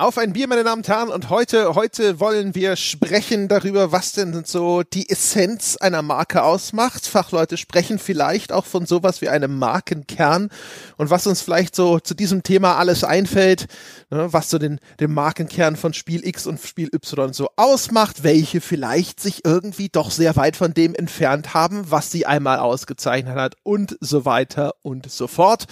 Auf 0.00 0.16
ein 0.16 0.32
Bier, 0.32 0.46
meine 0.46 0.62
Damen 0.62 0.82
und 0.82 0.88
Herren. 0.88 1.08
Und 1.08 1.28
heute, 1.28 1.74
heute 1.74 2.20
wollen 2.20 2.54
wir 2.54 2.76
sprechen 2.76 3.48
darüber, 3.48 3.90
was 3.90 4.12
denn 4.12 4.44
so 4.44 4.84
die 4.84 5.10
Essenz 5.10 5.76
einer 5.76 6.02
Marke 6.02 6.44
ausmacht. 6.44 7.04
Fachleute 7.04 7.56
sprechen 7.56 7.98
vielleicht 7.98 8.52
auch 8.52 8.64
von 8.64 8.86
sowas 8.86 9.22
wie 9.22 9.28
einem 9.28 9.58
Markenkern 9.58 10.50
und 10.98 11.10
was 11.10 11.26
uns 11.26 11.42
vielleicht 11.42 11.74
so 11.74 11.98
zu 11.98 12.14
diesem 12.14 12.44
Thema 12.44 12.76
alles 12.76 13.02
einfällt, 13.02 13.66
ne, 14.10 14.32
was 14.32 14.50
so 14.50 14.58
den, 14.58 14.78
den 15.00 15.12
Markenkern 15.12 15.74
von 15.74 15.92
Spiel 15.92 16.24
X 16.24 16.46
und 16.46 16.60
Spiel 16.60 16.90
Y 16.94 17.32
so 17.32 17.48
ausmacht, 17.56 18.22
welche 18.22 18.60
vielleicht 18.60 19.18
sich 19.18 19.44
irgendwie 19.44 19.88
doch 19.88 20.12
sehr 20.12 20.36
weit 20.36 20.54
von 20.54 20.74
dem 20.74 20.94
entfernt 20.94 21.54
haben, 21.54 21.90
was 21.90 22.12
sie 22.12 22.24
einmal 22.24 22.60
ausgezeichnet 22.60 23.34
hat 23.34 23.56
und 23.64 23.98
so 24.00 24.24
weiter 24.24 24.76
und 24.82 25.10
so 25.10 25.26
fort. 25.26 25.64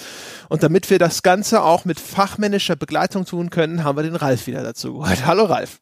Und 0.49 0.65
damit 0.65 0.91
wir 0.91 0.99
das 0.99 1.23
Ganze 1.23 1.63
auch 1.63 1.85
mit 1.85 2.01
fachmännischer 2.01 2.75
Begleitung 2.75 3.25
tun 3.25 3.51
können, 3.51 3.85
haben 3.85 3.97
wir 3.97 4.03
den 4.03 4.16
Ralf 4.17 4.47
wieder 4.47 4.63
dazu 4.63 4.95
geholt. 4.95 5.27
Hallo 5.27 5.45
Ralf. 5.45 5.81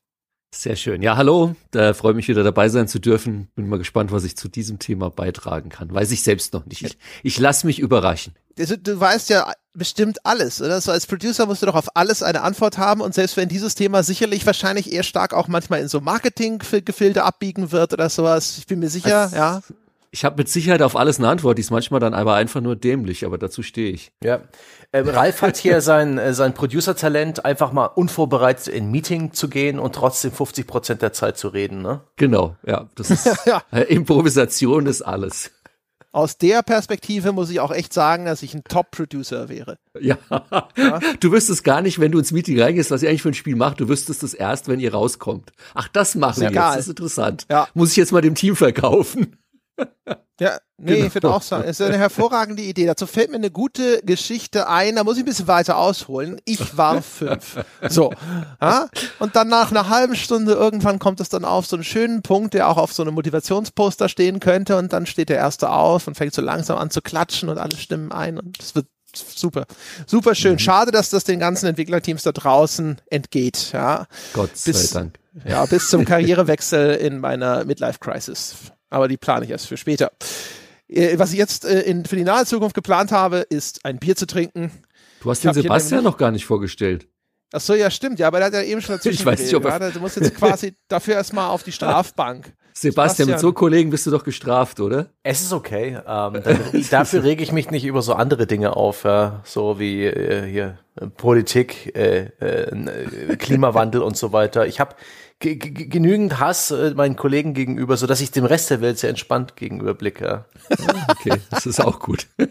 Sehr 0.54 0.76
schön. 0.76 1.02
Ja, 1.02 1.16
hallo. 1.16 1.56
Da 1.72 1.94
freue 1.94 2.14
mich 2.14 2.28
wieder 2.28 2.44
dabei 2.44 2.68
sein 2.68 2.86
zu 2.86 3.00
dürfen. 3.00 3.48
Bin 3.56 3.68
mal 3.68 3.78
gespannt, 3.78 4.12
was 4.12 4.22
ich 4.22 4.36
zu 4.36 4.48
diesem 4.48 4.78
Thema 4.78 5.10
beitragen 5.10 5.68
kann. 5.68 5.92
Weiß 5.92 6.12
ich 6.12 6.22
selbst 6.22 6.52
noch 6.52 6.64
nicht. 6.66 6.82
Ich, 6.82 6.96
ich 7.24 7.38
lasse 7.40 7.66
mich 7.66 7.80
überraschen. 7.80 8.34
Also, 8.56 8.76
du 8.76 8.98
weißt 8.98 9.30
ja 9.30 9.52
bestimmt 9.72 10.24
alles, 10.24 10.62
oder? 10.62 10.80
So 10.80 10.92
als 10.92 11.06
Producer 11.06 11.46
musst 11.46 11.62
du 11.62 11.66
doch 11.66 11.74
auf 11.74 11.96
alles 11.96 12.22
eine 12.22 12.42
Antwort 12.42 12.78
haben 12.78 13.00
und 13.00 13.14
selbst 13.14 13.36
wenn 13.36 13.48
dieses 13.48 13.74
Thema 13.74 14.04
sicherlich 14.04 14.46
wahrscheinlich 14.46 14.92
eher 14.92 15.02
stark 15.02 15.34
auch 15.34 15.48
manchmal 15.48 15.80
in 15.80 15.88
so 15.88 16.00
Marketing-Gefilde 16.00 17.24
abbiegen 17.24 17.72
wird 17.72 17.92
oder 17.92 18.08
sowas, 18.08 18.56
ich 18.58 18.66
bin 18.66 18.78
mir 18.78 18.88
sicher, 18.88 19.22
als, 19.22 19.32
ja. 19.32 19.62
Ich 20.14 20.24
habe 20.24 20.36
mit 20.36 20.48
Sicherheit 20.48 20.80
auf 20.80 20.94
alles 20.94 21.18
eine 21.18 21.26
Antwort, 21.26 21.58
die 21.58 21.62
ist 21.62 21.72
manchmal 21.72 21.98
dann 21.98 22.14
aber 22.14 22.34
einfach 22.34 22.60
nur 22.60 22.76
dämlich, 22.76 23.26
aber 23.26 23.36
dazu 23.36 23.64
stehe 23.64 23.90
ich. 23.90 24.12
Ja. 24.22 24.42
Ähm, 24.92 25.08
Ralf 25.08 25.42
hat 25.42 25.56
hier 25.56 25.80
sein, 25.80 26.18
äh, 26.18 26.32
sein 26.32 26.54
Producer-Talent, 26.54 27.44
einfach 27.44 27.72
mal 27.72 27.86
unvorbereitet 27.86 28.68
in 28.68 28.92
Meeting 28.92 29.32
zu 29.32 29.48
gehen 29.48 29.80
und 29.80 29.96
trotzdem 29.96 30.30
50 30.30 30.68
Prozent 30.68 31.02
der 31.02 31.12
Zeit 31.12 31.36
zu 31.36 31.48
reden, 31.48 31.82
ne? 31.82 32.02
Genau, 32.14 32.54
ja. 32.64 32.88
Das 32.94 33.10
ist, 33.10 33.28
ja. 33.44 33.64
Äh, 33.72 33.92
Improvisation 33.92 34.86
ist 34.86 35.02
alles. 35.02 35.50
Aus 36.12 36.38
der 36.38 36.62
Perspektive 36.62 37.32
muss 37.32 37.50
ich 37.50 37.58
auch 37.58 37.72
echt 37.72 37.92
sagen, 37.92 38.24
dass 38.24 38.44
ich 38.44 38.54
ein 38.54 38.62
Top-Producer 38.62 39.48
wäre. 39.48 39.78
Ja. 39.98 40.16
ja. 40.30 41.00
Du 41.18 41.32
wüsstest 41.32 41.64
gar 41.64 41.82
nicht, 41.82 41.98
wenn 41.98 42.12
du 42.12 42.20
ins 42.20 42.30
Meeting 42.30 42.60
reingehst, 42.60 42.92
was 42.92 43.02
ihr 43.02 43.08
eigentlich 43.08 43.22
für 43.22 43.30
ein 43.30 43.34
Spiel 43.34 43.56
macht. 43.56 43.80
Du 43.80 43.88
wüsstest 43.88 44.22
es 44.22 44.32
erst, 44.32 44.68
wenn 44.68 44.78
ihr 44.78 44.94
rauskommt. 44.94 45.50
Ach, 45.74 45.88
das 45.88 46.14
machen 46.14 46.40
wir 46.40 46.50
jetzt. 46.50 46.56
Das 46.56 46.76
ist 46.76 46.88
interessant. 46.90 47.46
Ja. 47.50 47.66
Muss 47.74 47.90
ich 47.90 47.96
jetzt 47.96 48.12
mal 48.12 48.20
dem 48.20 48.36
Team 48.36 48.54
verkaufen. 48.54 49.36
Ja, 50.40 50.58
nee, 50.78 50.94
genau. 50.94 51.06
ich 51.06 51.14
würde 51.14 51.32
auch 51.32 51.42
sagen, 51.42 51.62
es 51.64 51.78
ist 51.78 51.86
eine 51.86 51.96
hervorragende 51.96 52.62
Idee. 52.62 52.86
Dazu 52.86 53.06
fällt 53.06 53.30
mir 53.30 53.36
eine 53.36 53.52
gute 53.52 54.02
Geschichte 54.02 54.68
ein, 54.68 54.96
da 54.96 55.04
muss 55.04 55.16
ich 55.16 55.22
ein 55.22 55.26
bisschen 55.26 55.46
weiter 55.46 55.78
ausholen. 55.78 56.40
Ich 56.44 56.76
war 56.76 57.02
fünf. 57.02 57.64
So. 57.88 58.12
Ja? 58.60 58.88
Und 59.20 59.36
dann 59.36 59.46
nach 59.48 59.70
einer 59.70 59.88
halben 59.88 60.16
Stunde 60.16 60.52
irgendwann 60.54 60.98
kommt 60.98 61.20
es 61.20 61.28
dann 61.28 61.44
auf 61.44 61.66
so 61.66 61.76
einen 61.76 61.84
schönen 61.84 62.22
Punkt, 62.22 62.54
der 62.54 62.68
auch 62.68 62.78
auf 62.78 62.92
so 62.92 63.02
einem 63.02 63.14
Motivationsposter 63.14 64.08
stehen 64.08 64.40
könnte 64.40 64.76
und 64.76 64.92
dann 64.92 65.06
steht 65.06 65.28
der 65.28 65.36
Erste 65.36 65.70
auf 65.70 66.08
und 66.08 66.16
fängt 66.16 66.34
so 66.34 66.42
langsam 66.42 66.78
an 66.78 66.90
zu 66.90 67.00
klatschen 67.00 67.48
und 67.48 67.58
alle 67.58 67.76
stimmen 67.76 68.10
ein 68.10 68.38
und 68.38 68.58
es 68.60 68.74
wird 68.74 68.86
super, 69.14 69.66
super 70.06 70.34
schön. 70.34 70.54
Mhm. 70.54 70.58
Schade, 70.58 70.90
dass 70.90 71.10
das 71.10 71.22
den 71.22 71.38
ganzen 71.38 71.66
Entwicklerteams 71.66 72.24
da 72.24 72.32
draußen 72.32 73.00
entgeht. 73.08 73.70
Ja. 73.72 74.06
Gott 74.32 74.50
bis, 74.64 74.90
sei 74.90 74.98
Dank. 74.98 75.18
Ja, 75.46 75.64
bis 75.66 75.88
zum 75.90 76.04
Karrierewechsel 76.04 76.94
in 76.96 77.20
meiner 77.20 77.64
Midlife 77.64 78.00
Crisis 78.00 78.56
aber 78.94 79.08
die 79.08 79.16
plane 79.16 79.44
ich 79.44 79.50
erst 79.50 79.66
für 79.66 79.76
später. 79.76 80.12
Äh, 80.88 81.18
was 81.18 81.32
ich 81.32 81.38
jetzt 81.38 81.64
äh, 81.64 81.80
in, 81.80 82.04
für 82.04 82.16
die 82.16 82.24
nahe 82.24 82.46
Zukunft 82.46 82.74
geplant 82.74 83.12
habe, 83.12 83.38
ist 83.38 83.84
ein 83.84 83.98
Bier 83.98 84.16
zu 84.16 84.26
trinken. 84.26 84.70
Du 85.20 85.30
hast 85.30 85.44
ich 85.44 85.50
den 85.50 85.62
Sebastian 85.62 86.04
noch 86.04 86.16
gar 86.16 86.30
nicht 86.30 86.46
vorgestellt. 86.46 87.08
Ach 87.52 87.60
so, 87.60 87.74
ja, 87.74 87.90
stimmt. 87.90 88.18
Ja, 88.18 88.28
aber 88.28 88.38
der 88.38 88.46
hat 88.46 88.54
ja 88.54 88.62
eben 88.62 88.80
schon 88.80 88.96
dazwischen 88.96 89.18
Ich 89.20 89.26
weiß 89.26 89.40
nicht, 89.40 89.54
ob 89.54 89.64
er 89.64 89.90
Du 89.90 90.00
musst 90.00 90.16
jetzt 90.16 90.34
quasi 90.34 90.74
dafür 90.88 91.14
erstmal 91.14 91.50
auf 91.50 91.62
die 91.62 91.72
Strafbank. 91.72 92.52
Sebastian, 92.76 93.30
mit 93.30 93.38
so 93.38 93.52
Kollegen 93.52 93.90
bist 93.90 94.04
du 94.06 94.10
doch 94.10 94.24
gestraft, 94.24 94.80
oder? 94.80 95.06
Es 95.22 95.40
ist 95.40 95.52
okay. 95.52 95.98
Ähm, 96.06 96.42
dann, 96.44 96.58
dafür 96.90 97.22
rege 97.22 97.42
ich 97.42 97.52
mich 97.52 97.70
nicht 97.70 97.84
über 97.84 98.02
so 98.02 98.14
andere 98.14 98.46
Dinge 98.46 98.74
auf, 98.74 99.04
ja, 99.04 99.40
so 99.44 99.78
wie 99.78 100.04
äh, 100.04 100.50
hier 100.50 100.78
Politik, 101.16 101.94
äh, 101.96 102.30
äh, 102.38 103.36
Klimawandel 103.36 104.02
und 104.02 104.16
so 104.16 104.32
weiter. 104.32 104.66
Ich 104.66 104.78
habe 104.78 104.94
genügend 105.40 106.38
Hass 106.38 106.70
äh, 106.70 106.92
meinen 106.94 107.16
Kollegen 107.16 107.54
gegenüber, 107.54 107.96
so 107.96 108.06
dass 108.06 108.20
ich 108.20 108.30
dem 108.30 108.44
Rest 108.44 108.70
der 108.70 108.80
Welt 108.80 108.98
sehr 108.98 109.10
entspannt 109.10 109.56
gegenüber 109.56 109.94
blicke. 109.94 110.46
Okay, 111.08 111.40
das 111.50 111.66
ist 111.66 111.80
auch 111.80 112.00
gut. 112.00 112.26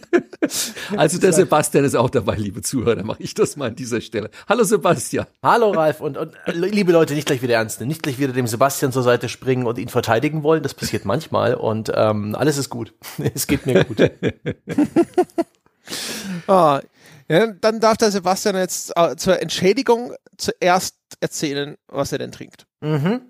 Also 0.97 1.19
der 1.19 1.31
Sebastian 1.31 1.85
ist 1.85 1.95
auch 1.95 2.09
dabei, 2.09 2.35
liebe 2.35 2.61
Zuhörer, 2.61 3.01
mache 3.03 3.23
ich 3.23 3.33
das 3.33 3.55
mal 3.55 3.69
an 3.69 3.75
dieser 3.77 4.01
Stelle. 4.01 4.29
Hallo 4.49 4.65
Sebastian. 4.65 5.25
Hallo 5.41 5.71
Ralf 5.71 6.01
und, 6.01 6.17
und 6.17 6.33
liebe 6.47 6.91
Leute, 6.91 7.13
nicht 7.13 7.27
gleich 7.27 7.41
wieder 7.41 7.55
ernst 7.55 7.79
nehmen, 7.79 7.87
nicht 7.87 8.03
gleich 8.03 8.19
wieder 8.19 8.33
dem 8.33 8.45
Sebastian 8.45 8.91
zur 8.91 9.03
Seite 9.03 9.29
springen 9.29 9.65
und 9.65 9.77
ihn 9.77 9.87
verteidigen 9.87 10.43
wollen, 10.43 10.61
das 10.61 10.73
passiert 10.73 11.05
manchmal 11.05 11.55
und 11.55 11.93
ähm, 11.95 12.35
alles 12.35 12.57
ist 12.57 12.69
gut. 12.69 12.93
Es 13.33 13.47
geht 13.47 13.65
mir 13.65 13.85
gut. 13.85 14.01
ah, 16.47 16.81
ja, 17.33 17.47
dann 17.47 17.79
darf 17.79 17.97
der 17.97 18.11
Sebastian 18.11 18.55
jetzt 18.55 18.94
äh, 18.95 19.16
zur 19.16 19.41
Entschädigung 19.41 20.13
zuerst 20.38 20.95
erzählen, 21.19 21.77
was 21.88 22.11
er 22.11 22.19
denn 22.19 22.31
trinkt. 22.31 22.67
Mhm. 22.81 23.21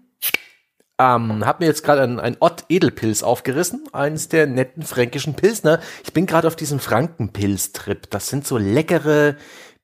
Ähm, 0.99 1.45
hab 1.45 1.59
mir 1.59 1.65
jetzt 1.67 1.83
gerade 1.83 2.03
ein, 2.03 2.19
ein 2.19 2.37
Ott 2.39 2.65
Edelpilz 2.69 3.23
aufgerissen, 3.23 3.85
eines 3.93 4.27
der 4.29 4.45
netten 4.45 4.83
fränkischen 4.83 5.35
Pilsner. 5.35 5.79
Ich 6.03 6.13
bin 6.13 6.25
gerade 6.25 6.47
auf 6.47 6.55
diesem 6.55 6.79
Frankenpilz-Trip. 6.79 8.09
Das 8.09 8.27
sind 8.27 8.45
so 8.45 8.57
leckere, 8.57 9.37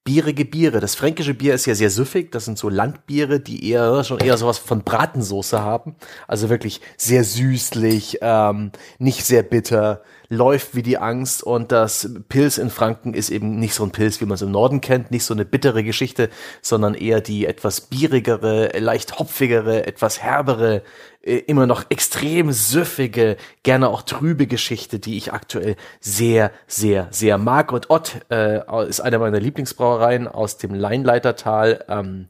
bierige 0.03 0.45
Biere. 0.45 0.79
Das 0.81 0.95
fränkische 0.95 1.33
Bier 1.33 1.55
ist 1.55 1.65
ja 1.65 1.75
sehr 1.75 1.89
süffig. 1.89 2.31
Das 2.31 2.45
sind 2.45 2.57
so 2.57 2.67
Landbiere, 2.67 3.39
die 3.39 3.69
eher 3.69 4.03
schon 4.03 4.19
eher 4.19 4.37
sowas 4.37 4.57
von 4.57 4.83
Bratensoße 4.83 5.61
haben. 5.61 5.95
Also 6.27 6.49
wirklich 6.49 6.81
sehr 6.97 7.23
süßlich, 7.23 8.19
ähm, 8.21 8.71
nicht 8.97 9.25
sehr 9.25 9.43
bitter, 9.43 10.03
läuft 10.29 10.75
wie 10.75 10.83
die 10.83 10.97
Angst. 10.97 11.43
Und 11.43 11.71
das 11.71 12.09
Pilz 12.29 12.57
in 12.57 12.69
Franken 12.69 13.13
ist 13.13 13.29
eben 13.29 13.59
nicht 13.59 13.73
so 13.73 13.83
ein 13.83 13.91
Pilz, 13.91 14.21
wie 14.21 14.25
man 14.25 14.35
es 14.35 14.41
im 14.41 14.51
Norden 14.51 14.79
kennt, 14.79 15.11
nicht 15.11 15.25
so 15.25 15.33
eine 15.33 15.45
bittere 15.45 15.83
Geschichte, 15.83 16.29
sondern 16.61 16.93
eher 16.93 17.19
die 17.19 17.45
etwas 17.45 17.81
bierigere, 17.81 18.77
leicht 18.79 19.19
hopfigere, 19.19 19.85
etwas 19.87 20.21
herbere, 20.21 20.83
äh, 21.21 21.37
immer 21.37 21.65
noch 21.65 21.85
extrem 21.89 22.51
süffige, 22.51 23.37
gerne 23.63 23.89
auch 23.89 24.03
trübe 24.03 24.47
Geschichte, 24.47 24.99
die 24.99 25.17
ich 25.17 25.33
aktuell 25.33 25.75
sehr, 25.99 26.51
sehr, 26.67 27.07
sehr 27.11 27.37
mag. 27.37 27.71
Und 27.71 27.89
Ott 27.89 28.21
äh, 28.29 28.61
ist 28.87 29.01
eine 29.01 29.19
meiner 29.19 29.39
Lieblingsbrauereien 29.39 30.27
aus 30.27 30.57
dem 30.57 30.73
Leinleitertal. 30.75 31.85
Ähm, 31.89 32.27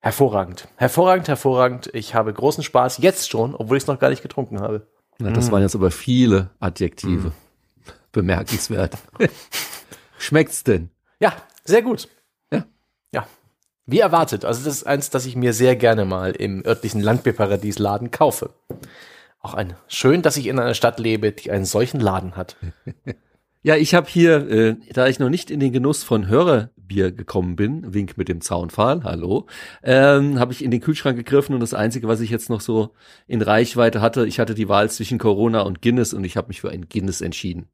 hervorragend, 0.00 0.68
hervorragend, 0.76 1.28
hervorragend. 1.28 1.90
Ich 1.94 2.14
habe 2.14 2.32
großen 2.32 2.64
Spaß 2.64 2.98
jetzt 2.98 3.30
schon, 3.30 3.54
obwohl 3.54 3.76
ich 3.76 3.84
es 3.84 3.86
noch 3.86 4.00
gar 4.00 4.10
nicht 4.10 4.22
getrunken 4.22 4.60
habe. 4.60 4.86
Na, 5.18 5.30
das 5.30 5.48
mm. 5.48 5.52
waren 5.52 5.62
jetzt 5.62 5.74
aber 5.74 5.90
viele 5.90 6.50
Adjektive. 6.60 7.28
Mm. 7.28 7.32
Bemerkenswert. 8.12 8.96
Schmeckt's 10.18 10.64
denn? 10.64 10.90
Ja, 11.20 11.34
sehr 11.64 11.82
gut. 11.82 12.08
Wie 13.86 14.00
erwartet. 14.00 14.44
Also 14.44 14.64
das 14.64 14.76
ist 14.76 14.86
eins, 14.86 15.10
das 15.10 15.26
ich 15.26 15.36
mir 15.36 15.52
sehr 15.52 15.76
gerne 15.76 16.04
mal 16.04 16.32
im 16.32 16.64
örtlichen 16.64 17.02
Landbierparadies-Laden 17.02 18.10
kaufe. 18.10 18.50
Auch 19.40 19.54
ein 19.54 19.74
schön, 19.88 20.22
dass 20.22 20.38
ich 20.38 20.46
in 20.46 20.58
einer 20.58 20.74
Stadt 20.74 20.98
lebe, 20.98 21.32
die 21.32 21.50
einen 21.50 21.66
solchen 21.66 22.00
Laden 22.00 22.36
hat. 22.36 22.56
Ja, 23.66 23.76
ich 23.76 23.94
habe 23.94 24.06
hier, 24.10 24.50
äh, 24.50 24.76
da 24.92 25.08
ich 25.08 25.18
noch 25.18 25.30
nicht 25.30 25.50
in 25.50 25.58
den 25.58 25.72
Genuss 25.72 26.02
von 26.02 26.28
Hörerbier 26.28 27.12
gekommen 27.12 27.56
bin, 27.56 27.94
Wink 27.94 28.18
mit 28.18 28.28
dem 28.28 28.42
Zaunpfahl, 28.42 29.04
hallo, 29.04 29.46
ähm, 29.82 30.38
habe 30.38 30.52
ich 30.52 30.62
in 30.62 30.70
den 30.70 30.82
Kühlschrank 30.82 31.16
gegriffen 31.16 31.54
und 31.54 31.60
das 31.60 31.72
Einzige, 31.72 32.06
was 32.06 32.20
ich 32.20 32.28
jetzt 32.28 32.50
noch 32.50 32.60
so 32.60 32.90
in 33.26 33.40
Reichweite 33.40 34.02
hatte, 34.02 34.26
ich 34.26 34.38
hatte 34.38 34.54
die 34.54 34.68
Wahl 34.68 34.90
zwischen 34.90 35.16
Corona 35.16 35.62
und 35.62 35.80
Guinness 35.80 36.12
und 36.12 36.24
ich 36.24 36.36
habe 36.36 36.48
mich 36.48 36.60
für 36.60 36.68
ein 36.68 36.90
Guinness 36.90 37.22
entschieden. 37.22 37.70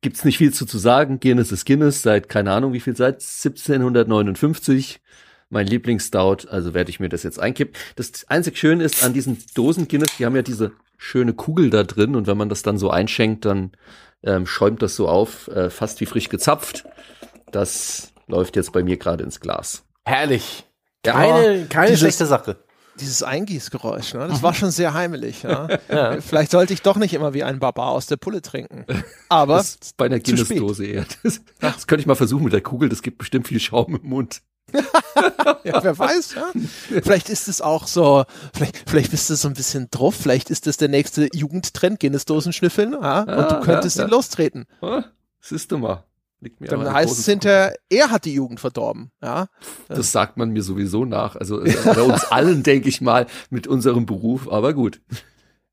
Gibt's 0.00 0.24
nicht 0.24 0.38
viel 0.38 0.52
zu, 0.52 0.64
zu 0.64 0.78
sagen, 0.78 1.18
Guinness 1.18 1.50
ist 1.50 1.66
Guinness, 1.66 2.02
seit 2.02 2.28
keine 2.28 2.52
Ahnung 2.52 2.72
wie 2.72 2.78
viel, 2.78 2.94
seit 2.94 3.14
1759 3.16 5.00
mein 5.48 5.66
Lieblingsstout, 5.66 6.48
also 6.48 6.72
werde 6.72 6.90
ich 6.90 7.00
mir 7.00 7.08
das 7.08 7.24
jetzt 7.24 7.40
einkippen. 7.40 7.74
Das 7.96 8.28
einzig 8.28 8.58
Schöne 8.58 8.84
ist 8.84 9.02
an 9.02 9.12
diesen 9.12 9.38
Dosen 9.56 9.88
Guinness, 9.88 10.16
die 10.18 10.24
haben 10.24 10.36
ja 10.36 10.42
diese 10.42 10.70
schöne 10.98 11.34
Kugel 11.34 11.70
da 11.70 11.82
drin 11.82 12.14
und 12.14 12.28
wenn 12.28 12.38
man 12.38 12.48
das 12.48 12.62
dann 12.62 12.78
so 12.78 12.90
einschenkt, 12.90 13.44
dann 13.44 13.72
ähm, 14.22 14.46
schäumt 14.46 14.82
das 14.82 14.96
so 14.96 15.08
auf, 15.08 15.48
äh, 15.48 15.70
fast 15.70 16.00
wie 16.00 16.06
frisch 16.06 16.28
gezapft. 16.28 16.84
Das 17.52 18.12
läuft 18.26 18.56
jetzt 18.56 18.72
bei 18.72 18.82
mir 18.82 18.96
gerade 18.96 19.24
ins 19.24 19.40
Glas. 19.40 19.84
Herrlich. 20.04 20.64
Keine, 21.02 21.60
ja, 21.60 21.66
keine 21.66 21.86
dieses, 21.88 22.00
schlechte 22.00 22.26
Sache. 22.26 22.56
Dieses 22.98 23.22
Eingießgeräusch, 23.22 24.14
ne? 24.14 24.26
das 24.26 24.42
war 24.42 24.54
schon 24.54 24.70
sehr 24.70 24.94
heimelig. 24.94 25.42
Ja? 25.42 25.68
ja. 25.88 26.20
Vielleicht 26.20 26.50
sollte 26.50 26.72
ich 26.72 26.82
doch 26.82 26.96
nicht 26.96 27.14
immer 27.14 27.34
wie 27.34 27.44
ein 27.44 27.58
Baba 27.58 27.88
aus 27.88 28.06
der 28.06 28.16
Pulle 28.16 28.42
trinken. 28.42 28.84
Aber 29.28 29.58
das 29.58 29.78
bei 29.96 30.06
einer 30.06 30.18
Guinness-Dose 30.18 30.86
eher. 30.86 31.06
Das, 31.22 31.40
das 31.60 31.86
könnte 31.86 32.00
ich 32.00 32.06
mal 32.06 32.14
versuchen 32.14 32.44
mit 32.44 32.52
der 32.52 32.62
Kugel, 32.62 32.88
das 32.88 33.02
gibt 33.02 33.18
bestimmt 33.18 33.46
viel 33.48 33.60
Schaum 33.60 33.96
im 34.02 34.08
Mund. 34.08 34.42
ja, 35.64 35.82
wer 35.82 35.98
weiß, 35.98 36.34
ja. 36.34 36.50
Vielleicht 37.02 37.28
ist 37.28 37.48
es 37.48 37.60
auch 37.60 37.86
so, 37.86 38.24
vielleicht, 38.54 38.82
vielleicht 38.86 39.10
bist 39.10 39.30
du 39.30 39.34
so 39.34 39.48
ein 39.48 39.54
bisschen 39.54 39.88
drauf, 39.90 40.14
vielleicht 40.14 40.50
ist 40.50 40.66
es 40.66 40.76
der 40.76 40.88
nächste 40.88 41.28
Jugendtrend, 41.34 42.00
Guinness-Dosen 42.00 42.52
schnüffeln, 42.52 42.92
ja, 42.92 43.20
und 43.20 43.50
du 43.50 43.60
könntest 43.60 43.98
ja, 43.98 44.04
ihn 44.04 44.10
lostreten. 44.10 44.66
Siehst 45.40 45.72
du 45.72 45.78
mal. 45.78 46.04
Liegt 46.40 46.60
mir 46.60 46.68
Dann 46.68 46.92
heißt 46.92 47.18
es 47.18 47.24
hinterher, 47.24 47.74
er 47.88 48.10
hat 48.10 48.26
die 48.26 48.34
Jugend 48.34 48.60
verdorben. 48.60 49.10
Ja, 49.22 49.46
Das 49.88 50.12
sagt 50.12 50.36
man 50.36 50.50
mir 50.50 50.62
sowieso 50.62 51.06
nach. 51.06 51.34
Also 51.34 51.62
äh, 51.64 51.74
bei 51.84 52.02
uns 52.02 52.24
allen, 52.24 52.62
denke 52.62 52.88
ich 52.88 53.00
mal, 53.00 53.26
mit 53.48 53.66
unserem 53.66 54.04
Beruf, 54.04 54.50
aber 54.50 54.74
gut. 54.74 55.00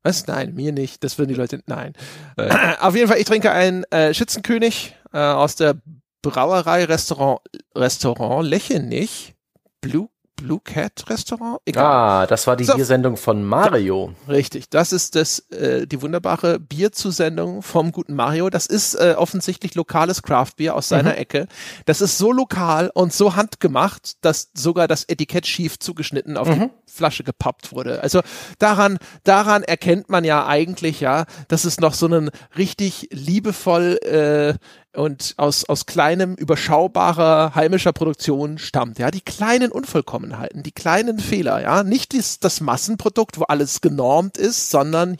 Was? 0.02 0.26
Nein, 0.26 0.54
mir 0.54 0.72
nicht. 0.72 1.04
Das 1.04 1.18
würden 1.18 1.28
die 1.28 1.34
Leute. 1.34 1.60
Nein. 1.66 1.92
Nein. 2.36 2.76
Auf 2.80 2.94
jeden 2.94 3.08
Fall, 3.08 3.18
ich 3.18 3.24
trinke 3.24 3.50
einen 3.52 3.84
äh, 3.84 4.14
Schützenkönig 4.14 4.94
äh, 5.12 5.18
aus 5.18 5.56
der 5.56 5.76
Brauerei 6.24 6.84
Restaurant 6.84 7.40
Restaurant 7.76 8.46
Lechenich. 8.46 9.34
Blue 9.82 10.08
Blue 10.36 10.60
Cat 10.62 11.04
Restaurant? 11.08 11.58
Egal. 11.64 11.84
Ah, 11.84 12.26
das 12.26 12.46
war 12.46 12.56
die 12.56 12.64
So. 12.64 12.74
Biersendung 12.74 13.16
von 13.16 13.44
Mario. 13.44 14.14
Richtig. 14.28 14.68
Das 14.68 14.92
ist 14.92 15.14
das 15.14 15.38
äh, 15.50 15.86
die 15.86 16.02
wunderbare 16.02 16.58
Bierzusendung 16.58 17.62
vom 17.62 17.92
guten 17.92 18.14
Mario. 18.14 18.50
Das 18.50 18.66
ist 18.66 18.94
äh, 18.94 19.14
offensichtlich 19.16 19.76
lokales 19.76 20.22
Craftbier 20.22 20.74
aus 20.74 20.88
seiner 20.88 21.16
Ecke. 21.18 21.46
Das 21.86 22.00
ist 22.00 22.18
so 22.18 22.32
lokal 22.32 22.90
und 22.94 23.12
so 23.12 23.36
handgemacht, 23.36 24.24
dass 24.24 24.50
sogar 24.54 24.88
das 24.88 25.04
Etikett 25.04 25.46
schief 25.46 25.78
zugeschnitten 25.78 26.36
auf 26.36 26.50
die 26.50 26.68
Flasche 26.86 27.22
gepappt 27.22 27.72
wurde. 27.72 28.02
Also 28.02 28.20
daran 28.58 28.98
daran 29.22 29.62
erkennt 29.62 30.10
man 30.10 30.24
ja 30.24 30.46
eigentlich 30.46 31.00
ja, 31.00 31.26
dass 31.46 31.64
es 31.64 31.78
noch 31.78 31.94
so 31.94 32.06
einen 32.06 32.30
richtig 32.58 33.08
liebevoll 33.12 33.98
äh, 34.02 34.54
und 34.94 35.34
aus, 35.36 35.68
aus 35.68 35.86
kleinem, 35.86 36.34
überschaubarer 36.34 37.54
heimischer 37.54 37.92
Produktion 37.92 38.58
stammt. 38.58 38.98
Ja, 38.98 39.10
die 39.10 39.20
kleinen 39.20 39.70
Unvollkommenheiten, 39.72 40.62
die 40.62 40.72
kleinen 40.72 41.18
Fehler, 41.18 41.60
ja, 41.62 41.82
nicht 41.82 42.12
dies, 42.12 42.40
das 42.40 42.60
Massenprodukt, 42.60 43.38
wo 43.38 43.44
alles 43.44 43.80
genormt 43.80 44.36
ist, 44.36 44.70
sondern 44.70 45.16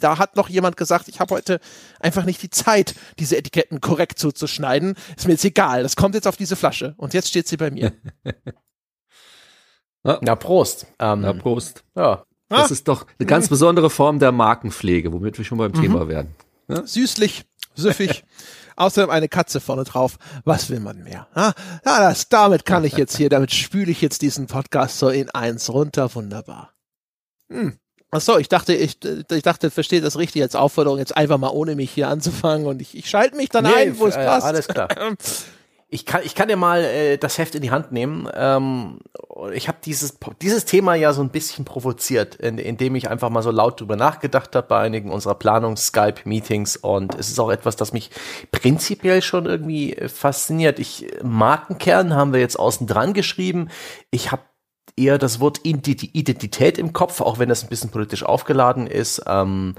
da 0.00 0.18
hat 0.18 0.36
noch 0.36 0.48
jemand 0.48 0.76
gesagt, 0.76 1.08
ich 1.08 1.20
habe 1.20 1.34
heute 1.34 1.60
einfach 2.00 2.24
nicht 2.24 2.42
die 2.42 2.50
Zeit, 2.50 2.94
diese 3.18 3.36
Etiketten 3.36 3.80
korrekt 3.80 4.18
zuzuschneiden. 4.18 4.94
Ist 5.16 5.26
mir 5.26 5.34
jetzt 5.34 5.44
egal, 5.44 5.82
das 5.82 5.96
kommt 5.96 6.14
jetzt 6.14 6.26
auf 6.26 6.36
diese 6.36 6.56
Flasche 6.56 6.94
und 6.96 7.14
jetzt 7.14 7.28
steht 7.28 7.48
sie 7.48 7.56
bei 7.56 7.70
mir. 7.70 7.92
Na, 10.02 10.36
Prost. 10.36 10.86
Ähm, 10.98 11.20
Na, 11.20 11.32
Prost. 11.32 11.84
ja. 11.96 12.24
Das 12.50 12.70
ist 12.70 12.88
doch 12.88 13.06
eine 13.18 13.26
ganz 13.26 13.48
besondere 13.48 13.90
Form 13.90 14.18
der 14.18 14.32
Markenpflege, 14.32 15.12
womit 15.12 15.36
wir 15.36 15.44
schon 15.44 15.58
beim 15.58 15.74
Thema 15.74 16.08
werden. 16.08 16.34
Süßlich, 16.68 17.44
süffig. 17.74 18.24
Außerdem 18.78 19.10
eine 19.10 19.28
Katze 19.28 19.60
vorne 19.60 19.84
drauf. 19.84 20.18
Was 20.44 20.70
will 20.70 20.80
man 20.80 21.02
mehr? 21.02 21.26
Ja, 21.34 21.52
ja 21.84 21.98
das, 22.08 22.28
damit 22.28 22.64
kann 22.64 22.84
ich 22.84 22.94
jetzt 22.94 23.16
hier, 23.16 23.28
damit 23.28 23.52
spüle 23.52 23.90
ich 23.90 24.00
jetzt 24.00 24.22
diesen 24.22 24.46
Podcast 24.46 24.98
so 24.98 25.08
in 25.08 25.30
eins 25.30 25.70
runter. 25.70 26.14
Wunderbar. 26.14 26.72
Hm. 27.50 27.78
Ach 28.10 28.20
so, 28.20 28.38
ich 28.38 28.48
dachte, 28.48 28.74
ich, 28.74 28.98
ich 29.04 29.42
dachte, 29.42 29.70
verstehe 29.70 30.00
das 30.00 30.16
richtig 30.16 30.40
als 30.42 30.54
Aufforderung, 30.54 30.98
jetzt 30.98 31.16
einfach 31.16 31.36
mal 31.36 31.50
ohne 31.50 31.74
mich 31.74 31.90
hier 31.90 32.08
anzufangen 32.08 32.66
und 32.66 32.80
ich, 32.80 32.96
ich 32.96 33.10
schalte 33.10 33.36
mich 33.36 33.50
dann 33.50 33.66
ein, 33.66 33.98
wo 33.98 34.06
es 34.06 34.16
äh, 34.16 34.24
passt. 34.24 34.46
Alles 34.46 34.68
klar. 34.68 34.88
Ich 35.90 36.04
kann, 36.04 36.20
ich 36.22 36.34
kann 36.34 36.48
dir 36.48 36.56
mal 36.56 36.84
äh, 36.84 37.16
das 37.16 37.38
Heft 37.38 37.54
in 37.54 37.62
die 37.62 37.70
Hand 37.70 37.92
nehmen. 37.92 38.28
Ähm, 38.34 38.98
ich 39.54 39.68
habe 39.68 39.78
dieses, 39.82 40.18
dieses 40.42 40.66
Thema 40.66 40.94
ja 40.94 41.14
so 41.14 41.22
ein 41.22 41.30
bisschen 41.30 41.64
provoziert, 41.64 42.34
in, 42.34 42.58
indem 42.58 42.94
ich 42.94 43.08
einfach 43.08 43.30
mal 43.30 43.42
so 43.42 43.50
laut 43.50 43.80
drüber 43.80 43.96
nachgedacht 43.96 44.54
habe 44.54 44.66
bei 44.66 44.80
einigen 44.80 45.10
unserer 45.10 45.34
Planungs-Skype-Meetings. 45.36 46.76
Und 46.76 47.14
es 47.14 47.30
ist 47.30 47.38
auch 47.40 47.50
etwas, 47.50 47.76
das 47.76 47.94
mich 47.94 48.10
prinzipiell 48.50 49.22
schon 49.22 49.46
irgendwie 49.46 49.94
äh, 49.94 50.08
fasziniert. 50.10 50.78
Ich 50.78 51.06
Markenkern 51.22 52.14
haben 52.14 52.34
wir 52.34 52.40
jetzt 52.40 52.58
außen 52.58 52.86
dran 52.86 53.14
geschrieben. 53.14 53.70
Ich 54.10 54.30
habe 54.30 54.42
eher 54.94 55.16
das 55.16 55.40
Wort 55.40 55.60
Identi- 55.64 56.10
Identität 56.12 56.76
im 56.76 56.92
Kopf, 56.92 57.22
auch 57.22 57.38
wenn 57.38 57.48
das 57.48 57.62
ein 57.62 57.68
bisschen 57.68 57.90
politisch 57.90 58.24
aufgeladen 58.24 58.86
ist. 58.86 59.22
Ähm, 59.26 59.74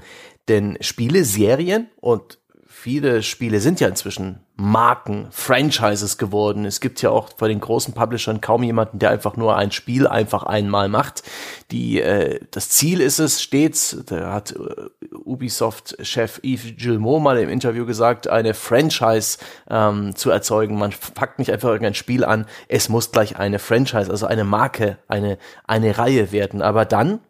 denn 0.48 0.76
Spiele, 0.80 1.24
Serien 1.24 1.88
und 2.00 2.40
viele 2.66 3.22
Spiele 3.22 3.60
sind 3.60 3.78
ja 3.78 3.86
inzwischen 3.86 4.40
Marken, 4.60 5.26
Franchises 5.30 6.18
geworden. 6.18 6.66
Es 6.66 6.80
gibt 6.80 7.00
ja 7.00 7.08
auch 7.08 7.32
bei 7.32 7.48
den 7.48 7.60
großen 7.60 7.94
Publishern 7.94 8.42
kaum 8.42 8.62
jemanden, 8.62 8.98
der 8.98 9.08
einfach 9.08 9.36
nur 9.38 9.56
ein 9.56 9.72
Spiel 9.72 10.06
einfach 10.06 10.42
einmal 10.42 10.90
macht. 10.90 11.22
Die, 11.70 12.00
äh, 12.02 12.40
das 12.50 12.68
Ziel 12.68 13.00
ist 13.00 13.20
es 13.20 13.42
stets, 13.42 13.96
da 14.04 14.34
hat 14.34 14.52
äh, 14.52 15.14
Ubisoft-Chef 15.24 16.40
Yves 16.44 16.76
Gilmot 16.76 17.22
mal 17.22 17.38
im 17.38 17.48
Interview 17.48 17.86
gesagt, 17.86 18.28
eine 18.28 18.52
Franchise 18.52 19.38
ähm, 19.70 20.14
zu 20.14 20.30
erzeugen. 20.30 20.78
Man 20.78 20.92
packt 21.14 21.38
nicht 21.38 21.52
einfach 21.52 21.70
irgendein 21.70 21.94
Spiel 21.94 22.22
an, 22.22 22.44
es 22.68 22.90
muss 22.90 23.12
gleich 23.12 23.38
eine 23.38 23.60
Franchise, 23.60 24.10
also 24.10 24.26
eine 24.26 24.44
Marke, 24.44 24.98
eine, 25.08 25.38
eine 25.66 25.96
Reihe 25.96 26.32
werden. 26.32 26.60
Aber 26.60 26.84
dann 26.84 27.20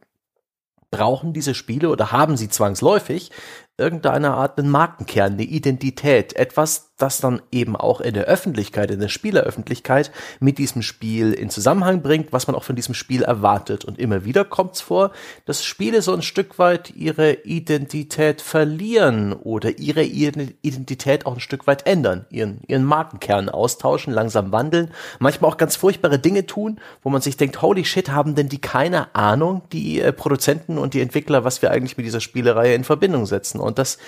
brauchen 0.91 1.33
diese 1.33 1.55
Spiele 1.55 1.91
oder 1.91 2.11
haben 2.11 2.37
sie 2.37 2.49
zwangsläufig 2.49 3.31
irgendeine 3.81 4.33
Art 4.33 4.59
einen 4.59 4.71
Markenkern, 4.71 5.33
eine 5.33 5.43
Identität, 5.43 6.35
etwas, 6.35 6.90
das 7.03 7.19
dann 7.19 7.43
eben 7.51 7.77
auch 7.77 8.01
in 8.01 8.15
der 8.15 8.25
Öffentlichkeit, 8.25 8.91
in 8.91 9.01
der 9.01 9.09
Spieleröffentlichkeit 9.09 10.11
mit 10.39 10.59
diesem 10.59 10.83
Spiel 10.83 11.33
in 11.33 11.51
Zusammenhang 11.51 12.03
bringt, 12.03 12.33
was 12.33 12.47
man 12.47 12.57
auch 12.57 12.65
von 12.65 12.77
diesem 12.77 12.95
Spiel 12.95 13.23
erwartet. 13.23 13.85
Und 13.85 13.99
immer 13.99 14.25
wieder 14.25 14.45
kommt 14.45 14.75
es 14.75 14.81
vor, 14.81 15.13
dass 15.47 15.65
Spiele 15.65 16.03
so 16.03 16.13
ein 16.13 16.23
Stück 16.23 16.59
weit 16.59 16.95
ihre 16.95 17.33
Identität 17.33 18.41
verlieren 18.41 19.33
oder 19.33 19.79
ihre 19.79 20.03
Identität 20.03 21.27
auch 21.27 21.35
ein 21.35 21.41
Stück 21.41 21.67
weit 21.67 21.87
ändern, 21.87 22.27
ihren, 22.31 22.61
ihren 22.67 22.85
Markenkern 22.85 23.49
austauschen, 23.49 24.13
langsam 24.13 24.53
wandeln, 24.53 24.91
manchmal 25.19 25.51
auch 25.51 25.57
ganz 25.57 25.77
furchtbare 25.77 26.19
Dinge 26.19 26.47
tun, 26.47 26.81
wo 27.03 27.11
man 27.11 27.23
sich 27.23 27.37
denkt, 27.37 27.63
holy 27.63 27.85
shit, 27.85 28.11
haben 28.11 28.35
denn 28.35 28.49
die 28.49 28.61
keine 28.61 29.15
Ahnung, 29.15 29.63
die 29.73 30.01
äh, 30.01 30.13
Produzenten 30.13 30.79
und 30.79 30.95
die 30.95 31.01
Entwickler, 31.01 31.45
was 31.45 31.63
wir 31.63 31.71
eigentlich 31.71 31.97
mit 31.97 32.07
dieser 32.07 32.21
Spielereihe 32.21 32.75
in 32.75 32.85
Verbindung 32.85 33.27
setzen. 33.27 33.61
Und 33.61 33.79
das 33.79 33.99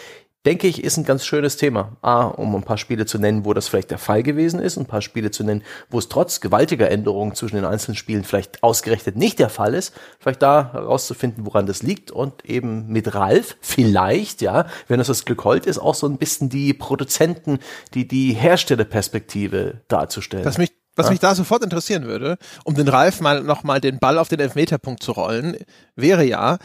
denke 0.44 0.66
ich, 0.66 0.82
ist 0.82 0.96
ein 0.96 1.04
ganz 1.04 1.24
schönes 1.24 1.56
Thema. 1.56 1.96
A, 2.02 2.24
um 2.24 2.54
ein 2.54 2.64
paar 2.64 2.78
Spiele 2.78 3.06
zu 3.06 3.18
nennen, 3.18 3.44
wo 3.44 3.54
das 3.54 3.68
vielleicht 3.68 3.90
der 3.90 3.98
Fall 3.98 4.22
gewesen 4.22 4.60
ist, 4.60 4.76
ein 4.76 4.86
paar 4.86 5.02
Spiele 5.02 5.30
zu 5.30 5.44
nennen, 5.44 5.62
wo 5.88 5.98
es 5.98 6.08
trotz 6.08 6.40
gewaltiger 6.40 6.90
Änderungen 6.90 7.34
zwischen 7.34 7.56
den 7.56 7.64
einzelnen 7.64 7.96
Spielen 7.96 8.24
vielleicht 8.24 8.62
ausgerechnet 8.62 9.16
nicht 9.16 9.38
der 9.38 9.48
Fall 9.48 9.74
ist, 9.74 9.94
vielleicht 10.18 10.42
da 10.42 10.72
herauszufinden, 10.72 11.46
woran 11.46 11.66
das 11.66 11.82
liegt 11.82 12.10
und 12.10 12.44
eben 12.44 12.88
mit 12.88 13.14
Ralf 13.14 13.56
vielleicht, 13.60 14.42
ja, 14.42 14.66
wenn 14.88 15.00
es 15.00 15.06
das 15.06 15.24
Glück 15.24 15.44
Holt 15.44 15.66
ist, 15.66 15.78
auch 15.78 15.94
so 15.94 16.06
ein 16.06 16.18
bisschen 16.18 16.48
die 16.48 16.74
Produzenten, 16.74 17.58
die, 17.94 18.08
die 18.08 18.32
Herstellerperspektive 18.32 19.82
darzustellen. 19.88 20.44
Was 20.44 20.58
mich, 20.58 20.72
was 20.94 21.08
mich 21.08 21.20
da 21.20 21.34
sofort 21.34 21.62
interessieren 21.62 22.04
würde, 22.04 22.36
um 22.64 22.74
den 22.74 22.88
Ralf 22.88 23.20
mal 23.20 23.42
nochmal 23.42 23.80
den 23.80 23.98
Ball 23.98 24.18
auf 24.18 24.28
den 24.28 24.40
Elfmeterpunkt 24.40 25.02
zu 25.02 25.12
rollen, 25.12 25.56
wäre 25.96 26.24
ja, 26.24 26.58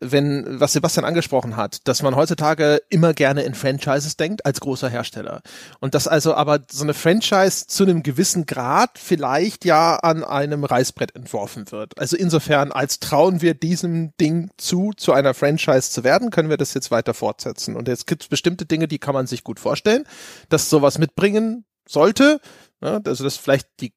wenn, 0.00 0.60
was 0.60 0.72
Sebastian 0.72 1.04
angesprochen 1.04 1.56
hat, 1.56 1.86
dass 1.86 2.02
man 2.02 2.16
heutzutage 2.16 2.80
immer 2.88 3.14
gerne 3.14 3.42
in 3.42 3.54
Franchises 3.54 4.16
denkt 4.16 4.44
als 4.44 4.60
großer 4.60 4.88
Hersteller. 4.88 5.42
Und 5.80 5.94
dass 5.94 6.08
also 6.08 6.34
aber 6.34 6.60
so 6.70 6.82
eine 6.82 6.94
Franchise 6.94 7.66
zu 7.66 7.84
einem 7.84 8.02
gewissen 8.02 8.46
Grad 8.46 8.98
vielleicht 8.98 9.64
ja 9.64 9.96
an 9.96 10.24
einem 10.24 10.64
Reißbrett 10.64 11.14
entworfen 11.14 11.70
wird. 11.70 11.98
Also 11.98 12.16
insofern, 12.16 12.72
als 12.72 12.98
trauen 12.98 13.40
wir 13.40 13.54
diesem 13.54 14.16
Ding 14.20 14.50
zu, 14.56 14.92
zu 14.96 15.12
einer 15.12 15.34
Franchise 15.34 15.90
zu 15.90 16.04
werden, 16.04 16.30
können 16.30 16.50
wir 16.50 16.56
das 16.56 16.74
jetzt 16.74 16.90
weiter 16.90 17.14
fortsetzen. 17.14 17.76
Und 17.76 17.88
jetzt 17.88 18.06
gibt 18.06 18.22
es 18.22 18.28
bestimmte 18.28 18.66
Dinge, 18.66 18.88
die 18.88 18.98
kann 18.98 19.14
man 19.14 19.26
sich 19.26 19.44
gut 19.44 19.60
vorstellen, 19.60 20.04
dass 20.48 20.70
sowas 20.70 20.98
mitbringen 20.98 21.64
sollte. 21.88 22.40
Also 22.80 23.24
dass 23.24 23.36
vielleicht 23.36 23.68
die 23.80 23.92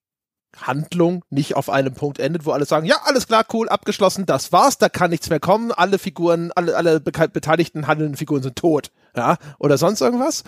Handlung 0.62 1.24
nicht 1.30 1.56
auf 1.56 1.70
einem 1.70 1.94
Punkt 1.94 2.20
endet, 2.20 2.46
wo 2.46 2.52
alle 2.52 2.66
sagen, 2.66 2.86
ja, 2.86 2.98
alles 3.06 3.28
klar, 3.28 3.46
cool, 3.54 3.70
abgeschlossen, 3.70 4.26
das 4.26 4.52
war's, 4.52 4.78
da 4.78 4.90
kann 4.90 5.12
nichts 5.12 5.30
mehr 5.30 5.40
kommen, 5.40 5.72
alle 5.72 6.00
Figuren, 6.00 6.52
alle, 6.56 6.76
alle 6.76 7.00
beteiligten 7.00 7.88
handelnden 7.88 8.18
Figuren 8.18 8.44
sind 8.44 8.56
tot, 8.56 8.92
ja, 9.16 9.38
oder 9.60 9.78
sonst 9.78 10.02
irgendwas. 10.02 10.44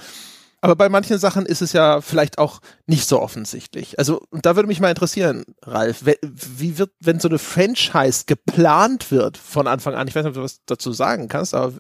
Aber 0.62 0.76
bei 0.76 0.90
manchen 0.90 1.18
Sachen 1.18 1.46
ist 1.46 1.62
es 1.62 1.72
ja 1.72 2.02
vielleicht 2.02 2.38
auch 2.38 2.60
nicht 2.86 3.08
so 3.08 3.22
offensichtlich. 3.22 3.98
Also, 3.98 4.22
und 4.30 4.46
da 4.46 4.58
würde 4.58 4.68
mich 4.68 4.82
mal 4.82 4.90
interessieren, 4.90 5.46
Ralf, 5.62 6.04
wie 6.22 6.78
wird, 6.78 6.92
wenn 7.00 7.20
so 7.20 7.30
eine 7.30 7.40
Franchise 7.40 8.24
geplant 8.28 9.10
wird 9.10 9.38
von 9.38 9.68
Anfang 9.68 9.96
an, 9.96 10.08
ich 10.08 10.16
weiß 10.16 10.24
nicht, 10.24 10.32
ob 10.32 10.36
du 10.36 10.44
was 10.44 10.60
dazu 10.66 10.92
sagen 10.92 11.30
kannst, 11.30 11.54
aber 11.54 11.74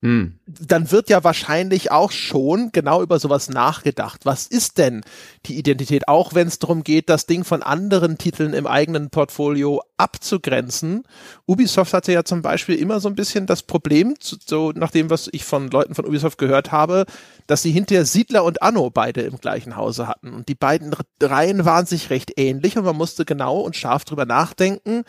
Hm. 0.00 0.38
dann 0.46 0.92
wird 0.92 1.10
ja 1.10 1.24
wahrscheinlich 1.24 1.90
auch 1.90 2.12
schon 2.12 2.70
genau 2.70 3.02
über 3.02 3.18
sowas 3.18 3.48
nachgedacht. 3.48 4.26
Was 4.26 4.46
ist 4.46 4.78
denn 4.78 5.02
die 5.46 5.58
Identität, 5.58 6.06
auch 6.06 6.34
wenn 6.34 6.46
es 6.46 6.60
darum 6.60 6.84
geht, 6.84 7.08
das 7.08 7.26
Ding 7.26 7.42
von 7.42 7.64
anderen 7.64 8.16
Titeln 8.16 8.54
im 8.54 8.68
eigenen 8.68 9.10
Portfolio 9.10 9.82
abzugrenzen? 9.96 11.02
Ubisoft 11.46 11.94
hatte 11.94 12.12
ja 12.12 12.22
zum 12.22 12.42
Beispiel 12.42 12.76
immer 12.76 13.00
so 13.00 13.08
ein 13.08 13.16
bisschen 13.16 13.46
das 13.46 13.64
Problem, 13.64 14.14
so 14.20 14.70
nach 14.70 14.92
dem, 14.92 15.10
was 15.10 15.28
ich 15.32 15.44
von 15.44 15.68
Leuten 15.68 15.96
von 15.96 16.06
Ubisoft 16.06 16.38
gehört 16.38 16.70
habe, 16.70 17.04
dass 17.48 17.62
sie 17.62 17.72
hinterher 17.72 18.04
Siedler 18.04 18.44
und 18.44 18.62
Anno 18.62 18.90
beide 18.90 19.22
im 19.22 19.38
gleichen 19.38 19.74
Hause 19.74 20.06
hatten. 20.06 20.32
Und 20.32 20.48
die 20.48 20.54
beiden 20.54 20.94
Reihen 21.20 21.64
waren 21.64 21.86
sich 21.86 22.10
recht 22.10 22.34
ähnlich 22.36 22.78
und 22.78 22.84
man 22.84 22.96
musste 22.96 23.24
genau 23.24 23.58
und 23.58 23.74
scharf 23.74 24.04
drüber 24.04 24.26
nachdenken, 24.26 25.02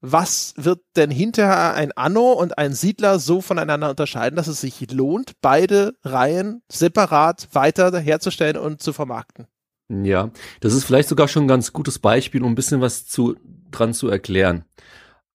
was 0.00 0.54
wird 0.56 0.80
denn 0.96 1.10
hinterher 1.10 1.74
ein 1.74 1.92
Anno 1.92 2.32
und 2.32 2.58
ein 2.58 2.72
Siedler 2.72 3.18
so 3.18 3.40
voneinander 3.40 3.90
unterscheiden, 3.90 4.36
dass 4.36 4.46
es 4.46 4.60
sich 4.60 4.90
lohnt, 4.90 5.32
beide 5.40 5.94
Reihen 6.02 6.62
separat 6.70 7.48
weiter 7.52 7.98
herzustellen 7.98 8.56
und 8.56 8.82
zu 8.82 8.92
vermarkten? 8.92 9.46
Ja, 9.88 10.30
das 10.60 10.74
ist 10.74 10.84
vielleicht 10.84 11.08
sogar 11.08 11.28
schon 11.28 11.44
ein 11.44 11.48
ganz 11.48 11.72
gutes 11.72 11.98
Beispiel, 11.98 12.42
um 12.42 12.52
ein 12.52 12.54
bisschen 12.54 12.80
was 12.80 13.06
zu, 13.06 13.36
dran 13.70 13.92
zu 13.92 14.08
erklären. 14.08 14.64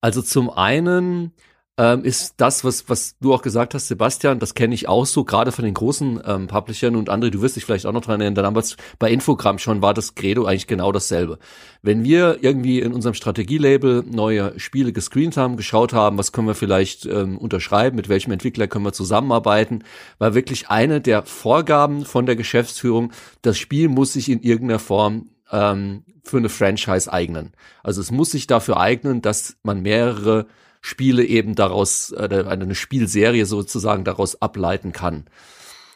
Also 0.01 0.21
zum 0.21 0.49
einen 0.49 1.33
ähm, 1.77 2.05
ist 2.05 2.35
das, 2.37 2.63
was, 2.63 2.87
was 2.87 3.17
du 3.19 3.33
auch 3.33 3.41
gesagt 3.41 3.73
hast, 3.73 3.89
Sebastian, 3.89 4.39
das 4.39 4.53
kenne 4.53 4.73
ich 4.73 4.87
auch 4.87 5.05
so, 5.05 5.25
gerade 5.25 5.51
von 5.51 5.65
den 5.65 5.73
großen 5.73 6.21
ähm, 6.25 6.47
Publishern 6.47 6.95
und 6.95 7.09
andere, 7.09 7.31
du 7.31 7.41
wirst 7.41 7.57
dich 7.57 7.65
vielleicht 7.65 7.85
auch 7.85 7.91
noch 7.91 8.01
dran 8.01 8.21
erinnern, 8.21 8.43
damals 8.43 8.77
bei 8.97 9.11
Infogramm 9.11 9.59
schon 9.59 9.81
war 9.81 9.93
das 9.93 10.15
Credo 10.15 10.45
eigentlich 10.45 10.67
genau 10.67 10.93
dasselbe. 10.93 11.37
Wenn 11.81 12.05
wir 12.05 12.37
irgendwie 12.41 12.79
in 12.79 12.93
unserem 12.93 13.13
Strategielabel 13.13 14.03
neue 14.09 14.57
Spiele 14.57 14.93
gescreent 14.93 15.35
haben, 15.35 15.57
geschaut 15.57 15.91
haben, 15.91 16.17
was 16.17 16.31
können 16.31 16.47
wir 16.47 16.55
vielleicht 16.55 17.05
ähm, 17.05 17.37
unterschreiben, 17.37 17.97
mit 17.97 18.07
welchem 18.07 18.31
Entwickler 18.31 18.67
können 18.67 18.85
wir 18.85 18.93
zusammenarbeiten, 18.93 19.83
war 20.17 20.33
wirklich 20.33 20.69
eine 20.69 21.01
der 21.01 21.23
Vorgaben 21.23 22.05
von 22.05 22.25
der 22.25 22.37
Geschäftsführung, 22.37 23.11
das 23.41 23.57
Spiel 23.57 23.89
muss 23.89 24.13
sich 24.13 24.29
in 24.29 24.41
irgendeiner 24.41 24.79
Form 24.79 25.29
ähm, 25.51 26.03
für 26.23 26.37
eine 26.37 26.49
Franchise 26.49 27.11
eignen. 27.11 27.51
Also 27.83 27.99
es 27.99 28.11
muss 28.11 28.31
sich 28.31 28.47
dafür 28.47 28.77
eignen, 28.77 29.21
dass 29.21 29.57
man 29.61 29.81
mehrere 29.81 30.47
Spiele 30.85 31.25
eben 31.25 31.55
daraus, 31.55 32.11
äh, 32.11 32.45
eine 32.47 32.75
Spielserie 32.75 33.47
sozusagen 33.47 34.03
daraus 34.03 34.39
ableiten 34.39 34.91
kann. 34.91 35.25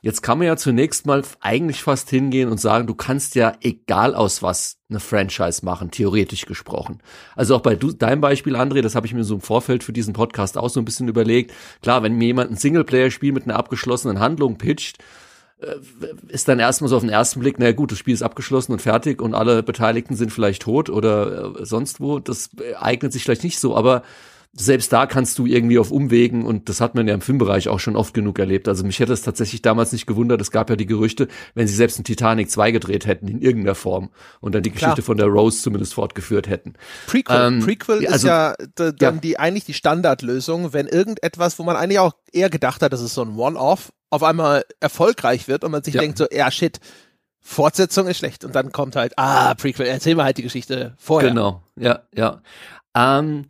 Jetzt 0.02 0.24
kann 0.24 0.40
man 0.40 0.48
ja 0.48 0.58
zunächst 0.58 1.06
mal 1.06 1.22
eigentlich 1.42 1.84
fast 1.84 2.10
hingehen 2.10 2.50
und 2.50 2.60
sagen, 2.60 2.88
du 2.88 2.96
kannst 2.96 3.36
ja 3.36 3.54
egal 3.62 4.16
aus 4.16 4.42
was 4.42 4.78
eine 4.90 5.00
Franchise 5.00 5.64
machen, 5.64 5.92
theoretisch 5.92 6.48
gesprochen. 6.48 7.02
Also 7.36 7.56
auch 7.56 7.62
bei 7.62 7.76
du, 7.76 7.92
deinem 7.92 8.22
Beispiel, 8.22 8.56
André, 8.56 8.82
das 8.82 8.96
habe 8.96 9.06
ich 9.06 9.14
mir 9.14 9.24
so 9.24 9.36
im 9.36 9.42
Vorfeld 9.42 9.84
für 9.84 9.94
diesen 9.94 10.14
Podcast 10.14 10.58
auch 10.58 10.70
so 10.70 10.80
ein 10.82 10.86
bisschen 10.86 11.08
überlegt. 11.08 11.54
Klar, 11.84 12.02
wenn 12.02 12.18
mir 12.18 12.26
jemand 12.26 12.50
ein 12.50 12.58
Singleplayer-Spiel 12.58 13.32
mit 13.32 13.44
einer 13.44 13.58
abgeschlossenen 13.58 14.20
Handlung 14.20 14.58
pitcht, 14.58 15.04
äh, 15.60 15.76
ist 16.30 16.48
dann 16.48 16.58
erstmal 16.58 16.90
so 16.90 16.96
auf 16.96 17.04
den 17.04 17.12
ersten 17.12 17.42
Blick, 17.42 17.60
naja 17.60 17.74
gut, 17.74 17.92
das 17.92 18.00
Spiel 18.00 18.16
ist 18.16 18.24
abgeschlossen 18.24 18.72
und 18.72 18.82
fertig 18.82 19.22
und 19.22 19.36
alle 19.36 19.62
Beteiligten 19.62 20.16
sind 20.16 20.32
vielleicht 20.32 20.64
tot 20.64 20.90
oder 20.90 21.60
äh, 21.60 21.66
sonst 21.66 22.00
wo. 22.00 22.18
Das 22.18 22.50
eignet 22.80 23.14
sich 23.14 23.24
vielleicht 23.24 23.44
nicht 23.44 23.60
so, 23.60 23.76
aber 23.78 24.02
selbst 24.54 24.92
da 24.92 25.06
kannst 25.06 25.38
du 25.38 25.46
irgendwie 25.46 25.78
auf 25.78 25.92
Umwegen 25.92 26.46
und 26.46 26.70
das 26.70 26.82
hat 26.82 26.96
man 26.96 27.08
ja 27.08 27.14
im 27.14 27.22
Filmbereich 27.22 27.70
auch 27.70 27.80
schon 27.80 27.96
oft 27.96 28.14
genug 28.14 28.40
erlebt. 28.40 28.68
Also 28.68 28.84
mich 28.84 29.00
hätte 29.00 29.14
es 29.14 29.22
tatsächlich 29.22 29.62
damals 29.62 29.92
nicht 29.92 30.08
gewundert. 30.08 30.42
Es 30.42 30.50
gab 30.50 30.70
ja 30.70 30.76
die 30.76 30.88
Gerüchte, 30.88 31.28
wenn 31.54 31.68
sie 31.68 31.76
selbst 31.76 32.00
ein 32.00 32.04
Titanic 32.04 32.50
2 32.50 32.72
gedreht 32.72 33.06
hätten 33.06 33.28
in 33.28 33.42
irgendeiner 33.42 33.76
Form 33.76 34.10
und 34.42 34.56
dann 34.56 34.64
die 34.64 34.72
Klar. 34.72 34.92
Geschichte 34.92 35.04
von 35.04 35.18
der 35.18 35.28
Rose 35.28 35.62
zumindest 35.62 35.94
fortgeführt 35.94 36.50
hätten. 36.50 36.74
Prequel, 37.06 37.40
ähm, 37.40 37.60
Prequel 37.60 38.08
also, 38.08 38.16
ist 38.16 38.24
ja 38.24 38.56
dann 38.76 38.96
ja. 39.00 39.12
die 39.12 39.38
eigentlich 39.38 39.66
die 39.66 39.74
Standardlösung, 39.74 40.74
wenn 40.74 40.88
irgendetwas, 40.88 41.60
wo 41.60 41.64
man 41.64 41.76
eigentlich 41.76 42.00
auch 42.00 42.14
eher 42.32 42.50
gedacht 42.50 42.82
hat, 42.82 42.92
das 42.92 43.02
ist 43.02 43.14
so 43.14 43.22
ein 43.22 43.38
One-Off, 43.38 43.94
auf 44.10 44.24
einmal 44.24 44.66
erfolgreich 44.80 45.48
wird 45.48 45.64
und 45.64 45.72
man 45.72 45.84
sich 45.84 45.94
ja. 45.94 46.02
denkt 46.02 46.18
so, 46.18 46.26
ja 46.32 46.50
shit, 46.50 46.80
Fortsetzung 47.40 48.08
ist 48.08 48.18
schlecht 48.18 48.44
und 48.44 48.56
dann 48.56 48.72
kommt 48.72 48.96
halt, 48.96 49.14
ah, 49.18 49.54
Prequel, 49.54 49.86
erzähl 49.86 50.16
mal 50.16 50.26
halt 50.26 50.38
die 50.38 50.44
Geschichte 50.44 50.96
vorher. 50.98 51.30
Genau, 51.30 51.62
ja, 51.76 52.02
ja. 52.16 52.42
Ähm, 52.96 53.46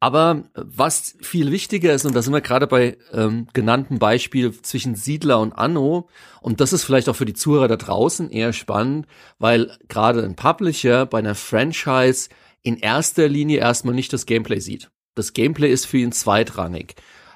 aber 0.00 0.44
was 0.54 1.16
viel 1.20 1.50
wichtiger 1.50 1.92
ist, 1.92 2.04
und 2.04 2.14
da 2.14 2.22
sind 2.22 2.32
wir 2.32 2.40
gerade 2.40 2.66
bei 2.66 2.96
ähm, 3.12 3.48
genannten 3.52 3.98
Beispiel 3.98 4.52
zwischen 4.62 4.94
Siedler 4.94 5.40
und 5.40 5.52
Anno, 5.52 6.08
und 6.40 6.60
das 6.60 6.72
ist 6.72 6.84
vielleicht 6.84 7.08
auch 7.08 7.16
für 7.16 7.24
die 7.24 7.34
Zuhörer 7.34 7.68
da 7.68 7.76
draußen 7.76 8.30
eher 8.30 8.52
spannend, 8.52 9.06
weil 9.38 9.76
gerade 9.88 10.22
ein 10.22 10.36
Publisher 10.36 11.04
bei 11.06 11.18
einer 11.18 11.34
Franchise 11.34 12.28
in 12.62 12.76
erster 12.76 13.28
Linie 13.28 13.58
erstmal 13.58 13.94
nicht 13.94 14.12
das 14.12 14.26
Gameplay 14.26 14.60
sieht. 14.60 14.90
Das 15.14 15.32
Gameplay 15.32 15.72
ist 15.72 15.86
für 15.86 15.98
ihn 15.98 16.12
zweitrangig. 16.12 16.94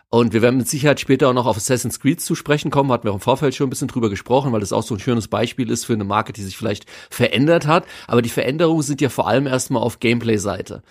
Und 0.09 0.35
wir 0.35 0.43
werden 0.43 0.59
mit 0.59 0.69
Sicherheit 0.69 1.01
später 1.01 1.31
auch 1.31 1.33
noch 1.33 1.47
auf 1.47 1.57
Assassin's 1.57 1.99
Creed 1.99 2.21
zu 2.21 2.35
sprechen 2.35 2.71
kommen, 2.71 2.93
hatten 2.93 3.05
wir 3.05 3.13
auch 3.13 3.17
im 3.17 3.21
Vorfeld 3.21 3.55
schon 3.55 3.69
ein 3.69 3.71
bisschen 3.71 3.89
drüber 3.89 4.11
gesprochen, 4.11 4.53
weil 4.53 4.61
das 4.61 4.75
auch 4.75 4.83
so 4.83 4.95
ein 4.95 5.01
schönes 5.01 5.27
Beispiel 5.27 5.71
ist 5.71 5.87
für 5.87 5.95
eine 5.95 6.05
Marke, 6.05 6.35
die 6.35 6.43
sich 6.43 6.57
vielleicht 6.57 6.85
verändert 7.09 7.67
hat. 7.67 7.87
Aber 8.07 8.21
die 8.21 8.29
Veränderungen 8.29 8.83
sind 8.83 9.01
ja 9.01 9.09
vor 9.09 9.27
allem 9.27 9.47
erstmal 9.47 9.83
auf 9.83 10.01
Gameplay-Seite. 10.01 10.83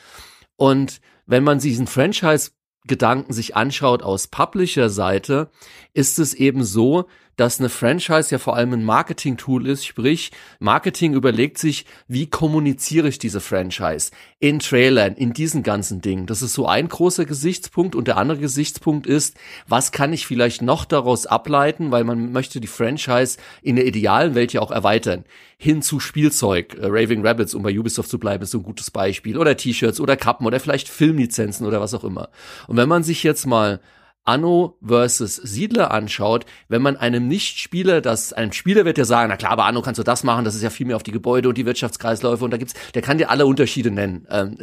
Und 0.58 1.02
wenn 1.32 1.46
man 1.46 1.60
diesen 1.60 1.88
Franchise-Gedanken 1.88 3.32
sich 3.32 3.56
anschaut 3.56 4.04
aus 4.04 4.28
Publisher-Seite, 4.28 5.50
ist 5.94 6.20
es 6.20 6.34
eben 6.34 6.66
so, 6.66 7.08
dass 7.38 7.60
eine 7.60 7.70
Franchise 7.70 8.32
ja 8.32 8.38
vor 8.38 8.56
allem 8.56 8.74
ein 8.74 8.84
Marketing-Tool 8.84 9.68
ist, 9.68 9.86
sprich, 9.86 10.32
Marketing 10.60 11.14
überlegt 11.14 11.58
sich, 11.58 11.86
wie 12.08 12.28
kommuniziere 12.28 13.08
ich 13.08 13.20
diese 13.20 13.42
Franchise 13.42 14.12
in 14.40 14.60
Trailern, 14.60 15.16
in 15.16 15.34
diesen 15.34 15.64
ganzen 15.64 16.02
Dingen. 16.02 16.26
Das 16.26 16.42
ist 16.42 16.54
so 16.54 16.68
ein 16.68 16.88
großer 16.88 17.26
Gesichtspunkt 17.26 17.96
und 17.96 18.08
der 18.08 18.18
andere 18.18 18.40
Gesichtspunkt 18.40 19.08
ist, 19.08 19.38
was 19.68 19.92
kann 19.92 20.14
ich 20.14 20.28
vielleicht 20.28 20.62
noch 20.62 20.86
daraus 20.86 21.26
ableiten, 21.26 21.92
weil 21.92 22.04
man 22.04 22.32
möchte 22.32 22.60
die 22.60 22.68
Franchise 22.68 23.38
in 23.62 23.76
der 23.76 23.86
idealen 23.86 24.36
Welt 24.36 24.54
ja 24.54 24.62
auch 24.62 24.72
erweitern. 24.72 25.26
Hin 25.58 25.82
zu 25.82 26.00
Spielzeug, 26.00 26.76
äh, 26.76 26.86
Raving 26.86 27.26
Rabbits, 27.26 27.54
um 27.54 27.64
bei 27.64 27.78
Ubisoft 27.78 28.10
zu 28.10 28.20
bleiben, 28.20 28.44
ist 28.44 28.52
so 28.52 28.60
ein 28.60 28.64
gutes 28.64 28.90
Beispiel, 28.92 29.38
oder 29.38 29.56
T-Shirts 29.56 30.00
oder 30.00 30.18
Kappen 30.18 30.46
oder 30.48 30.60
vielleicht 30.60 30.90
Filmlizenzen 30.90 31.68
oder 31.68 31.80
was 31.80 31.94
auch 31.94 32.04
immer. 32.04 32.30
Und 32.68 32.78
wenn 32.78 32.90
man 32.90 33.04
sich 33.04 33.24
jetzt 33.24 33.46
mal 33.46 33.80
Anno 34.24 34.78
versus 34.86 35.36
Siedler 35.36 35.92
anschaut, 35.92 36.46
wenn 36.70 36.82
man 36.82 36.98
einem 36.98 37.28
Nicht-Spieler, 37.28 38.02
das 38.02 38.34
einem 38.34 38.52
Spieler 38.52 38.86
wird 38.86 38.98
ja 38.98 39.06
sagen, 39.06 39.30
na 39.30 39.38
klar, 39.38 39.52
aber 39.52 39.66
Anno 39.66 39.82
kannst 39.82 40.00
du 40.00 40.04
das 40.04 40.24
machen, 40.24 40.46
das 40.46 40.56
ist 40.56 40.62
ja 40.62 40.70
viel 40.70 40.86
mehr 40.86 40.96
auf 40.96 41.04
die 41.04 41.12
Gebäude 41.12 41.50
und 41.50 41.58
die 41.58 41.66
Wirtschaftskreisläufe 41.66 42.46
und 42.46 42.52
da 42.52 42.58
gibt's, 42.58 42.76
der 42.94 43.02
kann 43.02 43.18
dir 43.18 43.30
alle 43.30 43.46
Unterschiede 43.46 43.92
nennen. 43.92 44.28
Ähm, 44.30 44.58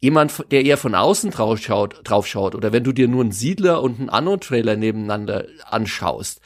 jemand, 0.00 0.44
der 0.50 0.64
eher 0.64 0.76
von 0.76 0.94
außen 0.94 1.30
drauf 1.30 1.58
schaut, 1.58 2.00
drauf 2.04 2.26
schaut, 2.26 2.54
oder 2.54 2.72
wenn 2.72 2.84
du 2.84 2.92
dir 2.92 3.08
nur 3.08 3.22
einen 3.22 3.32
Siedler 3.32 3.82
und 3.82 3.98
einen 3.98 4.10
Anno-Trailer 4.10 4.76
nebeneinander 4.76 5.46
anschaust, 5.64 6.40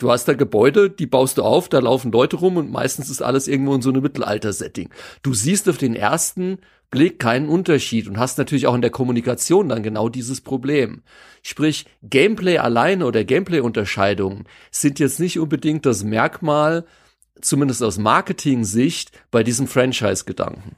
Du 0.00 0.12
hast 0.12 0.26
da 0.26 0.34
Gebäude, 0.34 0.90
die 0.90 1.06
baust 1.06 1.38
du 1.38 1.42
auf, 1.42 1.68
da 1.68 1.80
laufen 1.80 2.12
Leute 2.12 2.36
rum 2.36 2.56
und 2.56 2.70
meistens 2.70 3.10
ist 3.10 3.20
alles 3.20 3.48
irgendwo 3.48 3.74
in 3.74 3.82
so 3.82 3.90
einem 3.90 4.02
Mittelalter-Setting. 4.02 4.90
Du 5.24 5.34
siehst 5.34 5.68
auf 5.68 5.76
den 5.76 5.96
ersten 5.96 6.58
Blick 6.90 7.18
keinen 7.18 7.48
Unterschied 7.48 8.08
und 8.08 8.18
hast 8.18 8.38
natürlich 8.38 8.66
auch 8.66 8.74
in 8.74 8.80
der 8.80 8.90
Kommunikation 8.90 9.68
dann 9.68 9.82
genau 9.82 10.08
dieses 10.08 10.40
Problem. 10.40 11.02
Sprich, 11.42 11.86
Gameplay 12.02 12.58
alleine 12.58 13.06
oder 13.06 13.24
Gameplay-Unterscheidungen 13.24 14.44
sind 14.70 14.98
jetzt 14.98 15.20
nicht 15.20 15.38
unbedingt 15.38 15.84
das 15.84 16.02
Merkmal, 16.02 16.86
zumindest 17.40 17.82
aus 17.82 17.98
Marketing-Sicht, 17.98 19.12
bei 19.30 19.42
diesem 19.42 19.66
Franchise-Gedanken. 19.66 20.76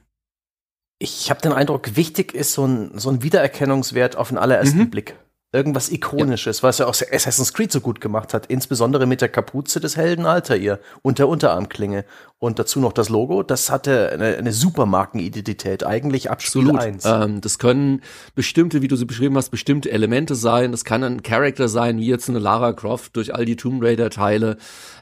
Ich 0.99 1.29
habe 1.29 1.41
den 1.41 1.53
Eindruck, 1.53 1.95
wichtig 1.95 2.33
ist 2.33 2.53
so 2.53 2.65
ein, 2.65 2.91
so 2.99 3.09
ein 3.09 3.23
Wiedererkennungswert 3.23 4.17
auf 4.17 4.29
den 4.29 4.37
allerersten 4.37 4.79
mhm. 4.79 4.89
Blick 4.91 5.15
irgendwas 5.53 5.91
Ikonisches, 5.91 6.61
ja. 6.61 6.63
was 6.63 6.77
ja 6.77 6.85
auch 6.85 6.95
Assassin's 7.11 7.53
Creed 7.53 7.71
so 7.71 7.81
gut 7.81 7.99
gemacht 7.99 8.33
hat, 8.33 8.45
insbesondere 8.45 9.05
mit 9.05 9.21
der 9.21 9.29
Kapuze 9.29 9.79
des 9.79 9.97
Helden 9.97 10.25
Altair 10.25 10.79
und 11.01 11.19
der 11.19 11.27
Unterarmklinge 11.27 12.05
und 12.41 12.57
dazu 12.57 12.79
noch 12.79 12.91
das 12.91 13.09
Logo, 13.09 13.43
das 13.43 13.69
hatte 13.69 14.09
eine, 14.11 14.35
eine 14.35 14.51
super 14.51 14.87
Markenidentität, 14.87 15.85
eigentlich 15.85 16.31
ab 16.31 16.41
Spiel 16.41 16.63
Absolut. 16.63 16.81
1. 16.81 17.05
Ähm, 17.05 17.39
das 17.39 17.59
können 17.59 18.01
bestimmte, 18.33 18.81
wie 18.81 18.87
du 18.87 18.95
sie 18.95 19.05
beschrieben 19.05 19.37
hast, 19.37 19.51
bestimmte 19.51 19.91
Elemente 19.91 20.33
sein, 20.33 20.71
das 20.71 20.83
kann 20.83 21.03
ein 21.03 21.21
Charakter 21.21 21.67
sein, 21.67 21.99
wie 21.99 22.07
jetzt 22.07 22.29
eine 22.29 22.39
Lara 22.39 22.73
Croft 22.73 23.15
durch 23.15 23.35
all 23.35 23.45
die 23.45 23.57
Tomb 23.57 23.83
Raider 23.83 24.09
Teile, 24.09 24.57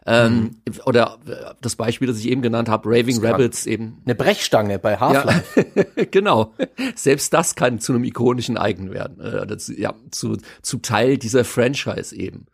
ähm, 0.05 0.55
mhm. 0.67 0.73
Oder 0.85 1.19
äh, 1.27 1.53
das 1.61 1.75
Beispiel, 1.75 2.07
das 2.07 2.17
ich 2.17 2.29
eben 2.29 2.41
genannt 2.41 2.67
habe, 2.67 2.89
Raving 2.89 3.23
Rabbits 3.23 3.65
eben. 3.67 4.01
Eine 4.05 4.15
Brechstange 4.15 4.79
bei 4.79 4.97
Half-Life. 4.97 5.65
Ja, 5.75 6.05
genau. 6.11 6.53
Selbst 6.95 7.31
das 7.33 7.55
kann 7.55 7.79
zu 7.79 7.93
einem 7.93 8.03
ikonischen 8.03 8.57
Eigen 8.57 8.91
werden. 8.91 9.19
Äh, 9.19 9.45
das, 9.45 9.67
ja, 9.67 9.93
zu, 10.09 10.37
zu 10.61 10.79
Teil 10.79 11.17
dieser 11.17 11.45
Franchise 11.45 12.15
eben. 12.15 12.47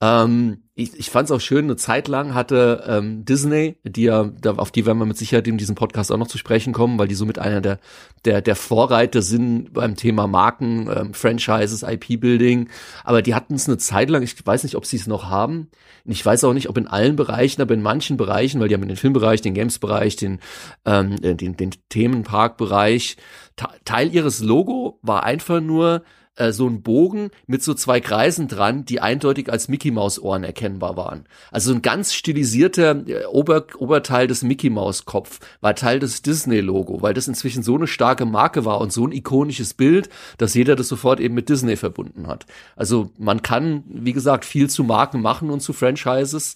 Ähm, 0.00 0.62
ich, 0.76 0.96
ich 0.96 1.10
fand 1.10 1.24
es 1.28 1.32
auch 1.32 1.40
schön, 1.40 1.64
eine 1.64 1.74
Zeit 1.74 2.06
lang 2.06 2.32
hatte 2.32 2.84
ähm, 2.86 3.24
Disney, 3.24 3.78
die 3.82 4.04
ja, 4.04 4.30
da, 4.40 4.54
auf 4.54 4.70
die 4.70 4.86
werden 4.86 4.98
wir 4.98 5.06
mit 5.06 5.16
Sicherheit 5.16 5.48
in 5.48 5.58
diesem 5.58 5.74
Podcast 5.74 6.12
auch 6.12 6.16
noch 6.16 6.28
zu 6.28 6.38
sprechen 6.38 6.72
kommen, 6.72 7.00
weil 7.00 7.08
die 7.08 7.16
somit 7.16 7.40
einer 7.40 7.60
der, 7.60 7.80
der, 8.24 8.40
der 8.40 8.54
Vorreiter 8.54 9.20
sind 9.22 9.72
beim 9.72 9.96
Thema 9.96 10.28
Marken, 10.28 10.88
ähm, 10.88 11.14
Franchises, 11.14 11.82
IP-Building. 11.82 12.68
Aber 13.02 13.22
die 13.22 13.34
hatten 13.34 13.54
es 13.54 13.66
eine 13.66 13.78
Zeit 13.78 14.08
lang, 14.08 14.22
ich 14.22 14.46
weiß 14.46 14.62
nicht, 14.62 14.76
ob 14.76 14.86
sie 14.86 14.98
es 14.98 15.08
noch 15.08 15.24
haben. 15.24 15.68
Ich 16.04 16.24
weiß 16.24 16.44
auch 16.44 16.54
nicht, 16.54 16.68
ob 16.68 16.78
in 16.78 16.86
allen 16.86 17.16
Bereichen, 17.16 17.60
aber 17.60 17.74
in 17.74 17.82
manchen 17.82 18.16
Bereichen, 18.16 18.60
weil 18.60 18.68
die 18.68 18.74
haben 18.74 18.86
den 18.86 18.96
Filmbereich, 18.96 19.40
den 19.40 19.54
Games-Bereich, 19.54 20.14
den, 20.14 20.38
ähm, 20.84 21.16
den, 21.16 21.56
den 21.56 21.70
Themenparkbereich. 21.88 23.16
Teil 23.84 24.14
ihres 24.14 24.38
Logo 24.38 25.00
war 25.02 25.24
einfach 25.24 25.60
nur 25.60 26.04
äh, 26.38 26.52
so 26.52 26.66
ein 26.68 26.82
Bogen 26.82 27.30
mit 27.46 27.62
so 27.62 27.74
zwei 27.74 28.00
Kreisen 28.00 28.48
dran, 28.48 28.84
die 28.84 29.00
eindeutig 29.00 29.50
als 29.50 29.68
Mickey 29.68 29.90
Maus 29.90 30.18
Ohren 30.18 30.44
erkennbar 30.44 30.96
waren. 30.96 31.24
Also 31.50 31.72
ein 31.72 31.82
ganz 31.82 32.14
stilisierter 32.14 33.06
äh, 33.06 33.24
Ober 33.26 33.66
Oberteil 33.76 34.26
des 34.26 34.42
Mickey 34.42 34.70
Maus 34.70 35.04
Kopf 35.04 35.40
war 35.60 35.74
Teil 35.74 35.98
des 35.98 36.22
Disney 36.22 36.60
Logo, 36.60 37.02
weil 37.02 37.14
das 37.14 37.28
inzwischen 37.28 37.62
so 37.62 37.74
eine 37.74 37.86
starke 37.86 38.24
Marke 38.24 38.64
war 38.64 38.80
und 38.80 38.92
so 38.92 39.06
ein 39.06 39.12
ikonisches 39.12 39.74
Bild, 39.74 40.08
dass 40.38 40.54
jeder 40.54 40.76
das 40.76 40.88
sofort 40.88 41.20
eben 41.20 41.34
mit 41.34 41.48
Disney 41.48 41.76
verbunden 41.76 42.26
hat. 42.26 42.46
Also 42.76 43.10
man 43.18 43.42
kann, 43.42 43.82
wie 43.88 44.12
gesagt, 44.12 44.44
viel 44.44 44.70
zu 44.70 44.84
Marken 44.84 45.20
machen 45.20 45.50
und 45.50 45.60
zu 45.60 45.72
Franchises 45.72 46.54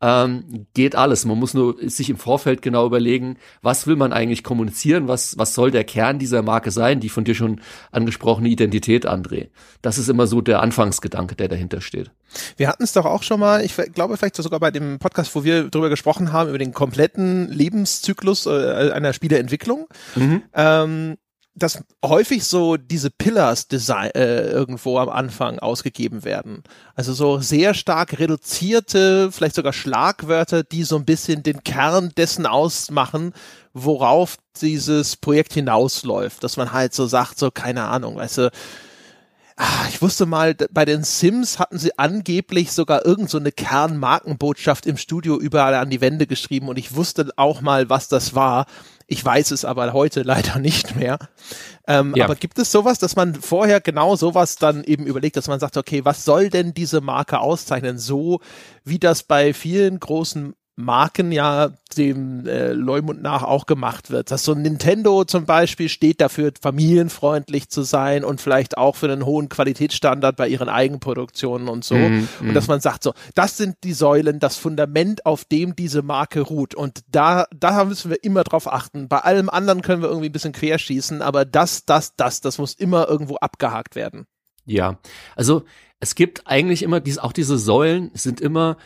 ähm, 0.00 0.66
geht 0.74 0.94
alles. 0.94 1.24
Man 1.24 1.38
muss 1.38 1.54
nur 1.54 1.76
sich 1.88 2.10
im 2.10 2.16
Vorfeld 2.16 2.62
genau 2.62 2.86
überlegen, 2.86 3.36
was 3.62 3.86
will 3.86 3.96
man 3.96 4.12
eigentlich 4.12 4.44
kommunizieren, 4.44 5.08
was, 5.08 5.36
was 5.38 5.54
soll 5.54 5.70
der 5.70 5.84
Kern 5.84 6.18
dieser 6.18 6.42
Marke 6.42 6.70
sein, 6.70 7.00
die 7.00 7.08
von 7.08 7.24
dir 7.24 7.34
schon 7.34 7.60
angesprochene 7.90 8.48
Identität, 8.48 9.08
André. 9.08 9.48
Das 9.82 9.98
ist 9.98 10.08
immer 10.08 10.26
so 10.26 10.40
der 10.40 10.62
Anfangsgedanke, 10.62 11.34
der 11.34 11.48
dahinter 11.48 11.80
steht. 11.80 12.10
Wir 12.56 12.68
hatten 12.68 12.82
es 12.82 12.92
doch 12.92 13.06
auch 13.06 13.22
schon 13.22 13.40
mal, 13.40 13.64
ich 13.64 13.74
glaube 13.94 14.16
vielleicht 14.16 14.36
sogar 14.36 14.60
bei 14.60 14.70
dem 14.70 14.98
Podcast, 14.98 15.34
wo 15.34 15.44
wir 15.44 15.64
darüber 15.64 15.88
gesprochen 15.88 16.32
haben, 16.32 16.48
über 16.50 16.58
den 16.58 16.72
kompletten 16.72 17.48
Lebenszyklus 17.48 18.46
äh, 18.46 18.90
einer 18.92 19.12
Spieleentwicklung. 19.12 19.88
Mhm. 20.14 20.42
Ähm, 20.54 21.16
dass 21.58 21.82
häufig 22.04 22.44
so 22.44 22.76
diese 22.76 23.10
Pillars 23.10 23.68
Design 23.68 24.10
äh, 24.14 24.48
irgendwo 24.48 24.98
am 24.98 25.08
Anfang 25.08 25.58
ausgegeben 25.58 26.24
werden. 26.24 26.62
Also 26.94 27.12
so 27.12 27.38
sehr 27.40 27.74
stark 27.74 28.18
reduzierte, 28.18 29.30
vielleicht 29.32 29.54
sogar 29.54 29.72
Schlagwörter, 29.72 30.62
die 30.62 30.84
so 30.84 30.96
ein 30.96 31.04
bisschen 31.04 31.42
den 31.42 31.64
Kern 31.64 32.12
dessen 32.16 32.46
ausmachen, 32.46 33.32
worauf 33.72 34.36
dieses 34.60 35.16
Projekt 35.16 35.52
hinausläuft. 35.52 36.42
Dass 36.42 36.56
man 36.56 36.72
halt 36.72 36.94
so 36.94 37.06
sagt, 37.06 37.38
so 37.38 37.50
keine 37.50 37.84
Ahnung, 37.84 38.16
weißt 38.16 38.38
du, 38.38 38.50
ah, 39.58 39.86
ich 39.88 40.00
wusste 40.00 40.24
mal, 40.24 40.54
bei 40.54 40.84
den 40.84 41.04
Sims 41.04 41.58
hatten 41.58 41.78
sie 41.78 41.98
angeblich 41.98 42.72
sogar 42.72 43.04
irgend 43.04 43.28
so 43.28 43.38
eine 43.38 43.52
Kernmarkenbotschaft 43.52 44.86
im 44.86 44.96
Studio 44.96 45.38
überall 45.38 45.74
an 45.74 45.90
die 45.90 46.00
Wände 46.00 46.26
geschrieben 46.26 46.68
und 46.68 46.78
ich 46.78 46.94
wusste 46.94 47.30
auch 47.36 47.60
mal, 47.60 47.90
was 47.90 48.08
das 48.08 48.34
war. 48.34 48.66
Ich 49.10 49.24
weiß 49.24 49.52
es 49.52 49.64
aber 49.64 49.94
heute 49.94 50.22
leider 50.22 50.58
nicht 50.60 50.94
mehr. 50.94 51.18
Ähm, 51.86 52.12
ja. 52.14 52.26
Aber 52.26 52.36
gibt 52.36 52.58
es 52.58 52.70
sowas, 52.70 52.98
dass 52.98 53.16
man 53.16 53.34
vorher 53.34 53.80
genau 53.80 54.14
sowas 54.16 54.56
dann 54.56 54.84
eben 54.84 55.06
überlegt, 55.06 55.36
dass 55.36 55.48
man 55.48 55.58
sagt, 55.58 55.78
okay, 55.78 56.04
was 56.04 56.26
soll 56.26 56.50
denn 56.50 56.74
diese 56.74 57.00
Marke 57.00 57.40
auszeichnen? 57.40 57.98
So 57.98 58.40
wie 58.84 58.98
das 58.98 59.22
bei 59.22 59.54
vielen 59.54 59.98
großen 59.98 60.54
Marken 60.78 61.32
ja 61.32 61.70
dem 61.96 62.46
äh, 62.46 62.70
Leumund 62.72 63.20
nach 63.20 63.42
auch 63.42 63.66
gemacht 63.66 64.12
wird. 64.12 64.30
Dass 64.30 64.44
so 64.44 64.52
ein 64.52 64.62
Nintendo 64.62 65.24
zum 65.24 65.44
Beispiel 65.44 65.88
steht 65.88 66.20
dafür, 66.20 66.52
familienfreundlich 66.60 67.68
zu 67.68 67.82
sein 67.82 68.22
und 68.22 68.40
vielleicht 68.40 68.78
auch 68.78 68.94
für 68.94 69.10
einen 69.10 69.26
hohen 69.26 69.48
Qualitätsstandard 69.48 70.36
bei 70.36 70.46
ihren 70.46 70.68
Eigenproduktionen 70.68 71.68
und 71.68 71.84
so. 71.84 71.96
Mm, 71.96 72.28
und 72.40 72.54
dass 72.54 72.68
man 72.68 72.80
sagt 72.80 73.02
so, 73.02 73.12
das 73.34 73.56
sind 73.56 73.78
die 73.82 73.92
Säulen, 73.92 74.38
das 74.38 74.56
Fundament, 74.56 75.26
auf 75.26 75.44
dem 75.44 75.74
diese 75.74 76.02
Marke 76.02 76.42
ruht. 76.42 76.76
Und 76.76 77.00
da, 77.08 77.46
da 77.50 77.84
müssen 77.84 78.12
wir 78.12 78.22
immer 78.22 78.44
drauf 78.44 78.72
achten. 78.72 79.08
Bei 79.08 79.18
allem 79.18 79.50
anderen 79.50 79.82
können 79.82 80.02
wir 80.02 80.08
irgendwie 80.08 80.28
ein 80.28 80.32
bisschen 80.32 80.52
querschießen, 80.52 81.22
aber 81.22 81.44
das, 81.44 81.86
das, 81.86 82.14
das, 82.14 82.40
das 82.40 82.58
muss 82.58 82.74
immer 82.74 83.08
irgendwo 83.08 83.34
abgehakt 83.34 83.96
werden. 83.96 84.28
Ja, 84.64 85.00
also 85.34 85.64
es 85.98 86.14
gibt 86.14 86.46
eigentlich 86.46 86.84
immer 86.84 87.00
dies, 87.00 87.18
auch 87.18 87.32
diese 87.32 87.58
Säulen 87.58 88.12
sind 88.14 88.40
immer 88.40 88.76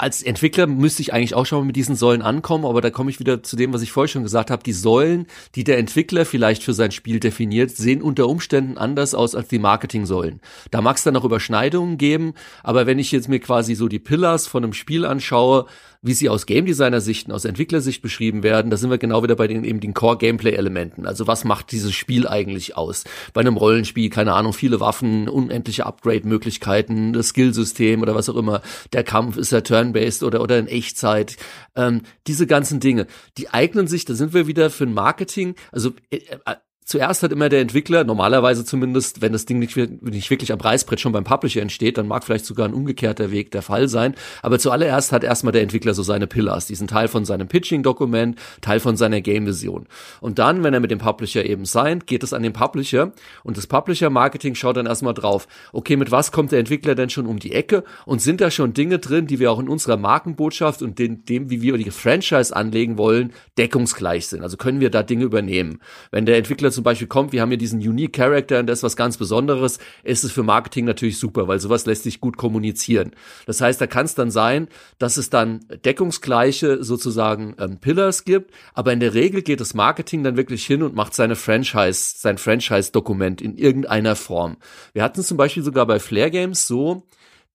als 0.00 0.22
Entwickler 0.22 0.66
müsste 0.66 1.02
ich 1.02 1.12
eigentlich 1.12 1.34
auch 1.34 1.44
schon 1.46 1.58
mal 1.58 1.66
mit 1.66 1.76
diesen 1.76 1.94
Säulen 1.94 2.22
ankommen, 2.22 2.64
aber 2.64 2.80
da 2.80 2.90
komme 2.90 3.10
ich 3.10 3.20
wieder 3.20 3.42
zu 3.42 3.56
dem, 3.56 3.72
was 3.72 3.82
ich 3.82 3.92
vorher 3.92 4.08
schon 4.08 4.22
gesagt 4.22 4.50
habe. 4.50 4.62
Die 4.62 4.72
Säulen, 4.72 5.26
die 5.54 5.64
der 5.64 5.78
Entwickler 5.78 6.24
vielleicht 6.24 6.62
für 6.62 6.72
sein 6.72 6.90
Spiel 6.90 7.20
definiert, 7.20 7.70
sehen 7.70 8.00
unter 8.00 8.26
Umständen 8.26 8.78
anders 8.78 9.14
aus 9.14 9.34
als 9.34 9.48
die 9.48 9.58
Marketing-Säulen. 9.58 10.40
Da 10.70 10.80
mag 10.80 10.96
es 10.96 11.02
dann 11.02 11.14
noch 11.14 11.24
Überschneidungen 11.24 11.98
geben, 11.98 12.34
aber 12.62 12.86
wenn 12.86 12.98
ich 12.98 13.12
jetzt 13.12 13.28
mir 13.28 13.40
quasi 13.40 13.74
so 13.74 13.88
die 13.88 13.98
Pillars 13.98 14.46
von 14.46 14.64
einem 14.64 14.72
Spiel 14.72 15.04
anschaue, 15.04 15.66
wie 16.02 16.14
sie 16.14 16.28
aus 16.28 16.46
Game 16.46 16.64
Designer 16.64 17.00
Sichten, 17.00 17.32
aus 17.32 17.44
Entwicklersicht 17.44 18.00
beschrieben 18.00 18.42
werden, 18.42 18.70
da 18.70 18.76
sind 18.76 18.90
wir 18.90 18.98
genau 18.98 19.22
wieder 19.22 19.36
bei 19.36 19.46
den 19.46 19.64
eben 19.64 19.80
den 19.80 19.92
Core 19.92 20.16
Gameplay 20.16 20.52
Elementen. 20.52 21.06
Also 21.06 21.26
was 21.26 21.44
macht 21.44 21.72
dieses 21.72 21.94
Spiel 21.94 22.26
eigentlich 22.26 22.76
aus? 22.76 23.04
Bei 23.34 23.42
einem 23.42 23.56
Rollenspiel, 23.56 24.08
keine 24.08 24.32
Ahnung, 24.32 24.52
viele 24.52 24.80
Waffen, 24.80 25.28
unendliche 25.28 25.84
Upgrade 25.84 26.26
Möglichkeiten, 26.26 27.12
das 27.12 27.28
Skillsystem 27.28 28.00
oder 28.00 28.14
was 28.14 28.28
auch 28.28 28.36
immer. 28.36 28.62
Der 28.92 29.04
Kampf 29.04 29.36
ist 29.36 29.52
ja 29.52 29.60
turn-based 29.60 30.22
oder 30.22 30.40
oder 30.40 30.58
in 30.58 30.68
Echtzeit. 30.68 31.36
Ähm, 31.76 32.02
diese 32.26 32.46
ganzen 32.46 32.80
Dinge, 32.80 33.06
die 33.36 33.50
eignen 33.50 33.86
sich, 33.86 34.04
da 34.04 34.14
sind 34.14 34.32
wir 34.32 34.46
wieder 34.46 34.70
für 34.70 34.84
ein 34.84 34.94
Marketing, 34.94 35.54
also 35.72 35.90
äh, 36.10 36.18
äh 36.46 36.56
zuerst 36.90 37.22
hat 37.22 37.30
immer 37.30 37.48
der 37.48 37.60
Entwickler, 37.60 38.02
normalerweise 38.02 38.64
zumindest, 38.64 39.22
wenn 39.22 39.32
das 39.32 39.46
Ding 39.46 39.60
nicht, 39.60 39.76
nicht 39.76 40.28
wirklich 40.28 40.52
am 40.52 40.58
Reißbrett 40.58 40.98
schon 40.98 41.12
beim 41.12 41.22
Publisher 41.22 41.62
entsteht, 41.62 41.96
dann 41.96 42.08
mag 42.08 42.24
vielleicht 42.24 42.44
sogar 42.44 42.66
ein 42.66 42.74
umgekehrter 42.74 43.30
Weg 43.30 43.52
der 43.52 43.62
Fall 43.62 43.86
sein. 43.86 44.16
Aber 44.42 44.58
zuallererst 44.58 45.12
hat 45.12 45.22
erstmal 45.22 45.52
der 45.52 45.62
Entwickler 45.62 45.94
so 45.94 46.02
seine 46.02 46.26
Pillars, 46.26 46.66
diesen 46.66 46.88
Teil 46.88 47.06
von 47.06 47.24
seinem 47.24 47.46
Pitching-Dokument, 47.46 48.36
Teil 48.60 48.80
von 48.80 48.96
seiner 48.96 49.20
Game-Vision. 49.20 49.86
Und 50.20 50.40
dann, 50.40 50.64
wenn 50.64 50.74
er 50.74 50.80
mit 50.80 50.90
dem 50.90 50.98
Publisher 50.98 51.44
eben 51.46 51.64
signed, 51.64 52.08
geht 52.08 52.24
es 52.24 52.32
an 52.32 52.42
den 52.42 52.52
Publisher 52.52 53.12
und 53.44 53.56
das 53.56 53.68
Publisher-Marketing 53.68 54.56
schaut 54.56 54.76
dann 54.76 54.86
erstmal 54.86 55.14
drauf, 55.14 55.46
okay, 55.72 55.94
mit 55.94 56.10
was 56.10 56.32
kommt 56.32 56.50
der 56.50 56.58
Entwickler 56.58 56.96
denn 56.96 57.08
schon 57.08 57.26
um 57.26 57.38
die 57.38 57.52
Ecke 57.52 57.84
und 58.04 58.20
sind 58.20 58.40
da 58.40 58.50
schon 58.50 58.74
Dinge 58.74 58.98
drin, 58.98 59.28
die 59.28 59.38
wir 59.38 59.52
auch 59.52 59.60
in 59.60 59.68
unserer 59.68 59.96
Markenbotschaft 59.96 60.82
und 60.82 60.98
den, 60.98 61.24
dem, 61.24 61.50
wie 61.50 61.62
wir 61.62 61.78
die 61.78 61.92
Franchise 61.92 62.54
anlegen 62.54 62.98
wollen, 62.98 63.32
deckungsgleich 63.58 64.26
sind. 64.26 64.42
Also 64.42 64.56
können 64.56 64.80
wir 64.80 64.90
da 64.90 65.04
Dinge 65.04 65.24
übernehmen. 65.24 65.78
Wenn 66.10 66.26
der 66.26 66.36
Entwickler 66.36 66.72
zum 66.80 66.84
Beispiel 66.84 67.08
kommt, 67.08 67.32
wir 67.32 67.42
haben 67.42 67.50
hier 67.50 67.58
diesen 67.58 67.78
Unique 67.78 68.14
Character 68.14 68.60
und 68.60 68.66
das 68.66 68.78
ist 68.78 68.82
was 68.82 68.96
ganz 68.96 69.18
Besonderes, 69.18 69.80
ist 70.02 70.24
es 70.24 70.32
für 70.32 70.42
Marketing 70.42 70.86
natürlich 70.86 71.18
super, 71.18 71.46
weil 71.46 71.60
sowas 71.60 71.84
lässt 71.84 72.04
sich 72.04 72.20
gut 72.20 72.38
kommunizieren. 72.38 73.10
Das 73.44 73.60
heißt, 73.60 73.78
da 73.78 73.86
kann 73.86 74.06
es 74.06 74.14
dann 74.14 74.30
sein, 74.30 74.68
dass 74.98 75.18
es 75.18 75.28
dann 75.28 75.60
deckungsgleiche 75.84 76.82
sozusagen 76.82 77.54
ähm, 77.58 77.80
Pillars 77.80 78.24
gibt, 78.24 78.54
aber 78.72 78.94
in 78.94 79.00
der 79.00 79.12
Regel 79.12 79.42
geht 79.42 79.60
das 79.60 79.74
Marketing 79.74 80.24
dann 80.24 80.38
wirklich 80.38 80.64
hin 80.64 80.82
und 80.82 80.94
macht 80.94 81.12
seine 81.12 81.36
Franchise, 81.36 82.14
sein 82.16 82.38
Franchise-Dokument 82.38 83.42
in 83.42 83.58
irgendeiner 83.58 84.16
Form. 84.16 84.56
Wir 84.94 85.02
hatten 85.02 85.22
zum 85.22 85.36
Beispiel 85.36 85.62
sogar 85.62 85.84
bei 85.84 85.98
Flair 85.98 86.30
Games 86.30 86.66
so, 86.66 87.06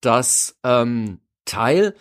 dass 0.01 0.59
ähm, 0.63 1.17
Teil 1.45 1.95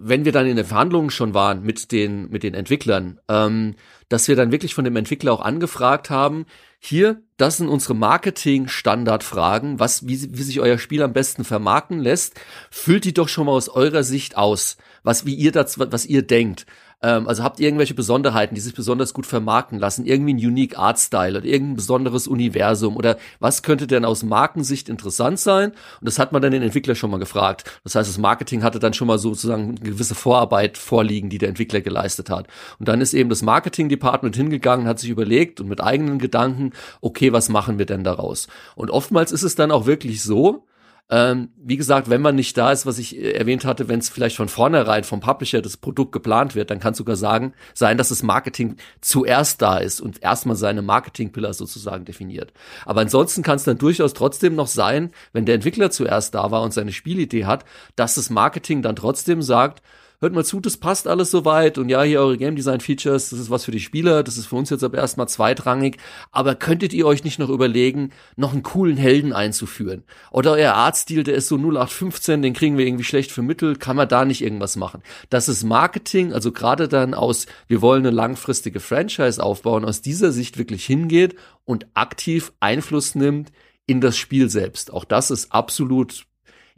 wenn 0.00 0.24
wir 0.24 0.32
dann 0.32 0.46
in 0.46 0.56
den 0.56 0.66
Verhandlungen 0.66 1.10
schon 1.10 1.34
waren 1.34 1.62
mit 1.62 1.92
den 1.92 2.28
mit 2.30 2.42
den 2.42 2.54
Entwicklern, 2.54 3.20
ähm, 3.28 3.74
dass 4.08 4.28
wir 4.28 4.36
dann 4.36 4.52
wirklich 4.52 4.74
von 4.74 4.84
dem 4.84 4.96
Entwickler 4.96 5.32
auch 5.32 5.40
angefragt 5.40 6.10
haben, 6.10 6.46
hier, 6.80 7.22
das 7.36 7.56
sind 7.56 7.68
unsere 7.68 7.94
Marketing-Standardfragen, 7.94 9.80
was, 9.80 10.06
wie, 10.06 10.38
wie 10.38 10.42
sich 10.42 10.60
euer 10.60 10.78
Spiel 10.78 11.02
am 11.02 11.12
besten 11.12 11.44
vermarkten 11.44 11.98
lässt. 11.98 12.40
Füllt 12.70 13.04
die 13.04 13.14
doch 13.14 13.28
schon 13.28 13.46
mal 13.46 13.52
aus 13.52 13.68
eurer 13.68 14.04
Sicht 14.04 14.36
aus, 14.36 14.76
was, 15.02 15.26
wie 15.26 15.34
ihr 15.34 15.50
das, 15.50 15.78
was 15.78 16.06
ihr 16.06 16.22
denkt. 16.22 16.66
Ähm, 17.02 17.28
also 17.28 17.42
habt 17.42 17.60
ihr 17.60 17.66
irgendwelche 17.66 17.94
Besonderheiten, 17.94 18.54
die 18.54 18.60
sich 18.60 18.74
besonders 18.74 19.14
gut 19.14 19.26
vermarkten 19.26 19.78
lassen? 19.78 20.04
Irgendwie 20.04 20.34
ein 20.34 20.38
unique 20.38 20.78
Art 20.78 20.98
Style 20.98 21.38
oder 21.38 21.46
irgendein 21.46 21.76
besonderes 21.76 22.26
Universum 22.26 22.96
oder 22.96 23.16
was 23.38 23.62
könnte 23.62 23.86
denn 23.86 24.04
aus 24.04 24.22
Markensicht 24.22 24.88
interessant 24.88 25.38
sein? 25.38 25.70
Und 25.70 26.06
das 26.08 26.18
hat 26.18 26.32
man 26.32 26.42
dann 26.42 26.52
den 26.52 26.62
Entwickler 26.62 26.94
schon 26.94 27.10
mal 27.10 27.18
gefragt. 27.18 27.80
Das 27.84 27.94
heißt, 27.94 28.08
das 28.08 28.18
Marketing 28.18 28.62
hatte 28.62 28.78
dann 28.78 28.94
schon 28.94 29.06
mal 29.06 29.18
sozusagen 29.18 29.70
eine 29.70 29.80
gewisse 29.80 30.14
Vorarbeit 30.14 30.76
vorliegen, 30.78 31.30
die 31.30 31.38
der 31.38 31.48
Entwickler 31.48 31.80
geleistet 31.80 32.30
hat. 32.30 32.48
Und 32.78 32.88
dann 32.88 33.00
ist 33.00 33.14
eben 33.14 33.30
das 33.30 33.42
Marketing 33.42 33.88
Department 33.88 34.34
hingegangen, 34.36 34.88
hat 34.88 34.98
sich 34.98 35.10
überlegt 35.10 35.60
und 35.60 35.68
mit 35.68 35.80
eigenen 35.80 36.18
Gedanken, 36.18 36.72
okay, 37.00 37.32
was 37.32 37.48
machen 37.48 37.78
wir 37.78 37.86
denn 37.86 38.04
daraus? 38.04 38.48
Und 38.74 38.90
oftmals 38.90 39.32
ist 39.32 39.42
es 39.42 39.54
dann 39.54 39.70
auch 39.70 39.86
wirklich 39.86 40.22
so, 40.22 40.64
ähm, 41.10 41.48
wie 41.56 41.78
gesagt, 41.78 42.10
wenn 42.10 42.20
man 42.20 42.34
nicht 42.34 42.56
da 42.58 42.70
ist, 42.70 42.84
was 42.84 42.98
ich 42.98 43.16
äh, 43.16 43.32
erwähnt 43.32 43.64
hatte, 43.64 43.88
wenn 43.88 43.98
es 43.98 44.10
vielleicht 44.10 44.36
von 44.36 44.48
vornherein 44.48 45.04
vom 45.04 45.20
Publisher 45.20 45.62
das 45.62 45.78
Produkt 45.78 46.12
geplant 46.12 46.54
wird, 46.54 46.70
dann 46.70 46.80
kann 46.80 46.92
es 46.92 46.98
sogar 46.98 47.16
sagen, 47.16 47.54
sein, 47.72 47.96
dass 47.96 48.10
das 48.10 48.22
Marketing 48.22 48.76
zuerst 49.00 49.62
da 49.62 49.78
ist 49.78 50.02
und 50.02 50.22
erstmal 50.22 50.56
seine 50.56 50.82
Marketing-Pillar 50.82 51.54
sozusagen 51.54 52.04
definiert. 52.04 52.52
Aber 52.84 53.00
ansonsten 53.00 53.42
kann 53.42 53.56
es 53.56 53.64
dann 53.64 53.78
durchaus 53.78 54.12
trotzdem 54.12 54.54
noch 54.54 54.66
sein, 54.66 55.10
wenn 55.32 55.46
der 55.46 55.54
Entwickler 55.54 55.90
zuerst 55.90 56.34
da 56.34 56.50
war 56.50 56.60
und 56.62 56.74
seine 56.74 56.92
Spielidee 56.92 57.46
hat, 57.46 57.64
dass 57.96 58.16
das 58.16 58.28
Marketing 58.28 58.82
dann 58.82 58.96
trotzdem 58.96 59.40
sagt, 59.40 59.82
hört 60.20 60.32
mal 60.32 60.44
zu, 60.44 60.60
das 60.60 60.76
passt 60.76 61.06
alles 61.06 61.30
soweit 61.30 61.78
und 61.78 61.88
ja, 61.88 62.02
hier 62.02 62.20
eure 62.20 62.36
Game 62.36 62.56
Design 62.56 62.80
Features, 62.80 63.30
das 63.30 63.38
ist 63.38 63.50
was 63.50 63.64
für 63.64 63.70
die 63.70 63.80
Spieler, 63.80 64.22
das 64.22 64.36
ist 64.36 64.46
für 64.46 64.56
uns 64.56 64.70
jetzt 64.70 64.82
aber 64.82 64.98
erstmal 64.98 65.28
zweitrangig, 65.28 65.98
aber 66.32 66.56
könntet 66.56 66.92
ihr 66.92 67.06
euch 67.06 67.24
nicht 67.24 67.38
noch 67.38 67.50
überlegen, 67.50 68.10
noch 68.36 68.52
einen 68.52 68.62
coolen 68.62 68.96
Helden 68.96 69.32
einzuführen? 69.32 70.02
Oder 70.30 70.52
euer 70.52 70.74
Artstil, 70.74 71.22
der 71.22 71.34
ist 71.34 71.48
so 71.48 71.56
0815, 71.56 72.42
den 72.42 72.52
kriegen 72.52 72.76
wir 72.76 72.86
irgendwie 72.86 73.04
schlecht 73.04 73.30
vermittelt, 73.30 73.78
kann 73.78 73.96
man 73.96 74.08
da 74.08 74.24
nicht 74.24 74.42
irgendwas 74.42 74.76
machen? 74.76 75.02
Das 75.30 75.48
ist 75.48 75.62
Marketing, 75.62 76.32
also 76.32 76.50
gerade 76.50 76.88
dann 76.88 77.14
aus, 77.14 77.46
wir 77.68 77.80
wollen 77.80 78.04
eine 78.04 78.14
langfristige 78.14 78.80
Franchise 78.80 79.42
aufbauen, 79.42 79.84
aus 79.84 80.02
dieser 80.02 80.32
Sicht 80.32 80.58
wirklich 80.58 80.84
hingeht 80.84 81.36
und 81.64 81.86
aktiv 81.94 82.52
Einfluss 82.58 83.14
nimmt 83.14 83.52
in 83.86 84.00
das 84.00 84.16
Spiel 84.16 84.50
selbst. 84.50 84.92
Auch 84.92 85.04
das 85.04 85.30
ist 85.30 85.52
absolut 85.52 86.26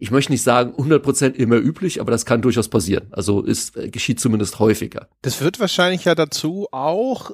ich 0.00 0.10
möchte 0.10 0.32
nicht 0.32 0.42
sagen 0.42 0.72
100% 0.76 1.34
immer 1.34 1.56
üblich, 1.56 2.00
aber 2.00 2.10
das 2.10 2.24
kann 2.24 2.42
durchaus 2.42 2.68
passieren. 2.68 3.08
Also 3.12 3.42
ist 3.42 3.76
äh, 3.76 3.90
geschieht 3.90 4.18
zumindest 4.18 4.58
häufiger. 4.58 5.08
Das 5.22 5.40
wird 5.40 5.60
wahrscheinlich 5.60 6.04
ja 6.04 6.14
dazu 6.14 6.66
auch 6.72 7.32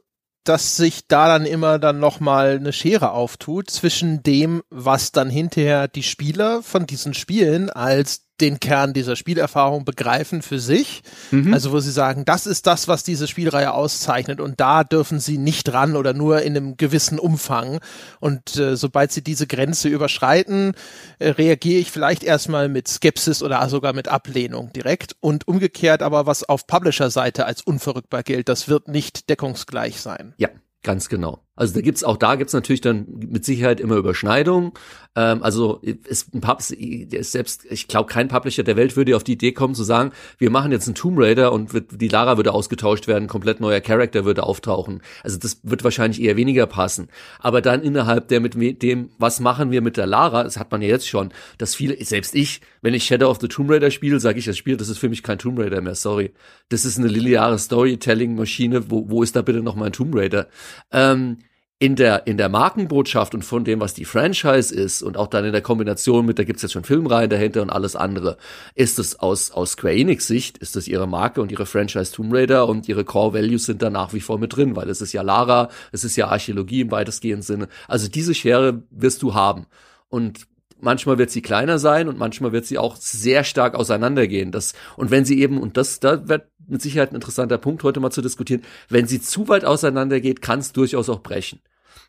dass 0.49 0.77
sich 0.77 1.09
da 1.09 1.27
dann 1.27 1.45
immer 1.45 1.81
dann 1.81 1.99
nochmal 1.99 2.57
eine 2.57 2.73
Schere 2.73 3.11
auftut 3.11 3.69
zwischen 3.69 4.23
dem, 4.23 4.63
was 4.71 5.11
dann 5.11 5.29
hinterher 5.29 5.89
die 5.89 6.05
Spieler 6.05 6.63
von 6.63 6.87
diesen 6.87 7.15
Spielen 7.15 7.69
als 7.69 8.26
den 8.41 8.61
Kern 8.61 8.93
dieser 8.93 9.17
Spielerfahrung 9.17 9.85
begreifen 9.85 10.43
für 10.43 10.59
sich. 10.59 11.03
Mhm. 11.31 11.55
Also 11.55 11.73
wo 11.73 11.81
sie 11.81 11.91
sagen, 11.91 12.25
das 12.25 12.47
ist 12.47 12.67
das, 12.67 12.89
was 12.89 13.03
diese 13.03 13.27
Spielreihe 13.27 13.73
auszeichnet 13.73 14.41
und 14.41 14.61
da 14.61 14.85
dürfen 14.85 15.21
sie 15.21 15.39
nicht 15.39 15.73
ran 15.73 15.97
oder 15.97 16.13
nur 16.13 16.43
in 16.43 16.57
einem 16.57 16.77
gewissen 16.77 17.19
Umfang. 17.19 17.81
Und 18.21 18.57
äh, 18.57 18.77
sobald 18.77 19.13
sie 19.13 19.23
diese 19.23 19.47
Grenze 19.47 19.89
überschreiten, 19.89 20.73
äh, 21.19 21.31
reagiere 21.31 21.81
ich 21.81 21.91
vielleicht 21.91 22.25
erstmal 22.25 22.69
mit 22.69 22.89
Skepsis 22.89 23.43
oder 23.43 23.67
sogar 23.69 23.93
mit 23.93 24.09
Ablehnung 24.09 24.73
direkt. 24.73 25.17
Und 25.21 25.49
umgekehrt 25.49 26.03
aber, 26.03 26.27
was 26.27 26.45
auf 26.45 26.67
Publisher-Seite 26.67 27.47
als 27.47 27.63
unverrückbar 27.63 28.23
gilt, 28.23 28.49
das 28.49 28.69
wird 28.69 28.89
nicht 28.89 29.29
deckungsgleich 29.29 30.01
sein. 30.01 30.35
Ja, 30.37 30.49
Ganz 30.87 31.09
genau. 31.09 31.41
Also 31.57 31.75
da 31.75 31.81
gibt's 31.81 32.05
auch 32.05 32.17
da 32.17 32.37
gibt's 32.37 32.53
natürlich 32.53 32.81
dann 32.81 33.07
mit 33.09 33.45
Sicherheit 33.45 33.81
immer 33.81 33.97
Überschneidungen. 33.97 34.71
Ähm, 35.17 35.43
also 35.43 35.81
ist 35.81 36.35
ein 36.35 36.41
Pub, 36.43 36.61
ist 36.61 37.33
selbst, 37.33 37.65
ich 37.69 37.89
glaube, 37.89 38.13
kein 38.13 38.29
Publisher 38.29 38.63
der 38.63 38.77
Welt 38.77 38.97
würde 38.97 39.17
auf 39.17 39.25
die 39.25 39.33
Idee 39.33 39.53
kommen 39.53 39.75
zu 39.75 39.83
sagen, 39.83 40.13
wir 40.39 40.51
machen 40.51 40.71
jetzt 40.71 40.87
einen 40.87 40.95
Tomb 40.95 41.19
Raider 41.19 41.53
und 41.53 41.73
wird, 41.73 42.01
die 42.01 42.09
Lara 42.09 42.37
würde 42.37 42.53
ausgetauscht 42.53 43.09
werden, 43.09 43.27
komplett 43.27 43.59
neuer 43.59 43.81
Charakter 43.81 44.25
würde 44.25 44.45
auftauchen. 44.45 45.01
Also 45.25 45.39
das 45.39 45.61
wird 45.63 45.83
wahrscheinlich 45.83 46.21
eher 46.21 46.37
weniger 46.37 46.67
passen. 46.67 47.09
Aber 47.41 47.63
dann 47.63 47.83
innerhalb 47.83 48.29
der 48.29 48.41
mit 48.41 48.83
dem, 48.83 49.11
was 49.19 49.41
machen 49.41 49.71
wir 49.71 49.81
mit 49.81 49.97
der 49.97 50.07
Lara, 50.07 50.45
das 50.45 50.59
hat 50.59 50.71
man 50.71 50.83
ja 50.83 50.89
jetzt 50.89 51.09
schon, 51.09 51.33
dass 51.59 51.75
viele, 51.75 52.03
selbst 52.05 52.35
ich, 52.35 52.61
wenn 52.83 52.95
ich 52.95 53.05
Shadow 53.05 53.31
of 53.31 53.39
the 53.41 53.49
Tomb 53.49 53.71
Raider 53.71 53.91
spiele, 53.91 54.21
sage 54.21 54.39
ich 54.39 54.45
das 54.45 54.59
Spiel, 54.59 54.77
das 54.77 54.91
ist 54.91 54.99
für 54.99 55.09
mich 55.09 55.23
kein 55.23 55.39
Tomb 55.39 55.59
Raider 55.59 55.81
mehr, 55.81 55.95
sorry. 55.95 56.33
Das 56.69 56.85
ist 56.85 56.99
eine 56.99 57.09
lineare 57.09 57.59
Storytelling-Maschine, 57.59 58.91
wo, 58.91 59.09
wo 59.09 59.23
ist 59.23 59.35
da 59.35 59.43
bitte 59.43 59.63
noch 59.63 59.77
mein 59.77 59.93
Tomb 59.93 60.15
Raider? 60.15 60.49
Ähm, 60.93 61.39
in 61.79 61.95
der, 61.95 62.27
in 62.27 62.39
der 62.39 62.49
Markenbotschaft 62.49 63.35
und 63.35 63.45
von 63.45 63.65
dem, 63.65 63.81
was 63.81 63.93
die 63.93 64.07
Franchise 64.07 64.75
ist 64.75 65.03
und 65.03 65.19
auch 65.19 65.27
dann 65.27 65.45
in 65.45 65.53
der 65.53 65.61
Kombination 65.61 66.25
mit, 66.25 66.39
da 66.39 66.45
gibt's 66.45 66.63
jetzt 66.63 66.73
schon 66.73 66.85
Filmreihen 66.85 67.29
dahinter 67.29 67.61
und 67.61 67.69
alles 67.69 67.97
andere, 67.97 68.39
ist 68.75 68.99
es 68.99 69.21
aus, 69.21 69.51
aus 69.51 69.73
Square 69.73 69.95
Enix 69.95 70.27
Sicht, 70.27 70.57
ist 70.57 70.75
es 70.77 70.89
ihre 70.89 71.07
Marke 71.07 71.43
und 71.43 71.53
ihre 71.53 71.67
Franchise 71.67 72.13
Tomb 72.13 72.33
Raider 72.33 72.67
und 72.67 72.89
ihre 72.89 73.05
Core 73.05 73.35
Values 73.35 73.67
sind 73.67 73.83
da 73.83 73.91
nach 73.91 74.15
wie 74.15 74.21
vor 74.21 74.39
mit 74.39 74.57
drin, 74.57 74.75
weil 74.75 74.89
es 74.89 75.03
ist 75.03 75.13
ja 75.13 75.21
Lara, 75.21 75.69
es 75.93 76.03
ist 76.03 76.17
ja 76.17 76.29
Archäologie 76.29 76.81
im 76.81 76.91
weitestgehenden 76.91 77.43
Sinne. 77.43 77.69
Also 77.89 78.09
diese 78.09 78.35
Schere 78.35 78.83
wirst 78.91 79.21
du 79.23 79.35
haben. 79.35 79.67
Und 80.09 80.47
manchmal 80.81 81.19
wird 81.19 81.31
sie 81.31 81.43
kleiner 81.43 81.79
sein 81.79 82.09
und 82.09 82.19
manchmal 82.19 82.53
wird 82.53 82.65
sie 82.65 82.79
auch 82.79 82.97
sehr 82.97 83.45
stark 83.45 83.75
auseinandergehen. 83.75 84.53
Das, 84.53 84.75
und 84.97 85.11
wenn 85.11 85.25
sie 85.25 85.41
eben, 85.41 85.61
und 85.61 85.77
das, 85.77 86.01
da 86.01 86.29
wird 86.29 86.49
mit 86.69 86.83
Sicherheit 86.83 87.13
ein 87.13 87.17
interessanter 87.17 87.59
Punkt 87.59 87.83
heute 87.83 88.01
mal 88.01 88.11
zu 88.11 88.23
diskutieren, 88.23 88.63
wenn 88.89 89.07
sie 89.07 89.21
zu 89.21 89.49
weit 89.49 89.65
auseinandergeht, 89.65 90.43
kann 90.43 90.61
es 90.61 90.73
durchaus 90.73 91.09
auch 91.09 91.23
brechen. 91.23 91.61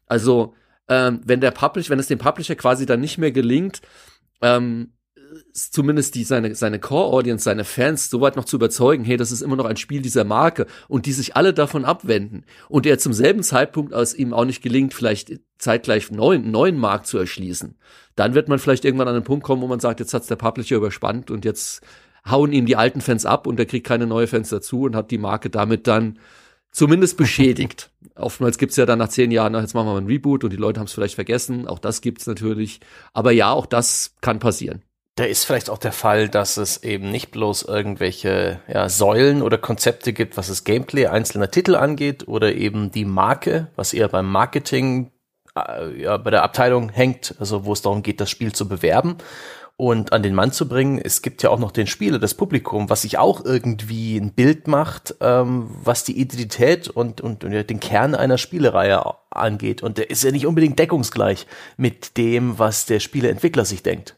Also, 0.07 0.53
ähm, 0.87 1.21
wenn 1.25 1.41
der 1.41 1.51
Publisher, 1.51 1.89
wenn 1.89 1.99
es 1.99 2.07
dem 2.07 2.19
Publisher 2.19 2.55
quasi 2.55 2.85
dann 2.85 3.01
nicht 3.01 3.17
mehr 3.17 3.31
gelingt, 3.31 3.81
ähm, 4.41 4.93
zumindest 5.53 6.15
die 6.15 6.23
seine 6.23 6.55
seine 6.55 6.79
Core 6.79 7.13
Audience, 7.13 7.43
seine 7.43 7.63
Fans 7.63 8.09
so 8.09 8.21
weit 8.21 8.35
noch 8.35 8.45
zu 8.45 8.55
überzeugen, 8.55 9.03
hey, 9.03 9.17
das 9.17 9.31
ist 9.31 9.41
immer 9.41 9.55
noch 9.55 9.65
ein 9.65 9.77
Spiel 9.77 10.01
dieser 10.01 10.23
Marke 10.23 10.67
und 10.87 11.05
die 11.05 11.11
sich 11.11 11.35
alle 11.35 11.53
davon 11.53 11.85
abwenden 11.85 12.45
und 12.69 12.85
er 12.85 12.99
zum 12.99 13.13
selben 13.13 13.43
Zeitpunkt 13.43 13.93
als 13.93 14.13
ihm 14.13 14.33
auch 14.33 14.45
nicht 14.45 14.61
gelingt, 14.61 14.93
vielleicht 14.93 15.39
zeitgleich 15.57 16.11
neuen 16.11 16.51
neuen 16.51 16.77
Markt 16.77 17.07
zu 17.07 17.17
erschließen, 17.17 17.77
dann 18.15 18.35
wird 18.35 18.47
man 18.47 18.59
vielleicht 18.59 18.85
irgendwann 18.85 19.07
an 19.07 19.15
den 19.15 19.23
Punkt 19.23 19.43
kommen, 19.43 19.61
wo 19.61 19.67
man 19.67 19.79
sagt, 19.79 19.99
jetzt 19.99 20.13
hat's 20.13 20.27
der 20.27 20.35
Publisher 20.35 20.77
überspannt 20.77 21.31
und 21.31 21.45
jetzt 21.45 21.81
hauen 22.29 22.51
ihm 22.53 22.65
die 22.65 22.75
alten 22.75 23.01
Fans 23.01 23.25
ab 23.25 23.47
und 23.47 23.59
er 23.59 23.65
kriegt 23.65 23.87
keine 23.87 24.07
neuen 24.07 24.27
Fans 24.27 24.49
dazu 24.49 24.83
und 24.83 24.95
hat 24.95 25.11
die 25.11 25.17
Marke 25.17 25.49
damit 25.49 25.87
dann 25.87 26.19
zumindest 26.71 27.17
beschädigt. 27.17 27.89
Oftmals 28.15 28.57
gibt's 28.57 28.77
ja 28.77 28.85
dann 28.85 28.99
nach 28.99 29.09
zehn 29.09 29.31
Jahren, 29.31 29.53
jetzt 29.55 29.73
machen 29.73 29.87
wir 29.87 29.93
mal 29.93 30.01
ein 30.01 30.07
Reboot 30.07 30.43
und 30.43 30.51
die 30.51 30.57
Leute 30.57 30.79
haben 30.79 30.87
es 30.87 30.93
vielleicht 30.93 31.15
vergessen. 31.15 31.67
Auch 31.67 31.79
das 31.79 32.01
gibt's 32.01 32.27
natürlich. 32.27 32.79
Aber 33.13 33.31
ja, 33.31 33.51
auch 33.51 33.65
das 33.65 34.15
kann 34.21 34.39
passieren. 34.39 34.83
Da 35.15 35.23
ist 35.23 35.45
vielleicht 35.45 35.71
auch 35.71 35.79
der 35.79 35.93
Fall, 35.93 36.29
dass 36.29 36.57
es 36.57 36.83
eben 36.83 37.09
nicht 37.09 37.31
bloß 37.31 37.63
irgendwelche 37.63 38.59
ja, 38.71 38.87
Säulen 38.87 39.41
oder 39.41 39.57
Konzepte 39.57 40.13
gibt, 40.13 40.37
was 40.37 40.47
das 40.47 40.63
Gameplay 40.63 41.07
einzelner 41.07 41.49
Titel 41.49 41.75
angeht 41.75 42.27
oder 42.27 42.53
eben 42.53 42.91
die 42.91 43.05
Marke, 43.05 43.67
was 43.75 43.93
eher 43.93 44.09
beim 44.09 44.31
Marketing 44.31 45.11
äh, 45.57 46.03
ja, 46.03 46.17
bei 46.17 46.29
der 46.29 46.43
Abteilung 46.43 46.89
hängt, 46.89 47.33
also 47.39 47.65
wo 47.65 47.73
es 47.73 47.81
darum 47.81 48.03
geht, 48.03 48.21
das 48.21 48.29
Spiel 48.29 48.53
zu 48.53 48.67
bewerben 48.67 49.17
und 49.77 50.11
an 50.11 50.23
den 50.23 50.33
Mann 50.33 50.51
zu 50.51 50.67
bringen. 50.67 50.99
Es 51.01 51.21
gibt 51.21 51.43
ja 51.43 51.51
auch 51.51 51.59
noch 51.59 51.71
den 51.71 51.87
Spieler, 51.87 52.17
das 52.17 52.33
Publikum, 52.33 52.89
was 52.89 53.03
sich 53.03 53.19
auch 53.19 53.45
irgendwie 53.45 54.17
ein 54.17 54.31
Bild 54.33 54.67
macht, 54.67 55.15
ähm, 55.21 55.69
was 55.83 56.03
die 56.03 56.19
Identität 56.19 56.89
und, 56.89 57.21
und, 57.21 57.43
und 57.43 57.51
den 57.51 57.79
Kern 57.79 58.15
einer 58.15 58.39
Spielereihe 58.39 59.03
angeht. 59.29 59.83
Und 59.83 59.99
der 59.99 60.09
ist 60.09 60.23
ja 60.23 60.31
nicht 60.31 60.47
unbedingt 60.47 60.79
deckungsgleich 60.79 61.45
mit 61.77 62.17
dem, 62.17 62.57
was 62.57 62.87
der 62.87 62.99
Spieleentwickler 62.99 63.65
sich 63.65 63.83
denkt. 63.83 64.16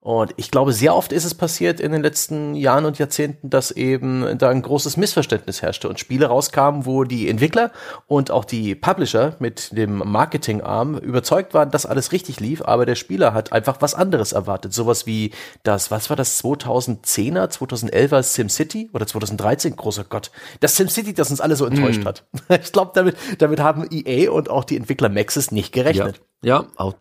Und 0.00 0.32
ich 0.36 0.52
glaube, 0.52 0.72
sehr 0.72 0.94
oft 0.94 1.12
ist 1.12 1.24
es 1.24 1.34
passiert 1.34 1.80
in 1.80 1.90
den 1.90 2.02
letzten 2.02 2.54
Jahren 2.54 2.84
und 2.84 2.98
Jahrzehnten, 2.98 3.50
dass 3.50 3.72
eben 3.72 4.38
da 4.38 4.48
ein 4.48 4.62
großes 4.62 4.96
Missverständnis 4.96 5.60
herrschte 5.60 5.88
und 5.88 5.98
Spiele 5.98 6.26
rauskamen, 6.26 6.86
wo 6.86 7.02
die 7.02 7.28
Entwickler 7.28 7.72
und 8.06 8.30
auch 8.30 8.44
die 8.44 8.76
Publisher 8.76 9.34
mit 9.40 9.76
dem 9.76 9.98
Marketingarm 9.98 10.96
überzeugt 10.96 11.52
waren, 11.52 11.72
dass 11.72 11.84
alles 11.84 12.12
richtig 12.12 12.38
lief, 12.38 12.62
aber 12.62 12.86
der 12.86 12.94
Spieler 12.94 13.34
hat 13.34 13.52
einfach 13.52 13.78
was 13.80 13.94
anderes 13.94 14.30
erwartet. 14.32 14.72
Sowas 14.72 15.04
wie 15.04 15.32
das, 15.64 15.90
was 15.90 16.08
war 16.10 16.16
das, 16.16 16.42
2010er, 16.44 17.50
2011er 17.50 18.22
SimCity 18.22 18.90
oder 18.92 19.06
2013, 19.06 19.74
großer 19.74 20.04
Gott, 20.04 20.30
das 20.60 20.76
SimCity, 20.76 21.12
das 21.12 21.30
uns 21.30 21.40
alle 21.40 21.56
so 21.56 21.66
enttäuscht 21.66 22.00
hm. 22.00 22.06
hat. 22.06 22.24
Ich 22.62 22.72
glaube, 22.72 22.92
damit, 22.94 23.16
damit 23.38 23.60
haben 23.60 23.86
EA 23.90 24.30
und 24.30 24.48
auch 24.48 24.64
die 24.64 24.76
Entwickler 24.76 25.08
Maxis 25.08 25.50
nicht 25.50 25.72
gerechnet. 25.72 26.16
Ja. 26.16 26.22
Ja, 26.42 26.68
auch 26.76 26.94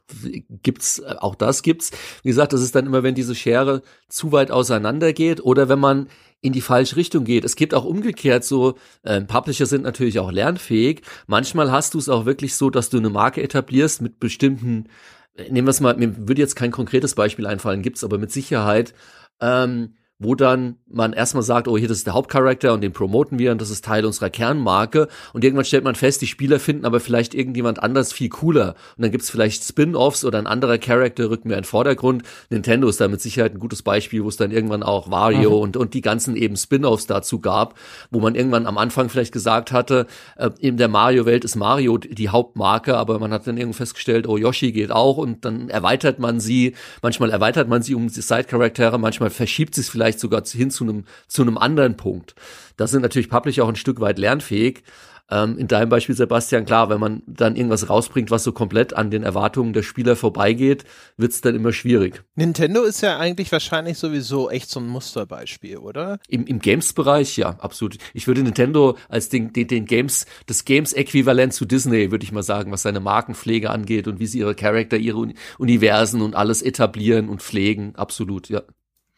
gibt's, 0.64 1.02
auch 1.04 1.36
das 1.36 1.62
gibt's. 1.62 1.92
Wie 2.24 2.30
gesagt, 2.30 2.54
das 2.54 2.62
ist 2.62 2.74
dann 2.74 2.88
immer, 2.88 3.04
wenn 3.04 3.14
diese 3.14 3.36
Schere 3.36 3.84
zu 4.10 4.32
weit 4.32 4.50
auseinander 4.50 5.14
geht 5.14 5.42
oder 5.42 5.70
wenn 5.70 5.80
man 5.80 6.08
in 6.42 6.54
die 6.54 6.62
falsche 6.62 6.96
Richtung 6.96 7.24
geht. 7.24 7.46
Es 7.46 7.56
gibt 7.56 7.74
auch 7.74 7.86
umgekehrt 7.86 8.44
so, 8.44 8.78
äh, 9.04 9.22
Publisher 9.22 9.66
sind 9.68 9.84
natürlich 9.84 10.20
auch 10.20 10.32
lernfähig. 10.32 11.02
Manchmal 11.28 11.72
hast 11.72 11.94
du 11.94 12.00
es 12.00 12.10
auch 12.10 12.26
wirklich 12.26 12.56
so, 12.56 12.70
dass 12.70 12.90
du 12.90 12.98
eine 12.98 13.10
Marke 13.10 13.44
etablierst 13.44 14.02
mit 14.02 14.20
bestimmten, 14.20 14.88
äh, 15.36 15.52
nehmen 15.52 15.68
wir 15.68 15.72
es 15.72 15.82
mal, 15.82 15.96
mir 15.98 16.28
würde 16.28 16.42
jetzt 16.42 16.56
kein 16.56 16.72
konkretes 16.72 17.14
Beispiel 17.16 17.46
einfallen, 17.48 17.82
gibt's 17.84 18.04
aber 18.04 18.18
mit 18.18 18.32
Sicherheit. 18.32 18.94
Ähm, 19.40 19.96
wo 20.20 20.34
dann 20.34 20.78
man 20.90 21.14
erstmal 21.14 21.44
sagt, 21.44 21.68
oh, 21.68 21.78
hier, 21.78 21.88
das 21.88 21.98
ist 21.98 22.08
der 22.08 22.16
Hauptcharakter 22.16 22.74
und 22.74 22.82
den 22.82 22.92
promoten 22.92 23.38
wir 23.38 23.52
und 23.52 23.62
das 23.62 23.70
ist 23.70 23.86
Teil 23.86 24.04
unserer 24.04 24.32
Kernmarke. 24.32 25.10
Und 25.34 25.44
irgendwann 25.44 25.66
stellt 25.66 25.84
man 25.84 25.94
fest, 25.94 26.22
die 26.22 26.28
Spieler 26.28 26.60
finden 26.60 26.86
aber 26.86 27.00
vielleicht 27.00 27.36
irgendjemand 27.36 27.84
anders 27.84 28.14
viel 28.14 28.30
cooler. 28.30 28.76
Und 28.96 29.04
dann 29.04 29.12
gibt's 29.12 29.30
vielleicht 29.30 29.64
Spin-offs 29.64 30.26
oder 30.26 30.40
ein 30.40 30.48
anderer 30.48 30.80
Charakter 30.80 31.30
rückt 31.30 31.46
mehr 31.46 31.58
in 31.58 31.62
den 31.62 31.68
Vordergrund. 31.68 32.24
Nintendo 32.50 32.88
ist 32.88 33.00
da 33.00 33.08
mit 33.08 33.22
Sicherheit 33.22 33.54
ein 33.54 33.60
gutes 33.60 33.84
Beispiel, 33.84 34.24
wo 34.24 34.30
es 34.30 34.38
dann 34.38 34.50
irgendwann 34.50 34.82
auch 34.82 35.12
Wario 35.12 35.52
mhm. 35.52 35.62
und, 35.62 35.78
und 35.78 35.94
die 35.94 36.02
ganzen 36.02 36.36
eben 36.36 36.56
Spin-offs 36.56 37.06
dazu 37.06 37.40
gab, 37.40 37.76
wo 38.10 38.20
man 38.20 38.34
irgendwann 38.34 38.66
am 38.66 38.80
Anfang 38.80 39.10
vielleicht 39.10 39.34
gesagt 39.34 39.72
hatte, 39.72 40.08
äh, 40.38 40.50
in 40.60 40.78
der 40.78 40.88
Mario-Welt 40.88 41.46
ist 41.46 41.56
Mario 41.56 41.98
die 42.00 42.30
Hauptmarke, 42.30 42.98
aber 42.98 43.20
man 43.20 43.32
hat 43.32 43.46
dann 43.46 43.58
irgendwann 43.58 43.78
festgestellt, 43.78 44.28
oh, 44.28 44.38
Yoshi 44.38 44.72
geht 44.72 44.92
auch 44.92 45.18
und 45.18 45.46
dann 45.46 45.70
erweitert 45.70 46.18
man 46.18 46.40
sie. 46.40 46.76
Manchmal 47.04 47.30
erweitert 47.30 47.68
man 47.68 47.84
sie 47.84 47.94
um 47.94 48.08
die 48.08 48.22
Side-Charaktere, 48.22 48.98
manchmal 48.98 49.30
verschiebt 49.30 49.76
sie 49.76 49.82
es 49.82 49.90
vielleicht 49.90 50.07
vielleicht 50.08 50.20
sogar 50.20 50.44
hin 50.46 50.72
zu 50.72 50.84
einem, 50.84 51.04
zu 51.28 51.42
einem 51.42 51.58
anderen 51.58 51.98
Punkt. 51.98 52.36
Das 52.78 52.92
sind 52.92 53.02
natürlich 53.02 53.30
Publisher 53.30 53.64
auch 53.64 53.70
ein 53.70 53.76
Stück 53.76 54.00
weit 54.00 54.18
lernfähig. 54.18 54.84
Ähm, 55.30 55.58
in 55.58 55.68
deinem 55.68 55.90
Beispiel, 55.90 56.16
Sebastian, 56.16 56.64
klar, 56.64 56.90
wenn 56.90 57.02
man 57.02 57.22
dann 57.28 57.58
irgendwas 57.58 57.90
rausbringt, 57.90 58.32
was 58.32 58.46
so 58.46 58.54
komplett 58.54 58.94
an 58.94 59.12
den 59.12 59.24
Erwartungen 59.24 59.74
der 59.74 59.84
Spieler 59.84 60.16
vorbeigeht, 60.16 60.86
wird's 61.18 61.42
dann 61.42 61.54
immer 61.54 61.74
schwierig. 61.74 62.24
Nintendo 62.36 62.84
ist 62.84 63.02
ja 63.02 63.18
eigentlich 63.18 63.52
wahrscheinlich 63.52 63.98
sowieso 63.98 64.50
echt 64.50 64.70
so 64.70 64.80
ein 64.80 64.88
Musterbeispiel, 64.88 65.80
oder? 65.80 66.20
Im, 66.30 66.46
im 66.46 66.60
Games-Bereich, 66.60 67.36
ja, 67.36 67.50
absolut. 67.60 67.98
Ich 68.14 68.28
würde 68.28 68.42
Nintendo 68.42 68.98
als 69.10 69.28
den, 69.28 69.52
den, 69.52 69.68
den 69.68 69.86
Games, 69.86 70.28
das 70.46 70.64
Games-Äquivalent 70.64 71.54
zu 71.54 71.66
Disney, 71.66 72.10
würde 72.10 72.24
ich 72.24 72.32
mal 72.32 72.44
sagen, 72.44 72.72
was 72.72 72.84
seine 72.84 73.02
Markenpflege 73.02 73.70
angeht 73.70 74.08
und 74.08 74.22
wie 74.22 74.28
sie 74.28 74.40
ihre 74.40 74.56
Charakter, 74.56 74.96
ihre 74.96 75.34
Universen 75.58 76.22
und 76.22 76.36
alles 76.36 76.62
etablieren 76.62 77.28
und 77.28 77.42
pflegen, 77.42 77.96
absolut, 77.98 78.48
ja. 78.48 78.62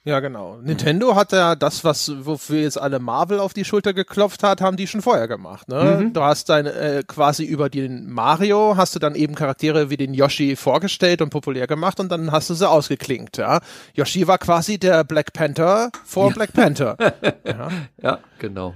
Ja, 0.06 0.22
genau. 0.22 0.58
Nintendo 0.62 1.16
hat 1.16 1.34
ja 1.34 1.56
das, 1.56 1.84
was 1.84 2.12
wofür 2.26 2.62
jetzt 2.62 2.80
alle 2.80 3.00
Marvel 3.00 3.40
auf 3.40 3.54
die 3.54 3.66
Schulter 3.66 3.94
geklopft 3.94 4.44
hat, 4.44 4.62
haben 4.62 4.78
die 4.78 4.88
schon 4.88 5.02
vorher 5.02 5.28
gemacht. 5.28 5.68
Ne? 5.68 6.00
Mhm. 6.00 6.14
Du 6.14 6.22
hast 6.22 6.48
dein 6.48 6.68
äh, 6.68 7.04
quasi 7.06 7.44
über 7.44 7.70
den 7.70 8.10
Mario 8.10 8.78
hast 8.78 8.96
du 8.96 9.00
dann 9.00 9.14
eben 9.14 9.36
Charaktere 9.36 9.90
wie 9.90 9.98
den 9.98 10.14
Yoshi 10.14 10.56
vorgestellt 10.56 11.22
und 11.22 11.32
populär 11.32 11.68
gemacht 11.68 12.00
und 12.00 12.10
dann 12.10 12.32
hast 12.32 12.50
du 12.50 12.54
sie 12.54 12.70
ausgeklinkt. 12.70 13.38
Ja? 13.38 13.60
Yoshi 13.94 14.26
war 14.26 14.38
quasi 14.38 14.80
der 14.80 15.04
Black 15.04 15.34
Panther 15.34 15.90
vor 16.06 16.30
ja. 16.30 16.34
Black 16.34 16.54
Panther. 16.54 16.96
ja. 17.46 17.68
ja, 18.02 18.20
genau. 18.40 18.76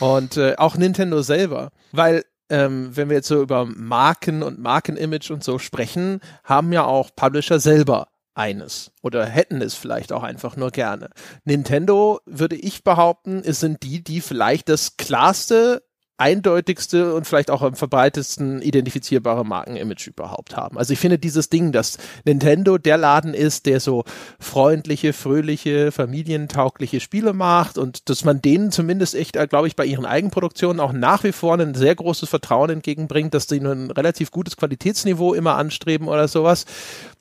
Und 0.00 0.36
äh, 0.36 0.56
auch 0.56 0.76
Nintendo 0.76 1.22
selber, 1.22 1.70
weil 1.92 2.24
ähm, 2.50 2.90
wenn 2.94 3.08
wir 3.08 3.16
jetzt 3.16 3.28
so 3.28 3.40
über 3.40 3.64
Marken 3.64 4.42
und 4.42 4.58
Markenimage 4.58 5.32
und 5.32 5.44
so 5.44 5.60
sprechen, 5.60 6.20
haben 6.42 6.72
ja 6.72 6.84
auch 6.84 7.10
Publisher 7.14 7.60
selber 7.60 8.08
eines 8.34 8.92
oder 9.02 9.26
hätten 9.26 9.62
es 9.62 9.74
vielleicht 9.74 10.12
auch 10.12 10.22
einfach 10.22 10.56
nur 10.56 10.70
gerne. 10.70 11.10
Nintendo, 11.44 12.20
würde 12.26 12.56
ich 12.56 12.84
behaupten, 12.84 13.42
es 13.44 13.60
sind 13.60 13.82
die, 13.82 14.02
die 14.02 14.20
vielleicht 14.20 14.68
das 14.68 14.96
klarste, 14.96 15.82
eindeutigste 16.16 17.12
und 17.12 17.26
vielleicht 17.26 17.50
auch 17.50 17.62
am 17.62 17.74
verbreitetsten 17.74 18.62
identifizierbare 18.62 19.44
Markenimage 19.44 20.08
überhaupt 20.08 20.56
haben. 20.56 20.78
Also 20.78 20.92
ich 20.92 21.00
finde 21.00 21.18
dieses 21.18 21.50
Ding, 21.50 21.72
dass 21.72 21.98
Nintendo 22.24 22.78
der 22.78 22.96
Laden 22.96 23.34
ist, 23.34 23.66
der 23.66 23.80
so 23.80 24.04
freundliche, 24.38 25.12
fröhliche, 25.12 25.90
familientaugliche 25.90 27.00
Spiele 27.00 27.32
macht 27.32 27.78
und 27.78 28.08
dass 28.08 28.24
man 28.24 28.40
denen 28.40 28.70
zumindest 28.70 29.16
echt, 29.16 29.34
äh, 29.34 29.48
glaube 29.48 29.66
ich, 29.66 29.74
bei 29.74 29.84
ihren 29.86 30.06
Eigenproduktionen 30.06 30.78
auch 30.78 30.92
nach 30.92 31.24
wie 31.24 31.32
vor 31.32 31.58
ein 31.58 31.74
sehr 31.74 31.96
großes 31.96 32.28
Vertrauen 32.28 32.70
entgegenbringt, 32.70 33.34
dass 33.34 33.48
sie 33.48 33.58
nur 33.58 33.72
ein 33.72 33.90
relativ 33.90 34.30
gutes 34.30 34.56
Qualitätsniveau 34.56 35.34
immer 35.34 35.56
anstreben 35.56 36.06
oder 36.06 36.28
sowas. 36.28 36.64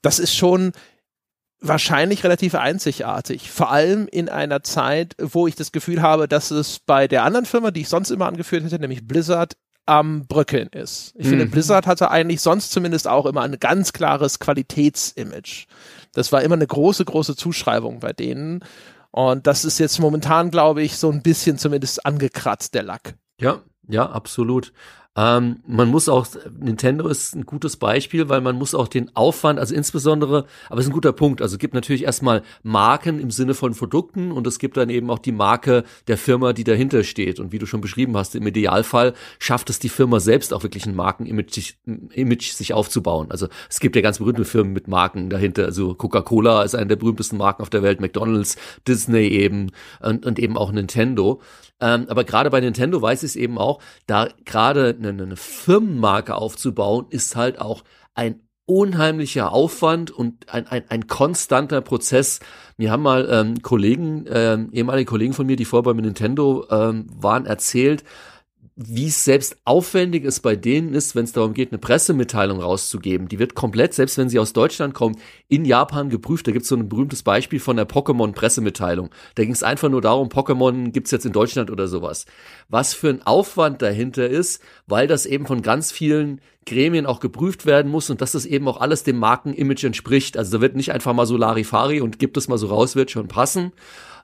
Das 0.04 0.20
ist 0.20 0.36
schon 0.36 0.72
wahrscheinlich 1.64 2.24
relativ 2.24 2.56
einzigartig. 2.56 3.50
Vor 3.50 3.72
allem 3.72 4.08
in 4.08 4.30
einer 4.30 4.64
Zeit, 4.64 5.16
wo 5.20 5.48
ich 5.48 5.56
das 5.56 5.72
Gefühl 5.72 6.02
habe, 6.02 6.28
dass 6.28 6.52
es 6.52 6.80
bei 6.80 7.08
der 7.08 7.24
anderen 7.24 7.46
Firma, 7.46 7.72
die 7.72 7.82
ich 7.82 7.90
sonst 7.90 8.12
immer 8.12 8.28
angeführt 8.28 8.64
hätte, 8.64 8.80
nämlich 8.80 9.08
Blizzard, 9.08 9.56
am 9.86 10.28
Bröckeln 10.28 10.70
ist. 10.70 11.14
Ich 11.18 11.26
mhm. 11.26 11.30
finde, 11.32 11.46
Blizzard 11.48 11.88
hatte 11.88 12.10
eigentlich 12.10 12.42
sonst 12.42 12.72
zumindest 12.72 13.08
auch 13.08 13.26
immer 13.26 13.42
ein 13.42 13.60
ganz 13.60 13.92
klares 13.92 14.40
Qualitätsimage. 14.40 15.66
Das 16.14 16.32
war 16.32 16.42
immer 16.42 16.56
eine 16.56 16.68
große, 16.68 17.04
große 17.04 17.36
Zuschreibung 17.36 18.00
bei 18.00 18.14
denen. 18.14 18.64
Und 19.12 19.46
das 19.46 19.66
ist 19.66 19.80
jetzt 19.80 20.00
momentan, 20.00 20.52
glaube 20.52 20.84
ich, 20.84 20.98
so 20.98 21.12
ein 21.12 21.22
bisschen 21.22 21.58
zumindest 21.58 22.06
angekratzt, 22.06 22.74
der 22.74 22.84
Lack. 22.84 23.16
Ja, 23.40 23.62
ja, 23.88 24.10
absolut. 24.10 24.72
Ähm, 25.16 25.58
man 25.68 25.90
muss 25.90 26.10
auch, 26.10 26.26
Nintendo 26.60 27.08
ist 27.08 27.36
ein 27.36 27.46
gutes 27.46 27.78
Beispiel, 27.78 28.30
weil 28.30 28.42
man 28.42 28.56
muss 28.56 28.74
auch 28.74 28.88
den 28.88 29.16
Aufwand, 29.16 29.60
also 29.60 29.76
insbesondere, 29.76 30.46
aber 30.70 30.80
es 30.80 30.86
ist 30.86 30.90
ein 30.90 30.94
guter 30.94 31.14
Punkt, 31.14 31.42
also 31.42 31.60
gibt 31.60 31.76
natürlich 31.76 32.04
erstmal 32.04 32.42
Marken 32.64 33.20
im 33.20 33.30
Sinne 33.30 33.54
von 33.54 33.76
Produkten 33.76 34.32
und 34.32 34.48
es 34.48 34.58
gibt 34.58 34.76
dann 34.76 34.90
eben 34.90 35.12
auch 35.12 35.20
die 35.20 35.32
Marke 35.32 35.84
der 36.08 36.18
Firma, 36.18 36.54
die 36.54 36.64
dahinter 36.64 37.04
steht. 37.04 37.40
Und 37.40 37.52
wie 37.52 37.60
du 37.60 37.68
schon 37.68 37.82
beschrieben 37.82 38.18
hast, 38.18 38.34
im 38.34 38.48
Idealfall 38.48 39.14
schafft 39.38 39.70
es 39.70 39.78
die 39.78 39.90
Firma 39.90 40.20
selbst 40.20 40.52
auch 40.52 40.64
wirklich 40.64 40.88
ein 40.88 40.96
Markenimage 40.96 41.54
sich, 41.54 41.78
Image 41.86 42.52
sich 42.52 42.74
aufzubauen. 42.74 43.30
Also 43.30 43.50
es 43.70 43.80
gibt 43.80 43.96
ja 43.96 44.02
ganz 44.02 44.18
berühmte 44.18 44.46
Firmen 44.46 44.74
mit 44.74 44.88
Marken 44.88 45.30
dahinter. 45.30 45.66
Also 45.66 45.94
Coca-Cola 45.94 46.64
ist 46.64 46.74
eine 46.74 46.88
der 46.88 46.96
berühmtesten 46.96 47.38
Marken 47.38 47.62
auf 47.62 47.70
der 47.70 47.84
Welt, 47.84 48.02
McDonalds, 48.02 48.58
Disney 48.88 49.28
eben 49.28 49.72
und, 50.02 50.26
und 50.26 50.40
eben 50.40 50.58
auch 50.58 50.72
Nintendo. 50.72 51.40
Ähm, 51.84 52.06
aber 52.08 52.24
gerade 52.24 52.50
bei 52.50 52.62
Nintendo 52.62 53.02
weiß 53.02 53.24
ich 53.24 53.32
es 53.32 53.36
eben 53.36 53.58
auch, 53.58 53.82
da 54.08 54.30
gerade 54.46 54.96
eine, 54.98 55.10
eine 55.10 55.36
Firmenmarke 55.36 56.34
aufzubauen, 56.34 57.08
ist 57.10 57.36
halt 57.36 57.60
auch 57.60 57.84
ein 58.16 58.40
unheimlicher 58.66 59.52
Aufwand 59.52 60.10
und 60.10 60.48
ein, 60.48 60.66
ein, 60.68 60.84
ein 60.88 61.08
konstanter 61.08 61.82
Prozess. 61.82 62.40
Mir 62.78 62.90
haben 62.90 63.04
mal 63.04 63.28
ähm, 63.30 63.62
Kollegen, 63.62 64.24
ähm, 64.30 64.70
ehemalige 64.72 65.10
Kollegen 65.10 65.34
von 65.34 65.46
mir, 65.46 65.58
die 65.58 65.66
vorher 65.66 65.94
bei 65.94 66.02
Nintendo 66.02 66.66
ähm, 66.72 67.08
waren, 67.20 67.46
erzählt, 67.46 68.06
wie 68.76 69.08
es 69.08 69.24
selbst 69.24 69.58
aufwendig 69.66 70.24
ist 70.24 70.40
bei 70.40 70.56
denen 70.56 70.96
ist, 70.96 71.16
wenn 71.16 71.26
es 71.26 71.32
darum 71.32 71.54
geht, 71.54 71.72
eine 71.72 71.78
Pressemitteilung 71.78 72.60
rauszugeben. 72.60 73.28
Die 73.28 73.38
wird 73.38 73.54
komplett, 73.54 73.94
selbst 73.94 74.18
wenn 74.18 74.30
sie 74.30 74.40
aus 74.40 74.54
Deutschland 74.54 74.96
kommt, 74.96 75.20
in 75.48 75.64
Japan 75.64 76.10
geprüft. 76.10 76.48
Da 76.48 76.52
gibt 76.52 76.64
es 76.64 76.70
so 76.70 76.76
ein 76.76 76.90
berühmtes 76.90 77.22
Beispiel 77.22 77.60
von 77.60 77.78
der 77.78 77.88
Pokémon-Pressemitteilung. 77.88 79.12
Da 79.36 79.44
ging 79.44 79.54
es 79.54 79.62
einfach 79.62 79.90
nur 79.90 80.02
darum, 80.02 80.30
Pokémon 80.30 80.90
gibt's 80.90 81.12
jetzt 81.12 81.26
in 81.26 81.34
Deutschland 81.34 81.70
oder 81.70 81.88
sowas. 81.88 82.26
Was 82.68 82.96
für 82.96 83.10
ein 83.10 83.22
Aufwand 83.22 83.84
dahinter 83.84 84.28
ist, 84.28 84.60
weil 84.88 85.06
das 85.06 85.28
eben 85.28 85.46
von 85.46 85.62
ganz 85.62 85.92
vielen 85.92 86.42
Gremien 86.66 87.06
auch 87.06 87.20
geprüft 87.20 87.68
werden 87.68 87.92
muss 87.92 88.10
und 88.10 88.22
dass 88.22 88.32
das 88.32 88.46
eben 88.46 88.68
auch 88.68 88.82
alles 88.82 89.04
dem 89.04 89.20
Markenimage 89.20 89.86
entspricht. 89.86 90.36
Also 90.36 90.58
da 90.58 90.62
wird 90.62 90.76
nicht 90.76 90.92
einfach 90.92 91.14
mal 91.14 91.28
so 91.28 91.38
Larifari 91.38 92.02
und 92.02 92.18
gibt 92.18 92.38
es 92.38 92.48
mal 92.48 92.58
so 92.58 92.68
raus, 92.68 92.96
wird 92.96 93.12
schon 93.12 93.28
passen 93.28 93.72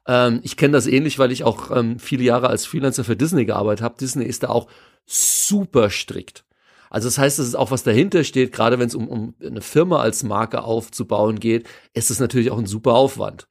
ähm, 0.10 0.40
ich 0.42 0.58
kenne 0.58 0.74
das 0.74 0.88
ähnlich, 0.88 1.20
weil 1.20 1.32
ich 1.32 1.44
auch 1.44 1.70
ähm, 1.70 2.00
viele 2.00 2.24
Jahre 2.24 2.48
als 2.48 2.66
Freelancer 2.66 3.04
für 3.04 3.16
Disney 3.16 3.46
gearbeitet 3.46 3.84
habe. 3.84 3.96
Disney 4.00 4.26
ist 4.26 4.42
da 4.42 4.50
auch 4.50 4.68
super 5.06 5.92
strikt. 5.92 6.46
Also 6.90 7.08
das 7.08 7.20
heißt, 7.20 7.38
es 7.38 7.50
ist 7.50 7.56
auch 7.56 7.70
was 7.70 7.84
dahinter 7.84 8.24
steht, 8.24 8.52
gerade 8.52 8.80
wenn 8.80 8.88
es 8.88 8.96
um, 8.96 9.08
um 9.08 9.36
eine 9.40 9.62
Firma 9.62 10.00
als 10.00 10.24
Marke 10.24 10.64
aufzubauen 10.64 11.40
geht, 11.40 11.70
ist 11.94 12.10
es 12.10 12.20
natürlich 12.20 12.50
auch 12.50 12.58
ein 12.58 12.66
super 12.66 12.96
Aufwand. 12.96 13.48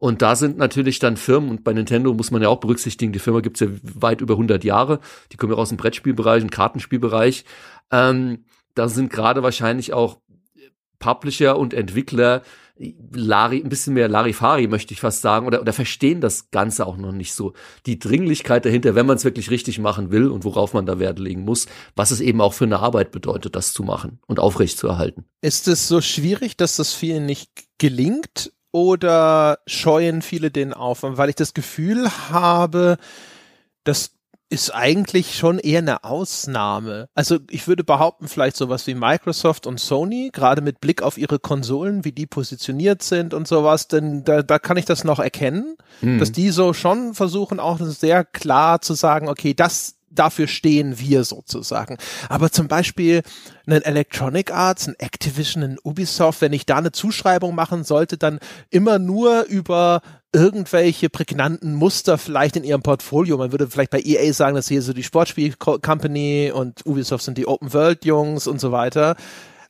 Und 0.00 0.20
da 0.20 0.34
sind 0.34 0.58
natürlich 0.58 0.98
dann 0.98 1.16
Firmen, 1.16 1.48
und 1.48 1.62
bei 1.62 1.72
Nintendo 1.72 2.12
muss 2.12 2.32
man 2.32 2.42
ja 2.42 2.48
auch 2.48 2.58
berücksichtigen, 2.58 3.12
die 3.12 3.20
Firma 3.20 3.38
gibt's 3.38 3.60
ja 3.60 3.68
weit 3.82 4.20
über 4.20 4.34
100 4.34 4.64
Jahre, 4.64 4.98
die 5.30 5.36
kommen 5.36 5.52
ja 5.52 5.58
aus 5.58 5.68
dem 5.68 5.78
Brettspielbereich, 5.78 6.40
dem 6.40 6.50
Kartenspielbereich. 6.50 7.44
Ähm, 7.92 8.44
da 8.74 8.88
sind 8.88 9.12
gerade 9.12 9.44
wahrscheinlich 9.44 9.92
auch 9.92 10.18
Publisher 10.98 11.56
und 11.56 11.72
Entwickler, 11.72 12.42
Lari, 13.12 13.62
ein 13.62 13.68
bisschen 13.68 13.94
mehr 13.94 14.08
Larifari, 14.08 14.66
möchte 14.66 14.94
ich 14.94 15.00
fast 15.00 15.20
sagen, 15.20 15.46
oder, 15.46 15.60
oder 15.60 15.72
verstehen 15.72 16.20
das 16.20 16.50
Ganze 16.50 16.86
auch 16.86 16.96
noch 16.96 17.12
nicht 17.12 17.34
so. 17.34 17.52
Die 17.86 17.98
Dringlichkeit 17.98 18.64
dahinter, 18.64 18.94
wenn 18.94 19.06
man 19.06 19.16
es 19.16 19.24
wirklich 19.24 19.50
richtig 19.50 19.78
machen 19.78 20.10
will 20.10 20.28
und 20.28 20.44
worauf 20.44 20.72
man 20.72 20.86
da 20.86 20.98
Wert 20.98 21.18
legen 21.18 21.44
muss, 21.44 21.66
was 21.96 22.10
es 22.10 22.20
eben 22.20 22.40
auch 22.40 22.54
für 22.54 22.64
eine 22.64 22.80
Arbeit 22.80 23.12
bedeutet, 23.12 23.54
das 23.56 23.72
zu 23.72 23.82
machen 23.82 24.18
und 24.26 24.40
aufrecht 24.40 24.78
zu 24.78 24.88
erhalten. 24.88 25.24
Ist 25.42 25.68
es 25.68 25.86
so 25.86 26.00
schwierig, 26.00 26.56
dass 26.56 26.76
das 26.76 26.94
vielen 26.94 27.26
nicht 27.26 27.50
gelingt 27.78 28.52
oder 28.72 29.58
scheuen 29.66 30.22
viele 30.22 30.50
den 30.50 30.72
Aufwand? 30.72 31.18
Weil 31.18 31.28
ich 31.28 31.36
das 31.36 31.54
Gefühl 31.54 32.10
habe, 32.30 32.96
dass 33.84 34.12
ist 34.52 34.74
eigentlich 34.74 35.34
schon 35.34 35.58
eher 35.58 35.78
eine 35.78 36.04
Ausnahme. 36.04 37.08
Also 37.14 37.38
ich 37.48 37.66
würde 37.66 37.84
behaupten, 37.84 38.28
vielleicht 38.28 38.56
sowas 38.56 38.86
wie 38.86 38.94
Microsoft 38.94 39.66
und 39.66 39.80
Sony, 39.80 40.28
gerade 40.30 40.60
mit 40.60 40.80
Blick 40.82 41.02
auf 41.02 41.16
ihre 41.16 41.38
Konsolen, 41.38 42.04
wie 42.04 42.12
die 42.12 42.26
positioniert 42.26 43.02
sind 43.02 43.32
und 43.32 43.48
sowas, 43.48 43.88
denn 43.88 44.24
da, 44.24 44.42
da 44.42 44.58
kann 44.58 44.76
ich 44.76 44.84
das 44.84 45.04
noch 45.04 45.20
erkennen, 45.20 45.76
mhm. 46.02 46.18
dass 46.18 46.32
die 46.32 46.50
so 46.50 46.74
schon 46.74 47.14
versuchen, 47.14 47.60
auch 47.60 47.78
sehr 47.80 48.24
klar 48.24 48.82
zu 48.82 48.92
sagen, 48.92 49.30
okay, 49.30 49.54
das 49.54 49.96
dafür 50.14 50.46
stehen 50.46 50.98
wir 50.98 51.24
sozusagen. 51.24 51.96
Aber 52.28 52.52
zum 52.52 52.68
Beispiel 52.68 53.22
ein 53.66 53.80
Electronic 53.80 54.52
Arts, 54.52 54.86
ein 54.86 54.96
Activision, 54.98 55.62
ein 55.62 55.78
Ubisoft, 55.82 56.42
wenn 56.42 56.52
ich 56.52 56.66
da 56.66 56.76
eine 56.76 56.92
Zuschreibung 56.92 57.54
machen 57.54 57.84
sollte, 57.84 58.18
dann 58.18 58.38
immer 58.68 58.98
nur 58.98 59.44
über 59.44 60.02
irgendwelche 60.32 61.10
prägnanten 61.10 61.74
Muster 61.74 62.16
vielleicht 62.16 62.56
in 62.56 62.64
ihrem 62.64 62.82
Portfolio. 62.82 63.36
Man 63.36 63.52
würde 63.52 63.68
vielleicht 63.68 63.90
bei 63.90 64.00
EA 64.00 64.32
sagen, 64.32 64.56
dass 64.56 64.68
hier 64.68 64.82
so 64.82 64.92
die 64.92 65.02
Sportspiel-Company 65.02 66.52
und 66.54 66.86
Ubisoft 66.86 67.24
sind 67.24 67.36
die 67.38 67.46
Open-World-Jungs 67.46 68.46
und 68.46 68.60
so 68.60 68.72
weiter. 68.72 69.16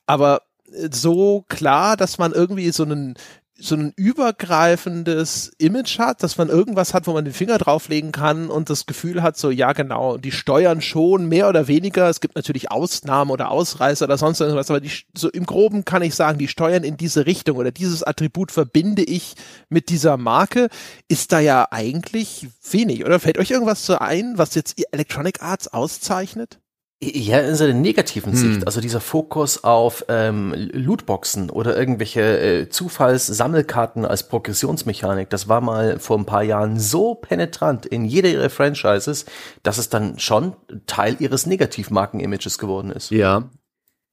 Aber 0.07 0.43
so 0.91 1.45
klar, 1.49 1.97
dass 1.97 2.19
man 2.19 2.33
irgendwie 2.33 2.71
so 2.71 2.85
einen 2.85 3.15
so 3.63 3.77
ein 3.77 3.93
übergreifendes 3.95 5.53
Image 5.59 6.01
hat, 6.01 6.25
dass 6.25 6.37
man 6.37 6.49
irgendwas 6.49 6.95
hat, 6.95 7.07
wo 7.07 7.13
man 7.13 7.25
den 7.25 7.33
Finger 7.33 7.59
drauflegen 7.59 8.11
kann 8.11 8.49
und 8.49 8.69
das 8.69 8.87
Gefühl 8.87 9.23
hat, 9.23 9.37
so 9.37 9.51
ja 9.51 9.73
genau, 9.73 10.17
die 10.17 10.33
steuern 10.33 10.81
schon 10.81 11.29
mehr 11.29 11.49
oder 11.49 11.69
weniger. 11.69 12.09
Es 12.09 12.21
gibt 12.21 12.35
natürlich 12.35 12.73
Ausnahmen 12.73 13.31
oder 13.31 13.53
Ausreißer 13.53 14.07
oder 14.07 14.19
sonst 14.19 14.41
irgendwas, 14.41 14.69
aber 14.69 14.81
die, 14.81 14.91
so 15.17 15.31
im 15.31 15.47
Groben 15.47 15.85
kann 15.85 16.03
ich 16.03 16.17
sagen, 16.17 16.39
die 16.39 16.49
steuern 16.49 16.83
in 16.83 16.97
diese 16.97 17.25
Richtung 17.25 17.57
oder 17.57 17.71
dieses 17.71 18.03
Attribut 18.03 18.51
verbinde 18.51 19.05
ich 19.05 19.37
mit 19.69 19.91
dieser 19.91 20.17
Marke. 20.17 20.69
Ist 21.07 21.31
da 21.31 21.39
ja 21.39 21.69
eigentlich 21.71 22.49
wenig, 22.69 23.05
oder? 23.05 23.21
Fällt 23.21 23.39
euch 23.39 23.53
irgendwas 23.53 23.87
so 23.87 23.97
ein, 23.97 24.39
was 24.39 24.57
jetzt 24.57 24.75
Electronic 24.93 25.41
Arts 25.41 25.69
auszeichnet? 25.69 26.59
Ja, 27.05 27.41
in 27.41 27.57
seiner 27.57 27.75
negativen 27.75 28.33
Sicht, 28.33 28.61
hm. 28.61 28.63
also 28.65 28.81
dieser 28.81 29.01
Fokus 29.01 29.65
auf 29.65 30.05
ähm, 30.09 30.55
Lootboxen 30.55 31.51
oder 31.51 31.77
irgendwelche 31.77 32.21
äh, 32.21 32.69
Zufallssammelkarten 32.69 34.05
als 34.05 34.29
Progressionsmechanik, 34.29 35.29
das 35.29 35.49
war 35.49 35.61
mal 35.61 35.99
vor 35.99 36.17
ein 36.17 36.27
paar 36.27 36.45
Jahren 36.45 36.79
so 36.79 37.17
penetrant 37.17 37.87
in 37.87 38.05
jeder 38.05 38.29
ihrer 38.29 38.51
Franchises, 38.51 39.25
dass 39.65 39.79
es 39.79 39.89
dann 39.89 40.21
schon 40.21 40.55
Teil 40.87 41.17
ihres 41.19 41.45
Negativmarken-Images 41.45 42.59
geworden 42.59 42.93
ist. 42.93 43.11
Ja, 43.11 43.51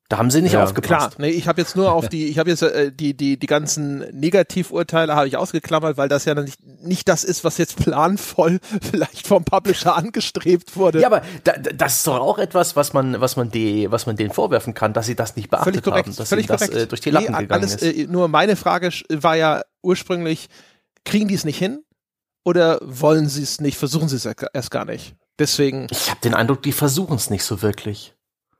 da 0.09 0.17
haben 0.17 0.31
sie 0.31 0.41
nicht 0.41 0.53
ja, 0.53 0.63
aufgepasst. 0.63 1.17
Klar, 1.17 1.27
nee, 1.27 1.29
ich 1.29 1.47
habe 1.47 1.61
jetzt 1.61 1.75
nur 1.75 1.91
auf 1.91 2.09
die, 2.09 2.27
ich 2.27 2.39
habe 2.39 2.49
jetzt 2.49 2.63
äh, 2.63 2.91
die 2.91 3.15
die 3.15 3.37
die 3.37 3.45
ganzen 3.45 3.99
Negativurteile 4.19 5.15
habe 5.15 5.27
ich 5.27 5.37
ausgeklammert, 5.37 5.97
weil 5.97 6.09
das 6.09 6.25
ja 6.25 6.33
nicht 6.33 6.59
nicht 6.81 7.07
das 7.07 7.23
ist, 7.23 7.43
was 7.43 7.59
jetzt 7.59 7.75
planvoll 7.83 8.59
vielleicht 8.81 9.27
vom 9.27 9.45
Publisher 9.45 9.95
angestrebt 9.95 10.75
wurde. 10.75 10.99
Ja, 11.01 11.07
aber 11.07 11.21
da, 11.43 11.53
das 11.53 11.97
ist 11.97 12.07
doch 12.07 12.19
auch 12.19 12.39
etwas, 12.39 12.75
was 12.75 12.93
man 12.93 13.21
was 13.21 13.35
man 13.35 13.51
die 13.51 13.91
was 13.91 14.07
man 14.07 14.15
denen 14.15 14.31
vorwerfen 14.31 14.73
kann, 14.73 14.93
dass 14.93 15.05
sie 15.05 15.15
das 15.15 15.35
nicht 15.35 15.51
beachtet 15.51 15.73
völlig 15.75 15.83
korrekt, 15.83 16.07
haben, 16.07 16.15
dass 16.15 16.29
völlig 16.29 16.47
korrekt. 16.47 16.73
das 16.73 16.83
äh, 16.83 16.87
durch 16.87 17.01
die 17.01 17.11
Lappen 17.11 17.31
nee, 17.31 17.41
gegangen 17.41 17.61
alles, 17.61 17.75
ist. 17.75 17.95
Äh, 17.95 18.07
nur 18.07 18.27
meine 18.29 18.55
Frage 18.55 18.89
war 19.09 19.35
ja 19.35 19.61
ursprünglich, 19.83 20.47
kriegen 21.05 21.27
die 21.27 21.35
es 21.35 21.45
nicht 21.45 21.59
hin 21.59 21.83
oder 22.43 22.79
wollen 22.81 23.29
sie 23.29 23.43
es 23.43 23.61
nicht, 23.61 23.77
versuchen 23.77 24.09
sie 24.09 24.15
es 24.15 24.25
erst 24.25 24.71
gar 24.71 24.85
nicht? 24.85 25.15
Deswegen. 25.37 25.85
Ich 25.91 26.09
habe 26.09 26.19
den 26.21 26.33
Eindruck, 26.33 26.63
die 26.63 26.71
versuchen 26.71 27.15
es 27.15 27.29
nicht 27.29 27.43
so 27.43 27.61
wirklich. 27.61 28.15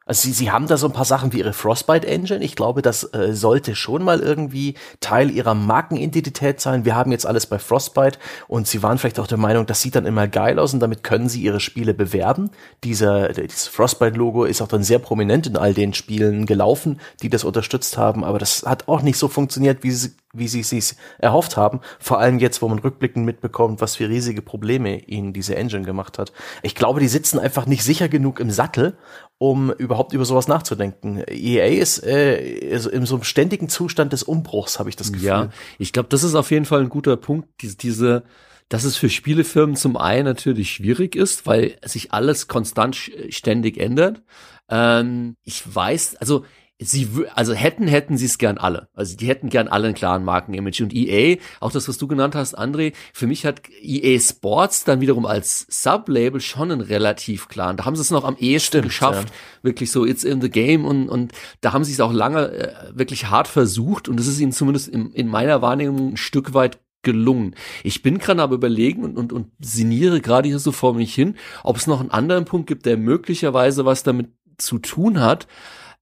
Also 0.10 0.24
sie, 0.24 0.34
sie 0.34 0.50
haben 0.50 0.66
da 0.66 0.76
so 0.76 0.88
ein 0.88 0.92
paar 0.92 1.06
Sachen 1.06 1.34
wie 1.34 1.38
ihre 1.38 1.54
Frostbite 1.54 2.08
Engine. 2.08 2.44
Ich 2.44 2.56
glaube, 2.56 2.82
das 2.82 3.14
äh, 3.14 3.32
sollte 3.36 3.76
schon 3.76 4.04
mal 4.04 4.22
irgendwie 4.22 4.74
Teil 5.02 5.30
ihrer 5.30 5.54
Markenidentität 5.54 6.60
sein. 6.60 6.84
Wir 6.84 6.96
haben 6.96 7.12
jetzt 7.12 7.28
alles 7.28 7.46
bei 7.46 7.60
Frostbite 7.60 8.18
und 8.48 8.68
sie 8.68 8.82
waren 8.82 8.98
vielleicht 8.98 9.20
auch 9.20 9.28
der 9.28 9.38
Meinung, 9.38 9.68
das 9.68 9.84
sieht 9.84 9.94
dann 9.94 10.08
immer 10.08 10.28
geil 10.28 10.58
aus 10.58 10.74
und 10.74 10.80
damit 10.80 11.04
können 11.04 11.30
sie 11.30 11.44
ihre 11.44 11.60
Spiele 11.60 11.94
bewerben. 11.94 12.50
Dieser, 12.84 13.30
dieses 13.34 13.68
Frostbite-Logo 13.68 14.46
ist 14.46 14.64
auch 14.64 14.68
dann 14.68 14.82
sehr 14.82 14.98
prominent 14.98 15.46
in 15.46 15.58
all 15.58 15.76
den 15.76 15.94
Spielen 15.94 16.48
gelaufen, 16.48 17.00
die 17.22 17.30
das 17.30 17.44
unterstützt 17.44 17.96
haben, 18.00 18.24
aber 18.24 18.40
das 18.40 18.64
hat 18.64 18.88
auch 18.88 19.04
nicht 19.04 19.20
so 19.20 19.28
funktioniert, 19.28 19.84
wie 19.84 19.92
sie 19.92 20.14
wie 20.34 20.48
sie 20.48 20.60
es 20.60 20.96
erhofft 21.18 21.58
haben. 21.58 21.80
Vor 22.00 22.20
allem 22.20 22.40
jetzt, 22.40 22.62
wo 22.62 22.68
man 22.68 22.80
rückblickend 22.80 23.26
mitbekommt, 23.26 23.82
was 23.82 23.96
für 23.96 24.10
riesige 24.10 24.42
Probleme 24.42 25.00
ihnen 25.00 25.34
diese 25.34 25.56
Engine 25.56 25.84
gemacht 25.84 26.20
hat. 26.20 26.32
Ich 26.62 26.76
glaube, 26.76 27.00
die 27.00 27.08
sitzen 27.08 27.40
einfach 27.40 27.66
nicht 27.66 27.84
sicher 27.84 28.10
genug 28.10 28.40
im 28.40 28.52
Sattel, 28.52 28.98
um 29.38 29.72
überhaupt 29.72 30.14
über 30.14 30.26
sowas 30.26 30.48
nachzudenken. 30.48 31.24
EA 31.28 31.68
ist 31.68 32.04
äh, 32.04 32.38
in 32.38 33.06
so 33.06 33.16
einem 33.16 33.24
ständigen 33.24 33.70
Zustand 33.70 34.14
des 34.14 34.24
Umbruchs, 34.24 34.80
habe 34.80 34.90
ich 34.90 34.96
das 34.96 35.12
Gefühl. 35.12 35.28
Ja, 35.28 35.50
ich 35.80 35.94
glaube, 35.94 36.10
das 36.10 36.24
ist 36.24 36.36
auf 36.36 36.52
jeden 36.52 36.66
Fall 36.66 36.82
ein 36.82 36.90
guter 36.90 37.18
Punkt. 37.18 37.48
Diese, 37.62 37.78
diese 37.78 38.24
dass 38.70 38.84
es 38.84 38.98
für 38.98 39.10
Spielefirmen 39.10 39.76
zum 39.76 39.98
einen 39.98 40.26
natürlich 40.26 40.72
schwierig 40.72 41.16
ist, 41.16 41.48
weil 41.48 41.78
sich 41.84 42.14
alles 42.14 42.48
konstant 42.48 42.96
ständig 43.30 43.78
ändert. 43.78 44.22
Ähm, 44.70 45.36
ich 45.44 45.64
weiß, 45.76 46.18
also 46.18 46.46
sie, 46.82 47.10
also 47.36 47.54
hätten, 47.54 47.88
hätten 47.88 48.18
sie 48.18 48.26
es 48.26 48.38
gern 48.38 48.58
alle. 48.58 48.88
Also 48.94 49.18
die 49.18 49.28
hätten 49.28 49.50
gern 49.50 49.68
alle 49.68 49.88
einen 49.88 49.96
klaren 49.96 50.24
Markenimage. 50.24 50.82
Und 50.82 50.94
EA, 50.94 51.38
auch 51.60 51.72
das, 51.72 51.90
was 51.90 51.98
du 51.98 52.08
genannt 52.08 52.36
hast, 52.36 52.58
André, 52.58 52.94
für 53.14 53.28
mich 53.28 53.46
hat 53.46 53.62
EA 53.82 54.18
Sports 54.20 54.86
dann 54.86 55.02
wiederum 55.02 55.26
als 55.26 55.68
Sublabel 55.70 56.40
schon 56.40 56.72
einen 56.72 56.82
relativ 56.82 57.50
klaren. 57.50 57.76
Da 57.76 57.86
haben 57.86 57.96
sie 57.96 58.02
es 58.02 58.12
noch 58.12 58.24
am 58.24 58.38
ehesten 58.38 58.82
geschafft. 58.82 59.28
Ja. 59.30 59.64
Wirklich 59.64 59.92
so, 59.92 60.06
it's 60.06 60.24
in 60.24 60.42
the 60.42 60.50
game. 60.50 60.86
Und, 60.86 61.10
und 61.10 61.34
da 61.60 61.74
haben 61.74 61.84
sie 61.84 61.92
es 61.92 62.00
auch 62.00 62.14
lange 62.14 62.50
äh, 62.52 62.74
wirklich 62.94 63.30
hart 63.30 63.50
versucht. 63.50 64.08
Und 64.08 64.20
es 64.20 64.28
ist 64.28 64.40
ihnen 64.40 64.54
zumindest 64.54 64.88
in, 64.88 65.12
in 65.12 65.28
meiner 65.28 65.62
Wahrnehmung 65.62 66.14
ein 66.14 66.18
Stück 66.18 66.54
weit 66.54 66.80
gelungen. 67.02 67.56
Ich 67.84 68.04
bin 68.04 68.20
gerade 68.20 68.42
aber 68.42 68.56
überlegen 68.56 69.04
und, 69.04 69.18
und, 69.18 69.34
und 69.34 69.52
sinniere 69.60 70.22
gerade 70.22 70.48
hier 70.48 70.60
so 70.60 70.72
vor 70.72 70.94
mich 70.94 71.14
hin, 71.14 71.36
ob 71.64 71.78
es 71.78 71.88
noch 71.88 72.00
einen 72.00 72.12
anderen 72.12 72.46
Punkt 72.46 72.68
gibt, 72.68 72.86
der 72.86 72.98
möglicherweise 72.98 73.86
was 73.86 74.04
damit 74.04 74.30
zu 74.58 74.80
tun 74.80 75.22
hat 75.22 75.48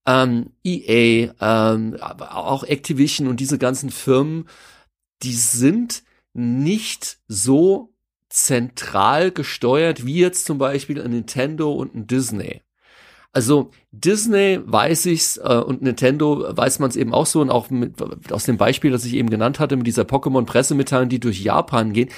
ähm, 0.07 0.53
EA, 0.63 1.33
ähm, 1.39 1.97
auch 2.01 2.63
Activision 2.63 3.27
und 3.27 3.39
diese 3.39 3.59
ganzen 3.59 3.91
Firmen, 3.91 4.47
die 5.21 5.33
sind 5.33 6.03
nicht 6.33 7.19
so 7.27 7.93
zentral 8.29 9.31
gesteuert 9.31 10.05
wie 10.05 10.19
jetzt 10.19 10.45
zum 10.45 10.57
Beispiel 10.57 11.01
ein 11.01 11.11
Nintendo 11.11 11.73
und 11.73 11.93
ein 11.93 12.07
Disney. 12.07 12.61
Also 13.33 13.71
Disney 14.03 14.59
weiß 14.63 15.07
ich's 15.07 15.37
äh, 15.37 15.61
und 15.65 15.81
Nintendo 15.81 16.45
weiß 16.49 16.79
man 16.79 16.89
es 16.89 16.95
eben 16.95 17.13
auch 17.13 17.25
so 17.25 17.41
und 17.41 17.49
auch 17.49 17.69
mit, 17.69 17.95
aus 18.31 18.43
dem 18.43 18.57
Beispiel, 18.57 18.91
das 18.91 19.05
ich 19.05 19.15
eben 19.15 19.29
genannt 19.29 19.59
hatte, 19.59 19.75
mit 19.75 19.87
dieser 19.87 20.03
Pokémon-Pressemitteilung, 20.03 21.09
die 21.09 21.19
durch 21.19 21.41
Japan 21.41 21.93
gehen. 21.93 22.09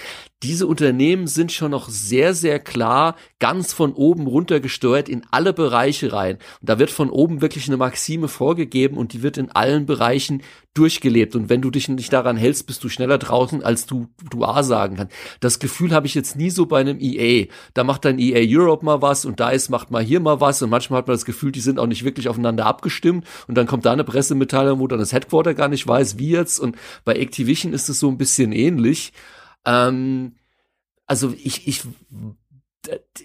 Diese 0.42 0.68
Unternehmen 0.68 1.28
sind 1.28 1.52
schon 1.52 1.72
noch 1.72 1.90
sehr, 1.90 2.34
sehr 2.34 2.60
klar 2.60 3.16
ganz 3.40 3.74
von 3.74 3.94
oben 3.94 4.26
runter 4.26 4.62
gesteuert 4.62 5.10
in 5.10 5.24
alle 5.32 5.52
Bereiche 5.52 6.14
rein. 6.14 6.36
Und 6.62 6.70
da 6.70 6.80
wird 6.80 6.92
von 6.92 7.10
oben 7.10 7.42
wirklich 7.42 7.68
eine 7.68 7.76
Maxime 7.76 8.30
vorgegeben 8.30 8.96
und 8.96 9.12
die 9.12 9.22
wird 9.22 9.38
in 9.38 9.52
allen 9.52 9.86
Bereichen 9.86 10.42
durchgelebt. 10.74 11.36
Und 11.36 11.50
wenn 11.50 11.62
du 11.62 11.72
dich 11.72 11.90
nicht 11.90 12.14
daran 12.14 12.38
hältst, 12.38 12.68
bist 12.68 12.84
du 12.86 12.90
schneller 12.90 13.18
draußen, 13.18 13.64
als 13.64 13.86
du, 13.86 14.08
du 14.30 14.46
A 14.46 14.64
sagen 14.64 14.96
kannst. 14.96 15.14
Das 15.42 15.60
Gefühl 15.60 15.92
habe 15.92 16.08
ich 16.08 16.16
jetzt 16.16 16.38
nie 16.38 16.50
so 16.50 16.68
bei 16.68 16.80
einem 16.80 17.00
EA. 17.02 17.48
Da 17.74 17.84
macht 17.84 18.06
dann 18.06 18.18
EA 18.18 18.46
Europe 18.48 18.86
mal 18.86 19.02
was 19.02 19.26
und 19.26 19.42
da 19.42 19.50
ist, 19.50 19.70
macht 19.70 19.92
mal 19.92 20.04
hier 20.04 20.22
mal 20.22 20.40
was 20.40 20.62
und 20.62 20.70
manchmal 20.70 21.00
hat 21.00 21.08
man 21.08 21.16
das 21.16 21.26
Gefühl, 21.26 21.52
die 21.52 21.60
sind 21.70 21.80
auch 21.80 21.88
nicht 21.88 22.04
wirklich 22.04 22.28
aufeinander 22.28 22.66
abgestimmt 22.66 23.26
und 23.48 23.56
dann 23.56 23.68
kommt 23.68 23.86
da 23.86 23.94
eine 23.94 24.04
Pressemitteilung, 24.04 24.80
wo 24.80 24.88
dann 24.88 25.00
das 25.00 25.14
Headquarter 25.14 25.54
gar 25.54 25.70
nicht 25.70 25.88
weiß, 25.88 26.18
wie 26.18 26.30
jetzt 26.30 26.60
und 26.60 26.76
bei 27.06 27.14
Activision 27.14 27.74
ist 27.74 27.90
es 27.90 28.00
so 28.00 28.10
ein 28.10 28.18
bisschen 28.18 28.52
ähnlich. 28.52 29.14
Ähm, 29.66 30.34
also 31.06 31.34
ich, 31.44 31.68
ich 31.68 31.84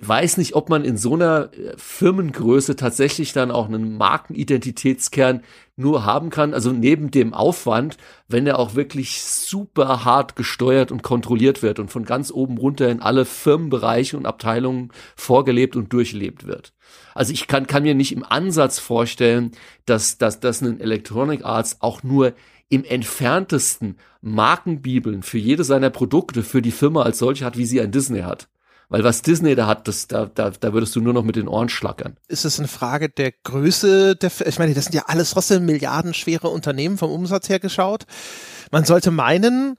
weiß 0.01 0.37
nicht, 0.37 0.55
ob 0.55 0.69
man 0.69 0.85
in 0.85 0.97
so 0.97 1.15
einer 1.15 1.51
äh, 1.53 1.75
Firmengröße 1.77 2.77
tatsächlich 2.77 3.33
dann 3.33 3.51
auch 3.51 3.67
einen 3.67 3.97
Markenidentitätskern 3.97 5.43
nur 5.77 6.05
haben 6.05 6.31
kann. 6.31 6.55
Also 6.55 6.73
neben 6.73 7.11
dem 7.11 7.35
Aufwand, 7.35 7.97
wenn 8.27 8.47
er 8.47 8.59
auch 8.59 8.75
wirklich 8.75 9.23
super 9.23 10.05
hart 10.05 10.35
gesteuert 10.37 10.91
und 10.91 11.03
kontrolliert 11.03 11.63
wird 11.63 11.79
und 11.79 11.91
von 11.91 12.05
ganz 12.05 12.33
oben 12.33 12.59
runter 12.59 12.89
in 12.89 13.01
alle 13.01 13.25
Firmenbereiche 13.25 14.17
und 14.17 14.27
Abteilungen 14.27 14.91
vorgelebt 15.17 15.77
und 15.77 15.93
durchlebt 15.93 16.47
wird. 16.47 16.73
Also 17.15 17.33
ich 17.33 17.47
kann, 17.47 17.67
kann 17.67 17.85
mir 17.85 17.95
nicht 17.95 18.13
im 18.13 18.25
Ansatz 18.25 18.79
vorstellen, 18.79 19.53
dass, 19.87 20.19
dass, 20.19 20.41
dass 20.41 20.63
ein 20.63 20.81
Electronic 20.81 21.45
Arts 21.45 21.79
auch 21.81 22.03
nur 22.03 22.35
im 22.69 22.85
entferntesten 22.85 23.99
Markenbibeln 24.21 25.23
für 25.23 25.39
jede 25.39 25.65
seiner 25.65 25.91
Produkte 25.91 26.43
für 26.43 26.63
die 26.63 26.73
Firma 26.73 27.03
als 27.03 27.19
solche 27.19 27.45
hat, 27.45 27.57
wie 27.57 27.67
sie 27.67 27.81
ein 27.81 27.93
Disney 27.93 28.23
hat. 28.23 28.49
Weil 28.95 29.03
was 29.03 29.23
Disney 29.23 29.57
da 29.57 29.67
hat, 29.67 29.89
das, 29.89 30.07
da, 30.07 30.27
da, 30.27 30.51
da 30.51 30.73
würdest 30.73 30.95
du 30.95 31.01
nur 31.01 31.13
noch 31.13 31.25
mit 31.25 31.35
den 31.35 31.49
Ohren 31.49 31.69
schlackern. 31.69 32.17
Ist 32.29 32.45
es 32.45 32.61
eine 32.61 32.69
Frage 32.69 33.09
der 33.09 33.33
Größe 33.33 34.15
der, 34.15 34.31
ich 34.47 34.61
meine, 34.61 34.73
das 34.73 34.85
sind 34.85 34.95
ja 34.95 35.07
alles 35.09 35.33
trotzdem 35.33 35.67
milliardenschwere 35.67 36.47
Unternehmen 36.47 36.97
vom 36.97 37.11
Umsatz 37.11 37.49
her 37.49 37.59
geschaut. 37.59 38.05
Man 38.71 38.85
sollte 38.85 39.11
meinen, 39.11 39.79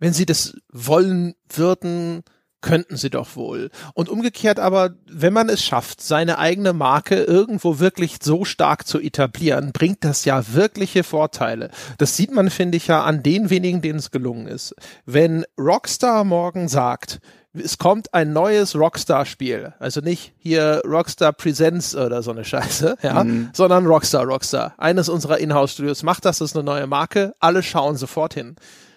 wenn 0.00 0.12
sie 0.12 0.26
das 0.26 0.54
wollen 0.70 1.32
würden, 1.48 2.24
könnten 2.60 2.98
sie 2.98 3.08
doch 3.08 3.36
wohl. 3.36 3.70
Und 3.94 4.10
umgekehrt 4.10 4.60
aber, 4.60 4.96
wenn 5.10 5.32
man 5.32 5.48
es 5.48 5.64
schafft, 5.64 6.02
seine 6.02 6.38
eigene 6.38 6.74
Marke 6.74 7.22
irgendwo 7.22 7.78
wirklich 7.78 8.18
so 8.22 8.44
stark 8.44 8.86
zu 8.86 9.00
etablieren, 9.00 9.72
bringt 9.72 10.04
das 10.04 10.26
ja 10.26 10.52
wirkliche 10.52 11.04
Vorteile. 11.04 11.70
Das 11.96 12.18
sieht 12.18 12.30
man, 12.30 12.50
finde 12.50 12.76
ich, 12.76 12.88
ja 12.88 13.02
an 13.02 13.22
den 13.22 13.48
wenigen, 13.48 13.80
denen 13.80 13.98
es 13.98 14.10
gelungen 14.10 14.46
ist. 14.46 14.74
Wenn 15.06 15.46
Rockstar 15.58 16.24
morgen 16.24 16.68
sagt, 16.68 17.20
es 17.54 17.76
kommt 17.78 18.14
ein 18.14 18.32
neues 18.32 18.74
Rockstar-Spiel. 18.74 19.74
Also 19.78 20.00
nicht 20.00 20.32
hier 20.38 20.80
Rockstar 20.86 21.32
Presents 21.32 21.94
oder 21.94 22.22
so 22.22 22.30
eine 22.30 22.44
Scheiße, 22.44 22.96
ja, 23.02 23.24
mhm. 23.24 23.50
sondern 23.52 23.86
Rockstar, 23.86 24.24
Rockstar. 24.24 24.74
Eines 24.78 25.08
unserer 25.08 25.38
Inhouse-Studios 25.38 26.02
macht 26.02 26.24
das, 26.24 26.38
das 26.38 26.50
ist 26.50 26.56
eine 26.56 26.64
neue 26.64 26.86
Marke. 26.86 27.34
Alle 27.40 27.62
schauen 27.62 27.96
sofort 27.96 28.34
hin. 28.34 28.56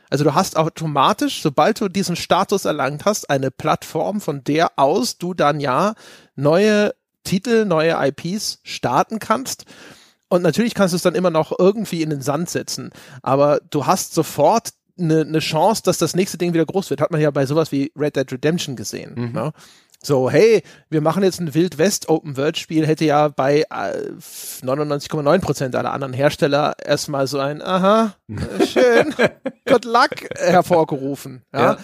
Also 0.10 0.24
du 0.24 0.34
hast 0.34 0.56
automatisch, 0.56 1.42
sobald 1.42 1.82
du 1.82 1.90
diesen 1.90 2.16
Status 2.16 2.66
erlangt 2.66 3.06
hast, 3.06 3.30
eine 3.30 3.52
Plattform, 3.52 4.22
von 4.22 4.44
der 4.44 4.72
aus 4.78 5.18
du 5.18 5.34
dann 5.34 5.60
ja 5.60 5.96
neue 6.36 6.94
Titel, 7.24 7.66
neue 7.66 7.98
IPs 8.00 8.60
starten 8.64 9.20
kannst. 9.20 9.66
Und 10.30 10.42
natürlich 10.42 10.74
kannst 10.74 10.94
du 10.94 10.96
es 10.98 11.04
dann 11.04 11.16
immer 11.16 11.32
noch 11.32 11.52
irgendwie 11.58 12.02
in 12.02 12.10
den 12.10 12.22
Sand 12.22 12.50
setzen. 12.50 12.92
Aber 13.22 13.60
du 13.70 13.86
hast 13.86 14.14
sofort 14.14 14.70
eine, 14.98 15.22
eine 15.22 15.40
Chance, 15.40 15.84
dass 15.84 15.98
das 15.98 16.16
nächste 16.16 16.38
Ding 16.38 16.54
wieder 16.54 16.66
groß 16.66 16.90
wird. 16.90 17.02
Hat 17.02 17.12
man 17.12 17.22
ja 17.22 17.32
bei 17.32 17.46
sowas 17.46 17.72
wie 17.72 17.92
Red 17.98 18.16
Dead 18.16 18.32
Redemption 18.32 18.76
gesehen. 18.76 19.14
Mhm. 19.16 19.32
Ne? 19.32 19.52
So, 20.06 20.30
hey, 20.30 20.62
wir 20.90 21.02
machen 21.02 21.24
jetzt 21.24 21.40
ein 21.40 21.56
Wild 21.56 21.80
West 21.80 22.10
Open 22.10 22.38
World 22.38 22.60
Spiel, 22.60 22.86
hätte 22.86 23.06
ja 23.06 23.28
bei 23.28 23.62
äh, 23.62 24.12
99,9% 24.62 25.76
aller 25.76 25.92
anderen 25.92 26.14
Hersteller 26.14 26.76
erstmal 26.84 27.26
so 27.26 27.40
ein, 27.40 27.62
aha, 27.62 28.14
schön, 28.68 29.16
good 29.66 29.86
luck 29.86 30.30
hervorgerufen. 30.38 31.42
Ja? 31.52 31.60
ja. 31.60 31.78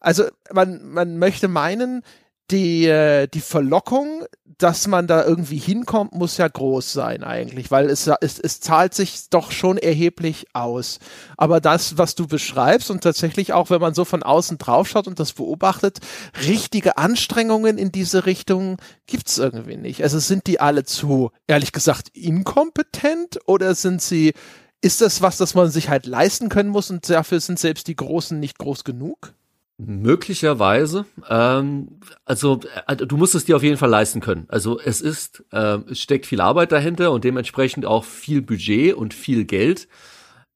Also 0.00 0.24
man, 0.52 0.86
man 0.86 1.18
möchte 1.18 1.48
meinen, 1.48 2.02
die, 2.50 2.86
äh, 2.86 3.26
die 3.26 3.40
Verlockung, 3.40 4.24
dass 4.58 4.86
man 4.86 5.06
da 5.06 5.24
irgendwie 5.24 5.58
hinkommt, 5.58 6.14
muss 6.14 6.38
ja 6.38 6.48
groß 6.48 6.92
sein 6.92 7.24
eigentlich, 7.24 7.70
weil 7.70 7.90
es, 7.90 8.06
es, 8.20 8.38
es 8.38 8.60
zahlt 8.60 8.94
sich 8.94 9.28
doch 9.28 9.50
schon 9.50 9.76
erheblich 9.76 10.46
aus. 10.54 10.98
Aber 11.36 11.60
das, 11.60 11.98
was 11.98 12.14
du 12.14 12.26
beschreibst 12.26 12.90
und 12.90 13.02
tatsächlich 13.02 13.52
auch, 13.52 13.68
wenn 13.68 13.80
man 13.80 13.94
so 13.94 14.04
von 14.04 14.22
außen 14.22 14.58
draufschaut 14.58 15.08
und 15.08 15.20
das 15.20 15.32
beobachtet, 15.32 15.98
richtige 16.46 16.96
Anstrengungen 16.96 17.76
in 17.76 17.92
diese 17.92 18.24
Richtung 18.24 18.78
gibt's 19.06 19.36
irgendwie 19.38 19.76
nicht. 19.76 20.02
Also 20.02 20.18
sind 20.18 20.46
die 20.46 20.60
alle 20.60 20.84
zu, 20.84 21.32
ehrlich 21.46 21.72
gesagt, 21.72 22.08
inkompetent 22.14 23.40
oder 23.46 23.74
sind 23.74 24.00
sie, 24.00 24.32
ist 24.80 25.00
das 25.00 25.20
was, 25.20 25.36
das 25.36 25.54
man 25.54 25.70
sich 25.70 25.90
halt 25.90 26.06
leisten 26.06 26.48
können 26.48 26.70
muss 26.70 26.90
und 26.90 27.10
dafür 27.10 27.40
sind 27.40 27.58
selbst 27.58 27.88
die 27.88 27.96
Großen 27.96 28.38
nicht 28.38 28.58
groß 28.58 28.84
genug? 28.84 29.34
Möglicherweise. 29.78 31.04
Ähm, 31.28 32.00
also 32.24 32.60
äh, 32.86 32.96
du 32.96 33.16
musst 33.18 33.34
es 33.34 33.44
dir 33.44 33.56
auf 33.56 33.62
jeden 33.62 33.76
Fall 33.76 33.90
leisten 33.90 34.20
können. 34.20 34.46
Also 34.48 34.80
es 34.80 35.02
ist, 35.02 35.44
äh, 35.52 35.78
es 35.90 36.00
steckt 36.00 36.24
viel 36.24 36.40
Arbeit 36.40 36.72
dahinter 36.72 37.12
und 37.12 37.24
dementsprechend 37.24 37.84
auch 37.84 38.04
viel 38.04 38.40
Budget 38.40 38.94
und 38.94 39.12
viel 39.12 39.44
Geld. 39.44 39.86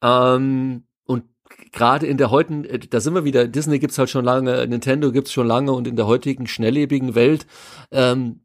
Ähm, 0.03 0.85
und 1.05 1.25
gerade 1.71 2.07
in 2.07 2.17
der 2.17 2.31
heutigen, 2.31 2.65
äh, 2.65 2.79
da 2.79 3.01
sind 3.01 3.15
wir 3.15 3.25
wieder, 3.25 3.47
Disney 3.47 3.79
gibt's 3.79 3.99
halt 3.99 4.09
schon 4.09 4.25
lange, 4.25 4.67
Nintendo 4.67 5.13
gibt's 5.13 5.33
schon 5.33 5.47
lange 5.47 5.73
und 5.73 5.87
in 5.87 5.97
der 5.97 6.07
heutigen 6.07 6.47
schnelllebigen 6.47 7.15
Welt 7.15 7.47
ähm, 7.91 8.41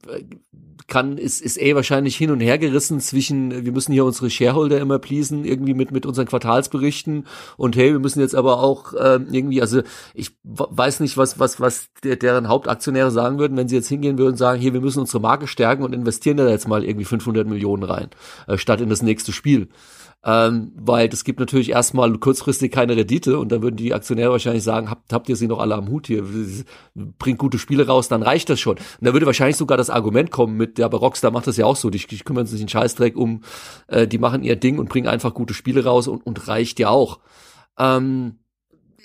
kann, 0.88 1.18
ist, 1.18 1.42
ist 1.42 1.60
eh 1.60 1.74
wahrscheinlich 1.76 2.16
hin 2.16 2.32
und 2.32 2.40
her 2.40 2.58
gerissen 2.58 3.00
zwischen, 3.00 3.66
wir 3.66 3.72
müssen 3.72 3.92
hier 3.92 4.06
unsere 4.06 4.30
Shareholder 4.30 4.80
immer 4.80 5.00
pleasen, 5.00 5.44
irgendwie 5.44 5.74
mit, 5.74 5.92
mit 5.92 6.06
unseren 6.06 6.28
Quartalsberichten 6.28 7.26
und 7.58 7.76
hey, 7.76 7.92
wir 7.92 8.00
müssen 8.00 8.20
jetzt 8.20 8.36
aber 8.36 8.62
auch 8.62 8.94
ähm, 9.00 9.28
irgendwie, 9.32 9.62
also 9.62 9.82
ich 10.14 10.32
weiß 10.44 11.00
nicht, 11.00 11.18
was, 11.18 11.40
was, 11.40 11.60
was 11.60 11.90
der, 12.04 12.18
deren 12.18 12.48
Hauptaktionäre 12.48 13.12
sagen 13.12 13.40
würden, 13.40 13.58
wenn 13.58 13.68
sie 13.68 13.76
jetzt 13.76 13.90
hingehen 13.90 14.18
würden 14.18 14.34
und 14.34 14.38
sagen, 14.38 14.62
hier, 14.62 14.74
wir 14.74 14.82
müssen 14.82 15.00
unsere 15.00 15.20
Marke 15.22 15.48
stärken 15.48 15.84
und 15.84 15.94
investieren 15.94 16.38
da 16.38 16.48
jetzt 16.48 16.68
mal 16.68 16.84
irgendwie 16.84 17.06
500 17.06 17.48
Millionen 17.48 17.84
rein, 17.84 18.10
äh, 18.48 18.58
statt 18.58 18.82
in 18.82 18.90
das 18.90 19.02
nächste 19.02 19.32
Spiel 19.32 19.70
ähm, 20.26 20.72
weil 20.76 21.08
das 21.08 21.24
gibt 21.24 21.40
natürlich 21.40 21.70
erstmal 21.70 22.12
kurzfristig 22.18 22.72
keine 22.72 22.98
Rendite 22.98 23.38
und 23.38 23.52
dann 23.52 23.62
würden 23.62 23.76
die 23.76 23.94
Aktionäre 23.94 24.32
wahrscheinlich 24.32 24.64
sagen, 24.64 24.90
habt, 24.90 25.14
habt 25.14 25.30
ihr 25.30 25.36
sie 25.36 25.48
noch 25.48 25.60
alle 25.60 25.76
am 25.76 25.88
Hut 25.88 26.08
hier, 26.08 26.26
bringt 26.96 27.38
gute 27.38 27.60
Spiele 27.60 27.86
raus, 27.86 28.08
dann 28.08 28.24
reicht 28.24 28.50
das 28.50 28.60
schon. 28.60 28.78
Und 28.78 28.82
da 29.02 29.14
würde 29.14 29.28
wahrscheinlich 29.28 29.56
sogar 29.56 29.78
das 29.78 29.92
Argument 29.92 30.32
kommen 30.32 30.58
mit, 30.58 30.80
ja, 30.80 30.86
aber 30.86 30.98
Rockstar 30.98 31.30
macht 31.30 31.46
das 31.46 31.58
ja 31.58 31.68
auch 31.68 31.76
so, 31.76 31.92
die, 31.92 32.00
die 32.00 32.18
kümmern 32.18 32.48
sich 32.48 32.60
einen 32.60 32.70
Scheißdreck 32.70 33.16
um, 33.16 33.44
äh, 33.88 34.08
die 34.08 34.18
machen 34.18 34.42
ihr 34.42 34.56
Ding 34.56 34.80
und 34.80 34.90
bringen 34.90 35.08
einfach 35.08 35.36
gute 35.36 35.54
Spiele 35.54 35.84
raus 35.84 36.08
und, 36.08 36.26
und 36.26 36.48
reicht 36.48 36.80
ja 36.80 36.90
auch. 36.90 37.20
Ähm, 37.78 38.40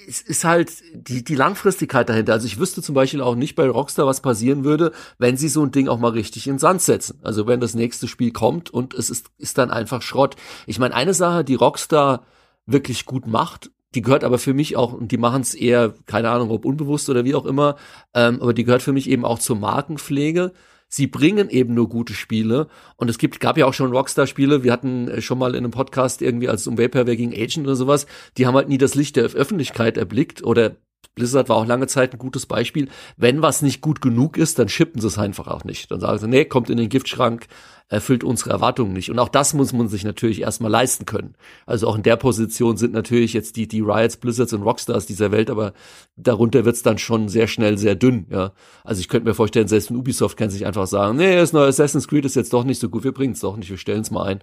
es 0.08 0.20
ist 0.20 0.44
halt 0.44 0.72
die, 0.94 1.24
die 1.24 1.34
Langfristigkeit 1.34 2.08
dahinter. 2.08 2.32
Also 2.32 2.46
ich 2.46 2.58
wüsste 2.58 2.82
zum 2.82 2.94
Beispiel 2.94 3.20
auch 3.20 3.34
nicht 3.34 3.54
bei 3.54 3.68
Rockstar, 3.68 4.06
was 4.06 4.20
passieren 4.20 4.64
würde, 4.64 4.92
wenn 5.18 5.36
sie 5.36 5.48
so 5.48 5.62
ein 5.62 5.72
Ding 5.72 5.88
auch 5.88 5.98
mal 5.98 6.12
richtig 6.12 6.46
in 6.46 6.58
Sand 6.58 6.82
setzen. 6.82 7.20
Also 7.22 7.46
wenn 7.46 7.60
das 7.60 7.74
nächste 7.74 8.08
Spiel 8.08 8.32
kommt 8.32 8.70
und 8.70 8.94
es 8.94 9.10
ist, 9.10 9.30
ist 9.38 9.58
dann 9.58 9.70
einfach 9.70 10.02
Schrott. 10.02 10.36
Ich 10.66 10.78
meine, 10.78 10.94
eine 10.94 11.14
Sache, 11.14 11.44
die 11.44 11.54
Rockstar 11.54 12.24
wirklich 12.66 13.06
gut 13.06 13.26
macht, 13.26 13.70
die 13.94 14.02
gehört 14.02 14.22
aber 14.22 14.38
für 14.38 14.54
mich 14.54 14.76
auch, 14.76 14.92
und 14.92 15.10
die 15.10 15.18
machen 15.18 15.42
es 15.42 15.54
eher, 15.54 15.94
keine 16.06 16.30
Ahnung, 16.30 16.50
ob 16.50 16.64
unbewusst 16.64 17.10
oder 17.10 17.24
wie 17.24 17.34
auch 17.34 17.44
immer, 17.44 17.76
ähm, 18.14 18.40
aber 18.40 18.54
die 18.54 18.64
gehört 18.64 18.82
für 18.82 18.92
mich 18.92 19.10
eben 19.10 19.24
auch 19.24 19.40
zur 19.40 19.56
Markenpflege. 19.56 20.52
Sie 20.90 21.06
bringen 21.06 21.48
eben 21.48 21.72
nur 21.72 21.88
gute 21.88 22.12
Spiele. 22.12 22.68
Und 22.96 23.08
es 23.08 23.16
gibt, 23.16 23.40
gab 23.40 23.56
ja 23.56 23.64
auch 23.64 23.72
schon 23.72 23.92
Rockstar-Spiele. 23.92 24.62
Wir 24.62 24.72
hatten 24.72 25.08
äh, 25.08 25.22
schon 25.22 25.38
mal 25.38 25.54
in 25.54 25.64
einem 25.64 25.70
Podcast 25.70 26.20
irgendwie, 26.20 26.48
als 26.48 26.62
es 26.62 26.66
um 26.66 26.76
Vaporware 26.76 27.16
gegen 27.16 27.32
Agent 27.32 27.66
oder 27.66 27.76
sowas, 27.76 28.06
die 28.36 28.46
haben 28.46 28.56
halt 28.56 28.68
nie 28.68 28.76
das 28.76 28.94
Licht 28.94 29.16
der 29.16 29.24
Öffentlichkeit 29.24 29.96
erblickt 29.96 30.44
oder 30.44 30.76
Blizzard 31.14 31.48
war 31.48 31.56
auch 31.56 31.66
lange 31.66 31.86
Zeit 31.86 32.12
ein 32.14 32.18
gutes 32.18 32.46
Beispiel. 32.46 32.88
Wenn 33.16 33.42
was 33.42 33.62
nicht 33.62 33.80
gut 33.80 34.00
genug 34.00 34.36
ist, 34.36 34.58
dann 34.58 34.68
schippen 34.68 35.00
sie 35.00 35.06
es 35.06 35.18
einfach 35.18 35.48
auch 35.48 35.64
nicht. 35.64 35.90
Dann 35.90 36.00
sagen 36.00 36.18
sie, 36.18 36.28
nee, 36.28 36.44
kommt 36.44 36.70
in 36.70 36.78
den 36.78 36.88
Giftschrank, 36.88 37.46
erfüllt 37.88 38.22
unsere 38.22 38.50
Erwartungen 38.50 38.92
nicht. 38.92 39.10
Und 39.10 39.18
auch 39.18 39.28
das 39.28 39.52
muss 39.52 39.72
man 39.72 39.88
sich 39.88 40.04
natürlich 40.04 40.40
erstmal 40.40 40.70
leisten 40.70 41.06
können. 41.06 41.34
Also 41.66 41.88
auch 41.88 41.96
in 41.96 42.04
der 42.04 42.16
Position 42.16 42.76
sind 42.76 42.92
natürlich 42.92 43.32
jetzt 43.32 43.56
die, 43.56 43.66
die 43.66 43.80
Riots, 43.80 44.16
Blizzards 44.16 44.52
und 44.52 44.62
Rockstars 44.62 45.06
dieser 45.06 45.32
Welt, 45.32 45.50
aber 45.50 45.72
darunter 46.16 46.64
wird's 46.64 46.82
dann 46.82 46.98
schon 46.98 47.28
sehr 47.28 47.48
schnell 47.48 47.76
sehr 47.76 47.96
dünn, 47.96 48.26
ja. 48.30 48.52
Also 48.84 49.00
ich 49.00 49.08
könnte 49.08 49.28
mir 49.28 49.34
vorstellen, 49.34 49.68
selbst 49.68 49.90
ein 49.90 49.96
Ubisoft 49.96 50.36
kann 50.36 50.50
sich 50.50 50.64
einfach 50.64 50.86
sagen, 50.86 51.16
nee, 51.16 51.36
das 51.36 51.52
neue 51.52 51.68
Assassin's 51.68 52.06
Creed 52.06 52.24
ist 52.24 52.36
jetzt 52.36 52.52
doch 52.52 52.64
nicht 52.64 52.80
so 52.80 52.88
gut, 52.88 53.02
wir 53.04 53.12
bringen's 53.12 53.40
doch 53.40 53.56
nicht, 53.56 53.70
wir 53.70 53.78
stellen's 53.78 54.12
mal 54.12 54.24
ein. 54.24 54.40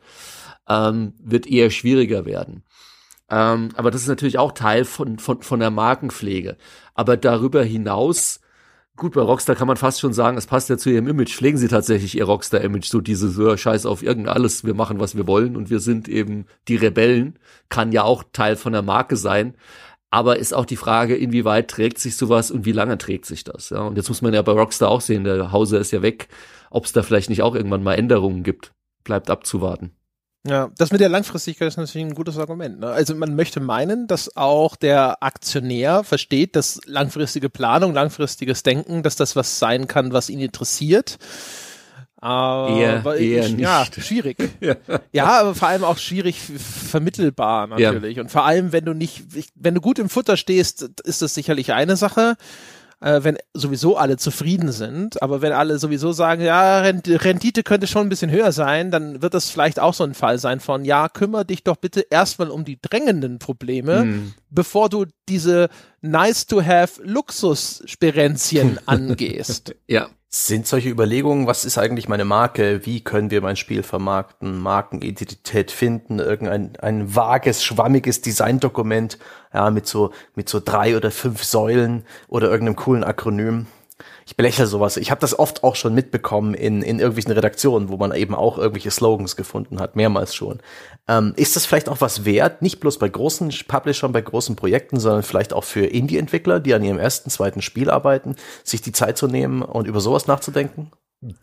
Ähm, 0.70 1.14
wird 1.24 1.48
eher 1.48 1.70
schwieriger 1.70 2.26
werden. 2.26 2.64
Ähm, 3.30 3.70
aber 3.76 3.92
das 3.92 4.02
ist 4.02 4.08
natürlich 4.08 4.38
auch 4.38 4.54
Teil 4.54 4.86
von, 4.86 5.20
von, 5.20 5.42
von 5.42 5.60
der 5.60 5.72
Markenpflege. 5.72 6.58
Aber 6.94 7.18
darüber 7.18 7.64
hinaus 7.64 8.40
Gut, 8.98 9.14
bei 9.14 9.22
Rockstar 9.22 9.56
kann 9.56 9.68
man 9.68 9.78
fast 9.78 10.00
schon 10.00 10.14
sagen, 10.14 10.38
es 10.38 10.48
passt 10.48 10.70
ja 10.70 10.78
zu 10.78 10.90
ihrem 10.90 11.08
Image. 11.08 11.36
Pflegen 11.36 11.60
sie 11.60 11.68
tatsächlich 11.68 12.18
ihr 12.18 12.26
Rockstar-Image, 12.26 12.88
so 12.88 13.00
diese 13.00 13.30
so, 13.30 13.56
Scheiß 13.56 13.86
auf 13.86 14.02
irgend 14.02 14.28
wir 14.28 14.74
machen, 14.74 15.00
was 15.00 15.16
wir 15.16 15.28
wollen 15.28 15.56
und 15.56 15.70
wir 15.70 15.80
sind 15.80 16.08
eben 16.08 16.48
die 16.68 16.78
Rebellen. 16.78 17.38
Kann 17.70 17.92
ja 17.92 18.02
auch 18.04 18.24
Teil 18.34 18.56
von 18.56 18.74
der 18.74 18.82
Marke 18.82 19.16
sein. 19.16 19.54
Aber 20.10 20.40
ist 20.40 20.56
auch 20.56 20.66
die 20.66 20.78
Frage, 20.78 21.16
inwieweit 21.16 21.68
trägt 21.70 22.00
sich 22.00 22.18
sowas 22.18 22.50
und 22.50 22.66
wie 22.66 22.72
lange 22.72 22.98
trägt 22.98 23.28
sich 23.28 23.44
das? 23.44 23.70
Ja, 23.70 23.82
und 23.82 23.98
jetzt 23.98 24.10
muss 24.10 24.24
man 24.24 24.34
ja 24.34 24.42
bei 24.42 24.54
Rockstar 24.54 24.90
auch 24.90 25.02
sehen, 25.02 25.26
der 25.26 25.52
Hauser 25.52 25.80
ist 25.80 25.92
ja 25.92 26.02
weg, 26.02 26.28
ob 26.72 26.86
es 26.86 26.92
da 26.92 27.04
vielleicht 27.04 27.30
nicht 27.30 27.44
auch 27.44 27.54
irgendwann 27.54 27.84
mal 27.84 27.94
Änderungen 27.94 28.42
gibt. 28.42 28.72
Bleibt 29.04 29.30
abzuwarten. 29.30 29.92
Ja, 30.46 30.70
das 30.78 30.92
mit 30.92 31.02
der 31.02 31.10
Langfristigkeit 31.10 31.68
ist 31.68 31.78
natürlich 31.78 32.08
ein 32.08 32.16
gutes 32.16 32.38
Argument. 32.38 32.80
Ne? 32.80 32.88
Also 32.88 33.16
man 33.16 33.36
möchte 33.36 33.60
meinen, 33.60 34.08
dass 34.08 34.38
auch 34.38 34.76
der 34.76 35.22
Aktionär 35.22 36.04
versteht, 36.04 36.56
dass 36.56 36.80
langfristige 36.86 37.50
Planung, 37.50 37.94
langfristiges 37.94 38.64
Denken, 38.64 39.04
dass 39.04 39.16
das 39.16 39.36
was 39.36 39.60
sein 39.60 39.88
kann, 39.88 40.14
was 40.14 40.30
ihn 40.30 40.40
interessiert. 40.40 41.18
Aber 42.20 42.76
eher, 42.76 43.06
eher 43.06 43.46
ich, 43.46 43.52
nicht. 43.52 43.62
Ja, 43.62 43.86
schwierig. 43.86 44.38
ja. 44.60 44.76
ja. 45.12 45.26
aber 45.26 45.54
vor 45.54 45.68
allem 45.68 45.84
auch 45.84 45.98
schwierig 45.98 46.40
vermittelbar 46.40 47.68
natürlich. 47.68 48.18
Ja. 48.18 48.24
Und 48.24 48.30
vor 48.30 48.44
allem, 48.44 48.72
wenn 48.72 48.86
du 48.86 48.94
nicht, 48.94 49.26
wenn 49.56 49.76
du 49.76 49.82
gut 49.82 50.00
im 50.00 50.10
Futter 50.10 50.36
stehst, 50.36 50.90
ist 51.04 51.22
das 51.22 51.36
sicherlich 51.36 51.74
eine 51.74 51.96
Sache 51.96 52.36
äh, 53.00 53.24
wenn 53.24 53.38
sowieso 53.54 53.98
alle 53.98 54.18
zufrieden 54.18 54.72
sind. 54.72 55.22
Aber 55.22 55.42
wenn 55.42 55.52
alle 55.52 55.80
sowieso 55.80 56.12
sagen, 56.12 56.42
ja, 56.42 56.80
Rendite 56.82 57.64
könnte 57.64 57.88
schon 57.88 58.08
ein 58.08 58.10
bisschen 58.10 58.32
höher 58.32 58.52
sein, 58.52 58.92
dann 58.92 59.22
wird 59.22 59.34
das 59.34 59.50
vielleicht 59.50 59.80
auch 59.80 59.94
so 59.94 60.04
ein 60.04 60.14
Fall 60.14 60.40
sein 60.40 60.60
von, 60.60 60.86
ja, 60.86 61.10
kümmere 61.10 61.46
dich 61.46 61.64
doch 61.64 61.78
bitte 61.78 62.06
erstmal 62.10 62.50
um 62.50 62.66
die 62.66 62.80
drängenden 62.82 63.40
Probleme, 63.40 64.06
mhm. 64.06 64.34
bevor 64.50 64.90
du 64.90 65.06
diese 65.30 65.70
nice 66.02 66.48
to 66.48 66.64
have 66.64 67.02
Luxussperenzien 67.04 68.80
angehst. 68.86 69.76
ja. 69.88 70.10
Sind 70.40 70.68
solche 70.68 70.90
Überlegungen, 70.90 71.48
was 71.48 71.66
ist 71.66 71.80
eigentlich 71.80 72.08
meine 72.08 72.24
Marke, 72.24 72.86
wie 72.86 73.04
können 73.04 73.32
wir 73.32 73.42
mein 73.42 73.56
Spiel 73.56 73.82
vermarkten, 73.82 74.60
Markenidentität 74.60 75.72
finden, 75.72 76.20
irgendein 76.20 76.76
ein 76.80 77.16
vages, 77.16 77.64
schwammiges 77.64 78.22
Designdokument, 78.22 79.18
ja, 79.52 79.72
mit 79.72 79.88
so, 79.88 80.12
mit 80.36 80.48
so 80.48 80.62
drei 80.64 80.96
oder 80.96 81.10
fünf 81.10 81.44
Säulen 81.44 82.06
oder 82.28 82.52
irgendeinem 82.52 82.76
coolen 82.76 83.04
Akronym 83.04 83.66
ich 84.28 84.36
belächle 84.36 84.68
sowas. 84.68 84.98
Ich 84.98 85.10
habe 85.10 85.22
das 85.22 85.40
oft 85.40 85.64
auch 85.64 85.78
schon 85.78 85.96
mitbekommen 85.96 86.54
in, 86.54 86.82
in 86.82 87.00
irgendwelchen 87.00 87.32
Redaktionen, 87.32 87.88
wo 87.88 87.96
man 87.96 88.14
eben 88.14 88.36
auch 88.36 88.58
irgendwelche 88.58 88.92
Slogans 88.92 89.38
gefunden 89.38 89.80
hat, 89.80 89.96
mehrmals 89.96 90.36
schon. 90.36 90.60
Ähm, 91.08 91.32
ist 91.38 91.56
das 91.56 91.66
vielleicht 91.66 91.88
auch 91.88 92.02
was 92.02 92.26
wert, 92.26 92.62
nicht 92.62 92.82
bloß 92.82 93.00
bei 93.00 93.08
großen 93.08 93.54
Publishern, 93.70 94.12
bei 94.12 94.20
großen 94.20 94.58
Projekten, 94.58 95.00
sondern 95.00 95.24
vielleicht 95.24 95.54
auch 95.54 95.64
für 95.64 95.86
Indie-Entwickler, 95.86 96.60
die 96.60 96.74
an 96.74 96.84
ihrem 96.84 97.00
ersten, 97.00 97.30
zweiten 97.30 97.62
Spiel 97.62 97.90
arbeiten, 97.90 98.36
sich 98.66 98.82
die 98.82 98.92
Zeit 98.92 99.18
zu 99.18 99.28
nehmen 99.28 99.62
und 99.62 99.88
über 99.88 100.02
sowas 100.02 100.28
nachzudenken? 100.28 100.92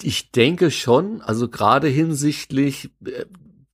Ich 0.02 0.30
denke 0.32 0.70
schon, 0.70 1.22
also 1.22 1.48
gerade 1.48 1.88
hinsichtlich 1.88 2.90
äh, 3.06 3.24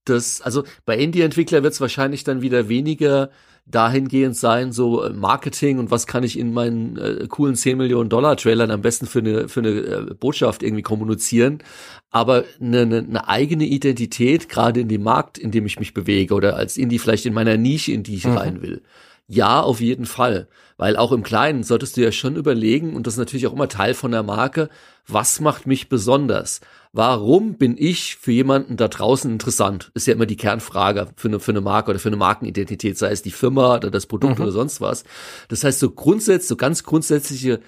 das, 0.04 0.40
also 0.40 0.62
bei 0.86 0.96
Indie-Entwickler 0.96 1.64
wird 1.64 1.72
es 1.72 1.80
wahrscheinlich 1.80 2.22
dann 2.22 2.42
wieder 2.42 2.68
weniger 2.68 3.30
dahingehend 3.66 4.36
sein, 4.36 4.72
so 4.72 5.02
äh, 5.02 5.10
Marketing 5.10 5.78
und 5.78 5.90
was 5.90 6.06
kann 6.06 6.24
ich 6.24 6.38
in 6.38 6.52
meinen 6.52 6.96
äh, 6.96 7.26
coolen 7.28 7.54
10 7.54 7.78
Millionen 7.78 8.08
Dollar 8.08 8.36
Trailern 8.36 8.70
am 8.70 8.82
besten 8.82 9.06
für 9.06 9.20
eine, 9.20 9.48
für 9.48 9.60
eine 9.60 9.70
äh, 9.70 10.14
Botschaft 10.14 10.62
irgendwie 10.62 10.82
kommunizieren. 10.82 11.62
Aber 12.10 12.44
eine, 12.60 12.80
eine, 12.80 12.98
eine 12.98 13.28
eigene 13.28 13.64
Identität, 13.64 14.48
gerade 14.48 14.80
in 14.80 14.88
dem 14.88 15.02
Markt, 15.02 15.38
in 15.38 15.50
dem 15.50 15.66
ich 15.66 15.78
mich 15.78 15.94
bewege 15.94 16.34
oder 16.34 16.56
als 16.56 16.76
Indie 16.76 16.98
vielleicht 16.98 17.26
in 17.26 17.34
meiner 17.34 17.56
Nische, 17.56 17.92
in 17.92 18.02
die 18.02 18.16
ich 18.16 18.26
mhm. 18.26 18.36
rein 18.36 18.62
will. 18.62 18.82
Ja, 19.28 19.60
auf 19.60 19.80
jeden 19.80 20.06
Fall. 20.06 20.48
Weil 20.76 20.96
auch 20.96 21.12
im 21.12 21.22
Kleinen 21.22 21.62
solltest 21.62 21.96
du 21.96 22.00
ja 22.00 22.10
schon 22.10 22.34
überlegen, 22.34 22.96
und 22.96 23.06
das 23.06 23.14
ist 23.14 23.18
natürlich 23.18 23.46
auch 23.46 23.52
immer 23.52 23.68
Teil 23.68 23.94
von 23.94 24.10
der 24.10 24.24
Marke, 24.24 24.68
was 25.12 25.40
macht 25.40 25.66
mich 25.66 25.88
besonders? 25.88 26.60
Warum 26.92 27.54
bin 27.54 27.76
ich 27.78 28.16
für 28.16 28.32
jemanden 28.32 28.76
da 28.76 28.88
draußen 28.88 29.30
interessant? 29.30 29.92
Ist 29.94 30.06
ja 30.06 30.14
immer 30.14 30.26
die 30.26 30.36
Kernfrage 30.36 31.08
für 31.16 31.28
eine, 31.28 31.40
für 31.40 31.52
eine 31.52 31.60
Marke 31.60 31.90
oder 31.90 32.00
für 32.00 32.08
eine 32.08 32.16
Markenidentität, 32.16 32.98
sei 32.98 33.10
es 33.10 33.22
die 33.22 33.30
Firma 33.30 33.76
oder 33.76 33.90
das 33.90 34.06
Produkt 34.06 34.38
mhm. 34.38 34.44
oder 34.44 34.52
sonst 34.52 34.80
was. 34.80 35.04
Das 35.48 35.62
heißt, 35.62 35.78
so 35.78 35.90
grundsätzlich, 35.90 36.48
so 36.48 36.56
ganz 36.56 36.82
grundsätzliche 36.82 37.60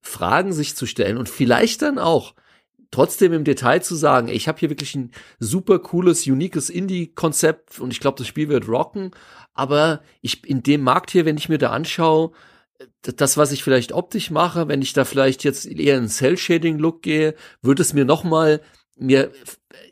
Fragen 0.00 0.52
sich 0.52 0.76
zu 0.76 0.86
stellen 0.86 1.16
und 1.16 1.28
vielleicht 1.28 1.82
dann 1.82 1.98
auch 1.98 2.34
trotzdem 2.90 3.32
im 3.32 3.44
Detail 3.44 3.82
zu 3.82 3.94
sagen, 3.94 4.28
ich 4.28 4.48
habe 4.48 4.58
hier 4.58 4.70
wirklich 4.70 4.94
ein 4.94 5.10
super 5.38 5.78
cooles, 5.78 6.26
uniques 6.26 6.70
Indie-Konzept 6.70 7.80
und 7.80 7.92
ich 7.92 8.00
glaube, 8.00 8.18
das 8.18 8.26
Spiel 8.26 8.48
wird 8.48 8.68
rocken, 8.68 9.10
aber 9.54 10.00
ich 10.20 10.48
in 10.48 10.62
dem 10.62 10.82
Markt 10.82 11.10
hier, 11.10 11.24
wenn 11.24 11.36
ich 11.36 11.48
mir 11.48 11.58
da 11.58 11.70
anschaue, 11.70 12.32
das, 13.14 13.36
was 13.36 13.52
ich 13.52 13.62
vielleicht 13.62 13.92
optisch 13.92 14.30
mache, 14.30 14.68
wenn 14.68 14.82
ich 14.82 14.92
da 14.92 15.04
vielleicht 15.04 15.44
jetzt 15.44 15.66
eher 15.66 15.98
in 15.98 16.08
Cell-Shading-Look 16.08 17.02
gehe, 17.02 17.34
würde 17.62 17.82
es 17.82 17.92
mir 17.92 18.04
nochmal 18.04 18.60
mir 18.98 19.30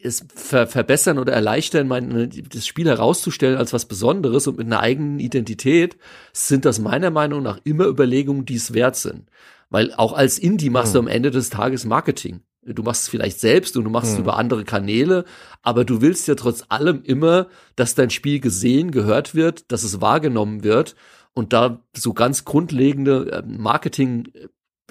es 0.03 0.25
ver 0.35 0.67
verbessern 0.67 1.19
oder 1.19 1.33
erleichtern, 1.33 1.87
mein, 1.89 2.31
das 2.51 2.67
Spiel 2.67 2.87
herauszustellen 2.87 3.59
als 3.59 3.73
was 3.73 3.85
Besonderes 3.85 4.47
und 4.47 4.59
mit 4.59 4.67
einer 4.67 4.81
eigenen 4.81 5.19
Identität, 5.19 5.97
sind 6.33 6.65
das 6.65 6.79
meiner 6.79 7.11
Meinung 7.11 7.43
nach 7.43 7.59
immer 7.65 7.87
Überlegungen, 7.87 8.47
die 8.47 8.57
es 8.57 8.73
wert 8.73 8.97
sind. 8.97 9.29
Weil 9.71 9.93
auch 9.95 10.13
als 10.13 10.39
Indie 10.39 10.71
machst 10.71 10.93
mhm. 10.93 10.95
du 10.95 10.99
am 11.01 11.09
Ende 11.09 11.31
des 11.31 11.51
Tages 11.51 11.85
Marketing. 11.85 12.41
Du 12.67 12.83
machst 12.83 13.03
es 13.03 13.09
vielleicht 13.09 13.41
selbst 13.41 13.77
und 13.77 13.85
du 13.85 13.91
machst 13.91 14.13
es 14.13 14.17
mhm. 14.17 14.25
über 14.25 14.39
andere 14.39 14.65
Kanäle, 14.65 15.27
aber 15.63 15.85
du 15.85 16.01
willst 16.01 16.27
ja 16.29 16.35
trotz 16.35 16.65
allem 16.71 17.03
immer, 17.03 17.49
dass 17.77 17.95
dein 17.95 18.09
Spiel 18.09 18.41
gesehen, 18.41 18.91
gehört 18.91 19.35
wird, 19.35 19.71
dass 19.71 19.83
es 19.83 20.01
wahrgenommen 20.01 20.65
wird 20.65 20.95
und 21.35 21.53
da 21.53 21.83
so 21.95 22.15
ganz 22.15 22.45
grundlegende 22.45 23.43
ähm, 23.45 23.61
Marketing 23.61 24.33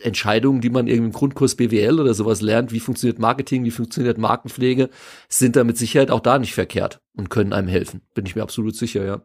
Entscheidungen, 0.01 0.61
die 0.61 0.69
man 0.69 0.87
irgendwie 0.87 1.07
im 1.07 1.13
Grundkurs 1.13 1.55
BWL 1.55 1.99
oder 1.99 2.13
sowas 2.13 2.41
lernt, 2.41 2.71
wie 2.71 2.79
funktioniert 2.79 3.19
Marketing, 3.19 3.63
wie 3.63 3.71
funktioniert 3.71 4.17
Markenpflege, 4.17 4.89
sind 5.29 5.55
da 5.55 5.63
mit 5.63 5.77
Sicherheit 5.77 6.11
auch 6.11 6.19
da 6.19 6.39
nicht 6.39 6.53
verkehrt 6.53 6.99
und 7.15 7.29
können 7.29 7.53
einem 7.53 7.67
helfen. 7.67 8.01
Bin 8.13 8.25
ich 8.25 8.35
mir 8.35 8.43
absolut 8.43 8.75
sicher, 8.75 9.05
ja. 9.05 9.21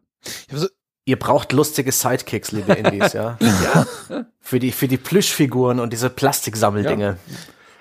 Ihr 1.05 1.19
braucht 1.19 1.53
lustige 1.53 1.91
Sidekicks, 1.91 2.53
liebe 2.53 2.75
Indies, 2.75 3.14
ja. 3.14 3.39
ja. 3.64 4.27
Für 4.41 4.59
die, 4.59 4.73
für 4.73 4.89
die 4.89 4.99
Plüschfiguren 4.99 5.81
und 5.81 5.93
diese 5.93 6.11
Plastiksammeldinge. 6.11 7.19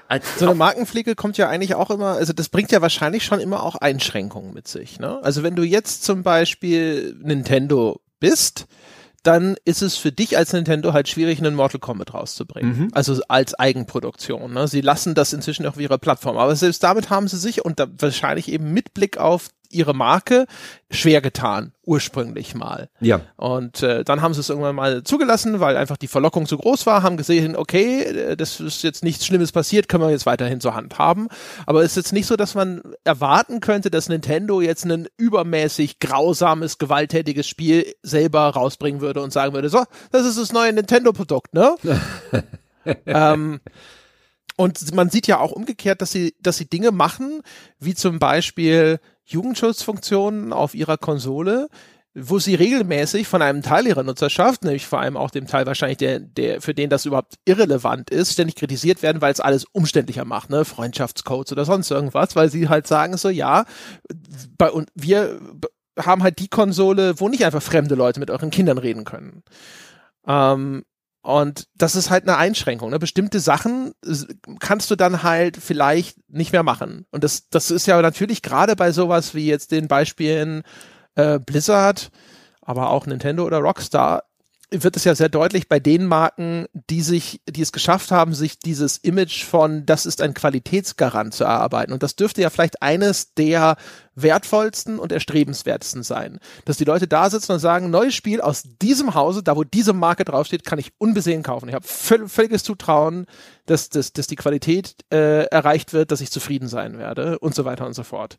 Ja. 0.10 0.20
So 0.38 0.46
eine 0.46 0.56
Markenpflege 0.56 1.16
kommt 1.16 1.38
ja 1.38 1.50
eigentlich 1.50 1.76
auch 1.76 1.90
immer, 1.90 2.12
also 2.14 2.32
das 2.32 2.48
bringt 2.48 2.72
ja 2.72 2.82
wahrscheinlich 2.82 3.26
schon 3.26 3.42
immer 3.42 3.64
auch 3.64 3.76
Einschränkungen 3.76 4.54
mit 4.54 4.68
sich. 4.68 5.00
Ne? 5.00 5.20
Also 5.22 5.44
wenn 5.44 5.58
du 5.58 5.64
jetzt 5.64 6.06
zum 6.06 6.24
Beispiel 6.24 7.18
Nintendo 7.22 8.00
bist, 8.22 8.68
dann 9.24 9.56
ist 9.66 9.82
es 9.82 9.98
für 9.98 10.12
dich 10.12 10.38
als 10.38 10.54
Nintendo 10.54 10.94
halt 10.94 11.10
schwierig, 11.10 11.40
einen 11.40 11.56
Mortal 11.56 11.80
Kombat 11.80 12.14
rauszubringen. 12.14 12.78
Mhm. 12.78 12.88
Also 12.94 13.20
als 13.28 13.54
Eigenproduktion. 13.54 14.54
Ne? 14.54 14.68
Sie 14.68 14.82
lassen 14.82 15.16
das 15.16 15.34
inzwischen 15.34 15.66
auf 15.66 15.78
ihrer 15.78 15.98
Plattform. 15.98 16.38
Aber 16.38 16.56
selbst 16.56 16.84
damit 16.84 17.10
haben 17.10 17.28
sie 17.28 17.38
sich 17.38 17.66
und 17.66 17.80
da 17.80 17.88
wahrscheinlich 17.98 18.50
eben 18.50 18.72
mit 18.72 18.94
Blick 18.94 19.18
auf 19.18 19.50
ihre 19.70 19.94
Marke 19.94 20.46
schwer 20.90 21.22
getan, 21.22 21.74
ursprünglich 21.84 22.56
mal. 22.56 22.90
Ja. 23.00 23.22
Und 23.36 23.84
äh, 23.84 24.04
dann 24.04 24.22
haben 24.22 24.34
sie 24.34 24.40
es 24.40 24.50
irgendwann 24.50 24.76
mal 24.76 25.04
zugelassen, 25.04 25.60
weil 25.60 25.76
einfach 25.76 25.98
die 25.98 26.08
Verlockung 26.08 26.46
zu 26.46 26.58
groß 26.58 26.86
war, 26.86 27.04
haben 27.04 27.18
gesehen, 27.18 27.56
okay, 27.56 28.04
äh, 28.04 28.38
das 28.38 28.60
ist 28.60 28.84
jetzt 28.84 29.04
nichts 29.04 29.26
Schlimmes 29.26 29.52
passiert, 29.52 29.90
können 29.90 30.04
wir 30.04 30.12
jetzt 30.12 30.26
weiterhin 30.26 30.62
zur 30.62 30.76
Hand 30.76 30.98
haben. 30.98 31.28
Aber 31.66 31.82
es 31.82 31.92
ist 31.92 31.98
jetzt 31.98 32.14
nicht 32.14 32.28
so, 32.28 32.36
dass 32.36 32.56
man 32.56 32.82
erwarten 33.04 33.60
könnte, 33.60 33.92
dass 33.92 34.10
Nintendo 34.10 34.62
jetzt 34.62 34.86
ein 34.86 35.08
übermäßig 35.18 36.00
grausames, 36.00 36.78
gewalttätiges 36.78 37.48
Spiel 37.48 37.94
selber 38.02 38.42
rausbringen 38.50 39.02
würde 39.02 39.22
und 39.22 39.34
sagen 39.34 39.54
würde, 39.54 39.70
so, 39.70 39.84
das 40.12 40.26
ist 40.26 40.38
das 40.38 40.54
neue 40.54 40.74
Nintendo-Produkt, 40.74 41.54
ne? 41.54 41.76
ähm, 43.06 43.60
und 44.58 44.94
man 44.94 45.10
sieht 45.10 45.28
ja 45.28 45.40
auch 45.40 45.52
umgekehrt, 45.52 46.02
dass 46.02 46.12
sie, 46.12 46.36
dass 46.42 46.58
sie 46.58 46.70
Dinge 46.70 46.92
machen, 46.92 47.42
wie 47.80 47.94
zum 47.94 48.20
Beispiel 48.20 49.00
Jugendschutzfunktionen 49.24 50.52
auf 50.52 50.74
ihrer 50.74 50.98
Konsole, 50.98 51.70
wo 52.16 52.40
sie 52.40 52.56
regelmäßig 52.56 53.28
von 53.28 53.44
einem 53.44 53.62
Teil 53.62 53.86
ihrer 53.86 54.02
Nutzerschaft, 54.02 54.64
nämlich 54.64 54.88
vor 54.88 55.00
allem 55.00 55.16
auch 55.16 55.30
dem 55.30 55.46
Teil 55.46 55.68
wahrscheinlich, 55.68 56.00
der, 56.00 56.20
der, 56.20 56.62
für 56.62 56.74
den 56.74 56.90
das 56.90 57.06
überhaupt 57.06 57.36
irrelevant 57.46 58.10
ist, 58.10 58.34
ständig 58.34 58.56
kritisiert 58.56 59.04
werden, 59.04 59.22
weil 59.22 59.32
es 59.32 59.40
alles 59.40 59.66
umständlicher 59.66 60.26
macht, 60.26 60.50
ne, 60.50 60.66
Freundschaftscodes 60.66 61.52
oder 61.52 61.66
sonst 61.66 61.92
irgendwas, 61.92 62.36
weil 62.36 62.50
sie 62.50 62.68
halt 62.68 62.88
sagen 62.88 63.16
so, 63.18 63.30
ja, 63.30 63.66
bei 64.58 64.72
und 64.72 64.90
wir 64.96 65.40
haben 66.00 66.24
halt 66.24 66.40
die 66.40 66.48
Konsole, 66.48 67.20
wo 67.20 67.30
nicht 67.30 67.46
einfach 67.46 67.62
fremde 67.62 67.94
Leute 67.94 68.20
mit 68.20 68.32
euren 68.32 68.50
Kindern 68.50 68.80
reden 68.80 69.04
können. 69.04 69.44
Ähm, 70.26 70.84
und 71.28 71.68
das 71.76 71.98
ist 71.98 72.10
halt 72.10 72.24
eine 72.24 72.38
Einschränkung. 72.38 72.90
Ne? 72.90 73.00
Bestimmte 73.00 73.42
Sachen 73.42 73.92
kannst 74.62 74.90
du 74.90 74.96
dann 74.96 75.24
halt 75.24 75.58
vielleicht 75.58 76.18
nicht 76.30 76.54
mehr 76.54 76.64
machen. 76.64 77.06
Und 77.12 77.26
das, 77.26 77.50
das 77.50 77.70
ist 77.70 77.86
ja 77.86 78.02
natürlich 78.02 78.42
gerade 78.42 78.78
bei 78.78 78.94
sowas 78.94 79.36
wie 79.36 79.46
jetzt 79.46 79.74
den 79.74 79.90
Beispielen 79.90 80.64
äh, 81.16 81.38
Blizzard, 81.38 82.12
aber 82.62 82.92
auch 82.92 83.08
Nintendo 83.08 83.44
oder 83.46 83.58
Rockstar, 83.58 84.24
wird 84.70 84.98
es 84.98 85.06
ja 85.06 85.16
sehr 85.16 85.30
deutlich 85.30 85.70
bei 85.70 85.80
den 85.80 86.06
Marken, 86.06 86.66
die 86.74 87.02
sich, 87.02 87.42
die 87.50 87.62
es 87.62 87.72
geschafft 87.72 88.12
haben, 88.12 88.34
sich 88.34 88.60
dieses 88.60 88.98
Image 88.98 89.46
von, 89.46 89.86
das 89.86 90.06
ist 90.06 90.22
ein 90.22 90.34
Qualitätsgarant 90.34 91.34
zu 91.34 91.46
erarbeiten. 91.46 91.94
Und 91.94 92.04
das 92.04 92.18
dürfte 92.18 92.42
ja 92.42 92.50
vielleicht 92.50 92.82
eines 92.82 93.34
der 93.34 93.78
wertvollsten 94.16 95.00
und 95.00 95.14
erstrebenswertesten 95.14 96.04
sein. 96.04 96.40
Dass 96.66 96.78
die 96.78 96.84
Leute 96.84 97.08
da 97.08 97.30
sitzen 97.30 97.54
und 97.54 97.60
sagen, 97.60 97.90
neues 97.90 98.14
Spiel 98.14 98.42
aus 98.42 98.64
diesem 98.82 99.16
Hause, 99.16 99.42
da 99.42 99.56
wo 99.56 99.64
diese 99.64 99.94
Marke 99.94 100.26
draufsteht, 100.26 100.66
kann 100.66 100.80
ich 100.80 100.92
unbesehen 100.98 101.44
kaufen. 101.44 101.70
Ich 101.70 101.76
habe 101.76 101.88
völliges 101.88 102.64
Zutrauen, 102.64 103.26
dass, 103.68 103.88
dass, 103.90 104.12
dass 104.12 104.28
die 104.28 104.36
Qualität 104.36 104.96
äh, 105.14 105.46
erreicht 105.46 105.94
wird, 105.94 106.12
dass 106.12 106.20
ich 106.20 106.32
zufrieden 106.32 106.68
sein 106.68 106.98
werde 106.98 107.40
und 107.40 107.56
so 107.56 107.64
weiter 107.64 107.86
und 107.86 107.94
so 107.94 108.04
fort. 108.04 108.38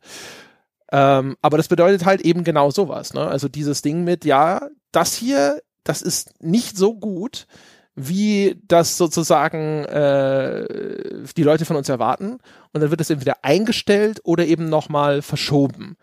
Ähm, 0.90 1.36
aber 1.42 1.56
das 1.56 1.68
bedeutet 1.68 2.04
halt 2.04 2.22
eben 2.22 2.44
genau 2.44 2.70
sowas. 2.70 3.14
Ne? 3.14 3.26
Also 3.26 3.48
dieses 3.48 3.82
Ding 3.82 4.04
mit, 4.04 4.24
ja, 4.24 4.68
das 4.92 5.14
hier, 5.14 5.60
das 5.88 6.02
ist 6.02 6.42
nicht 6.42 6.76
so 6.76 6.94
gut, 6.94 7.46
wie 7.94 8.60
das 8.68 8.96
sozusagen 8.96 9.84
äh, 9.86 11.24
die 11.36 11.42
Leute 11.42 11.64
von 11.64 11.76
uns 11.76 11.88
erwarten. 11.88 12.38
Und 12.72 12.80
dann 12.80 12.90
wird 12.90 13.00
es 13.00 13.10
entweder 13.10 13.38
eingestellt 13.42 14.20
oder 14.22 14.46
eben 14.46 14.68
nochmal 14.68 15.22
verschoben. 15.22 15.96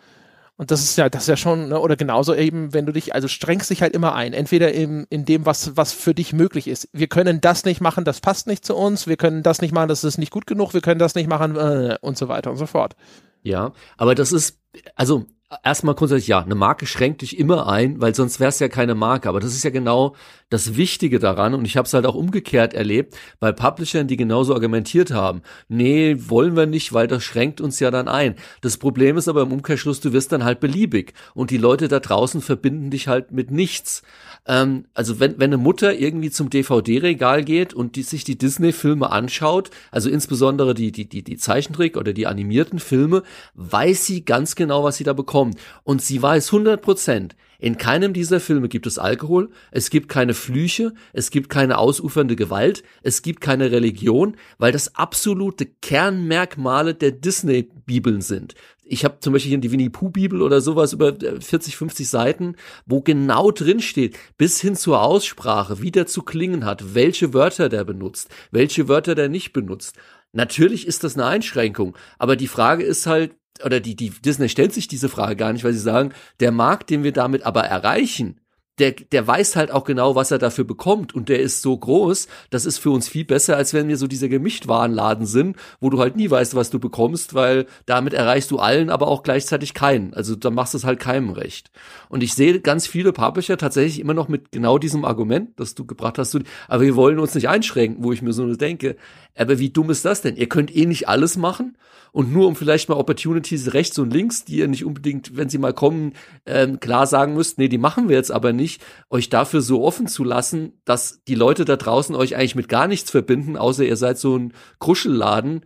Und 0.58 0.72
das 0.72 0.82
ist 0.82 0.98
ja, 0.98 1.10
das 1.10 1.24
ist 1.24 1.28
ja 1.28 1.38
schon, 1.38 1.70
ne, 1.70 1.80
oder 1.80 1.98
genauso 1.98 2.34
eben, 2.34 2.74
wenn 2.74 2.86
du 2.86 2.94
dich, 2.94 3.14
also 3.14 3.28
strengst 3.28 3.70
dich 3.70 3.82
halt 3.82 3.94
immer 3.94 4.16
ein, 4.16 4.34
entweder 4.34 4.74
im, 4.74 5.06
in 5.10 5.26
dem, 5.26 5.46
was, 5.46 5.76
was 5.76 5.92
für 5.92 6.14
dich 6.14 6.32
möglich 6.32 6.68
ist. 6.68 6.88
Wir 6.94 7.08
können 7.08 7.42
das 7.42 7.66
nicht 7.66 7.82
machen, 7.82 8.06
das 8.06 8.22
passt 8.22 8.48
nicht 8.48 8.66
zu 8.66 8.76
uns, 8.76 9.06
wir 9.06 9.18
können 9.18 9.44
das 9.44 9.62
nicht 9.62 9.74
machen, 9.74 9.90
das 9.90 10.06
ist 10.06 10.18
nicht 10.18 10.32
gut 10.32 10.48
genug, 10.48 10.74
wir 10.74 10.82
können 10.82 11.00
das 11.00 11.14
nicht 11.14 11.28
machen, 11.28 11.58
äh, 11.58 11.98
und 12.00 12.18
so 12.18 12.30
weiter 12.30 12.52
und 12.52 12.58
so 12.58 12.68
fort. 12.68 12.96
Ja, 13.44 13.74
aber 13.98 14.16
das 14.16 14.32
ist, 14.32 14.58
also 14.96 15.26
erstmal 15.64 15.96
grundsätzlich 15.96 16.28
ja, 16.28 16.42
eine 16.42 16.56
Marke 16.56 16.86
schränkt 16.86 17.22
dich 17.22 17.38
immer 17.38 17.68
ein, 17.68 18.02
weil 18.02 18.16
sonst 18.16 18.40
wär's 18.40 18.60
ja 18.60 18.68
keine 18.68 18.96
Marke. 18.96 19.30
Aber 19.30 19.40
das 19.40 19.54
ist 19.54 19.64
ja 19.64 19.70
genau 19.70 20.16
das 20.50 20.76
Wichtige 20.76 21.20
daran 21.20 21.54
und 21.54 21.66
ich 21.66 21.78
habe 21.78 21.86
es 21.86 21.94
halt 21.94 22.06
auch 22.06 22.16
umgekehrt 22.16 22.74
erlebt 22.74 23.16
bei 23.40 23.52
Publishern, 23.52 24.08
die 24.08 24.18
genauso 24.18 24.54
argumentiert 24.54 25.12
haben. 25.12 25.42
Nee, 25.68 26.18
wollen 26.20 26.56
wir 26.56 26.66
nicht, 26.66 26.94
weil 26.94 27.08
das 27.08 27.24
schränkt 27.24 27.62
uns 27.62 27.80
ja 27.80 27.92
dann 27.92 28.08
ein. 28.08 28.36
Das 28.62 28.78
Problem 28.78 29.18
ist 29.18 29.28
aber 29.28 29.42
im 29.42 29.52
Umkehrschluss, 29.52 30.00
du 30.02 30.14
wirst 30.14 30.32
dann 30.32 30.44
halt 30.44 30.60
beliebig 30.60 31.14
und 31.34 31.52
die 31.52 31.58
Leute 31.58 31.88
da 31.88 32.00
draußen 32.00 32.42
verbinden 32.42 32.90
dich 32.90 33.08
halt 33.08 33.32
mit 33.32 33.52
nichts. 33.52 34.04
Ähm, 34.48 34.86
also 34.94 35.20
wenn, 35.20 35.40
wenn 35.40 35.50
eine 35.50 35.58
Mutter 35.58 35.94
irgendwie 35.94 36.32
zum 36.32 36.50
DVD-Regal 36.50 37.44
geht 37.44 37.74
und 37.74 37.96
die, 37.96 38.04
sich 38.04 38.24
die 38.24 38.38
Disney-Filme 38.38 39.12
anschaut, 39.12 39.70
also 39.92 40.10
insbesondere 40.10 40.74
die, 40.74 40.92
die, 40.92 41.10
die, 41.10 41.24
die 41.24 41.38
Zeichentrick 41.38 41.98
oder 41.98 42.14
die 42.14 42.28
animierten 42.28 42.80
Filme, 42.80 43.24
weiß 43.56 44.06
sie 44.06 44.26
ganz 44.26 44.56
genau, 44.56 44.84
was 44.84 44.98
sie 44.98 45.04
da 45.04 45.14
bekommt. 45.14 45.35
Und 45.84 46.02
sie 46.02 46.22
weiß 46.22 46.48
100 46.48 46.82
Prozent, 46.82 47.36
in 47.60 47.78
keinem 47.78 48.14
dieser 48.14 48.40
Filme 48.40 48.68
gibt 48.68 48.86
es 48.86 49.00
Alkohol, 49.00 49.50
es 49.72 49.90
gibt 49.90 50.10
keine 50.10 50.34
Flüche, 50.34 50.94
es 51.14 51.32
gibt 51.32 51.50
keine 51.50 51.78
ausufernde 51.78 52.36
Gewalt, 52.36 52.84
es 53.02 53.22
gibt 53.22 53.42
keine 53.42 53.72
Religion, 53.72 54.36
weil 54.58 54.72
das 54.72 54.96
absolute 54.96 55.66
Kernmerkmale 55.66 56.94
der 56.96 57.12
Disney-Bibeln 57.12 58.22
sind. 58.22 58.56
Ich 58.88 59.04
habe 59.04 59.20
zum 59.20 59.34
Beispiel 59.34 59.50
hier 59.50 59.58
die 59.58 59.72
Winnie 59.72 59.90
Pooh 59.90 60.10
Bibel 60.10 60.44
oder 60.44 60.62
sowas 60.62 60.94
über 60.94 61.16
40, 61.16 61.74
äh, 61.74 61.78
50 61.78 62.08
Seiten, 62.08 62.56
wo 62.86 63.02
genau 63.02 63.50
drin 63.50 63.80
steht, 63.80 64.16
bis 64.38 64.62
hin 64.62 64.76
zur 64.76 65.02
Aussprache, 65.02 65.82
wie 65.82 65.90
der 65.90 66.06
zu 66.06 66.22
klingen 66.22 66.66
hat, 66.66 66.94
welche 66.94 67.34
Wörter 67.34 67.68
der 67.68 67.84
benutzt, 67.84 68.30
welche 68.52 68.88
Wörter 68.88 69.16
der 69.16 69.28
nicht 69.28 69.54
benutzt. 69.54 69.96
Natürlich 70.34 70.86
ist 70.86 71.04
das 71.04 71.16
eine 71.16 71.26
Einschränkung, 71.26 71.98
aber 72.20 72.36
die 72.36 72.48
Frage 72.48 72.84
ist 72.84 73.08
halt, 73.08 73.32
oder 73.64 73.80
die, 73.80 73.96
die 73.96 74.10
Disney 74.10 74.50
stellt 74.50 74.74
sich 74.74 74.88
diese 74.88 75.10
Frage 75.10 75.36
gar 75.36 75.54
nicht, 75.54 75.64
weil 75.64 75.74
sie 75.74 75.80
sagen, 75.80 76.12
der 76.40 76.52
Markt, 76.52 76.90
den 76.90 77.04
wir 77.04 77.12
damit 77.12 77.44
aber 77.44 77.64
erreichen, 77.64 78.40
der, 78.80 78.92
der 78.92 79.26
weiß 79.26 79.56
halt 79.56 79.72
auch 79.72 79.86
genau, 79.86 80.16
was 80.16 80.32
er 80.32 80.38
dafür 80.38 80.66
bekommt 80.66 81.16
und 81.16 81.30
der 81.30 81.40
ist 81.40 81.62
so 81.62 81.78
groß, 81.78 82.28
das 82.50 82.66
ist 82.66 82.78
für 82.78 82.92
uns 82.92 83.08
viel 83.08 83.24
besser, 83.24 83.56
als 83.56 83.74
wenn 83.74 83.88
wir 83.88 83.98
so 83.98 84.08
dieser 84.08 84.28
Gemischtwarenladen 84.28 85.26
sind, 85.26 85.56
wo 85.80 85.90
du 85.90 86.00
halt 86.00 86.18
nie 86.18 86.30
weißt, 86.30 86.56
was 86.56 86.70
du 86.72 86.80
bekommst, 86.80 87.34
weil 87.34 87.68
damit 87.86 88.14
erreichst 88.14 88.52
du 88.52 88.60
allen, 88.60 88.90
aber 88.90 89.08
auch 89.08 89.24
gleichzeitig 89.24 89.74
keinen. 89.74 90.14
Also 90.14 90.36
da 90.36 90.50
machst 90.50 90.74
du 90.74 90.78
es 90.78 90.84
halt 90.84 91.00
keinem 91.00 91.30
recht. 91.30 91.72
Und 92.10 92.22
ich 92.22 92.34
sehe 92.34 92.60
ganz 92.60 92.86
viele 92.86 93.14
Publisher 93.14 93.58
tatsächlich 93.58 94.00
immer 94.00 94.14
noch 94.14 94.28
mit 94.28 94.52
genau 94.52 94.78
diesem 94.78 95.06
Argument, 95.06 95.58
das 95.58 95.76
du 95.76 95.86
gebracht 95.86 96.18
hast, 96.18 96.38
aber 96.68 96.84
wir 96.84 96.96
wollen 96.96 97.20
uns 97.20 97.34
nicht 97.34 97.48
einschränken, 97.48 98.04
wo 98.04 98.12
ich 98.12 98.22
mir 98.22 98.34
so 98.34 98.56
denke, 98.56 98.98
aber 99.38 99.60
wie 99.60 99.70
dumm 99.70 99.90
ist 99.90 100.06
das 100.06 100.22
denn? 100.22 100.38
Ihr 100.38 100.48
könnt 100.48 100.76
eh 100.76 100.86
nicht 100.86 101.08
alles 101.08 101.38
machen 101.38 101.78
und 102.12 102.32
nur 102.32 102.48
um 102.48 102.56
vielleicht 102.56 102.88
mal 102.88 102.96
Opportunities 102.96 103.74
rechts 103.74 104.00
und 104.00 104.14
links, 104.14 104.46
die 104.46 104.58
ihr 104.58 104.68
nicht 104.68 104.86
unbedingt, 104.86 105.36
wenn 105.36 105.50
sie 105.50 105.58
mal 105.58 105.74
kommen, 105.74 106.14
ähm, 106.46 106.80
klar 106.80 107.08
sagen 107.08 107.34
müsst, 107.34 107.58
nee, 107.58 107.68
die 107.68 107.78
machen 107.78 108.08
wir 108.08 108.16
jetzt 108.16 108.32
aber 108.32 108.54
nicht, 108.54 108.82
euch 109.10 109.30
dafür 109.30 109.62
so 109.62 109.84
offen 109.84 110.08
zu 110.08 110.24
lassen, 110.24 110.74
dass 110.86 111.24
die 111.26 111.36
Leute 111.36 111.66
da 111.66 111.76
draußen 111.76 112.16
euch 112.16 112.36
eigentlich 112.36 112.56
mit 112.56 112.70
gar 112.70 112.88
nichts 112.88 113.12
verbinden, 113.12 113.58
außer 113.58 113.84
ihr 113.84 113.98
seid 113.98 114.18
so 114.18 114.38
ein 114.38 114.54
Kruschelladen. 114.80 115.66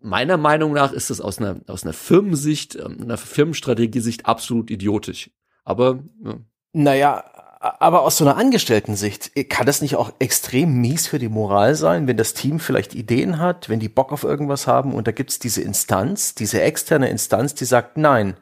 Meiner 0.00 0.38
Meinung 0.38 0.72
nach 0.72 0.92
ist 0.92 1.10
das 1.10 1.20
aus 1.20 1.38
einer, 1.38 1.60
aus 1.66 1.82
einer 1.82 1.92
Firmensicht, 1.92 2.76
ähm, 2.76 2.98
einer 3.02 3.18
Firmenstrategie-Sicht 3.18 4.24
absolut 4.24 4.70
idiotisch. 4.70 5.30
Aber 5.64 6.02
ja. 6.24 6.38
Naja, 6.72 7.24
aber 7.60 8.02
aus 8.02 8.16
so 8.16 8.24
einer 8.24 8.38
Angestellten-Sicht 8.38 9.32
kann 9.50 9.66
das 9.66 9.82
nicht 9.82 9.96
auch 9.96 10.12
extrem 10.18 10.80
mies 10.80 11.06
für 11.06 11.18
die 11.18 11.28
Moral 11.28 11.74
sein, 11.74 12.06
wenn 12.06 12.16
das 12.16 12.32
Team 12.32 12.58
vielleicht 12.58 12.94
Ideen 12.94 13.38
hat, 13.38 13.68
wenn 13.68 13.80
die 13.80 13.90
Bock 13.90 14.12
auf 14.12 14.24
irgendwas 14.24 14.66
haben 14.66 14.94
und 14.94 15.06
da 15.06 15.12
gibt's 15.12 15.38
diese 15.38 15.60
Instanz, 15.60 16.34
diese 16.34 16.62
externe 16.62 17.10
Instanz, 17.10 17.54
die 17.54 17.66
sagt, 17.66 17.98
nein, 17.98 18.34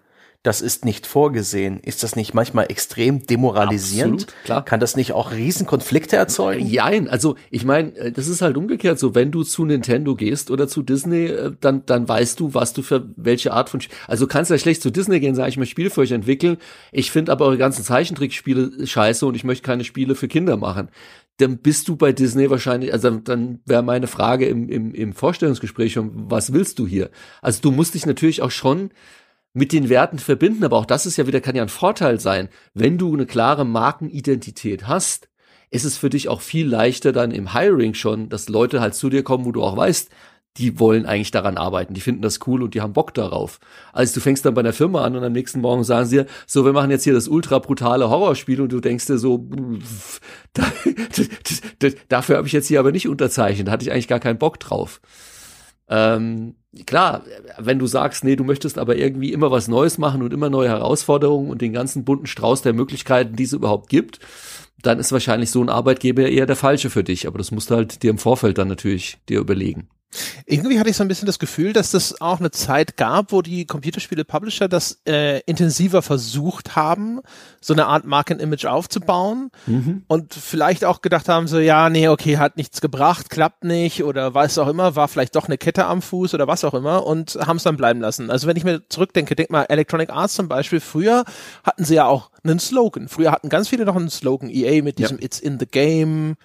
das 0.45 0.61
ist 0.61 0.85
nicht 0.85 1.07
vorgesehen. 1.07 1.81
Ist 1.81 2.03
das 2.05 2.15
nicht 2.15 2.33
manchmal 2.33 2.67
extrem 2.71 3.27
demoralisierend? 3.27 4.23
Absolut, 4.23 4.45
klar. 4.45 4.65
Kann 4.65 4.79
das 4.79 4.95
nicht 4.95 5.13
auch 5.13 5.33
Riesenkonflikte 5.33 6.17
erzeugen? 6.17 6.65
Jein, 6.65 7.09
also 7.09 7.35
ich 7.51 7.65
meine, 7.65 7.95
äh, 7.97 8.13
das 8.13 8.29
ist 8.29 8.41
halt 8.41 8.57
umgekehrt 8.57 8.99
so, 9.01 9.15
wenn 9.17 9.33
du 9.33 9.43
zu 9.43 9.65
Nintendo 9.65 10.15
gehst 10.15 10.51
oder 10.51 10.69
zu 10.69 10.83
Disney, 10.83 11.27
äh, 11.27 11.53
dann, 11.61 11.85
dann 11.87 12.09
weißt 12.09 12.39
du, 12.39 12.55
was 12.55 12.73
du 12.73 12.83
für 12.83 13.09
welche 13.17 13.53
Art 13.53 13.69
von, 13.69 13.81
also 14.07 14.27
kannst 14.29 14.51
ja 14.51 14.59
schlecht 14.59 14.81
zu 14.81 14.91
Disney 14.91 15.19
gehen, 15.19 15.35
sag 15.35 15.49
ich 15.49 15.57
mal, 15.57 15.67
Spiele 15.67 15.91
für 15.91 16.03
euch 16.03 16.13
entwickeln. 16.13 16.59
Ich 16.93 17.11
finde 17.11 17.33
aber 17.33 17.47
eure 17.47 17.59
ganzen 17.59 17.83
Zeichentrickspiele 17.85 18.87
scheiße 18.87 19.27
und 19.27 19.35
ich 19.35 19.45
möchte 19.45 19.65
keine 19.65 19.85
Spiele 19.85 20.15
für 20.15 20.29
Kinder 20.29 20.57
machen 20.57 20.89
dann 21.41 21.59
bist 21.59 21.87
du 21.87 21.95
bei 21.95 22.13
Disney 22.13 22.51
wahrscheinlich, 22.51 22.93
also 22.93 23.11
dann 23.11 23.61
wäre 23.65 23.85
meine 23.85 24.09
Frage 24.09 24.47
im, 24.47 24.69
im, 24.69 24.93
im 24.93 25.13
Vorstellungsgespräch 25.13 25.93
schon, 25.93 26.11
was 26.13 26.53
willst 26.53 26.81
du 26.81 26.87
hier? 26.89 27.11
Also 27.41 27.61
du 27.63 27.71
musst 27.71 27.95
dich 27.95 28.07
natürlich 28.07 28.43
auch 28.43 28.51
schon 28.51 28.91
mit 29.59 29.73
den 29.73 29.89
Werten 29.89 30.21
verbinden, 30.21 30.65
aber 30.65 30.77
auch 30.77 30.87
das 30.87 31.05
ist 31.05 31.17
ja 31.17 31.27
wieder, 31.27 31.41
kann 31.41 31.57
ja 31.57 31.63
ein 31.63 31.69
Vorteil 31.69 32.21
sein. 32.21 32.49
Wenn 32.75 32.97
du 32.97 33.13
eine 33.13 33.27
klare 33.27 33.65
Markenidentität 33.65 34.87
hast, 34.87 35.29
ist 35.71 35.85
es 35.85 35.99
für 35.99 36.11
dich 36.11 36.29
auch 36.29 36.41
viel 36.41 36.67
leichter 36.67 37.13
dann 37.13 37.33
im 37.33 37.53
Hiring 37.53 37.95
schon, 37.95 38.29
dass 38.29 38.49
Leute 38.49 38.81
halt 38.81 38.95
zu 38.95 39.11
dir 39.11 39.25
kommen, 39.25 39.45
wo 39.45 39.53
du 39.53 39.63
auch 39.63 39.77
weißt, 39.77 40.11
die 40.57 40.79
wollen 40.79 41.07
eigentlich 41.07 41.33
daran 41.33 41.57
arbeiten, 41.57 41.95
die 41.95 42.01
finden 42.01 42.23
das 42.23 42.41
cool 42.47 42.63
und 42.63 42.75
die 42.75 42.81
haben 42.81 42.93
Bock 42.93 43.15
darauf. 43.15 43.59
Also 43.93 44.15
du 44.15 44.21
fängst 44.21 44.45
dann 44.45 44.55
bei 44.55 44.61
einer 44.61 44.73
Firma 44.73 45.05
an 45.05 45.17
und 45.17 45.25
am 45.25 45.33
nächsten 45.33 45.61
Morgen 45.61 45.85
sagen 45.85 46.07
sie 46.07 46.19
dir, 46.19 46.27
so, 46.47 46.65
wir 46.65 46.73
machen 46.73 46.91
jetzt 46.91 47.05
hier 47.05 47.13
das 47.13 47.29
ultra 47.29 47.59
brutale 47.59 48.09
Horrorspiel 48.09 48.61
und 48.61 48.73
du 48.73 48.81
denkst 48.81 49.07
dir 49.07 49.19
so, 49.19 49.49
da, 50.53 50.65
dafür 52.09 52.37
habe 52.37 52.47
ich 52.47 52.53
jetzt 52.53 52.69
hier 52.69 52.81
aber 52.81 52.93
nicht 52.93 53.09
unterzeichnet, 53.09 53.69
da 53.69 53.73
hatte 53.73 53.85
ich 53.85 53.93
eigentlich 53.93 54.09
gar 54.09 54.21
keinen 54.21 54.39
Bock 54.39 54.59
drauf. 54.61 55.01
Ähm, 55.89 56.55
klar, 56.87 57.25
wenn 57.59 57.79
du 57.79 57.87
sagst, 57.87 58.25
nee, 58.25 58.37
du 58.37 58.45
möchtest 58.45 58.79
aber 58.79 58.97
irgendwie 58.97 59.33
immer 59.33 59.51
was 59.51 59.69
Neues 59.69 59.99
machen 59.99 60.23
und 60.23 60.33
immer 60.33 60.51
neue 60.51 60.69
Herausforderungen 60.69 61.51
und 61.51 61.63
den 61.63 61.73
ganzen 61.73 62.05
bunten 62.05 62.27
Strauß 62.27 62.63
der 62.63 62.73
Möglichkeiten, 62.73 63.37
die 63.37 63.45
es 63.45 63.53
überhaupt 63.53 63.89
gibt, 63.89 64.21
dann 64.83 64.99
ist 64.99 65.13
wahrscheinlich 65.13 65.51
so 65.51 65.63
ein 65.63 65.71
Arbeitgeber 65.71 66.29
eher 66.29 66.47
der 66.47 66.57
falsche 66.57 66.91
für 66.91 67.05
dich. 67.05 67.27
Aber 67.27 67.39
das 67.39 67.51
musst 67.51 67.71
du 67.71 67.77
halt 67.77 68.03
dir 68.03 68.11
im 68.11 68.19
Vorfeld 68.19 68.59
dann 68.59 68.69
natürlich 68.69 69.19
dir 69.29 69.41
überlegen. 69.41 69.89
Irgendwie 70.47 70.79
hatte 70.81 70.89
ich 70.89 70.97
so 70.97 71.05
ein 71.05 71.09
bisschen 71.09 71.27
das 71.27 71.39
Gefühl, 71.39 71.73
dass 71.73 71.91
das 71.91 72.21
auch 72.21 72.41
eine 72.41 72.51
Zeit 72.51 72.97
gab, 72.97 73.31
wo 73.33 73.43
die 73.43 73.67
Computerspiele-Publisher 73.67 74.67
das 74.69 75.01
äh, 75.07 75.41
intensiver 75.41 76.01
versucht 76.01 76.77
haben, 76.77 77.21
so 77.61 77.75
eine 77.75 77.87
Art 77.87 78.07
Markenimage 78.07 78.71
aufzubauen 78.71 79.51
mhm. 79.67 80.05
und 80.09 80.33
vielleicht 80.33 80.85
auch 80.87 81.03
gedacht 81.03 81.29
haben, 81.29 81.47
so 81.47 81.59
ja, 81.59 81.91
nee, 81.91 82.09
okay, 82.09 82.39
hat 82.39 82.57
nichts 82.57 82.81
gebracht, 82.81 83.29
klappt 83.29 83.65
nicht 83.65 84.03
oder 84.03 84.33
was 84.33 84.57
auch 84.57 84.69
immer, 84.69 84.97
war 84.97 85.09
vielleicht 85.09 85.37
doch 85.37 85.47
eine 85.47 85.59
Kette 85.59 85.85
am 85.85 86.01
Fuß 86.01 86.33
oder 86.33 86.47
was 86.47 86.65
auch 86.65 86.75
immer 86.75 87.05
und 87.05 87.39
haben 87.47 87.59
es 87.59 87.65
dann 87.65 87.77
bleiben 87.77 88.01
lassen. 88.01 88.31
Also 88.31 88.47
wenn 88.47 88.57
ich 88.57 88.65
mir 88.65 88.89
zurückdenke, 88.89 89.37
denk 89.37 89.51
mal, 89.51 89.65
Electronic 89.65 90.11
Arts 90.11 90.35
zum 90.35 90.49
Beispiel, 90.49 90.81
früher 90.81 91.25
hatten 91.65 91.85
sie 91.85 91.97
ja 91.97 92.07
auch 92.07 92.31
einen 92.45 92.59
Slogan. 92.59 93.09
Früher 93.09 93.31
hatten 93.31 93.51
ganz 93.51 93.69
viele 93.69 93.85
noch 93.85 93.97
einen 93.97 94.11
Slogan, 94.11 94.49
EA 94.49 94.83
mit 94.83 94.99
diesem 94.99 95.19
ja. 95.19 95.25
It's 95.25 95.39
in 95.39 95.59
the 95.59 95.67
Game 95.67 96.37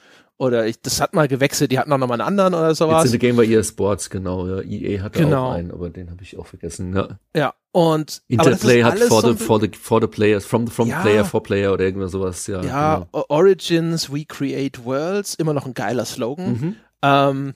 oder 0.44 0.68
ich, 0.68 0.82
das 0.82 1.00
hat 1.00 1.14
mal 1.14 1.28
gewechselt, 1.28 1.72
die 1.72 1.80
hatten 1.80 1.92
auch 1.94 1.98
noch 1.98 2.08
mal 2.08 2.16
einen 2.16 2.28
anderen 2.28 2.54
oder 2.54 2.76
sowas. 2.76 3.04
Jetzt 3.04 3.06
in 3.06 3.12
the 3.12 3.20
Game 3.20 3.38
war 3.38 3.44
EA 3.44 3.64
Sports, 3.64 4.10
genau. 4.10 4.48
Ja. 4.48 4.62
EA 4.62 5.02
hatte 5.02 5.20
genau. 5.20 5.50
auch 5.50 5.54
einen, 5.54 5.72
aber 5.72 5.90
den 5.90 6.12
habe 6.12 6.22
ich 6.22 6.38
auch 6.38 6.46
vergessen. 6.46 6.94
Ja, 6.96 7.20
ja 7.36 7.54
und 7.72 8.22
Interplay 8.28 8.84
hat 8.84 9.00
for 9.00 9.22
the, 9.22 9.36
for 9.36 9.60
the, 9.60 9.70
for 9.74 10.02
the 10.02 10.08
players, 10.08 10.46
from, 10.46 10.68
from 10.68 10.90
ja, 10.90 11.02
player 11.02 11.26
for 11.26 11.42
player 11.42 11.74
oder 11.74 11.86
irgendwas 11.86 12.12
sowas, 12.12 12.46
ja. 12.48 12.62
Ja, 12.62 13.08
genau. 13.12 13.26
Origins, 13.30 14.12
we 14.12 14.26
create 14.26 14.84
worlds, 14.84 15.36
immer 15.36 15.54
noch 15.54 15.66
ein 15.66 15.74
geiler 15.74 16.06
Slogan. 16.06 16.52
Mhm. 16.52 16.76
Ähm, 17.02 17.54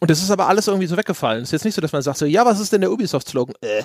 und 0.00 0.10
das 0.10 0.22
ist 0.22 0.30
aber 0.30 0.48
alles 0.48 0.66
irgendwie 0.68 0.86
so 0.86 0.96
weggefallen. 0.96 1.42
Es 1.42 1.48
ist 1.48 1.52
jetzt 1.52 1.64
nicht 1.64 1.74
so, 1.74 1.80
dass 1.80 1.92
man 1.92 2.02
sagt 2.02 2.18
so, 2.18 2.26
ja, 2.26 2.44
was 2.44 2.60
ist 2.60 2.72
denn 2.72 2.82
der 2.82 2.92
Ubisoft-Slogan? 2.92 3.54
Äh, 3.62 3.84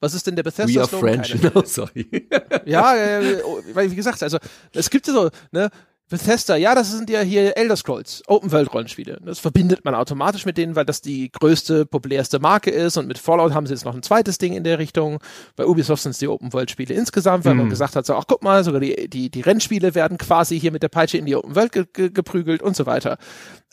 was 0.00 0.14
ist 0.14 0.26
denn 0.26 0.36
der 0.36 0.42
Bethesda-Slogan? 0.42 1.02
We 1.02 1.18
are 1.18 1.24
French, 1.24 1.54
no, 1.54 1.62
sorry. 1.66 2.28
ja, 2.64 2.96
äh, 2.96 3.42
weil 3.74 3.90
wie 3.90 3.96
gesagt, 3.96 4.22
also 4.22 4.38
es 4.72 4.88
gibt 4.88 5.06
ja 5.06 5.12
so, 5.12 5.30
ne, 5.52 5.68
Bethesda, 6.10 6.56
ja, 6.56 6.74
das 6.74 6.90
sind 6.90 7.08
ja 7.08 7.20
hier 7.20 7.56
Elder 7.56 7.76
Scrolls, 7.76 8.22
Open 8.26 8.50
World 8.50 8.74
Rollenspiele. 8.74 9.20
Das 9.24 9.38
verbindet 9.38 9.84
man 9.84 9.94
automatisch 9.94 10.44
mit 10.44 10.58
denen, 10.58 10.74
weil 10.74 10.84
das 10.84 11.00
die 11.00 11.30
größte, 11.30 11.86
populärste 11.86 12.40
Marke 12.40 12.70
ist 12.70 12.96
und 12.96 13.06
mit 13.06 13.16
Fallout 13.16 13.54
haben 13.54 13.66
sie 13.66 13.74
jetzt 13.74 13.84
noch 13.84 13.94
ein 13.94 14.02
zweites 14.02 14.36
Ding 14.36 14.52
in 14.52 14.64
der 14.64 14.80
Richtung. 14.80 15.20
Bei 15.54 15.64
Ubisoft 15.64 16.02
sind 16.02 16.10
es 16.10 16.18
die 16.18 16.26
Open 16.26 16.52
World 16.52 16.68
Spiele 16.68 16.94
insgesamt, 16.94 17.44
weil 17.44 17.54
mm. 17.54 17.58
man 17.58 17.70
gesagt 17.70 17.94
hat, 17.94 18.04
so, 18.04 18.16
ach 18.16 18.24
guck 18.26 18.42
mal, 18.42 18.64
sogar 18.64 18.80
die, 18.80 19.08
die, 19.08 19.30
die 19.30 19.40
Rennspiele 19.40 19.94
werden 19.94 20.18
quasi 20.18 20.58
hier 20.58 20.72
mit 20.72 20.82
der 20.82 20.88
Peitsche 20.88 21.16
in 21.16 21.26
die 21.26 21.36
Open 21.36 21.54
World 21.54 21.70
ge 21.70 21.86
ge 21.92 22.10
geprügelt 22.10 22.60
und 22.60 22.74
so 22.74 22.86
weiter. 22.86 23.16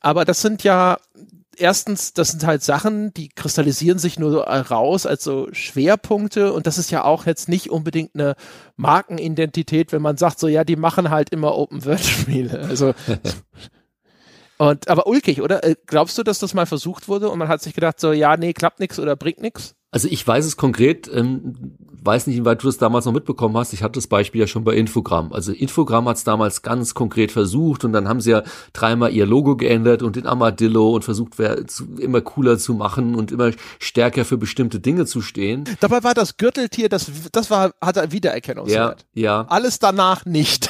Aber 0.02 0.24
das 0.24 0.40
sind 0.42 0.64
ja 0.64 1.00
erstens, 1.58 2.14
das 2.14 2.30
sind 2.30 2.46
halt 2.46 2.64
Sachen, 2.64 3.14
die 3.14 3.30
kristallisieren 3.30 4.00
sich 4.00 4.20
nur 4.20 4.32
so 4.32 4.40
raus 4.42 5.06
als 5.06 5.24
so 5.24 5.48
Schwerpunkte 5.52 6.54
und 6.54 6.68
das 6.68 6.78
ist 6.78 6.92
ja 6.92 7.04
auch 7.04 7.26
jetzt 7.26 7.50
nicht 7.50 7.70
unbedingt 7.70 8.12
eine 8.14 8.36
Markenidentität, 8.76 9.92
wenn 9.92 10.02
man 10.02 10.18
sagt 10.18 10.40
so, 10.40 10.48
ja, 10.48 10.64
die 10.64 10.76
machen 10.76 11.10
halt 11.10 11.30
immer 11.30 11.56
Open-World-Spiele. 11.56 12.68
Also 12.68 12.94
und 14.58 14.88
aber 14.88 15.08
ulkig, 15.08 15.42
oder? 15.42 15.64
Äh, 15.64 15.76
glaubst 15.86 16.18
du, 16.18 16.24
dass 16.24 16.40
das 16.40 16.54
mal 16.54 16.66
versucht 16.66 17.08
wurde 17.08 17.30
und 17.30 17.38
man 17.38 17.48
hat 17.48 17.62
sich 17.62 17.74
gedacht 17.74 18.00
so, 18.00 18.12
ja, 18.12 18.36
nee, 18.38 18.54
klappt 18.54 18.80
nix 18.80 19.00
oder 19.00 19.16
bringt 19.16 19.42
nix? 19.42 19.76
Also 19.92 20.08
ich 20.10 20.28
weiß 20.28 20.46
es 20.46 20.58
konkret, 20.58 21.10
ähm, 21.14 21.78
weiß 22.04 22.28
nicht, 22.28 22.38
inwieweit 22.38 22.62
du 22.62 22.68
das 22.68 22.78
damals 22.78 23.06
noch 23.06 23.14
mitbekommen 23.14 23.56
hast. 23.58 23.74
Ich 23.74 23.84
hatte 23.84 23.94
das 23.94 24.08
Beispiel 24.08 24.42
ja 24.42 24.48
schon 24.48 24.64
bei 24.64 24.74
Infogramm. 24.74 25.32
Also 25.32 25.52
Infogramm 25.52 26.08
hat 26.10 26.18
es 26.18 26.24
damals 26.24 26.62
ganz 26.62 26.94
konkret 26.94 27.32
versucht 27.32 27.86
und 27.86 27.94
dann 27.94 28.08
haben 28.08 28.22
sie 28.22 28.32
ja 28.32 28.44
dreimal 28.74 29.14
ihr 29.14 29.26
Logo 29.26 29.56
geändert 29.56 30.04
und 30.04 30.16
den 30.16 30.26
Armadillo 30.26 30.94
und 30.94 31.04
versucht, 31.04 31.34
immer 32.00 32.22
cooler 32.22 32.58
zu 32.58 32.74
machen 32.74 33.16
und 33.16 33.32
immer 33.32 33.52
stärker 33.80 34.26
für 34.26 34.38
bestimmte 34.38 34.80
Dinge 34.80 35.06
zu 35.06 35.22
stehen. 35.22 35.66
Dabei 35.80 36.04
war 36.04 36.14
das 36.14 36.38
Gürteltier, 36.38 36.90
das, 36.90 37.12
das 37.32 37.50
war, 37.50 37.72
hatte 37.82 38.12
Wiedererkennungswert. 38.12 39.06
Ja, 39.14 39.22
ja. 39.24 39.46
Alles 39.48 39.80
danach 39.80 40.26
nicht 40.26 40.70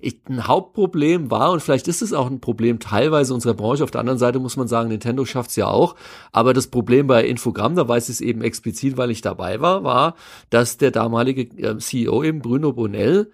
ich, 0.00 0.20
ein 0.28 0.46
Hauptproblem 0.46 1.30
war, 1.30 1.52
und 1.52 1.60
vielleicht 1.60 1.88
ist 1.88 2.02
es 2.02 2.12
auch 2.12 2.26
ein 2.26 2.40
Problem 2.40 2.78
teilweise 2.78 3.34
unserer 3.34 3.54
Branche, 3.54 3.84
auf 3.84 3.90
der 3.90 4.00
anderen 4.00 4.18
Seite 4.18 4.38
muss 4.38 4.56
man 4.56 4.68
sagen, 4.68 4.88
Nintendo 4.88 5.24
schafft 5.24 5.50
es 5.50 5.56
ja 5.56 5.66
auch, 5.66 5.94
aber 6.32 6.54
das 6.54 6.68
Problem 6.68 7.06
bei 7.06 7.24
Infogramm, 7.24 7.76
da 7.76 7.86
weiß 7.86 8.08
ich 8.08 8.16
es 8.16 8.20
eben 8.20 8.42
explizit, 8.42 8.96
weil 8.96 9.10
ich 9.10 9.20
dabei 9.20 9.60
war, 9.60 9.84
war, 9.84 10.14
dass 10.50 10.76
der 10.76 10.90
damalige 10.90 11.42
äh, 11.56 11.78
CEO 11.78 12.22
eben, 12.22 12.40
Bruno 12.40 12.72
Bonell, 12.72 13.30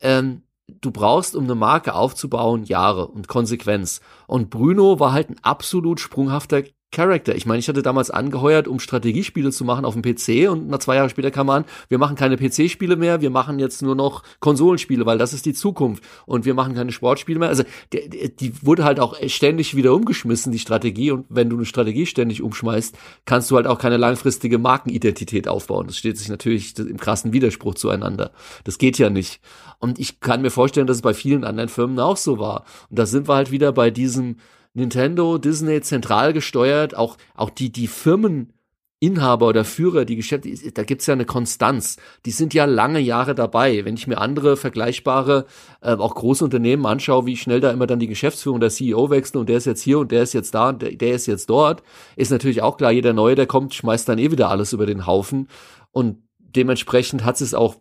ähm, 0.00 0.42
du 0.80 0.90
brauchst, 0.90 1.36
um 1.36 1.44
eine 1.44 1.54
Marke 1.54 1.94
aufzubauen, 1.94 2.64
Jahre 2.64 3.06
und 3.08 3.28
Konsequenz. 3.28 4.00
Und 4.26 4.50
Bruno 4.50 4.98
war 4.98 5.12
halt 5.12 5.30
ein 5.30 5.36
absolut 5.42 6.00
sprunghafter 6.00 6.62
Character. 6.96 7.34
Ich 7.36 7.44
meine, 7.44 7.58
ich 7.58 7.68
hatte 7.68 7.82
damals 7.82 8.10
angeheuert, 8.10 8.66
um 8.66 8.80
Strategiespiele 8.80 9.50
zu 9.50 9.66
machen 9.66 9.84
auf 9.84 9.92
dem 9.92 10.00
PC 10.00 10.50
und 10.50 10.68
nach 10.68 10.78
zwei 10.78 10.96
Jahre 10.96 11.10
später 11.10 11.30
kam 11.30 11.48
man, 11.48 11.66
wir 11.90 11.98
machen 11.98 12.16
keine 12.16 12.38
PC-Spiele 12.38 12.96
mehr, 12.96 13.20
wir 13.20 13.28
machen 13.28 13.58
jetzt 13.58 13.82
nur 13.82 13.94
noch 13.94 14.22
Konsolenspiele, 14.40 15.04
weil 15.04 15.18
das 15.18 15.34
ist 15.34 15.44
die 15.44 15.52
Zukunft 15.52 16.02
und 16.24 16.46
wir 16.46 16.54
machen 16.54 16.74
keine 16.74 16.92
Sportspiele 16.92 17.38
mehr. 17.38 17.50
Also 17.50 17.64
die, 17.92 18.34
die 18.34 18.64
wurde 18.64 18.84
halt 18.84 18.98
auch 18.98 19.14
ständig 19.26 19.76
wieder 19.76 19.92
umgeschmissen, 19.92 20.52
die 20.52 20.58
Strategie 20.58 21.10
und 21.10 21.26
wenn 21.28 21.50
du 21.50 21.56
eine 21.56 21.66
Strategie 21.66 22.06
ständig 22.06 22.40
umschmeißt, 22.40 22.96
kannst 23.26 23.50
du 23.50 23.56
halt 23.56 23.66
auch 23.66 23.78
keine 23.78 23.98
langfristige 23.98 24.56
Markenidentität 24.56 25.48
aufbauen. 25.48 25.88
Das 25.88 25.98
steht 25.98 26.16
sich 26.16 26.30
natürlich 26.30 26.78
im 26.78 26.96
krassen 26.96 27.34
Widerspruch 27.34 27.74
zueinander. 27.74 28.30
Das 28.64 28.78
geht 28.78 28.96
ja 28.96 29.10
nicht. 29.10 29.42
Und 29.80 29.98
ich 29.98 30.20
kann 30.20 30.40
mir 30.40 30.50
vorstellen, 30.50 30.86
dass 30.86 30.96
es 30.96 31.02
bei 31.02 31.12
vielen 31.12 31.44
anderen 31.44 31.68
Firmen 31.68 32.00
auch 32.00 32.16
so 32.16 32.38
war. 32.38 32.64
Und 32.88 32.98
da 32.98 33.04
sind 33.04 33.28
wir 33.28 33.34
halt 33.34 33.50
wieder 33.50 33.72
bei 33.72 33.90
diesem 33.90 34.36
Nintendo, 34.76 35.38
Disney 35.38 35.80
zentral 35.80 36.34
gesteuert, 36.34 36.94
auch, 36.94 37.16
auch 37.34 37.48
die, 37.48 37.72
die 37.72 37.86
Firmeninhaber 37.86 39.48
oder 39.48 39.64
Führer, 39.64 40.04
die 40.04 40.16
Geschäfte, 40.16 40.50
da 40.72 40.84
gibt's 40.84 41.06
ja 41.06 41.14
eine 41.14 41.24
Konstanz. 41.24 41.96
Die 42.26 42.30
sind 42.30 42.52
ja 42.52 42.66
lange 42.66 43.00
Jahre 43.00 43.34
dabei. 43.34 43.86
Wenn 43.86 43.94
ich 43.94 44.06
mir 44.06 44.18
andere 44.18 44.58
vergleichbare, 44.58 45.46
äh, 45.80 45.94
auch 45.94 46.14
große 46.14 46.44
Unternehmen 46.44 46.84
anschaue, 46.84 47.24
wie 47.24 47.38
schnell 47.38 47.60
da 47.60 47.70
immer 47.70 47.86
dann 47.86 48.00
die 48.00 48.06
Geschäftsführung, 48.06 48.60
der 48.60 48.68
CEO 48.68 49.08
wechseln 49.08 49.40
und 49.40 49.48
der 49.48 49.56
ist 49.56 49.64
jetzt 49.64 49.80
hier 49.80 49.98
und 49.98 50.12
der 50.12 50.24
ist 50.24 50.34
jetzt 50.34 50.54
da 50.54 50.68
und 50.68 50.82
der, 50.82 50.92
der 50.92 51.14
ist 51.14 51.24
jetzt 51.24 51.48
dort, 51.48 51.82
ist 52.14 52.30
natürlich 52.30 52.60
auch 52.60 52.76
klar, 52.76 52.92
jeder 52.92 53.14
Neue, 53.14 53.34
der 53.34 53.46
kommt, 53.46 53.72
schmeißt 53.74 54.06
dann 54.06 54.18
eh 54.18 54.30
wieder 54.30 54.50
alles 54.50 54.74
über 54.74 54.84
den 54.84 55.06
Haufen. 55.06 55.48
Und 55.90 56.18
dementsprechend 56.38 57.24
hat 57.24 57.40
es 57.40 57.54
auch 57.54 57.76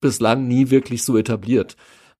bislang 0.00 0.48
nie 0.48 0.70
wirklich 0.70 1.04
so 1.04 1.16
etabliert. 1.16 1.76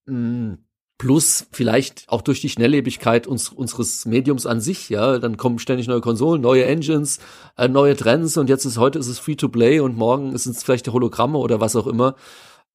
Mm 0.06 0.54
plus 1.02 1.48
vielleicht 1.50 2.04
auch 2.06 2.22
durch 2.22 2.40
die 2.40 2.48
Schnelllebigkeit 2.48 3.26
uns, 3.26 3.48
unseres 3.48 4.06
Mediums 4.06 4.46
an 4.46 4.60
sich, 4.60 4.88
ja, 4.88 5.18
dann 5.18 5.36
kommen 5.36 5.58
ständig 5.58 5.88
neue 5.88 6.00
Konsolen, 6.00 6.40
neue 6.40 6.64
Engines, 6.64 7.18
äh, 7.58 7.66
neue 7.66 7.96
Trends 7.96 8.36
und 8.36 8.48
jetzt 8.48 8.64
ist 8.66 8.78
heute 8.78 9.00
ist 9.00 9.08
es 9.08 9.18
Free 9.18 9.34
to 9.34 9.48
Play 9.48 9.80
und 9.80 9.96
morgen 9.96 10.32
ist 10.32 10.46
es 10.46 10.62
vielleicht 10.62 10.86
Hologramme 10.86 11.38
oder 11.38 11.58
was 11.58 11.74
auch 11.74 11.88
immer. 11.88 12.14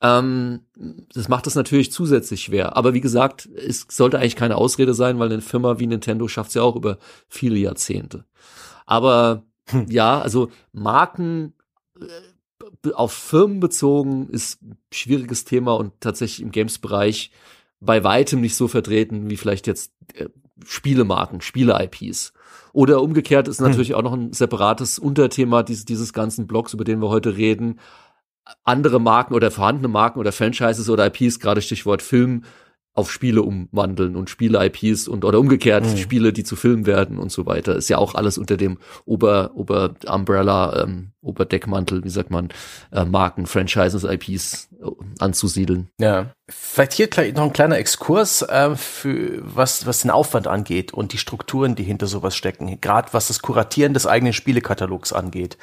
Ähm, 0.02 0.60
das 1.14 1.30
macht 1.30 1.48
es 1.48 1.56
natürlich 1.56 1.94
zusätzlich 1.94 2.42
schwer. 2.42 2.76
Aber 2.76 2.94
wie 2.94 3.00
gesagt, 3.00 3.46
es 3.46 3.88
sollte 3.90 4.20
eigentlich 4.20 4.36
keine 4.36 4.58
Ausrede 4.58 4.94
sein, 4.94 5.20
weil 5.20 5.32
eine 5.32 5.42
Firma 5.42 5.80
wie 5.80 5.88
Nintendo 5.88 6.28
schafft 6.28 6.50
es 6.50 6.56
ja 6.56 6.64
auch 6.64 6.76
über 6.76 6.98
viele 7.30 7.58
Jahrzehnte. 7.58 8.26
Aber 8.86 9.44
hm. 9.70 9.86
ja, 9.90 10.20
also 10.20 10.50
Marken 10.74 11.54
äh, 11.98 12.92
auf 12.92 13.14
Firmen 13.14 13.62
bezogen 13.62 14.28
ist 14.32 14.62
ein 14.64 14.78
schwieriges 14.92 15.46
Thema 15.46 15.78
und 15.78 15.94
tatsächlich 16.02 16.42
im 16.42 16.52
Games-Bereich 16.52 17.32
bei 17.80 18.04
weitem 18.04 18.42
nicht 18.42 18.56
so 18.56 18.68
vertreten 18.68 19.30
wie 19.30 19.38
vielleicht 19.38 19.68
jetzt 19.68 19.92
äh, 20.14 20.28
Spielemarken, 20.66 21.42
Spiele-IPs. 21.42 22.34
Oder 22.74 23.02
umgekehrt 23.02 23.48
ist 23.48 23.60
hm. 23.60 23.68
natürlich 23.68 23.90
hm. 23.90 23.96
auch 23.96 24.04
noch 24.04 24.14
ein 24.14 24.34
separates 24.34 25.00
Unterthema 25.00 25.64
dieses, 25.64 25.86
dieses 25.86 26.14
ganzen 26.14 26.48
Blogs, 26.48 26.74
über 26.74 26.84
den 26.84 27.02
wir 27.02 27.10
heute 27.10 27.38
reden. 27.38 27.80
Andere 28.64 29.00
Marken 29.00 29.34
oder 29.34 29.52
vorhandene 29.52 29.90
Marken 29.90 30.20
oder 30.20 30.32
Franchises 30.32 30.90
oder 30.90 31.08
IPs, 31.08 31.40
gerade 31.40 31.62
Stichwort 31.62 32.02
Film, 32.02 32.44
auf 32.98 33.12
Spiele 33.12 33.44
umwandeln 33.44 34.16
und 34.16 34.30
Spiele-IPs 34.30 35.08
und 35.08 35.24
oder 35.24 35.40
umgekehrt 35.40 35.86
mhm. 35.86 35.98
Spiele, 35.98 36.34
die 36.34 36.44
zu 36.44 36.56
Filmen 36.56 36.88
werden 36.88 37.20
und 37.20 37.32
so 37.32 37.46
weiter. 37.46 37.76
Ist 37.76 37.90
ja 37.90 38.00
auch 38.00 38.16
alles 38.16 38.40
unter 38.40 38.58
dem 38.58 38.80
Ober, 39.06 39.52
Ober 39.54 39.94
Umbrella, 40.08 40.82
ähm, 40.82 41.12
Oberdeckmantel, 41.22 42.04
wie 42.04 42.10
sagt 42.10 42.32
man, 42.32 42.50
äh, 42.92 43.06
Marken, 43.06 43.46
Franchises, 43.46 44.04
IPs 44.04 44.70
äh, 44.82 44.90
anzusiedeln. 45.20 45.90
Ja. 46.00 46.32
Vielleicht 46.50 46.94
hier 46.94 47.10
noch 47.34 47.44
ein 47.44 47.54
kleiner 47.54 47.78
Exkurs 47.78 48.42
äh, 48.42 48.76
für 48.76 49.42
was, 49.44 49.86
was 49.86 50.02
den 50.02 50.12
Aufwand 50.12 50.48
angeht 50.48 50.94
und 50.94 51.14
die 51.14 51.18
Strukturen, 51.18 51.76
die 51.76 51.84
hinter 51.84 52.08
sowas 52.08 52.36
stecken. 52.36 52.80
Gerade 52.82 53.10
was 53.12 53.28
das 53.28 53.42
Kuratieren 53.42 53.94
des 53.94 54.08
eigenen 54.08 54.34
Spielekatalogs 54.34 55.14
angeht. 55.14 55.58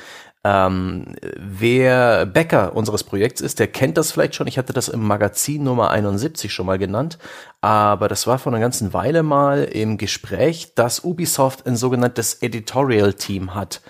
Ähm, 0.44 1.16
wer 1.36 2.26
Bäcker 2.26 2.76
unseres 2.76 3.02
Projekts 3.02 3.40
ist, 3.40 3.58
der 3.58 3.68
kennt 3.68 3.96
das 3.96 4.12
vielleicht 4.12 4.34
schon. 4.34 4.46
Ich 4.46 4.58
hatte 4.58 4.74
das 4.74 4.88
im 4.88 5.02
Magazin 5.02 5.64
Nummer 5.64 5.90
71 5.90 6.52
schon 6.52 6.66
mal 6.66 6.78
genannt. 6.78 7.18
Aber 7.62 8.08
das 8.08 8.26
war 8.26 8.38
vor 8.38 8.52
einer 8.52 8.60
ganzen 8.60 8.92
Weile 8.92 9.22
mal 9.22 9.64
im 9.64 9.96
Gespräch, 9.96 10.74
dass 10.74 11.02
Ubisoft 11.02 11.66
ein 11.66 11.76
sogenanntes 11.76 12.42
Editorial 12.42 13.14
Team 13.14 13.54
hat. 13.54 13.80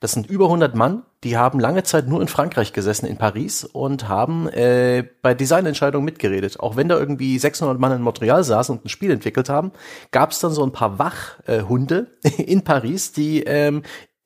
Das 0.00 0.12
sind 0.12 0.28
über 0.28 0.46
100 0.46 0.74
Mann, 0.74 1.02
die 1.24 1.38
haben 1.38 1.58
lange 1.58 1.82
Zeit 1.82 2.06
nur 2.06 2.20
in 2.20 2.28
Frankreich 2.28 2.74
gesessen, 2.74 3.06
in 3.06 3.16
Paris, 3.16 3.64
und 3.64 4.08
haben 4.08 4.48
äh, 4.48 5.02
bei 5.22 5.32
Designentscheidungen 5.32 6.04
mitgeredet. 6.04 6.60
Auch 6.60 6.76
wenn 6.76 6.88
da 6.88 6.98
irgendwie 6.98 7.38
600 7.38 7.78
Mann 7.80 7.92
in 7.92 8.02
Montreal 8.02 8.44
saßen 8.44 8.76
und 8.76 8.84
ein 8.84 8.90
Spiel 8.90 9.10
entwickelt 9.10 9.48
haben, 9.48 9.72
gab 10.10 10.32
es 10.32 10.40
dann 10.40 10.52
so 10.52 10.62
ein 10.62 10.72
paar 10.72 10.98
Wachhunde 10.98 12.08
äh, 12.22 12.42
in 12.42 12.62
Paris, 12.62 13.12
die 13.12 13.44
ähm, 13.44 13.82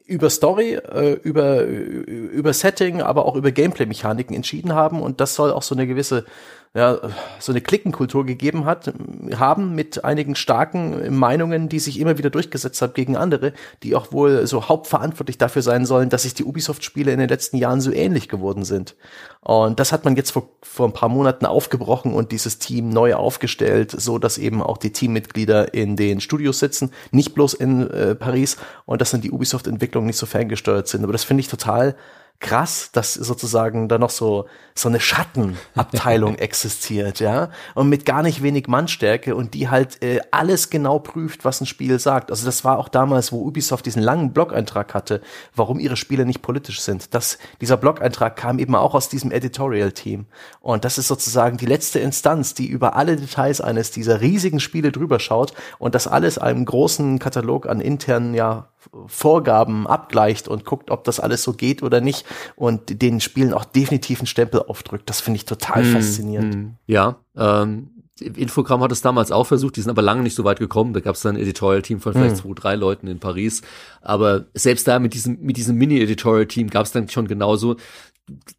über 0.09 0.31
Story, 0.31 0.75
äh, 0.75 1.13
über, 1.23 1.63
über 1.63 2.53
Setting, 2.53 3.03
aber 3.03 3.27
auch 3.27 3.37
über 3.37 3.53
Gameplay-Mechaniken 3.53 4.35
entschieden 4.35 4.75
haben. 4.75 5.03
Und 5.03 5.21
das 5.21 5.35
soll 5.35 5.53
auch 5.53 5.63
so 5.63 5.75
eine 5.75 5.87
gewisse 5.87 6.25
ja, 6.75 6.99
so 7.39 7.53
eine 7.53 7.61
Klickenkultur 7.61 8.27
gegeben 8.27 8.65
hat, 8.65 8.93
haben 9.37 9.75
mit 9.75 10.05
einigen 10.05 10.35
starken 10.35 11.17
Meinungen, 11.17 11.69
die 11.69 11.79
sich 11.79 11.99
immer 11.99 12.19
wieder 12.19 12.31
durchgesetzt 12.31 12.81
haben 12.83 12.93
gegen 12.93 13.17
andere, 13.17 13.53
die 13.83 13.95
auch 13.95 14.13
wohl 14.13 14.47
so 14.47 14.69
hauptverantwortlich 14.69 15.39
dafür 15.39 15.63
sein 15.63 15.87
sollen, 15.87 16.11
dass 16.11 16.23
sich 16.23 16.35
die 16.35 16.45
Ubisoft-Spiele 16.45 17.13
in 17.13 17.19
den 17.19 17.29
letzten 17.29 17.57
Jahren 17.57 17.81
so 17.81 17.91
ähnlich 17.91 18.29
geworden 18.29 18.65
sind. 18.65 18.97
Und 19.41 19.81
das 19.81 19.93
hat 19.93 20.05
man 20.05 20.15
jetzt 20.17 20.31
vor, 20.31 20.51
vor 20.63 20.87
ein 20.87 20.93
paar 20.93 21.09
Monaten 21.09 21.47
aufgebrochen 21.47 22.13
und 22.13 22.33
dieses 22.33 22.59
Team 22.59 22.91
neu 22.91 23.15
aufgestellt, 23.15 23.93
so 23.93 24.19
dass 24.19 24.37
eben 24.37 24.63
auch 24.63 24.77
die 24.77 24.93
Teammitglieder 24.93 25.73
in 25.73 25.97
den 25.97 26.21
Studios 26.21 26.59
sitzen, 26.59 26.93
nicht 27.13 27.35
bloß 27.35 27.55
in 27.55 27.89
äh, 27.91 28.15
Paris 28.15 28.59
und 28.85 29.01
dass 29.01 29.11
dann 29.11 29.23
die 29.23 29.31
Ubisoft-Entwicklungen 29.31 30.07
nicht 30.07 30.19
so 30.19 30.27
ferngesteuert 30.27 30.87
sind. 30.87 31.03
Aber 31.03 31.13
das 31.13 31.25
finde 31.25 31.41
ich 31.41 31.49
total 31.49 31.97
krass, 32.41 32.91
dass 32.93 33.15
sozusagen 33.15 33.89
da 33.89 33.99
noch 33.99 34.11
so 34.11 34.47
so 34.79 34.89
eine 34.89 35.01
Schattenabteilung 35.01 36.35
existiert, 36.39 37.21
ja, 37.21 37.51
und 37.75 37.89
mit 37.89 38.07
gar 38.07 38.23
nicht 38.23 38.43
wenig 38.43 38.69
Mannstärke 38.69 39.35
und 39.35 39.55
die 39.55 39.69
halt 39.69 40.03
äh, 40.03 40.21
alles 40.31 40.71
genau 40.71 40.99
prüft, 41.01 41.45
was 41.45 41.61
ein 41.61 41.67
Spiel 41.67 41.99
sagt. 41.99 42.31
Also 42.31 42.47
das 42.47 42.65
war 42.65 42.79
auch 42.79 42.89
damals, 42.89 43.33
wo 43.33 43.43
Ubisoft 43.43 43.87
diesen 43.87 44.03
langen 44.03 44.33
Blog-Eintrag 44.33 44.95
hatte, 44.95 45.21
warum 45.55 45.81
ihre 45.81 45.97
Spiele 45.97 46.25
nicht 46.25 46.43
politisch 46.43 46.81
sind. 46.81 47.15
Das, 47.15 47.39
dieser 47.61 47.77
Blog-Eintrag 47.77 48.37
kam 48.37 48.59
eben 48.59 48.75
auch 48.75 48.95
aus 48.95 49.09
diesem 49.09 49.33
Editorial-Team 49.33 50.27
und 50.61 50.85
das 50.85 50.99
ist 50.99 51.09
sozusagen 51.09 51.57
die 51.57 51.67
letzte 51.67 51.99
Instanz, 51.99 52.55
die 52.55 52.69
über 52.69 52.95
alle 52.97 53.17
Details 53.17 53.61
eines 53.61 53.91
dieser 53.91 54.21
riesigen 54.21 54.61
Spiele 54.61 54.93
drüber 54.93 55.19
schaut 55.19 55.55
und 55.79 55.95
das 55.95 56.07
alles 56.07 56.39
einem 56.39 56.65
großen 56.65 57.19
Katalog 57.19 57.69
an 57.69 57.81
internen 57.81 58.35
ja 58.35 58.69
Vorgaben 59.07 59.87
abgleicht 59.87 60.49
und 60.49 60.65
guckt, 60.65 60.91
ob 60.91 61.05
das 61.05 61.21
alles 61.21 61.43
so 61.43 61.53
geht 61.53 61.83
oder 61.83 62.01
nicht 62.01 62.25
und 62.55 63.03
den 63.03 63.21
Spielen 63.21 63.53
auch 63.53 63.65
definitiv 63.65 64.21
einen 64.21 64.27
Stempel 64.27 64.63
aufdrückt. 64.63 65.11
Das 65.11 65.21
finde 65.21 65.39
ich 65.39 65.45
total 65.45 65.83
mm, 65.83 65.93
faszinierend. 65.93 66.55
Mm, 66.55 66.71
ja, 66.87 67.17
ähm, 67.37 67.91
Infogramm 68.21 68.81
hat 68.83 68.93
es 68.93 69.01
damals 69.01 69.31
auch 69.31 69.45
versucht, 69.45 69.77
die 69.77 69.81
sind 69.81 69.91
aber 69.91 70.03
lange 70.03 70.23
nicht 70.23 70.35
so 70.35 70.45
weit 70.45 70.59
gekommen. 70.59 70.93
Da 70.93 71.01
gab 71.01 71.15
es 71.15 71.23
dann 71.23 71.37
ein 71.37 71.43
Editorial-Team 71.43 72.01
von 72.01 72.13
vielleicht 72.13 72.37
mm. 72.37 72.39
zwei, 72.39 72.55
drei 72.55 72.75
Leuten 72.75 73.07
in 73.07 73.19
Paris. 73.19 73.63
Aber 74.01 74.47
selbst 74.55 74.89
da 74.89 74.99
mit 74.99 75.15
diesem, 75.15 75.41
mit 75.41 75.57
diesem 75.57 75.77
Mini-Editorial-Team 75.77 76.71
gab 76.71 76.87
es 76.87 76.93
dann 76.93 77.09
schon 77.09 77.29
genauso. 77.29 77.77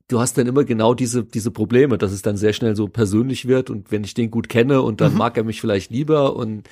Du 0.08 0.20
hast 0.20 0.38
dann 0.38 0.48
immer 0.48 0.64
genau 0.64 0.94
diese, 0.94 1.24
diese 1.24 1.52
Probleme, 1.52 1.98
dass 1.98 2.12
es 2.12 2.22
dann 2.22 2.38
sehr 2.38 2.54
schnell 2.54 2.76
so 2.76 2.88
persönlich 2.88 3.48
wird 3.48 3.70
und 3.70 3.92
wenn 3.92 4.04
ich 4.04 4.14
den 4.14 4.32
gut 4.32 4.50
kenne 4.50 4.82
und 4.82 5.00
dann 5.02 5.12
mhm. 5.12 5.20
mag 5.20 5.38
er 5.38 5.44
mich 5.44 5.62
vielleicht 5.62 5.92
lieber 5.92 6.36
und 6.36 6.68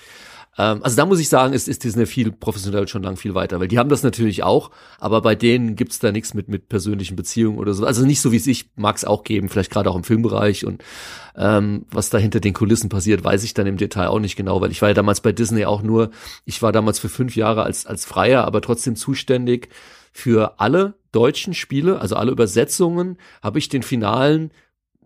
ähm, 0.58 0.82
also 0.84 0.96
da 0.96 1.06
muss 1.06 1.20
ich 1.20 1.30
sagen, 1.30 1.54
ist, 1.54 1.68
ist 1.68 1.84
Disney 1.84 2.06
viel 2.06 2.32
professionell 2.32 2.88
schon 2.88 3.04
lang 3.04 3.16
viel 3.18 3.36
weiter, 3.36 3.60
weil 3.60 3.68
die 3.68 3.78
haben 3.78 3.90
das 3.90 4.04
natürlich 4.04 4.44
auch, 4.44 4.72
aber 5.00 5.22
bei 5.22 5.36
denen 5.36 5.76
gibt's 5.76 6.00
da 6.00 6.12
nichts 6.12 6.34
mit, 6.34 6.48
mit 6.48 6.70
persönlichen 6.70 7.16
Beziehungen 7.16 7.60
oder 7.60 7.74
so. 7.74 7.86
Also 7.86 8.06
nicht 8.06 8.22
so, 8.22 8.32
wie 8.32 8.38
es 8.38 8.48
ich 8.48 8.70
mag 8.76 8.96
es 8.96 9.06
auch 9.06 9.24
geben, 9.24 9.50
vielleicht 9.50 9.72
gerade 9.72 9.90
auch 9.90 9.96
im 9.96 10.04
Filmbereich 10.04 10.66
und 10.66 10.84
ähm, 11.36 11.86
was 11.92 12.10
da 12.10 12.18
hinter 12.18 12.40
den 12.40 12.54
Kulissen 12.54 12.90
passiert, 12.90 13.24
weiß 13.24 13.44
ich 13.44 13.54
dann 13.54 13.68
im 13.68 13.78
Detail 13.78 14.08
auch 14.08 14.20
nicht 14.20 14.36
genau, 14.36 14.60
weil 14.60 14.72
ich 14.72 14.82
war 14.82 14.90
ja 14.90 14.96
damals 14.96 15.22
bei 15.22 15.32
Disney 15.32 15.66
auch 15.66 15.84
nur, 15.84 16.10
ich 16.46 16.62
war 16.62 16.72
damals 16.72 17.00
für 17.00 17.10
fünf 17.10 17.36
Jahre 17.36 17.64
als, 17.64 17.86
als 17.86 18.06
Freier, 18.06 18.46
aber 18.46 18.62
trotzdem 18.62 18.96
zuständig 18.96 19.70
für 20.12 20.60
alle 20.60 20.96
deutschen 21.12 21.54
Spiele, 21.54 22.02
also 22.02 22.16
alle 22.16 22.32
Übersetzungen, 22.32 23.18
habe 23.44 23.60
ich 23.60 23.70
den 23.70 23.84
finalen 23.84 24.52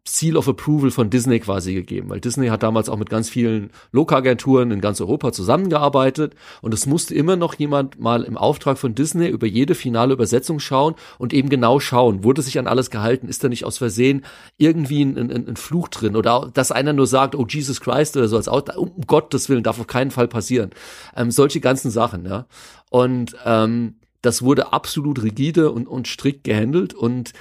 Seal 0.08 0.36
of 0.36 0.50
Approval 0.50 0.90
von 0.90 1.12
Disney 1.12 1.40
quasi 1.40 1.76
gegeben, 1.76 2.10
weil 2.10 2.20
Disney 2.20 2.48
hat 2.48 2.64
damals 2.64 2.90
auch 2.90 2.98
mit 2.98 3.12
ganz 3.12 3.30
vielen 3.30 3.70
Lokagenturen 3.92 4.72
in 4.72 4.82
ganz 4.82 5.00
Europa 5.00 5.32
zusammengearbeitet 5.32 6.34
und 6.62 6.74
es 6.74 6.88
musste 6.88 7.14
immer 7.14 7.36
noch 7.36 7.54
jemand 7.54 8.00
mal 8.00 8.24
im 8.24 8.36
Auftrag 8.36 8.80
von 8.80 8.96
Disney 8.96 9.28
über 9.28 9.46
jede 9.46 9.76
finale 9.76 10.14
Übersetzung 10.14 10.60
schauen 10.60 10.96
und 11.20 11.34
eben 11.34 11.50
genau 11.50 11.80
schauen, 11.80 12.24
wurde 12.24 12.42
sich 12.42 12.58
an 12.58 12.66
alles 12.66 12.90
gehalten, 12.90 13.28
ist 13.28 13.44
da 13.44 13.50
nicht 13.50 13.64
aus 13.64 13.78
Versehen 13.78 14.26
irgendwie 14.58 15.04
ein, 15.04 15.18
ein, 15.18 15.48
ein 15.50 15.56
Fluch 15.56 15.88
drin 15.88 16.16
oder 16.16 16.50
dass 16.52 16.72
einer 16.72 16.94
nur 16.94 17.06
sagt, 17.08 17.36
oh 17.36 17.46
Jesus 17.48 17.80
Christ 17.80 18.18
oder 18.18 18.28
so 18.28 18.38
als 18.38 18.48
Auto, 18.48 18.82
um 18.82 19.02
Gottes 19.06 19.50
Willen 19.50 19.64
darf 19.64 19.80
auf 19.80 19.88
keinen 19.88 20.10
Fall 20.12 20.28
passieren. 20.28 20.72
Ähm, 21.16 21.30
solche 21.30 21.60
ganzen 21.60 21.92
Sachen, 21.92 22.26
ja. 22.26 22.48
Und 22.90 23.36
ähm, 23.46 23.96
das 24.22 24.42
wurde 24.42 24.74
absolut 24.74 25.22
rigide 25.22 25.72
und, 25.72 25.88
und 25.88 26.08
strikt 26.08 26.44
gehandelt 26.44 26.94
und 26.94 27.34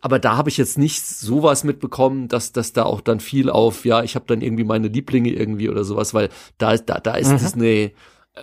aber 0.00 0.18
da 0.18 0.36
habe 0.36 0.50
ich 0.50 0.56
jetzt 0.56 0.78
nicht 0.78 1.04
sowas 1.06 1.64
mitbekommen, 1.64 2.28
dass 2.28 2.52
dass 2.52 2.72
da 2.72 2.84
auch 2.84 3.00
dann 3.00 3.20
viel 3.20 3.50
auf, 3.50 3.84
ja, 3.84 4.02
ich 4.02 4.14
habe 4.14 4.26
dann 4.26 4.40
irgendwie 4.40 4.64
meine 4.64 4.88
Lieblinge 4.88 5.30
irgendwie 5.30 5.68
oder 5.68 5.84
sowas, 5.84 6.14
weil 6.14 6.28
da 6.58 6.72
ist 6.72 6.86
da 6.86 7.00
da 7.00 7.14
ist 7.14 7.30
mhm. 7.30 7.38
Disney 7.38 7.92
äh, 8.34 8.42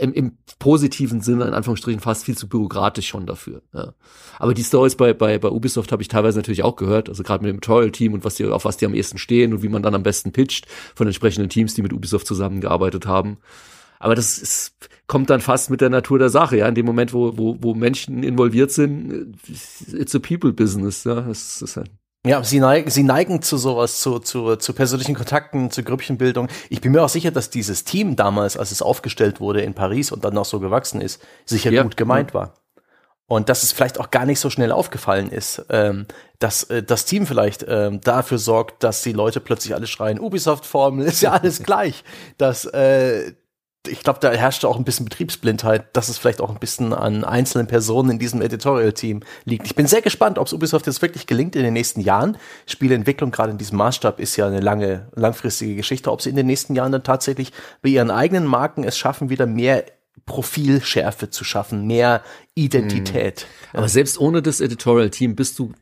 im, 0.00 0.12
im 0.12 0.38
positiven 0.58 1.20
Sinne 1.20 1.44
in 1.44 1.54
Anführungsstrichen 1.54 2.00
fast 2.00 2.24
viel 2.24 2.36
zu 2.36 2.48
bürokratisch 2.48 3.08
schon 3.08 3.26
dafür. 3.26 3.62
Ja. 3.72 3.94
Aber 4.38 4.54
die 4.54 4.64
Stories 4.64 4.96
bei 4.96 5.12
bei 5.12 5.38
bei 5.38 5.48
Ubisoft 5.48 5.92
habe 5.92 6.02
ich 6.02 6.08
teilweise 6.08 6.38
natürlich 6.38 6.62
auch 6.62 6.76
gehört, 6.76 7.08
also 7.08 7.22
gerade 7.22 7.44
mit 7.44 7.52
dem 7.52 7.60
Tutorial 7.60 7.90
Team 7.90 8.12
und 8.14 8.24
was 8.24 8.36
die 8.36 8.46
auf 8.46 8.64
was 8.64 8.76
die 8.76 8.86
am 8.86 8.94
ehesten 8.94 9.18
stehen 9.18 9.52
und 9.52 9.62
wie 9.62 9.68
man 9.68 9.82
dann 9.82 9.94
am 9.94 10.02
besten 10.02 10.32
pitcht 10.32 10.66
von 10.94 11.06
entsprechenden 11.06 11.48
Teams, 11.48 11.74
die 11.74 11.82
mit 11.82 11.92
Ubisoft 11.92 12.26
zusammengearbeitet 12.26 13.06
haben. 13.06 13.38
Aber 13.98 14.14
das 14.14 14.38
ist, 14.38 14.74
kommt 15.06 15.30
dann 15.30 15.40
fast 15.40 15.70
mit 15.70 15.80
der 15.80 15.90
Natur 15.90 16.18
der 16.18 16.28
Sache, 16.28 16.56
ja. 16.58 16.68
In 16.68 16.74
dem 16.74 16.86
Moment, 16.86 17.12
wo, 17.12 17.36
wo, 17.36 17.56
wo 17.60 17.74
Menschen 17.74 18.22
involviert 18.22 18.70
sind, 18.70 19.36
it's 19.92 20.14
a 20.14 20.18
people 20.18 20.52
business, 20.52 21.04
ja. 21.04 21.20
Das 21.22 21.62
ist 21.62 21.76
halt 21.76 21.90
ja, 22.26 22.42
sie 22.42 22.58
neigen, 22.58 22.90
sie 22.90 23.02
neigen 23.02 23.42
zu 23.42 23.58
sowas, 23.58 24.00
zu, 24.00 24.18
zu, 24.18 24.56
zu 24.56 24.72
persönlichen 24.72 25.14
Kontakten, 25.14 25.70
zu 25.70 25.82
Grüppchenbildung. 25.82 26.48
Ich 26.70 26.80
bin 26.80 26.92
mir 26.92 27.02
auch 27.02 27.10
sicher, 27.10 27.30
dass 27.30 27.50
dieses 27.50 27.84
Team 27.84 28.16
damals, 28.16 28.56
als 28.56 28.70
es 28.70 28.80
aufgestellt 28.80 29.40
wurde 29.40 29.60
in 29.60 29.74
Paris 29.74 30.10
und 30.10 30.24
dann 30.24 30.32
noch 30.32 30.46
so 30.46 30.58
gewachsen 30.58 31.02
ist, 31.02 31.20
sicher 31.44 31.70
ja. 31.70 31.82
gut 31.82 31.98
gemeint 31.98 32.32
war. 32.32 32.54
Und 33.26 33.50
dass 33.50 33.62
es 33.62 33.72
vielleicht 33.72 34.00
auch 34.00 34.10
gar 34.10 34.24
nicht 34.24 34.40
so 34.40 34.48
schnell 34.48 34.72
aufgefallen 34.72 35.30
ist, 35.30 35.66
ähm, 35.68 36.06
dass 36.38 36.64
äh, 36.64 36.82
das 36.82 37.04
Team 37.04 37.26
vielleicht 37.26 37.64
ähm, 37.68 38.00
dafür 38.00 38.38
sorgt, 38.38 38.82
dass 38.82 39.02
die 39.02 39.12
Leute 39.12 39.40
plötzlich 39.40 39.74
alle 39.74 39.86
schreien, 39.86 40.18
Ubisoft-Formel 40.18 41.06
ist 41.06 41.20
ja 41.20 41.32
alles 41.32 41.62
gleich. 41.62 42.04
Dass, 42.38 42.64
äh, 42.64 43.32
ich 43.86 44.02
glaube, 44.02 44.18
da 44.20 44.30
herrschte 44.32 44.68
auch 44.68 44.76
ein 44.76 44.84
bisschen 44.84 45.04
Betriebsblindheit, 45.04 45.94
dass 45.94 46.08
es 46.08 46.16
vielleicht 46.16 46.40
auch 46.40 46.50
ein 46.50 46.58
bisschen 46.58 46.92
an 46.92 47.24
einzelnen 47.24 47.66
Personen 47.66 48.10
in 48.10 48.18
diesem 48.18 48.40
Editorial-Team 48.40 49.20
liegt. 49.44 49.66
Ich 49.66 49.74
bin 49.74 49.86
sehr 49.86 50.00
gespannt, 50.00 50.38
ob 50.38 50.46
es 50.46 50.52
Ubisoft 50.52 50.86
jetzt 50.86 51.02
wirklich 51.02 51.26
gelingt 51.26 51.54
in 51.54 51.62
den 51.62 51.74
nächsten 51.74 52.00
Jahren. 52.00 52.38
Spieleentwicklung 52.66 53.30
gerade 53.30 53.52
in 53.52 53.58
diesem 53.58 53.78
Maßstab 53.78 54.20
ist 54.20 54.36
ja 54.36 54.46
eine 54.46 54.60
lange, 54.60 55.08
langfristige 55.14 55.76
Geschichte, 55.76 56.10
ob 56.10 56.22
sie 56.22 56.30
in 56.30 56.36
den 56.36 56.46
nächsten 56.46 56.74
Jahren 56.74 56.92
dann 56.92 57.02
tatsächlich 57.02 57.52
bei 57.82 57.90
ihren 57.90 58.10
eigenen 58.10 58.46
Marken 58.46 58.84
es 58.84 58.96
schaffen, 58.96 59.28
wieder 59.28 59.46
mehr 59.46 59.84
Profilschärfe 60.26 61.28
zu 61.28 61.44
schaffen, 61.44 61.86
mehr 61.86 62.22
Identität. 62.54 63.46
Mhm. 63.72 63.78
Aber 63.78 63.88
selbst 63.88 64.18
ohne 64.18 64.40
das 64.40 64.60
Editorial-Team 64.60 65.36
bist 65.36 65.58
du 65.58 65.72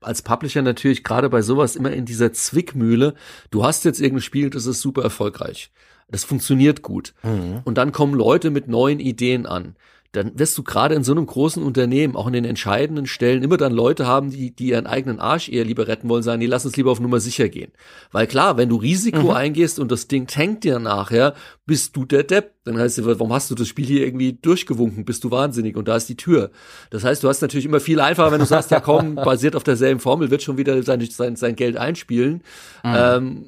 als 0.00 0.22
Publisher 0.22 0.62
natürlich 0.62 1.02
gerade 1.02 1.28
bei 1.30 1.42
sowas 1.42 1.76
immer 1.76 1.90
in 1.92 2.04
dieser 2.04 2.32
Zwickmühle. 2.32 3.14
Du 3.50 3.64
hast 3.64 3.84
jetzt 3.84 4.00
irgendein 4.00 4.22
Spiel, 4.22 4.50
das 4.50 4.66
ist 4.66 4.80
super 4.80 5.02
erfolgreich. 5.02 5.70
Das 6.10 6.24
funktioniert 6.24 6.82
gut. 6.82 7.14
Mhm. 7.22 7.60
Und 7.64 7.78
dann 7.78 7.92
kommen 7.92 8.14
Leute 8.14 8.50
mit 8.50 8.68
neuen 8.68 9.00
Ideen 9.00 9.46
an. 9.46 9.76
Dann 10.12 10.38
wirst 10.38 10.56
du 10.56 10.62
gerade 10.62 10.94
in 10.94 11.04
so 11.04 11.12
einem 11.12 11.26
großen 11.26 11.62
Unternehmen, 11.62 12.16
auch 12.16 12.26
in 12.26 12.32
den 12.32 12.46
entscheidenden 12.46 13.06
Stellen, 13.06 13.42
immer 13.42 13.58
dann 13.58 13.74
Leute 13.74 14.06
haben, 14.06 14.30
die, 14.30 14.52
die 14.52 14.68
ihren 14.68 14.86
eigenen 14.86 15.20
Arsch 15.20 15.50
eher 15.50 15.66
lieber 15.66 15.86
retten 15.86 16.08
wollen, 16.08 16.22
sagen, 16.22 16.38
nee, 16.38 16.46
lass 16.46 16.64
uns 16.64 16.76
lieber 16.76 16.90
auf 16.90 16.98
Nummer 16.98 17.20
sicher 17.20 17.50
gehen. 17.50 17.72
Weil 18.10 18.26
klar, 18.26 18.56
wenn 18.56 18.70
du 18.70 18.76
Risiko 18.76 19.24
mhm. 19.24 19.30
eingehst 19.30 19.78
und 19.78 19.92
das 19.92 20.08
Ding 20.08 20.26
tankt 20.26 20.64
dir 20.64 20.78
nachher, 20.78 21.34
bist 21.66 21.94
du 21.94 22.06
der 22.06 22.22
Depp. 22.22 22.54
Dann 22.64 22.78
heißt 22.78 22.98
es, 22.98 23.04
warum 23.04 23.34
hast 23.34 23.50
du 23.50 23.54
das 23.54 23.68
Spiel 23.68 23.84
hier 23.84 24.06
irgendwie 24.06 24.32
durchgewunken? 24.32 25.04
Bist 25.04 25.24
du 25.24 25.30
wahnsinnig? 25.30 25.76
Und 25.76 25.88
da 25.88 25.96
ist 25.96 26.08
die 26.08 26.16
Tür. 26.16 26.52
Das 26.88 27.04
heißt, 27.04 27.22
du 27.22 27.28
hast 27.28 27.42
natürlich 27.42 27.66
immer 27.66 27.80
viel 27.80 28.00
einfacher, 28.00 28.32
wenn 28.32 28.40
du 28.40 28.46
sagst, 28.46 28.70
ja 28.70 28.80
komm, 28.80 29.14
basiert 29.16 29.56
auf 29.56 29.64
derselben 29.64 30.00
Formel, 30.00 30.30
wird 30.30 30.42
schon 30.42 30.56
wieder 30.56 30.82
sein, 30.82 31.06
sein, 31.10 31.36
sein 31.36 31.54
Geld 31.54 31.76
einspielen. 31.76 32.42
Mhm. 32.82 32.94
Ähm, 32.96 33.46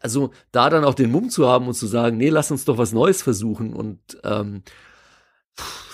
also 0.00 0.30
da 0.52 0.70
dann 0.70 0.84
auch 0.84 0.94
den 0.94 1.10
Mumm 1.10 1.30
zu 1.30 1.48
haben 1.48 1.66
und 1.66 1.74
zu 1.74 1.86
sagen, 1.86 2.16
nee, 2.16 2.28
lass 2.28 2.50
uns 2.50 2.64
doch 2.64 2.78
was 2.78 2.92
Neues 2.92 3.22
versuchen 3.22 3.74
und 3.74 4.00
ähm, 4.24 4.62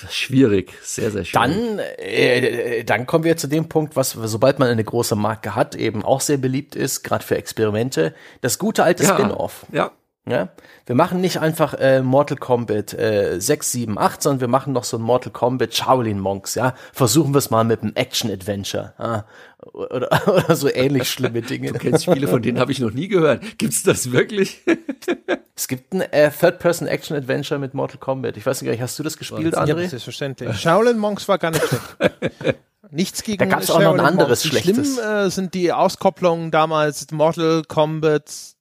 schwierig, 0.08 0.72
sehr, 0.82 1.10
sehr 1.10 1.24
schwierig. 1.24 1.32
Dann, 1.32 1.78
äh, 1.78 2.84
dann 2.84 3.06
kommen 3.06 3.24
wir 3.24 3.36
zu 3.36 3.46
dem 3.46 3.68
Punkt, 3.68 3.96
was, 3.96 4.12
sobald 4.12 4.58
man 4.58 4.68
eine 4.68 4.84
große 4.84 5.16
Marke 5.16 5.54
hat, 5.54 5.74
eben 5.74 6.02
auch 6.04 6.20
sehr 6.20 6.38
beliebt 6.38 6.76
ist, 6.76 7.02
gerade 7.02 7.24
für 7.24 7.36
Experimente, 7.36 8.14
das 8.40 8.58
gute 8.58 8.84
alte 8.84 9.04
ja, 9.04 9.14
Spin-off. 9.14 9.66
Ja. 9.72 9.92
Ja? 10.28 10.50
Wir 10.86 10.94
machen 10.94 11.20
nicht 11.20 11.38
einfach 11.38 11.74
äh, 11.74 12.02
Mortal 12.02 12.36
Kombat 12.36 12.92
äh, 12.94 13.40
6, 13.40 13.72
7, 13.72 13.98
8, 13.98 14.22
sondern 14.22 14.40
wir 14.40 14.48
machen 14.48 14.72
noch 14.72 14.84
so 14.84 14.98
ein 14.98 15.02
Mortal 15.02 15.32
Kombat 15.32 15.74
Shaolin 15.74 16.20
Monks, 16.20 16.54
ja. 16.54 16.74
Versuchen 16.92 17.32
wir 17.32 17.38
es 17.38 17.50
mal 17.50 17.64
mit 17.64 17.82
einem 17.82 17.92
Action-Adventure. 17.94 18.94
Ja? 18.98 19.24
Oder, 19.72 20.28
oder 20.28 20.56
so 20.56 20.68
ähnlich 20.72 21.08
schlimme 21.10 21.42
Dinge. 21.42 21.72
Du 21.72 21.78
kennst 21.78 22.04
Spiele, 22.04 22.28
von 22.28 22.42
denen 22.42 22.58
habe 22.58 22.70
ich 22.70 22.80
noch 22.80 22.92
nie 22.92 23.08
gehört. 23.08 23.58
Gibt's 23.58 23.82
das 23.82 24.12
wirklich? 24.12 24.60
es 25.56 25.68
gibt 25.68 25.94
ein 25.94 26.02
äh, 26.02 26.30
Third-Person-Action-Adventure 26.30 27.58
mit 27.58 27.74
Mortal 27.74 27.98
Kombat. 27.98 28.36
Ich 28.36 28.44
weiß 28.44 28.62
nicht, 28.62 28.80
hast 28.80 28.98
du 28.98 29.02
das 29.02 29.16
gespielt, 29.16 29.56
André? 29.56 29.82
Ja, 29.82 29.88
selbstverständlich. 29.88 30.60
Shaolin 30.60 30.98
Monks 30.98 31.28
war 31.28 31.38
gar 31.38 31.50
nicht 31.50 31.64
schlecht. 31.64 32.58
Nichts 32.92 33.22
gegen 33.22 33.38
Da 33.38 33.44
gab 33.44 33.62
es 33.62 33.70
auch 33.70 33.80
noch 33.80 33.94
ein 33.94 34.00
anderes 34.00 34.44
Monks. 34.44 34.64
Schlimm 34.64 34.98
äh, 34.98 35.30
sind 35.30 35.54
die 35.54 35.72
Auskopplungen 35.72 36.50
damals 36.50 37.06
Mortal 37.12 37.62
Kombat 37.66 38.56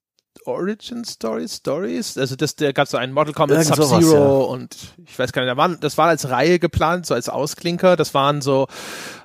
Origin 0.50 1.04
Stories, 1.06 1.58
Stories. 1.58 2.18
Also 2.18 2.36
das, 2.36 2.56
der 2.56 2.74
gab 2.74 2.88
so 2.88 2.98
einen 2.98 3.14
Mortal 3.14 3.34
Kombat 3.34 3.66
Sub-Zero 3.66 4.14
ja. 4.14 4.46
und 4.48 4.76
ich 5.06 5.18
weiß 5.18 5.32
gar 5.32 5.44
nicht, 5.44 5.52
da 5.52 5.58
waren, 5.58 5.80
das 5.80 5.98
war 5.98 6.08
als 6.08 6.30
Reihe 6.30 6.60
geplant, 6.60 7.06
so 7.06 7.14
als 7.14 7.30
Ausklinker. 7.30 7.96
Das 7.96 8.14
waren 8.14 8.42
so 8.42 8.68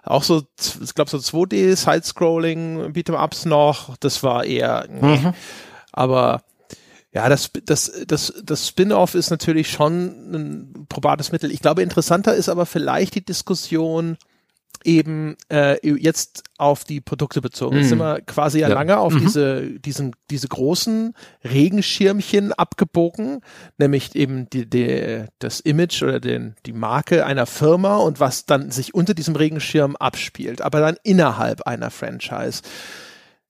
auch 0.02 0.22
so, 0.22 0.42
ich 0.82 0.94
glaube 0.94 1.10
so 1.10 1.18
2D 1.18 1.76
Side-Scrolling 1.76 2.92
Beat'em 2.92 3.22
Ups 3.22 3.44
noch. 3.44 3.96
Das 3.98 4.22
war 4.22 4.44
eher. 4.44 4.86
Mhm. 4.88 5.34
aber 5.92 6.42
ja, 7.12 7.28
das, 7.28 7.50
das, 7.64 7.92
das, 8.08 8.34
das 8.42 8.66
Spin-off 8.66 9.14
ist 9.14 9.30
natürlich 9.30 9.70
schon 9.70 10.06
ein 10.34 10.86
probates 10.88 11.30
Mittel. 11.30 11.52
Ich 11.52 11.60
glaube, 11.60 11.82
interessanter 11.82 12.34
ist 12.34 12.48
aber 12.48 12.66
vielleicht 12.66 13.14
die 13.14 13.24
Diskussion 13.24 14.16
eben 14.84 15.36
äh, 15.50 15.76
jetzt 15.96 16.42
auf 16.58 16.84
die 16.84 17.00
Produkte 17.00 17.40
bezogen. 17.40 17.76
Jetzt 17.76 17.86
Mhm. 17.86 17.88
sind 17.90 17.98
wir 17.98 18.20
quasi 18.22 18.60
ja, 18.60 18.68
Ja. 18.68 18.74
lange 18.74 18.98
auf 18.98 19.14
diese, 19.16 19.78
diesen, 19.80 20.14
diese 20.30 20.48
großen 20.48 21.14
Regenschirmchen 21.42 22.52
abgebogen, 22.52 23.40
nämlich 23.78 24.14
eben 24.14 24.48
die, 24.50 24.68
die, 24.68 25.24
das 25.38 25.60
Image 25.60 26.02
oder 26.02 26.20
den, 26.20 26.54
die 26.66 26.72
Marke 26.72 27.26
einer 27.26 27.46
Firma 27.46 27.96
und 27.96 28.20
was 28.20 28.46
dann 28.46 28.70
sich 28.70 28.94
unter 28.94 29.14
diesem 29.14 29.34
Regenschirm 29.36 29.96
abspielt, 29.96 30.60
aber 30.62 30.80
dann 30.80 30.96
innerhalb 31.02 31.62
einer 31.62 31.90
Franchise 31.90 32.62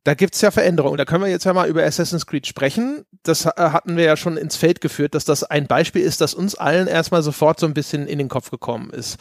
da 0.06 0.12
gibt's 0.12 0.42
ja 0.42 0.50
Veränderungen. 0.50 0.98
Da 0.98 1.06
können 1.06 1.24
wir 1.24 1.30
jetzt 1.30 1.44
ja 1.44 1.54
mal 1.54 1.66
über 1.66 1.82
Assassin's 1.82 2.26
Creed 2.26 2.46
sprechen. 2.46 3.06
Das 3.22 3.46
äh, 3.46 3.50
hatten 3.56 3.96
wir 3.96 4.04
ja 4.04 4.18
schon 4.18 4.36
ins 4.36 4.54
Feld 4.54 4.82
geführt, 4.82 5.14
dass 5.14 5.24
das 5.24 5.44
ein 5.44 5.66
Beispiel 5.66 6.02
ist, 6.02 6.20
das 6.20 6.34
uns 6.34 6.54
allen 6.56 6.88
erstmal 6.88 7.22
sofort 7.22 7.58
so 7.58 7.64
ein 7.64 7.72
bisschen 7.72 8.06
in 8.06 8.18
den 8.18 8.28
Kopf 8.28 8.50
gekommen 8.50 8.90
ist. 8.90 9.16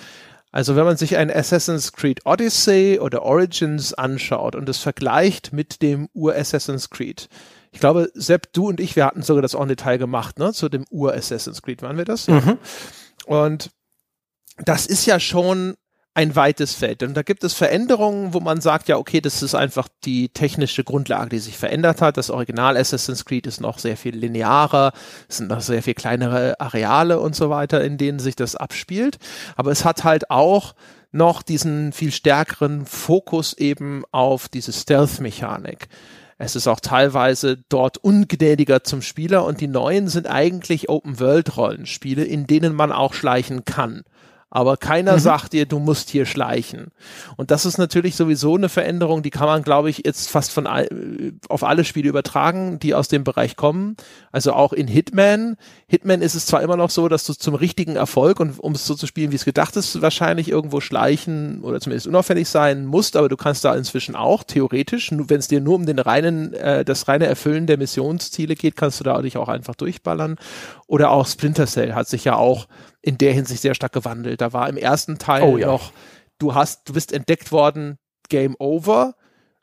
Also 0.54 0.76
wenn 0.76 0.86
man 0.86 0.98
sich 0.98 1.18
ein 1.18 1.32
Assassin's 1.32 1.94
Creed 1.94 2.28
Odyssey 2.28 3.00
oder 3.02 3.24
Origins 3.24 3.96
anschaut 3.96 4.56
und 4.56 4.70
es 4.70 4.78
vergleicht 4.78 5.52
mit 5.52 5.82
dem 5.82 6.10
Ur-Assassin's 6.14 6.92
Creed. 6.92 7.28
Ich 7.72 7.80
glaube, 7.80 8.12
Sepp, 8.14 8.54
du 8.54 8.68
und 8.68 8.80
ich, 8.80 8.96
wir 8.96 9.08
hatten 9.08 9.24
sogar 9.24 9.42
das 9.42 9.56
auch 9.56 9.64
im 9.64 9.68
Detail 9.68 9.98
gemacht, 9.98 10.38
ne, 10.38 10.54
zu 10.54 10.70
dem 10.70 10.86
Ur-Assassin's 10.92 11.64
Creed. 11.64 11.82
Waren 11.82 11.98
wir 11.98 12.06
das? 12.06 12.28
Mhm. 12.28 12.60
Und 13.26 13.72
das 14.58 14.86
ist 14.86 15.08
ja 15.08 15.20
schon 15.20 15.74
ein 16.16 16.36
weites 16.36 16.76
Feld. 16.76 17.02
Und 17.02 17.16
da 17.16 17.24
gibt 17.24 17.44
es 17.44 17.54
Veränderungen, 17.54 18.34
wo 18.34 18.40
man 18.40 18.62
sagt, 18.62 18.88
ja, 18.88 18.98
okay, 18.98 19.20
das 19.20 19.42
ist 19.42 19.56
einfach 19.56 19.88
die 20.06 20.30
technische 20.30 20.84
Grundlage, 20.84 21.30
die 21.30 21.40
sich 21.40 21.58
verändert 21.58 22.02
hat. 22.02 22.18
Das 22.18 22.30
Original 22.30 22.78
Assassin's 22.78 23.26
Creed 23.26 23.48
ist 23.48 23.62
noch 23.62 23.80
sehr 23.80 23.98
viel 23.98 24.16
linearer, 24.16 24.94
es 25.28 25.38
sind 25.38 25.50
noch 25.50 25.62
sehr 25.62 25.82
viel 25.82 25.96
kleinere 25.96 26.60
Areale 26.60 27.20
und 27.20 27.36
so 27.36 27.50
weiter, 27.50 27.84
in 27.84 27.98
denen 27.98 28.20
sich 28.20 28.36
das 28.36 28.56
abspielt. 28.56 29.18
Aber 29.56 29.72
es 29.72 29.86
hat 29.86 30.04
halt 30.04 30.30
auch 30.30 30.76
noch 31.12 31.42
diesen 31.42 31.94
viel 31.94 32.12
stärkeren 32.12 32.86
Fokus 32.86 33.54
eben 33.54 34.04
auf 34.12 34.50
diese 34.50 34.74
Stealth-Mechanik. 34.74 35.88
Es 36.38 36.56
ist 36.56 36.68
auch 36.68 36.80
teilweise 36.80 37.58
dort 37.70 37.98
ungnädiger 38.00 38.84
zum 38.84 39.02
Spieler 39.02 39.46
und 39.46 39.62
die 39.62 39.68
neuen 39.68 40.10
sind 40.10 40.28
eigentlich 40.28 40.90
Open-World-Rollenspiele, 40.90 42.24
in 42.24 42.48
denen 42.48 42.74
man 42.76 42.92
auch 42.92 43.14
schleichen 43.14 43.66
kann. 43.66 44.04
Aber 44.56 44.78
keiner 44.78 45.18
sagt 45.18 45.54
dir, 45.54 45.66
du 45.66 45.80
musst 45.80 46.12
hier 46.12 46.28
schleichen. 46.28 46.92
Und 47.38 47.50
das 47.50 47.66
ist 47.66 47.80
natürlich 47.80 48.16
sowieso 48.16 48.56
eine 48.56 48.70
Veränderung, 48.70 49.24
die 49.24 49.32
kann 49.32 49.48
man, 49.48 49.64
glaube 49.64 49.90
ich, 49.90 50.04
jetzt 50.06 50.30
fast 50.30 50.52
von 50.52 50.68
all, 50.68 50.88
auf 51.50 51.64
alle 51.64 51.84
Spiele 51.84 52.08
übertragen, 52.08 52.78
die 52.78 52.94
aus 52.94 53.08
dem 53.08 53.24
Bereich 53.24 53.56
kommen. 53.56 53.98
Also 54.32 54.54
auch 54.54 54.72
in 54.72 54.88
Hitman. 54.88 55.58
Hitman 55.88 56.22
ist 56.22 56.36
es 56.36 56.46
zwar 56.46 56.62
immer 56.62 56.78
noch 56.78 56.92
so, 56.92 57.08
dass 57.08 57.26
du 57.26 57.34
zum 57.34 57.56
richtigen 57.56 57.96
Erfolg 57.96 58.40
und 58.40 58.60
um 58.60 58.74
es 58.74 58.86
so 58.86 58.94
zu 58.94 59.08
spielen, 59.08 59.32
wie 59.32 59.38
es 59.38 59.46
gedacht 59.46 59.76
ist, 59.76 60.04
wahrscheinlich 60.04 60.50
irgendwo 60.50 60.82
schleichen 60.82 61.64
oder 61.64 61.80
zumindest 61.80 62.06
unauffällig 62.06 62.48
sein 62.48 62.86
musst, 62.86 63.16
aber 63.16 63.30
du 63.30 63.38
kannst 63.38 63.66
da 63.66 63.74
inzwischen 63.74 64.16
auch 64.16 64.44
theoretisch, 64.44 65.10
wenn 65.12 65.40
es 65.40 65.48
dir 65.48 65.62
nur 65.62 65.74
um 65.74 65.88
den 65.88 65.98
reinen, 65.98 66.54
äh, 66.54 66.86
das 66.86 67.08
reine 67.08 67.26
Erfüllen 67.26 67.66
der 67.66 67.80
Missionsziele 67.80 68.54
geht, 68.54 68.76
kannst 68.76 69.00
du 69.00 69.04
da 69.04 69.20
dich 69.24 69.36
auch 69.36 69.50
einfach 69.50 69.74
durchballern. 69.74 70.38
Oder 70.94 71.10
auch 71.10 71.26
Splinter 71.26 71.66
Cell 71.66 71.96
hat 71.96 72.08
sich 72.08 72.24
ja 72.24 72.36
auch 72.36 72.68
in 73.02 73.18
der 73.18 73.34
Hinsicht 73.34 73.64
sehr 73.64 73.74
stark 73.74 73.94
gewandelt. 73.94 74.42
Da 74.42 74.54
war 74.54 74.70
im 74.70 74.78
ersten 74.78 75.18
Teil 75.18 75.42
Oh 75.42 75.58
ja. 75.58 75.66
noch, 75.66 75.92
du 76.38 76.54
hast, 76.54 76.88
du 76.88 76.94
bist 76.94 77.12
entdeckt 77.12 77.52
worden, 77.52 77.98
Game 78.30 78.56
Over. 78.60 79.16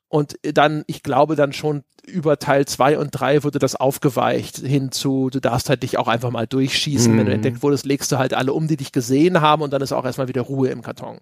Und 0.08 0.34
dann, 0.42 0.82
ich 0.88 1.04
glaube 1.04 1.36
dann 1.36 1.52
schon 1.52 1.84
über 2.04 2.40
Teil 2.40 2.66
zwei 2.66 2.98
und 2.98 3.10
drei 3.12 3.44
wurde 3.44 3.60
das 3.60 3.76
aufgeweicht 3.76 4.56
hinzu, 4.56 5.30
du 5.30 5.38
darfst 5.38 5.68
halt 5.68 5.84
dich 5.84 5.98
auch 5.98 6.08
einfach 6.08 6.30
mal 6.32 6.48
durchschießen. 6.48 7.12
Wenn 7.16 7.26
du 7.26 7.30
Mhm. 7.30 7.36
entdeckt 7.36 7.62
wurdest, 7.62 7.86
legst 7.86 8.10
du 8.10 8.18
halt 8.18 8.34
alle 8.34 8.52
um, 8.52 8.66
die 8.66 8.76
dich 8.76 8.90
gesehen 8.90 9.40
haben 9.40 9.62
und 9.62 9.72
dann 9.72 9.82
ist 9.82 9.92
auch 9.92 10.04
erstmal 10.04 10.26
wieder 10.26 10.42
Ruhe 10.42 10.70
im 10.70 10.82
Karton. 10.82 11.18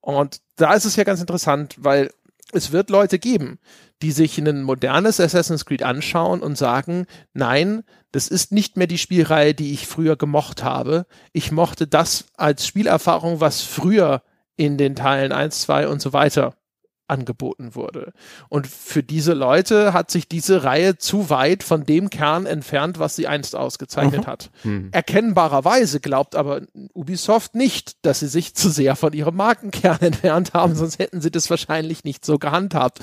Und 0.00 0.38
da 0.54 0.74
ist 0.74 0.84
es 0.84 0.94
ja 0.94 1.02
ganz 1.04 1.20
interessant, 1.20 1.74
weil 1.78 2.10
es 2.52 2.70
wird 2.72 2.90
Leute 2.90 3.18
geben, 3.18 3.58
die 4.02 4.12
sich 4.12 4.38
ein 4.38 4.62
modernes 4.62 5.20
Assassin's 5.20 5.64
Creed 5.66 5.82
anschauen 5.82 6.40
und 6.42 6.56
sagen, 6.56 7.06
nein, 7.32 7.82
das 8.12 8.28
ist 8.28 8.52
nicht 8.52 8.76
mehr 8.76 8.86
die 8.86 8.98
Spielreihe, 8.98 9.54
die 9.54 9.72
ich 9.72 9.86
früher 9.86 10.16
gemocht 10.16 10.64
habe. 10.64 11.06
Ich 11.32 11.52
mochte 11.52 11.86
das 11.86 12.26
als 12.36 12.66
Spielerfahrung, 12.66 13.40
was 13.40 13.62
früher 13.62 14.22
in 14.56 14.78
den 14.78 14.96
Teilen 14.96 15.32
1, 15.32 15.62
2 15.62 15.88
und 15.88 16.02
so 16.02 16.12
weiter 16.12 16.54
angeboten 17.10 17.74
wurde. 17.74 18.12
Und 18.48 18.66
für 18.66 19.02
diese 19.02 19.34
Leute 19.34 19.92
hat 19.92 20.10
sich 20.10 20.28
diese 20.28 20.64
Reihe 20.64 20.96
zu 20.96 21.28
weit 21.28 21.62
von 21.62 21.84
dem 21.84 22.08
Kern 22.08 22.46
entfernt, 22.46 22.98
was 22.98 23.16
sie 23.16 23.26
einst 23.26 23.54
ausgezeichnet 23.56 24.26
hat. 24.26 24.50
Hm. 24.62 24.88
Erkennbarerweise 24.92 26.00
glaubt 26.00 26.36
aber 26.36 26.62
Ubisoft 26.94 27.54
nicht, 27.54 28.04
dass 28.06 28.20
sie 28.20 28.28
sich 28.28 28.54
zu 28.54 28.70
sehr 28.70 28.96
von 28.96 29.12
ihrem 29.12 29.36
Markenkern 29.36 29.98
entfernt 30.00 30.54
haben, 30.54 30.74
sonst 30.74 30.98
hätten 30.98 31.20
sie 31.20 31.30
das 31.30 31.50
wahrscheinlich 31.50 32.04
nicht 32.04 32.24
so 32.24 32.38
gehandhabt. 32.38 33.00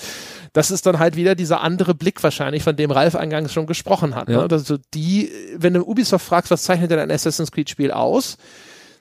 Das 0.53 0.71
ist 0.71 0.85
dann 0.85 0.99
halt 0.99 1.15
wieder 1.15 1.35
dieser 1.35 1.61
andere 1.61 1.93
Blick 1.93 2.23
wahrscheinlich, 2.23 2.63
von 2.63 2.75
dem 2.75 2.91
Ralf 2.91 3.15
eingangs 3.15 3.53
schon 3.53 3.67
gesprochen 3.67 4.15
hat. 4.15 4.29
Ja. 4.29 4.43
Ne? 4.43 4.47
Also 4.49 4.77
die, 4.93 5.31
wenn 5.55 5.73
du 5.73 5.83
Ubisoft 5.83 6.25
fragst, 6.25 6.49
was 6.51 6.63
zeichnet 6.63 6.91
denn 6.91 6.99
ein 6.99 7.11
Assassin's 7.11 7.51
Creed 7.51 7.69
Spiel 7.69 7.91
aus? 7.91 8.37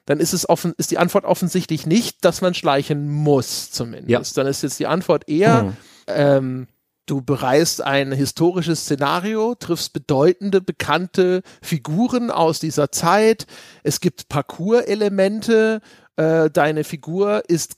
Dann 0.06 0.18
ist 0.20 0.32
es 0.32 0.48
offen, 0.48 0.72
ist 0.78 0.90
die 0.90 0.98
Antwort 0.98 1.24
offensichtlich 1.24 1.86
nicht, 1.86 2.24
dass 2.24 2.40
man 2.40 2.54
schleichen 2.54 3.08
muss, 3.08 3.70
zumindest. 3.70 4.36
Ja. 4.36 4.42
Dann 4.42 4.50
ist 4.50 4.62
jetzt 4.62 4.78
die 4.78 4.86
Antwort 4.86 5.28
eher, 5.28 5.64
Mhm. 5.64 5.76
ähm, 6.08 6.66
du 7.06 7.22
bereist 7.22 7.82
ein 7.82 8.10
historisches 8.12 8.80
Szenario, 8.80 9.54
triffst 9.54 9.92
bedeutende, 9.92 10.60
bekannte 10.60 11.42
Figuren 11.62 12.30
aus 12.30 12.58
dieser 12.58 12.90
Zeit. 12.90 13.46
Es 13.84 14.00
gibt 14.00 14.28
Parcours-Elemente. 14.28 15.80
Äh, 16.16 16.50
deine 16.50 16.82
Figur 16.84 17.42
ist 17.46 17.76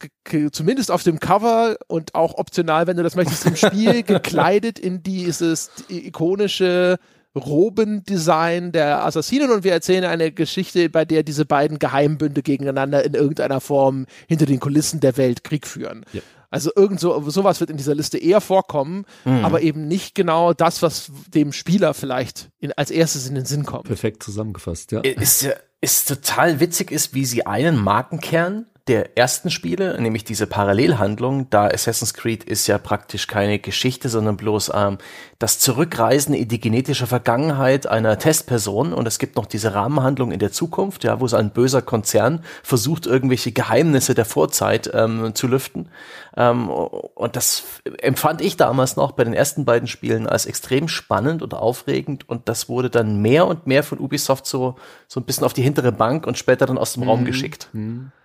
zumindest 0.53 0.91
auf 0.93 1.03
dem 1.03 1.19
Cover 1.19 1.77
und 1.89 2.15
auch 2.15 2.35
optional, 2.39 2.87
wenn 2.87 2.97
du 2.97 3.03
das 3.03 3.17
möchtest, 3.17 3.47
im 3.47 3.57
Spiel 3.57 4.03
gekleidet 4.05 4.79
in 4.79 5.03
dieses 5.03 5.71
ikonische 5.89 6.99
Robendesign 7.39 8.73
der 8.73 9.05
Assassinen 9.05 9.51
und 9.51 9.65
wir 9.65 9.73
erzählen 9.73 10.05
eine 10.05 10.33
Geschichte, 10.33 10.89
bei 10.91 11.05
der 11.05 11.23
diese 11.23 11.45
beiden 11.45 11.79
Geheimbünde 11.79 12.43
gegeneinander 12.43 13.05
in 13.05 13.15
irgendeiner 13.15 13.61
Form 13.61 14.07
hinter 14.27 14.47
den 14.47 14.61
Kulissen 14.61 15.01
der 15.01 15.17
Welt 15.17 15.45
Krieg 15.45 15.67
führen. 15.67 16.05
Ja. 16.13 16.21
Also 16.51 16.71
irgend 16.75 16.99
so, 16.99 17.29
sowas 17.29 17.61
wird 17.61 17.69
in 17.69 17.77
dieser 17.77 17.95
Liste 17.95 18.17
eher 18.17 18.41
vorkommen, 18.41 19.05
aber 19.25 19.61
eben 19.61 19.87
nicht 19.87 20.15
genau 20.15 20.55
das, 20.55 20.81
was 20.81 21.11
dem 21.35 21.53
Spieler 21.53 21.93
vielleicht 21.93 22.49
in, 22.59 22.73
als 22.73 22.91
erstes 22.91 23.29
in 23.29 23.35
den 23.35 23.45
Sinn 23.45 23.67
kommt. 23.67 23.85
Perfekt 23.85 24.23
zusammengefasst, 24.23 24.93
ja. 24.93 25.01
Ist, 25.01 25.47
ist 25.83 26.09
total 26.09 26.59
witzig 26.59 26.91
ist, 26.91 27.13
wie 27.13 27.27
sie 27.27 27.45
einen 27.45 27.77
Markenkern 27.77 28.65
der 28.89 29.17
ersten 29.17 29.51
Spiele, 29.51 30.01
nämlich 30.01 30.25
diese 30.25 30.47
Parallelhandlung, 30.47 31.51
da 31.51 31.67
Assassin's 31.67 32.15
Creed 32.15 32.43
ist 32.43 32.67
ja 32.67 32.79
praktisch 32.79 33.27
keine 33.27 33.59
Geschichte, 33.59 34.09
sondern 34.09 34.37
bloß 34.37 34.73
ähm, 34.75 34.99
das 35.39 35.59
Zurückreisen 35.59 36.35
in 36.35 36.49
die 36.49 36.59
genetische 36.59 37.07
Vergangenheit 37.07 37.87
einer 37.87 38.19
Testperson 38.19 38.93
und 38.93 39.07
es 39.07 39.19
gibt 39.19 39.37
noch 39.37 39.47
diese 39.47 39.75
Rahmenhandlung 39.75 40.33
in 40.33 40.39
der 40.39 40.51
Zukunft, 40.51 41.05
ja, 41.05 41.21
wo 41.21 41.29
so 41.29 41.37
ein 41.37 41.51
böser 41.51 41.83
Konzern 41.83 42.43
versucht, 42.63 43.07
irgendwelche 43.07 43.53
Geheimnisse 43.53 44.15
der 44.15 44.25
Vorzeit 44.25 44.91
ähm, 44.93 45.35
zu 45.35 45.47
lüften. 45.47 45.91
Ähm, 46.37 46.69
und 46.71 47.37
das 47.37 47.65
empfand 48.01 48.41
ich 48.41 48.57
damals 48.57 48.97
noch 48.97 49.13
bei 49.13 49.25
den 49.25 49.35
ersten 49.35 49.65
beiden 49.65 49.87
Spielen 49.87 50.27
als 50.27 50.47
extrem 50.47 50.89
spannend 50.89 51.43
und 51.43 51.55
aufregend 51.55 52.29
und 52.29 52.49
das 52.49 52.69
wurde 52.69 52.91
dann 52.91 53.21
mehr 53.21 53.47
und 53.47 53.67
mehr 53.67 53.83
von 53.83 53.99
Ubisoft 53.99 54.47
so, 54.47 54.77
so 55.07 55.21
ein 55.21 55.25
bisschen 55.25 55.45
auf 55.45 55.53
die 55.53 55.63
hintere 55.63 55.93
Bank 55.93 56.27
und 56.27 56.39
später 56.39 56.67
dann 56.67 56.79
aus 56.79 56.95
dem 56.95 57.03
Raum 57.03 57.25
geschickt. 57.25 57.69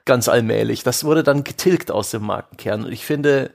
Ganz 0.05 0.27
allmählich. 0.27 0.52
Das 0.83 1.03
wurde 1.03 1.23
dann 1.23 1.43
getilgt 1.43 1.91
aus 1.91 2.11
dem 2.11 2.23
Markenkern 2.23 2.85
und 2.85 2.91
ich 2.91 3.05
finde, 3.05 3.51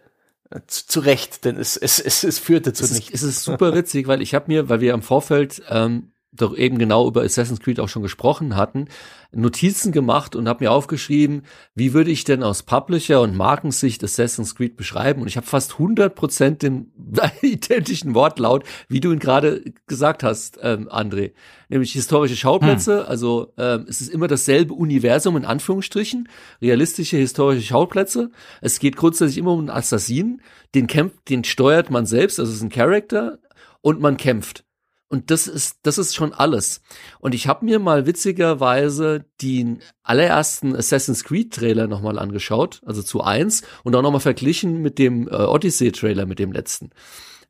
äh, 0.51 0.61
zu, 0.67 0.87
zu 0.87 1.01
Recht, 1.01 1.45
denn 1.45 1.57
es, 1.57 1.77
es, 1.77 1.99
es, 1.99 2.25
es 2.25 2.39
führte 2.39 2.73
zu 2.73 2.85
Es 2.85 2.91
ist, 2.91 2.97
nichts. 2.97 3.15
es 3.15 3.23
ist 3.23 3.43
super 3.43 3.75
witzig, 3.75 4.07
weil 4.07 4.23
ich 4.23 4.35
habe 4.35 4.47
mir, 4.49 4.69
weil 4.69 4.81
wir 4.81 4.95
im 4.95 5.03
Vorfeld 5.03 5.63
ähm, 5.69 6.13
doch 6.33 6.57
eben 6.57 6.79
genau 6.79 7.09
über 7.09 7.23
Assassin's 7.23 7.61
Creed 7.61 7.81
auch 7.81 7.89
schon 7.89 8.03
gesprochen 8.03 8.57
hatten, 8.57 8.89
Notizen 9.33 9.93
gemacht 9.93 10.37
und 10.37 10.49
habe 10.49 10.65
mir 10.65 10.71
aufgeschrieben, 10.71 11.43
wie 11.75 11.93
würde 11.93 12.11
ich 12.11 12.25
denn 12.25 12.43
aus 12.43 12.63
Publisher 12.63 13.21
und 13.21 13.37
Markensicht 13.37 14.03
Assassin's 14.05 14.55
Creed 14.55 14.77
beschreiben? 14.77 15.23
Und 15.23 15.29
ich 15.29 15.37
habe 15.37 15.47
fast 15.47 15.73
100% 15.73 16.59
den 16.59 16.93
identischen 17.43 18.15
Wortlaut, 18.15 18.65
wie 18.89 19.01
du 19.01 19.13
ihn 19.13 19.19
gerade 19.19 19.65
gesagt 19.87 20.23
hast, 20.23 20.59
ähm, 20.63 20.89
André. 20.89 21.33
Nämlich 21.69 21.93
historische 21.93 22.37
Schauplätze, 22.37 23.07
also 23.09 23.53
ähm, 23.59 23.87
es 23.89 24.01
ist 24.01 24.09
immer 24.09 24.29
dasselbe 24.29 24.75
Universum 24.75 25.37
in 25.37 25.45
Anführungsstrichen, 25.45 26.29
realistische 26.63 27.17
historische 27.17 27.63
Schauplätze. 27.63 28.31
Es 28.61 28.79
geht 28.79 28.97
grundsätzlich 28.97 29.39
immer 29.39 29.53
um 29.53 29.61
einen 29.61 29.71
Assassinen, 29.71 30.43
den 30.75 30.87
kämpft, 30.87 31.29
den 31.29 31.45
steuert 31.45 31.91
man 31.91 32.07
selbst, 32.07 32.39
also 32.39 32.51
es 32.51 32.59
ist 32.59 32.63
ein 32.63 32.71
Charakter 32.71 33.39
und 33.81 34.01
man 34.01 34.17
kämpft. 34.17 34.65
Und 35.09 35.31
das 35.31 35.47
ist, 35.47 35.79
das 35.85 35.97
ist 35.97 36.15
schon 36.15 36.35
alles. 36.35 36.83
Und 37.19 37.35
ich 37.35 37.47
habe 37.47 37.65
mir 37.65 37.79
mal 37.79 38.05
witzigerweise 38.07 39.25
den 39.41 39.81
allerersten 40.03 40.77
Assassin's 40.77 41.25
Creed 41.25 41.55
Trailer 41.55 41.87
nochmal 41.87 42.19
angeschaut, 42.19 42.83
also 42.85 43.03
zu 43.03 43.23
eins, 43.23 43.63
und 43.85 43.97
auch 43.97 44.03
nochmal 44.03 44.21
verglichen 44.21 44.83
mit 44.83 44.99
dem 44.99 45.27
äh, 45.29 45.33
Odyssey 45.33 45.93
Trailer, 45.93 46.27
mit 46.27 46.39
dem 46.39 46.53
letzten. 46.53 46.91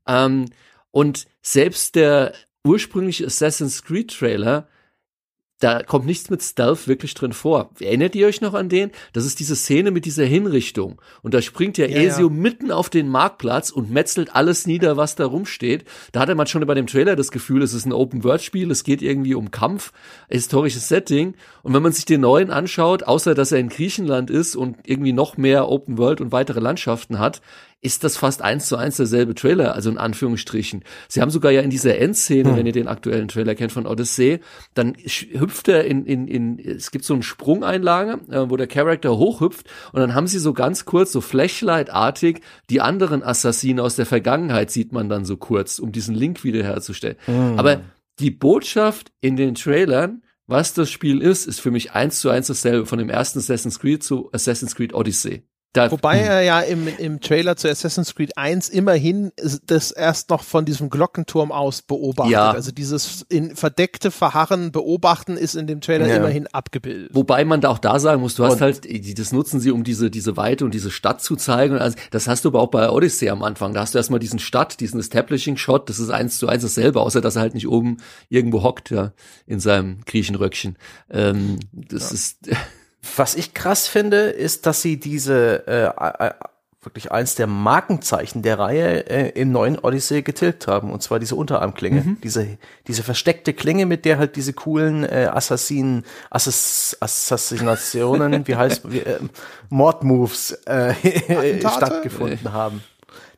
Ähm, 0.06 0.46
und 0.92 1.26
selbst 1.42 1.96
der 1.96 2.32
ursprüngliche 2.64 3.26
Assassin's 3.26 3.82
Creed 3.82 4.16
Trailer 4.16 4.68
da 5.60 5.82
kommt 5.82 6.06
nichts 6.06 6.30
mit 6.30 6.42
Stealth 6.42 6.86
wirklich 6.86 7.14
drin 7.14 7.32
vor. 7.32 7.70
Erinnert 7.80 8.14
ihr 8.14 8.28
euch 8.28 8.40
noch 8.40 8.54
an 8.54 8.68
den? 8.68 8.92
Das 9.12 9.24
ist 9.24 9.40
diese 9.40 9.56
Szene 9.56 9.90
mit 9.90 10.04
dieser 10.04 10.24
Hinrichtung. 10.24 11.00
Und 11.22 11.34
da 11.34 11.42
springt 11.42 11.78
ja, 11.78 11.86
ja 11.86 11.98
Ezio 11.98 12.28
ja. 12.28 12.32
mitten 12.32 12.70
auf 12.70 12.90
den 12.90 13.08
Marktplatz 13.08 13.70
und 13.70 13.90
metzelt 13.90 14.34
alles 14.36 14.66
nieder, 14.66 14.96
was 14.96 15.16
da 15.16 15.26
rumsteht. 15.26 15.84
Da 16.12 16.20
hatte 16.20 16.36
man 16.36 16.46
schon 16.46 16.64
bei 16.64 16.74
dem 16.74 16.86
Trailer 16.86 17.16
das 17.16 17.32
Gefühl, 17.32 17.62
es 17.62 17.74
ist 17.74 17.86
ein 17.86 17.92
Open-World-Spiel, 17.92 18.70
es 18.70 18.84
geht 18.84 19.02
irgendwie 19.02 19.34
um 19.34 19.50
Kampf, 19.50 19.92
historisches 20.28 20.86
Setting. 20.86 21.34
Und 21.62 21.74
wenn 21.74 21.82
man 21.82 21.92
sich 21.92 22.04
den 22.04 22.20
neuen 22.20 22.50
anschaut, 22.50 23.02
außer 23.02 23.34
dass 23.34 23.50
er 23.50 23.58
in 23.58 23.68
Griechenland 23.68 24.30
ist 24.30 24.54
und 24.54 24.76
irgendwie 24.84 25.12
noch 25.12 25.36
mehr 25.36 25.68
Open-World 25.68 26.20
und 26.20 26.30
weitere 26.30 26.60
Landschaften 26.60 27.18
hat, 27.18 27.40
ist 27.80 28.02
das 28.02 28.16
fast 28.16 28.42
eins 28.42 28.66
zu 28.66 28.76
eins 28.76 28.96
derselbe 28.96 29.34
Trailer, 29.34 29.74
also 29.74 29.88
in 29.88 29.98
Anführungsstrichen. 29.98 30.82
Sie 31.08 31.20
haben 31.20 31.30
sogar 31.30 31.52
ja 31.52 31.60
in 31.60 31.70
dieser 31.70 31.96
Endszene, 31.98 32.50
hm. 32.50 32.56
wenn 32.56 32.66
ihr 32.66 32.72
den 32.72 32.88
aktuellen 32.88 33.28
Trailer 33.28 33.54
kennt 33.54 33.70
von 33.70 33.86
Odyssey, 33.86 34.40
dann 34.74 34.96
hüpft 34.96 35.68
er 35.68 35.84
in, 35.84 36.04
in, 36.04 36.26
in, 36.26 36.58
es 36.58 36.90
gibt 36.90 37.04
so 37.04 37.14
einen 37.14 37.22
Sprungeinlage, 37.22 38.20
äh, 38.30 38.50
wo 38.50 38.56
der 38.56 38.66
Charakter 38.66 39.16
hochhüpft 39.16 39.70
und 39.92 40.00
dann 40.00 40.14
haben 40.14 40.26
sie 40.26 40.40
so 40.40 40.52
ganz 40.52 40.86
kurz, 40.86 41.12
so 41.12 41.20
Flashlight-artig, 41.20 42.40
die 42.68 42.80
anderen 42.80 43.22
Assassinen 43.22 43.78
aus 43.78 43.94
der 43.94 44.06
Vergangenheit 44.06 44.72
sieht 44.72 44.92
man 44.92 45.08
dann 45.08 45.24
so 45.24 45.36
kurz, 45.36 45.78
um 45.78 45.92
diesen 45.92 46.16
Link 46.16 46.42
wiederherzustellen. 46.42 47.16
Hm. 47.26 47.58
Aber 47.58 47.82
die 48.18 48.32
Botschaft 48.32 49.12
in 49.20 49.36
den 49.36 49.54
Trailern, 49.54 50.22
was 50.48 50.74
das 50.74 50.90
Spiel 50.90 51.20
ist, 51.22 51.46
ist 51.46 51.60
für 51.60 51.70
mich 51.70 51.92
eins 51.92 52.18
zu 52.20 52.30
eins 52.30 52.48
dasselbe 52.48 52.86
von 52.86 52.98
dem 52.98 53.10
ersten 53.10 53.38
Assassin's 53.38 53.78
Creed 53.78 54.02
zu 54.02 54.30
Assassin's 54.32 54.74
Creed 54.74 54.94
Odyssey. 54.94 55.44
Da, 55.74 55.90
Wobei 55.90 56.20
er 56.20 56.40
ja 56.40 56.60
im, 56.60 56.88
im 56.88 57.20
Trailer 57.20 57.56
zu 57.56 57.68
Assassin's 57.68 58.14
Creed 58.14 58.38
1 58.38 58.70
immerhin 58.70 59.32
das 59.66 59.90
erst 59.90 60.30
noch 60.30 60.42
von 60.42 60.64
diesem 60.64 60.88
Glockenturm 60.88 61.52
aus 61.52 61.82
beobachtet. 61.82 62.32
Ja. 62.32 62.52
Also 62.52 62.72
dieses 62.72 63.26
in 63.28 63.54
verdeckte 63.54 64.10
Verharren 64.10 64.72
beobachten 64.72 65.36
ist 65.36 65.54
in 65.54 65.66
dem 65.66 65.82
Trailer 65.82 66.06
ja. 66.06 66.16
immerhin 66.16 66.46
abgebildet. 66.46 67.10
Wobei 67.12 67.44
man 67.44 67.60
da 67.60 67.68
auch 67.68 67.78
da 67.78 67.98
sagen 67.98 68.22
muss, 68.22 68.34
du 68.34 68.44
hast 68.44 68.54
und 68.54 68.60
halt, 68.62 69.18
das 69.18 69.32
nutzen 69.32 69.60
sie, 69.60 69.70
um 69.70 69.84
diese, 69.84 70.10
diese 70.10 70.38
Weite 70.38 70.64
und 70.64 70.72
diese 70.72 70.90
Stadt 70.90 71.20
zu 71.20 71.36
zeigen. 71.36 71.76
Also, 71.76 71.98
das 72.12 72.28
hast 72.28 72.46
du 72.46 72.48
aber 72.48 72.62
auch 72.62 72.70
bei 72.70 72.88
Odyssey 72.88 73.28
am 73.28 73.42
Anfang. 73.42 73.74
Da 73.74 73.80
hast 73.82 73.92
du 73.92 73.98
erstmal 73.98 74.20
diesen 74.20 74.38
Stadt, 74.38 74.80
diesen 74.80 74.98
Establishing-Shot, 74.98 75.90
das 75.90 75.98
ist 75.98 76.08
eins 76.08 76.38
zu 76.38 76.48
eins 76.48 76.62
dasselbe, 76.62 77.02
außer 77.02 77.20
dass 77.20 77.36
er 77.36 77.42
halt 77.42 77.52
nicht 77.54 77.68
oben 77.68 77.98
irgendwo 78.30 78.62
hockt, 78.62 78.88
ja, 78.88 79.12
in 79.46 79.60
seinem 79.60 80.00
Griechenröckchen. 80.06 80.78
Ähm, 81.10 81.58
das 81.72 82.10
ja. 82.10 82.14
ist 82.14 82.38
was 83.16 83.34
ich 83.34 83.54
krass 83.54 83.88
finde, 83.88 84.30
ist, 84.30 84.66
dass 84.66 84.82
sie 84.82 84.98
diese 84.98 85.66
äh, 85.66 86.30
wirklich 86.82 87.10
eins 87.10 87.34
der 87.34 87.46
Markenzeichen 87.46 88.42
der 88.42 88.58
Reihe 88.58 89.06
äh, 89.10 89.40
im 89.40 89.50
neuen 89.50 89.78
Odyssey 89.78 90.22
getilgt 90.22 90.68
haben, 90.68 90.92
und 90.92 91.02
zwar 91.02 91.18
diese 91.18 91.34
Unterarmklinge, 91.34 92.02
mhm. 92.02 92.20
diese 92.22 92.58
diese 92.86 93.02
versteckte 93.02 93.52
Klinge, 93.52 93.84
mit 93.84 94.04
der 94.04 94.18
halt 94.18 94.36
diese 94.36 94.52
coolen 94.52 95.04
äh, 95.04 95.28
Assassinen, 95.32 96.04
Assass, 96.30 96.96
Assassinationen, 97.00 98.46
wie 98.46 98.56
heißt 98.56 98.90
wie, 98.90 99.00
äh, 99.00 99.18
Mordmoves 99.68 100.52
äh, 100.66 100.94
stattgefunden 101.60 102.52
haben. 102.52 102.82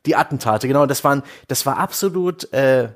Die 0.05 0.15
Attentate, 0.15 0.67
genau, 0.67 0.85
das 0.85 1.03
waren 1.03 1.23
das 1.47 1.65
war 1.65 1.77
absolut 1.77 2.51
äh, 2.53 2.89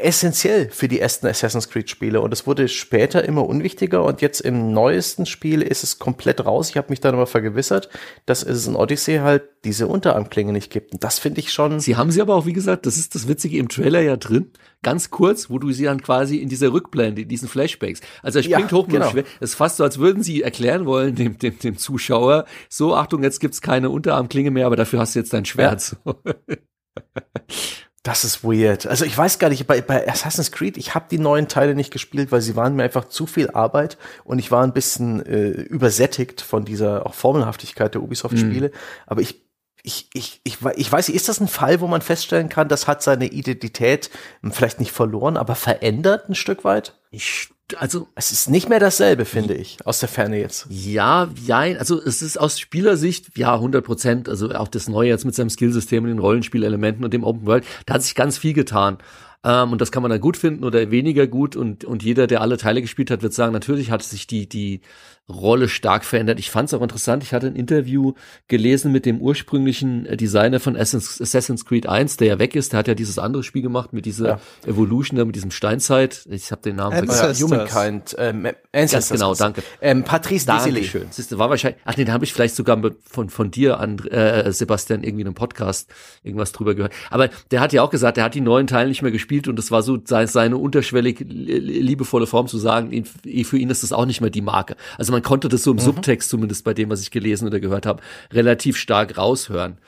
essentiell 0.00 0.70
für 0.70 0.88
die 0.88 1.00
ersten 1.00 1.26
Assassin's 1.26 1.68
Creed 1.68 1.90
Spiele 1.90 2.20
und 2.20 2.32
es 2.32 2.46
wurde 2.46 2.68
später 2.68 3.24
immer 3.24 3.46
unwichtiger 3.46 4.04
und 4.04 4.20
jetzt 4.22 4.40
im 4.40 4.72
neuesten 4.72 5.26
Spiel 5.26 5.62
ist 5.62 5.82
es 5.82 5.98
komplett 5.98 6.44
raus. 6.44 6.70
Ich 6.70 6.76
habe 6.76 6.90
mich 6.90 7.00
dann 7.00 7.14
aber 7.14 7.26
vergewissert, 7.26 7.88
dass 8.26 8.42
es 8.42 8.66
in 8.66 8.76
Odyssey 8.76 9.18
halt 9.18 9.44
diese 9.64 9.86
Unterarmklinge 9.86 10.52
nicht 10.52 10.70
gibt 10.70 10.92
und 10.92 11.04
das 11.04 11.18
finde 11.18 11.40
ich 11.40 11.52
schon. 11.52 11.80
Sie 11.80 11.96
haben 11.96 12.10
sie 12.10 12.20
aber 12.20 12.34
auch, 12.34 12.46
wie 12.46 12.52
gesagt, 12.52 12.86
das 12.86 12.96
ist 12.96 13.14
das 13.14 13.28
Witzige 13.28 13.58
im 13.58 13.68
Trailer 13.68 14.00
ja 14.00 14.16
drin, 14.16 14.50
ganz 14.82 15.10
kurz, 15.10 15.50
wo 15.50 15.58
du 15.58 15.72
sie 15.72 15.84
dann 15.84 16.02
quasi 16.02 16.38
in 16.38 16.48
dieser 16.48 16.72
Rückblende, 16.72 17.22
in 17.22 17.28
diesen 17.28 17.48
Flashbacks, 17.48 18.00
also 18.22 18.38
er 18.38 18.42
springt 18.42 18.72
ja, 18.72 18.76
hoch 18.76 18.86
mit 18.86 18.96
genau. 18.96 19.10
schwer, 19.10 19.24
es 19.40 19.50
ist 19.50 19.56
fast 19.56 19.76
so, 19.76 19.84
als 19.84 19.98
würden 19.98 20.22
sie 20.22 20.42
erklären 20.42 20.86
wollen 20.86 21.14
dem, 21.14 21.38
dem, 21.38 21.58
dem 21.58 21.78
Zuschauer, 21.78 22.44
so 22.68 22.94
Achtung, 22.94 23.22
jetzt 23.22 23.40
gibt's 23.40 23.60
keine 23.60 23.90
Unterarmklinge 23.90 24.50
mehr, 24.50 24.66
aber 24.66 24.76
dafür 24.76 25.00
hast 25.00 25.14
du 25.14 25.20
jetzt 25.20 25.32
dein 25.32 25.44
Schwert. 25.44 25.96
Ja. 26.04 26.14
Das 28.04 28.22
ist 28.22 28.44
weird. 28.44 28.86
Also 28.86 29.06
ich 29.06 29.16
weiß 29.16 29.38
gar 29.38 29.48
nicht, 29.48 29.66
bei, 29.66 29.80
bei 29.80 30.06
Assassin's 30.06 30.52
Creed, 30.52 30.76
ich 30.76 30.94
habe 30.94 31.06
die 31.10 31.18
neuen 31.18 31.48
Teile 31.48 31.74
nicht 31.74 31.90
gespielt, 31.90 32.30
weil 32.32 32.42
sie 32.42 32.54
waren 32.54 32.76
mir 32.76 32.82
einfach 32.82 33.06
zu 33.06 33.26
viel 33.26 33.50
Arbeit 33.50 33.96
und 34.24 34.38
ich 34.38 34.50
war 34.50 34.62
ein 34.62 34.74
bisschen 34.74 35.24
äh, 35.24 35.48
übersättigt 35.48 36.42
von 36.42 36.66
dieser 36.66 37.06
auch 37.06 37.14
Formelhaftigkeit 37.14 37.94
der 37.94 38.02
Ubisoft-Spiele. 38.02 38.68
Mhm. 38.68 38.74
Aber 39.06 39.22
ich 39.22 39.42
ich, 39.86 40.08
ich, 40.14 40.40
ich, 40.44 40.58
ich 40.76 40.92
weiß 40.92 41.08
nicht, 41.08 41.16
ist 41.16 41.28
das 41.28 41.40
ein 41.40 41.48
Fall, 41.48 41.80
wo 41.80 41.86
man 41.86 42.00
feststellen 42.00 42.48
kann, 42.48 42.68
das 42.68 42.88
hat 42.88 43.02
seine 43.02 43.26
Identität 43.26 44.10
vielleicht 44.50 44.80
nicht 44.80 44.92
verloren, 44.92 45.36
aber 45.36 45.54
verändert 45.54 46.28
ein 46.28 46.34
Stück 46.34 46.64
weit? 46.64 46.98
Ich 47.10 47.50
also 47.76 48.08
es 48.14 48.30
ist 48.30 48.50
nicht 48.50 48.68
mehr 48.68 48.80
dasselbe, 48.80 49.24
finde 49.24 49.54
ich, 49.54 49.78
aus 49.84 50.00
der 50.00 50.08
Ferne 50.08 50.38
jetzt. 50.38 50.66
Ja, 50.68 51.30
ja, 51.46 51.60
also 51.60 52.00
es 52.00 52.20
ist 52.20 52.38
aus 52.38 52.58
Spielersicht, 52.58 53.36
ja, 53.38 53.54
100 53.54 53.84
Prozent, 53.84 54.28
also 54.28 54.50
auch 54.50 54.68
das 54.68 54.88
Neue 54.88 55.08
jetzt 55.08 55.24
mit 55.24 55.34
seinem 55.34 55.50
Skillsystem 55.50 56.04
und 56.04 56.10
den 56.10 56.18
Rollenspielelementen 56.18 57.04
und 57.04 57.14
dem 57.14 57.24
Open 57.24 57.46
World, 57.46 57.64
da 57.86 57.94
hat 57.94 58.02
sich 58.02 58.14
ganz 58.14 58.36
viel 58.36 58.52
getan. 58.52 58.98
Ähm, 59.44 59.72
und 59.72 59.80
das 59.80 59.92
kann 59.92 60.02
man 60.02 60.10
dann 60.10 60.20
gut 60.20 60.36
finden 60.36 60.64
oder 60.64 60.90
weniger 60.90 61.26
gut 61.26 61.54
und, 61.54 61.84
und 61.84 62.02
jeder, 62.02 62.26
der 62.26 62.40
alle 62.40 62.56
Teile 62.56 62.80
gespielt 62.80 63.10
hat, 63.10 63.22
wird 63.22 63.34
sagen, 63.34 63.52
natürlich 63.52 63.90
hat 63.90 64.02
sich 64.02 64.26
die, 64.26 64.48
die, 64.48 64.80
Rolle 65.26 65.70
stark 65.70 66.04
verändert. 66.04 66.38
Ich 66.38 66.50
fand 66.50 66.68
es 66.68 66.74
auch 66.74 66.82
interessant. 66.82 67.22
Ich 67.22 67.32
hatte 67.32 67.46
ein 67.46 67.56
Interview 67.56 68.12
gelesen 68.46 68.92
mit 68.92 69.06
dem 69.06 69.22
ursprünglichen 69.22 70.04
äh, 70.04 70.18
Designer 70.18 70.60
von 70.60 70.76
Assassin's 70.76 71.64
Creed 71.64 71.88
1, 71.88 72.18
der 72.18 72.28
ja 72.28 72.38
weg 72.38 72.54
ist. 72.54 72.72
Der 72.72 72.80
hat 72.80 72.88
ja 72.88 72.94
dieses 72.94 73.18
andere 73.18 73.42
Spiel 73.42 73.62
gemacht 73.62 73.94
mit 73.94 74.04
dieser 74.04 74.28
ja. 74.28 74.40
Evolution, 74.66 75.16
da 75.16 75.24
mit 75.24 75.34
diesem 75.34 75.50
Steinzeit. 75.50 76.26
Ich 76.28 76.52
habe 76.52 76.60
den 76.60 76.76
Namen 76.76 77.08
vergessen. 77.08 77.44
Humankind. 77.44 78.14
Ähm, 78.18 78.48
Ganz 78.72 79.08
genau, 79.08 79.34
danke. 79.34 79.62
Ähm, 79.80 80.04
Patrice 80.04 80.44
Desilets. 80.44 80.88
Schön. 80.88 81.06
Siehste, 81.10 81.38
war 81.38 81.48
wahrscheinlich. 81.48 81.80
Ach 81.86 81.96
nee, 81.96 82.04
da 82.04 82.12
habe 82.12 82.24
ich 82.24 82.34
vielleicht 82.34 82.54
sogar 82.54 82.78
von 83.08 83.30
von 83.30 83.50
dir 83.50 83.80
an 83.80 84.00
äh, 84.00 84.52
Sebastian 84.52 85.04
irgendwie 85.04 85.22
in 85.22 85.28
einem 85.28 85.34
Podcast 85.34 85.90
irgendwas 86.22 86.52
drüber 86.52 86.74
gehört. 86.74 86.92
Aber 87.08 87.30
der 87.50 87.60
hat 87.60 87.72
ja 87.72 87.82
auch 87.82 87.90
gesagt, 87.90 88.18
der 88.18 88.24
hat 88.24 88.34
die 88.34 88.42
neuen 88.42 88.66
Teile 88.66 88.90
nicht 88.90 89.00
mehr 89.00 89.12
gespielt 89.12 89.33
und 89.42 89.56
das 89.56 89.70
war 89.70 89.82
so 89.82 89.98
seine 90.04 90.56
unterschwellig 90.56 91.20
liebevolle 91.28 92.26
Form 92.26 92.46
zu 92.46 92.58
sagen, 92.58 93.04
für 93.04 93.58
ihn 93.58 93.70
ist 93.70 93.82
das 93.82 93.92
auch 93.92 94.06
nicht 94.06 94.20
mehr 94.20 94.30
die 94.30 94.40
Marke. 94.40 94.76
Also 94.98 95.12
man 95.12 95.22
konnte 95.22 95.48
das 95.48 95.62
so 95.62 95.70
im 95.70 95.76
mhm. 95.76 95.82
Subtext, 95.82 96.30
zumindest 96.30 96.64
bei 96.64 96.74
dem, 96.74 96.90
was 96.90 97.02
ich 97.02 97.10
gelesen 97.10 97.46
oder 97.46 97.60
gehört 97.60 97.86
habe, 97.86 98.02
relativ 98.32 98.76
stark 98.76 99.18
raushören. 99.18 99.78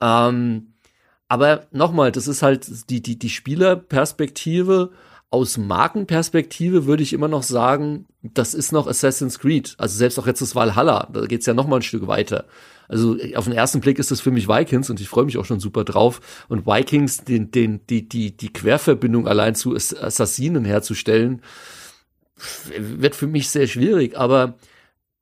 Ähm, 0.00 0.74
aber 1.28 1.66
nochmal, 1.70 2.10
das 2.10 2.26
ist 2.26 2.42
halt 2.42 2.90
die, 2.90 3.02
die, 3.02 3.18
die 3.18 3.30
Spielerperspektive. 3.30 4.90
Aus 5.30 5.58
Markenperspektive 5.58 6.86
würde 6.86 7.04
ich 7.04 7.12
immer 7.12 7.28
noch 7.28 7.44
sagen, 7.44 8.06
das 8.22 8.52
ist 8.52 8.72
noch 8.72 8.88
Assassin's 8.88 9.38
Creed. 9.38 9.76
Also 9.78 9.96
selbst 9.96 10.18
auch 10.18 10.26
jetzt 10.26 10.42
das 10.42 10.56
Valhalla, 10.56 11.08
da 11.12 11.26
geht's 11.26 11.46
ja 11.46 11.54
noch 11.54 11.68
mal 11.68 11.76
ein 11.76 11.82
Stück 11.82 12.08
weiter. 12.08 12.46
Also 12.90 13.16
auf 13.36 13.44
den 13.44 13.52
ersten 13.52 13.80
Blick 13.80 14.00
ist 14.00 14.10
das 14.10 14.20
für 14.20 14.32
mich 14.32 14.48
Vikings 14.48 14.90
und 14.90 15.00
ich 15.00 15.08
freue 15.08 15.24
mich 15.24 15.38
auch 15.38 15.44
schon 15.44 15.60
super 15.60 15.84
drauf. 15.84 16.20
Und 16.48 16.66
Vikings, 16.66 17.18
den, 17.18 17.52
den, 17.52 17.86
die, 17.86 18.08
die, 18.08 18.36
die 18.36 18.52
Querverbindung 18.52 19.28
allein 19.28 19.54
zu 19.54 19.76
Assassinen 19.76 20.64
herzustellen, 20.64 21.42
wird 22.76 23.14
für 23.14 23.28
mich 23.28 23.48
sehr 23.48 23.68
schwierig. 23.68 24.18
Aber 24.18 24.56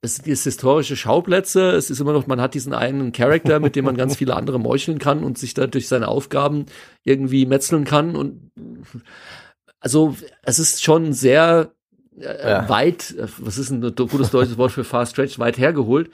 es 0.01 0.19
ist 0.19 0.45
historische 0.45 0.97
Schauplätze, 0.97 1.73
es 1.73 1.91
ist 1.91 2.01
immer 2.01 2.14
noch, 2.14 2.27
man 2.27 2.41
hat 2.41 2.55
diesen 2.55 2.73
einen 2.73 3.12
Charakter, 3.12 3.61
mit 3.61 3.77
dem 3.77 3.85
man 3.85 3.97
ganz 3.97 4.16
viele 4.16 4.35
andere 4.35 4.59
meucheln 4.59 4.99
kann 4.99 5.23
und 5.23 5.37
sich 5.37 5.53
da 5.53 5.66
durch 5.66 5.89
seine 5.89 6.09
Aufgaben 6.09 6.66
irgendwie 7.05 7.45
metzeln 7.45 7.85
kann 7.85 8.16
und 8.16 8.51
also 9.81 10.16
es 10.43 10.59
ist 10.59 10.83
schon 10.83 11.12
sehr 11.12 11.73
äh, 12.19 12.49
ja. 12.49 12.69
weit, 12.69 13.14
äh, 13.19 13.27
was 13.39 13.59
ist 13.59 13.71
ein 13.71 13.81
gutes 13.81 14.31
deutsches 14.31 14.57
Wort 14.57 14.73
für 14.73 14.85
Fast 14.85 15.12
Stretch, 15.12 15.39
weit 15.39 15.59
hergeholt, 15.59 16.11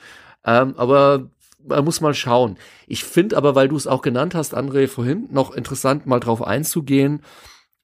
ähm, 0.47 0.75
aber 0.77 1.31
man 1.67 1.85
muss 1.85 2.01
mal 2.01 2.15
schauen. 2.15 2.57
Ich 2.87 3.05
finde 3.05 3.37
aber, 3.37 3.55
weil 3.55 3.69
du 3.69 3.77
es 3.77 3.87
auch 3.87 4.03
genannt 4.03 4.35
hast, 4.35 4.57
André, 4.57 4.89
vorhin, 4.89 5.29
noch 5.31 5.53
interessant, 5.53 6.07
mal 6.07 6.21
drauf 6.21 6.43
einzugehen, 6.43 7.23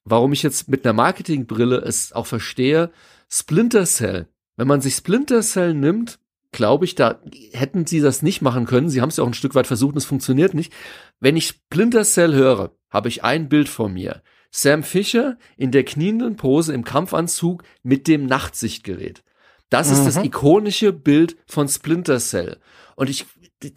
warum 0.03 0.33
ich 0.33 0.43
jetzt 0.43 0.69
mit 0.69 0.85
einer 0.85 0.93
Marketingbrille 0.93 1.77
es 1.77 2.13
auch 2.13 2.25
verstehe, 2.25 2.91
Splinter 3.29 3.85
Cell 3.85 4.27
wenn 4.61 4.67
man 4.67 4.81
sich 4.81 4.95
Splinter 4.95 5.41
Cell 5.41 5.73
nimmt, 5.73 6.19
glaube 6.51 6.85
ich, 6.85 6.93
da 6.93 7.19
hätten 7.51 7.87
sie 7.87 8.01
das 8.01 8.21
nicht 8.21 8.43
machen 8.43 8.65
können. 8.65 8.89
Sie 8.89 9.01
haben 9.01 9.09
es 9.09 9.17
ja 9.17 9.23
auch 9.23 9.27
ein 9.27 9.33
Stück 9.33 9.55
weit 9.55 9.65
versucht 9.65 9.93
und 9.93 9.97
es 9.97 10.05
funktioniert 10.05 10.53
nicht. 10.53 10.71
Wenn 11.19 11.35
ich 11.35 11.47
Splinter 11.47 12.03
Cell 12.03 12.33
höre, 12.35 12.71
habe 12.91 13.07
ich 13.07 13.23
ein 13.23 13.49
Bild 13.49 13.69
vor 13.69 13.89
mir. 13.89 14.21
Sam 14.51 14.83
Fisher 14.83 15.37
in 15.57 15.71
der 15.71 15.83
knienden 15.83 16.35
Pose 16.35 16.73
im 16.73 16.83
Kampfanzug 16.83 17.63
mit 17.81 18.07
dem 18.07 18.27
Nachtsichtgerät. 18.27 19.23
Das 19.69 19.87
mhm. 19.87 19.93
ist 19.93 20.05
das 20.05 20.17
mhm. 20.17 20.25
ikonische 20.25 20.93
Bild 20.93 21.37
von 21.47 21.67
Splinter 21.67 22.19
Cell. 22.19 22.57
Und 22.95 23.09
ich, 23.09 23.25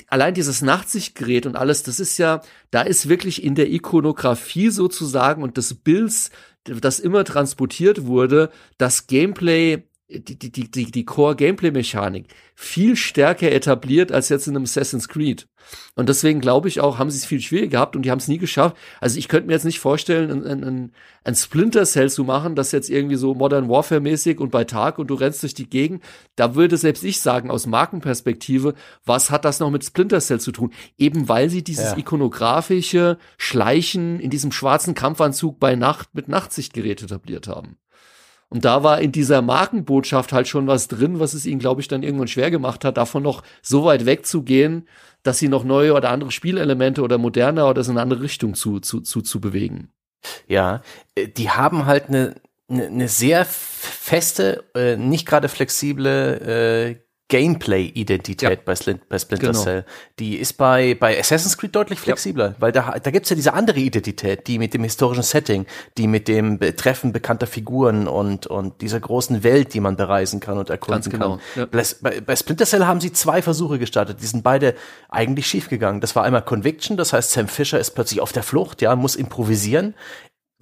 allein 0.08 0.34
dieses 0.34 0.62
Nachtsichtgerät 0.62 1.46
und 1.46 1.56
alles, 1.56 1.82
das 1.82 2.00
ist 2.00 2.18
ja, 2.18 2.40
da 2.70 2.82
ist 2.82 3.08
wirklich 3.08 3.42
in 3.42 3.54
der 3.54 3.70
Ikonografie 3.70 4.70
sozusagen 4.70 5.42
und 5.42 5.56
des 5.56 5.74
Bilds 5.74 6.30
dass 6.64 6.98
immer 6.98 7.24
transportiert 7.24 8.06
wurde, 8.06 8.50
dass 8.78 9.06
Gameplay 9.06 9.84
die, 10.20 10.38
die, 10.38 10.70
die, 10.70 10.90
die 10.90 11.04
Core-Gameplay-Mechanik 11.04 12.26
viel 12.54 12.96
stärker 12.96 13.50
etabliert 13.50 14.12
als 14.12 14.28
jetzt 14.28 14.46
in 14.46 14.56
einem 14.56 14.64
Assassin's 14.64 15.08
Creed. 15.08 15.46
Und 15.94 16.08
deswegen 16.08 16.40
glaube 16.40 16.68
ich 16.68 16.80
auch, 16.80 16.98
haben 16.98 17.10
sie 17.10 17.18
es 17.18 17.24
viel 17.24 17.40
schwieriger 17.40 17.70
gehabt 17.70 17.96
und 17.96 18.02
die 18.02 18.10
haben 18.10 18.18
es 18.18 18.28
nie 18.28 18.38
geschafft. 18.38 18.76
Also 19.00 19.18
ich 19.18 19.28
könnte 19.28 19.46
mir 19.46 19.54
jetzt 19.54 19.64
nicht 19.64 19.80
vorstellen, 19.80 20.30
ein, 20.30 20.64
ein, 20.64 20.92
ein 21.24 21.34
Splinter 21.34 21.84
Cell 21.84 22.10
zu 22.10 22.24
machen, 22.24 22.54
das 22.54 22.72
jetzt 22.72 22.90
irgendwie 22.90 23.16
so 23.16 23.34
Modern 23.34 23.68
Warfare 23.68 24.00
mäßig 24.00 24.40
und 24.40 24.50
bei 24.50 24.64
Tag 24.64 24.98
und 24.98 25.08
du 25.08 25.14
rennst 25.14 25.42
durch 25.42 25.54
die 25.54 25.68
Gegend. 25.68 26.02
Da 26.36 26.54
würde 26.54 26.76
selbst 26.76 27.04
ich 27.04 27.20
sagen, 27.20 27.50
aus 27.50 27.66
Markenperspektive, 27.66 28.74
was 29.04 29.30
hat 29.30 29.44
das 29.44 29.60
noch 29.60 29.70
mit 29.70 29.84
Splinter 29.84 30.20
Cell 30.20 30.40
zu 30.40 30.52
tun? 30.52 30.72
Eben 30.98 31.28
weil 31.28 31.48
sie 31.48 31.64
dieses 31.64 31.92
ja. 31.92 31.96
ikonografische 31.96 33.18
Schleichen 33.38 34.20
in 34.20 34.30
diesem 34.30 34.52
schwarzen 34.52 34.94
Kampfanzug 34.94 35.58
bei 35.58 35.76
Nacht 35.76 36.14
mit 36.14 36.28
Nachtsichtgerät 36.28 37.02
etabliert 37.02 37.48
haben. 37.48 37.78
Und 38.48 38.64
da 38.64 38.82
war 38.82 39.00
in 39.00 39.12
dieser 39.12 39.42
Markenbotschaft 39.42 40.32
halt 40.32 40.48
schon 40.48 40.66
was 40.66 40.88
drin, 40.88 41.20
was 41.20 41.34
es 41.34 41.46
ihnen, 41.46 41.58
glaube 41.58 41.80
ich, 41.80 41.88
dann 41.88 42.02
irgendwann 42.02 42.28
schwer 42.28 42.50
gemacht 42.50 42.84
hat, 42.84 42.96
davon 42.96 43.22
noch 43.22 43.42
so 43.62 43.84
weit 43.84 44.06
wegzugehen, 44.06 44.88
dass 45.22 45.38
sie 45.38 45.48
noch 45.48 45.64
neue 45.64 45.94
oder 45.94 46.10
andere 46.10 46.30
Spielelemente 46.30 47.02
oder 47.02 47.18
moderner 47.18 47.68
oder 47.68 47.82
so 47.82 47.90
eine 47.90 48.02
andere 48.02 48.22
Richtung 48.22 48.54
zu, 48.54 48.80
zu, 48.80 49.00
zu, 49.00 49.22
zu 49.22 49.40
bewegen. 49.40 49.92
Ja, 50.46 50.82
äh, 51.14 51.28
die 51.28 51.50
haben 51.50 51.86
halt 51.86 52.08
eine, 52.08 52.34
eine, 52.68 52.86
eine 52.86 53.08
sehr 53.08 53.44
feste, 53.44 54.64
äh, 54.74 54.96
nicht 54.96 55.26
gerade 55.26 55.48
flexible 55.48 56.96
äh, 56.96 57.03
Gameplay-Identität 57.28 58.42
ja. 58.42 58.50
bei, 58.50 58.74
bei 59.08 59.18
Splinter 59.18 59.48
genau. 59.48 59.62
Cell. 59.62 59.84
Die 60.18 60.36
ist 60.36 60.54
bei, 60.54 60.94
bei 60.94 61.18
Assassin's 61.18 61.56
Creed 61.56 61.74
deutlich 61.74 61.98
flexibler, 61.98 62.48
ja. 62.48 62.54
weil 62.58 62.70
da, 62.70 62.96
da 63.02 63.10
gibt's 63.10 63.30
ja 63.30 63.36
diese 63.36 63.54
andere 63.54 63.80
Identität, 63.80 64.46
die 64.46 64.58
mit 64.58 64.74
dem 64.74 64.84
historischen 64.84 65.22
Setting, 65.22 65.64
die 65.96 66.06
mit 66.06 66.28
dem 66.28 66.60
Treffen 66.76 67.12
bekannter 67.12 67.46
Figuren 67.46 68.08
und, 68.08 68.46
und 68.46 68.82
dieser 68.82 69.00
großen 69.00 69.42
Welt, 69.42 69.72
die 69.72 69.80
man 69.80 69.96
bereisen 69.96 70.40
kann 70.40 70.58
und 70.58 70.68
erkunden 70.68 71.10
genau. 71.10 71.38
kann. 71.54 71.68
Ja. 71.72 71.84
Bei, 72.02 72.20
bei 72.20 72.36
Splinter 72.36 72.66
Cell 72.66 72.84
haben 72.84 73.00
sie 73.00 73.12
zwei 73.12 73.40
Versuche 73.40 73.78
gestartet, 73.78 74.20
die 74.20 74.26
sind 74.26 74.42
beide 74.42 74.74
eigentlich 75.08 75.46
schiefgegangen. 75.46 76.02
Das 76.02 76.14
war 76.14 76.24
einmal 76.24 76.42
Conviction, 76.42 76.98
das 76.98 77.14
heißt 77.14 77.30
Sam 77.30 77.48
Fisher 77.48 77.80
ist 77.80 77.92
plötzlich 77.92 78.20
auf 78.20 78.32
der 78.32 78.42
Flucht, 78.42 78.82
ja, 78.82 78.94
muss 78.96 79.16
improvisieren 79.16 79.94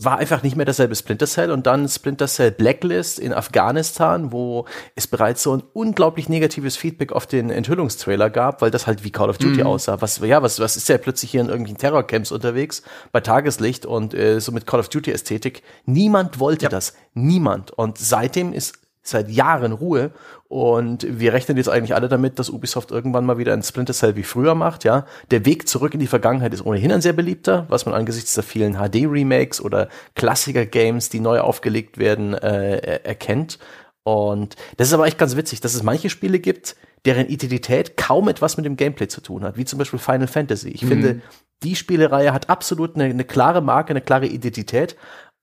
war 0.04 0.18
einfach 0.18 0.42
nicht 0.42 0.56
mehr 0.56 0.66
dasselbe 0.66 0.94
Splinter 0.94 1.26
Cell 1.26 1.50
und 1.50 1.66
dann 1.66 1.88
Splinter 1.88 2.26
Cell 2.26 2.50
Blacklist 2.50 3.18
in 3.18 3.32
Afghanistan, 3.32 4.32
wo 4.32 4.66
es 4.94 5.06
bereits 5.06 5.42
so 5.42 5.56
ein 5.56 5.62
unglaublich 5.72 6.28
negatives 6.28 6.76
Feedback 6.76 7.12
auf 7.12 7.26
den 7.26 7.50
Enthüllungstrailer 7.50 8.30
gab, 8.30 8.62
weil 8.62 8.70
das 8.70 8.86
halt 8.86 9.04
wie 9.04 9.10
Call 9.10 9.30
of 9.30 9.38
Duty 9.38 9.60
mhm. 9.60 9.66
aussah. 9.66 10.00
Was 10.00 10.18
ja, 10.18 10.42
was 10.42 10.60
was 10.60 10.76
ist 10.76 10.88
ja 10.88 10.98
plötzlich 10.98 11.30
hier 11.30 11.40
in 11.40 11.48
irgendwelchen 11.48 11.78
Terrorcamps 11.78 12.32
unterwegs 12.32 12.82
bei 13.12 13.20
Tageslicht 13.20 13.86
und 13.86 14.14
äh, 14.14 14.40
so 14.40 14.52
mit 14.52 14.66
Call 14.66 14.80
of 14.80 14.88
Duty 14.88 15.10
Ästhetik. 15.10 15.62
Niemand 15.86 16.38
wollte 16.40 16.64
ja. 16.64 16.68
das, 16.68 16.94
niemand 17.14 17.70
und 17.70 17.98
seitdem 17.98 18.52
ist 18.52 18.81
seit 19.02 19.30
Jahren 19.30 19.72
Ruhe 19.72 20.12
und 20.48 21.06
wir 21.08 21.32
rechnen 21.32 21.56
jetzt 21.56 21.68
eigentlich 21.68 21.94
alle 21.94 22.08
damit, 22.08 22.38
dass 22.38 22.50
Ubisoft 22.50 22.90
irgendwann 22.90 23.24
mal 23.24 23.38
wieder 23.38 23.52
ein 23.52 23.62
Splinter 23.62 23.92
Cell 23.92 24.16
wie 24.16 24.22
früher 24.22 24.54
macht, 24.54 24.84
ja. 24.84 25.06
Der 25.30 25.44
Weg 25.44 25.68
zurück 25.68 25.94
in 25.94 26.00
die 26.00 26.06
Vergangenheit 26.06 26.54
ist 26.54 26.64
ohnehin 26.64 26.92
ein 26.92 27.00
sehr 27.00 27.12
beliebter, 27.12 27.66
was 27.68 27.84
man 27.84 27.94
angesichts 27.94 28.34
der 28.34 28.44
vielen 28.44 28.74
HD-Remakes 28.74 29.60
oder 29.60 29.88
Klassiker-Games, 30.14 31.08
die 31.08 31.20
neu 31.20 31.40
aufgelegt 31.40 31.98
werden, 31.98 32.34
äh, 32.34 33.00
erkennt. 33.02 33.58
Und 34.04 34.56
das 34.76 34.88
ist 34.88 34.94
aber 34.94 35.06
echt 35.06 35.18
ganz 35.18 35.36
witzig, 35.36 35.60
dass 35.60 35.74
es 35.74 35.82
manche 35.82 36.10
Spiele 36.10 36.38
gibt, 36.38 36.76
deren 37.04 37.26
Identität 37.26 37.96
kaum 37.96 38.28
etwas 38.28 38.56
mit 38.56 38.66
dem 38.66 38.76
Gameplay 38.76 39.08
zu 39.08 39.20
tun 39.20 39.44
hat, 39.44 39.56
wie 39.56 39.64
zum 39.64 39.78
Beispiel 39.78 39.98
Final 39.98 40.28
Fantasy. 40.28 40.68
Ich 40.68 40.82
mhm. 40.82 40.88
finde, 40.88 41.22
die 41.62 41.76
Spielereihe 41.76 42.32
hat 42.32 42.50
absolut 42.50 42.94
eine, 42.94 43.04
eine 43.04 43.24
klare 43.24 43.60
Marke, 43.60 43.90
eine 43.90 44.00
klare 44.00 44.26
Identität, 44.26 44.96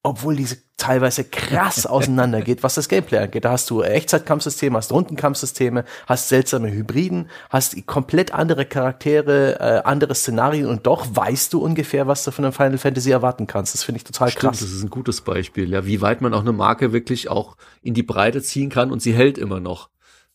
obwohl 0.03 0.35
diese 0.35 0.57
teilweise 0.77 1.25
krass 1.25 1.85
auseinandergeht, 1.85 2.63
was 2.63 2.75
das 2.75 2.87
Gameplay 2.87 3.19
angeht. 3.19 3.43
Da 3.45 3.51
hast 3.51 3.69
du 3.69 3.83
Echtzeitkampfsysteme, 3.83 4.77
hast 4.77 4.91
Rundenkampfsysteme, 4.93 5.83
hast 6.07 6.29
seltsame 6.29 6.71
Hybriden, 6.71 7.29
hast 7.49 7.85
komplett 7.85 8.33
andere 8.33 8.65
Charaktere, 8.65 9.59
äh, 9.59 9.87
andere 9.87 10.15
Szenarien 10.15 10.67
und 10.67 10.87
doch 10.87 11.05
weißt 11.13 11.53
du 11.53 11.61
ungefähr, 11.61 12.07
was 12.07 12.23
du 12.23 12.31
von 12.31 12.45
einem 12.45 12.53
Final 12.53 12.77
Fantasy 12.77 13.11
erwarten 13.11 13.45
kannst. 13.45 13.73
Das 13.73 13.83
finde 13.83 13.97
ich 13.97 14.05
total 14.05 14.29
Stimmt, 14.29 14.41
krass. 14.41 14.59
Das 14.59 14.71
ist 14.71 14.83
ein 14.83 14.89
gutes 14.89 15.21
Beispiel, 15.21 15.69
ja, 15.69 15.85
wie 15.85 16.01
weit 16.01 16.21
man 16.21 16.33
auch 16.33 16.41
eine 16.41 16.53
Marke 16.53 16.93
wirklich 16.93 17.29
auch 17.29 17.57
in 17.81 17.93
die 17.93 18.03
Breite 18.03 18.41
ziehen 18.41 18.69
kann 18.69 18.91
und 18.91 19.01
sie 19.01 19.13
hält 19.13 19.37
immer 19.37 19.59
noch. 19.59 19.89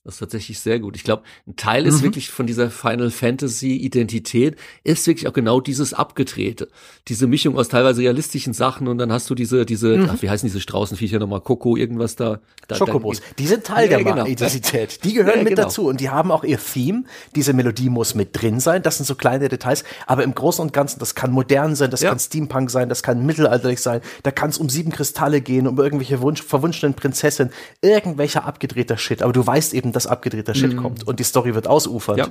Das 0.05 0.17
ist 0.17 0.21
tatsächlich 0.21 0.59
sehr 0.59 0.81
gut. 0.81 0.97
Ich 0.97 1.03
glaube, 1.03 1.23
ein 1.47 1.57
Teil 1.57 1.87
ist 1.87 2.01
mhm. 2.01 2.03
wirklich 2.03 2.31
von 2.31 2.47
dieser 2.47 2.71
Final 2.71 3.11
Fantasy 3.11 3.77
Identität, 3.77 4.57
ist 4.83 5.07
wirklich 5.07 5.27
auch 5.27 5.33
genau 5.33 5.63
dieses 5.63 5.95
Abgedrehte. 5.95 6.69
Diese 7.09 7.27
Mischung 7.27 7.57
aus 7.57 7.69
teilweise 7.69 8.03
realistischen 8.03 8.53
Sachen 8.53 8.87
und 8.87 8.99
dann 8.99 9.11
hast 9.11 9.31
du 9.31 9.35
diese, 9.35 9.65
diese, 9.65 9.97
mhm. 9.97 10.11
ach, 10.11 10.21
wie 10.21 10.29
heißen 10.29 10.47
diese 10.47 10.61
Straußenviecher 10.61 11.19
nochmal? 11.19 11.41
Coco, 11.41 11.75
irgendwas 11.75 12.17
da. 12.17 12.41
da 12.69 12.77
Schokobos. 12.77 13.23
Die 13.39 13.47
sind 13.47 13.65
Teil 13.65 13.91
ja, 13.91 13.97
der 13.97 14.05
genau. 14.05 14.27
Identität. 14.27 15.03
Die 15.05 15.15
gehören 15.15 15.39
ja, 15.39 15.43
mit 15.43 15.55
genau. 15.55 15.63
dazu 15.63 15.87
und 15.87 16.01
die 16.01 16.11
haben 16.11 16.31
auch 16.31 16.45
ihr 16.45 16.59
Theme. 16.59 17.05
Diese 17.35 17.55
Melodie 17.55 17.89
muss 17.89 18.15
mit 18.15 18.39
drin 18.39 18.61
sein. 18.61 18.83
Das 18.83 18.99
sind 18.99 19.07
so 19.07 19.15
kleine 19.15 19.49
Details. 19.49 19.85
Aber 20.07 20.23
im 20.23 20.35
Großen 20.35 20.61
und 20.61 20.75
Ganzen, 20.75 20.99
das 20.99 21.15
kann 21.15 21.31
modern 21.31 21.77
sein, 21.77 21.91
das 21.91 22.03
ja. 22.03 22.11
kann 22.11 22.19
Steampunk 22.19 22.71
sein, 22.71 22.91
das 22.91 23.03
kann 23.03 23.25
mittelalterlich 23.25 23.81
sein. 23.81 24.03
Da 24.23 24.31
kann 24.31 24.51
es 24.51 24.59
um 24.59 24.69
sieben 24.69 24.93
Kristalle 24.93 25.41
gehen, 25.41 25.67
um 25.67 25.79
irgendwelche 25.79 26.21
Wunsch, 26.21 26.43
verwunschenen 26.43 26.93
Prinzessinnen, 26.93 27.55
irgendwelcher 27.81 28.45
abgedrehter 28.45 28.99
Shit. 28.99 29.23
Aber 29.23 29.33
du 29.33 29.47
weißt 29.47 29.73
eben, 29.73 29.94
dass 29.95 30.07
abgedrehter 30.07 30.55
Shit 30.55 30.75
mm. 30.75 30.77
kommt 30.77 31.07
und 31.07 31.21
die 31.21 31.25
Story 31.25 31.55
wird 31.55 31.67
ausufert. 31.67 32.19
Ja. 32.19 32.27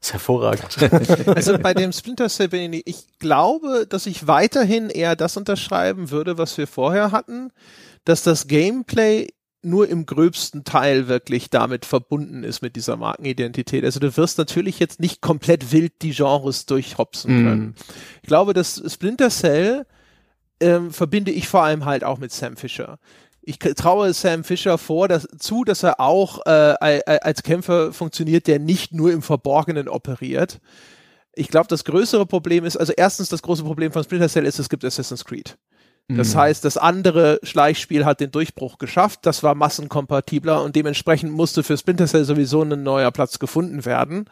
Das 0.00 0.08
ist 0.08 0.12
hervorragend. 0.12 1.26
Also 1.34 1.58
bei 1.58 1.74
dem 1.74 1.92
Splinter 1.92 2.28
Cell 2.28 2.48
bin 2.48 2.72
ich, 2.72 2.86
ich 2.86 3.18
glaube, 3.18 3.86
dass 3.88 4.06
ich 4.06 4.26
weiterhin 4.26 4.90
eher 4.90 5.16
das 5.16 5.36
unterschreiben 5.36 6.10
würde, 6.10 6.38
was 6.38 6.58
wir 6.58 6.66
vorher 6.66 7.12
hatten, 7.12 7.50
dass 8.04 8.22
das 8.22 8.46
Gameplay 8.46 9.28
nur 9.62 9.88
im 9.88 10.06
gröbsten 10.06 10.64
Teil 10.64 11.08
wirklich 11.08 11.50
damit 11.50 11.84
verbunden 11.84 12.44
ist 12.44 12.62
mit 12.62 12.76
dieser 12.76 12.96
Markenidentität. 12.96 13.84
Also 13.84 13.98
du 13.98 14.16
wirst 14.16 14.38
natürlich 14.38 14.78
jetzt 14.78 15.00
nicht 15.00 15.20
komplett 15.20 15.72
wild 15.72 15.94
die 16.02 16.12
Genres 16.12 16.66
durchhopsen 16.66 17.44
können. 17.44 17.66
Mm. 17.66 17.74
Ich 18.22 18.28
glaube, 18.28 18.52
dass 18.52 18.80
Splinter 18.86 19.30
Cell 19.30 19.86
ähm, 20.60 20.92
verbinde 20.92 21.32
ich 21.32 21.48
vor 21.48 21.64
allem 21.64 21.84
halt 21.84 22.04
auch 22.04 22.18
mit 22.18 22.32
Sam 22.32 22.56
Fisher 22.56 22.98
ich 23.46 23.58
traue 23.60 24.12
Sam 24.12 24.42
Fisher 24.42 24.76
vor, 24.76 25.06
dass, 25.06 25.28
zu, 25.38 25.62
dass 25.62 25.84
er 25.84 26.00
auch 26.00 26.44
äh, 26.46 27.00
als 27.22 27.44
Kämpfer 27.44 27.92
funktioniert, 27.92 28.48
der 28.48 28.58
nicht 28.58 28.92
nur 28.92 29.12
im 29.12 29.22
Verborgenen 29.22 29.88
operiert. 29.88 30.60
Ich 31.32 31.48
glaube, 31.48 31.68
das 31.68 31.84
größere 31.84 32.26
Problem 32.26 32.64
ist, 32.64 32.76
also 32.76 32.92
erstens 32.96 33.28
das 33.28 33.42
große 33.42 33.62
Problem 33.62 33.92
von 33.92 34.02
Splinter 34.02 34.28
Cell 34.28 34.46
ist, 34.46 34.58
es 34.58 34.68
gibt 34.68 34.84
Assassin's 34.84 35.24
Creed. 35.24 35.56
Das 36.08 36.34
mhm. 36.34 36.38
heißt, 36.38 36.64
das 36.64 36.76
andere 36.76 37.38
Schleichspiel 37.44 38.04
hat 38.04 38.20
den 38.20 38.32
Durchbruch 38.32 38.78
geschafft, 38.78 39.20
das 39.22 39.42
war 39.42 39.54
massenkompatibler 39.54 40.62
und 40.62 40.74
dementsprechend 40.74 41.32
musste 41.32 41.62
für 41.62 41.76
Splinter 41.76 42.06
Cell 42.06 42.24
sowieso 42.24 42.62
ein 42.62 42.82
neuer 42.82 43.12
Platz 43.12 43.38
gefunden 43.38 43.84
werden. 43.84 44.26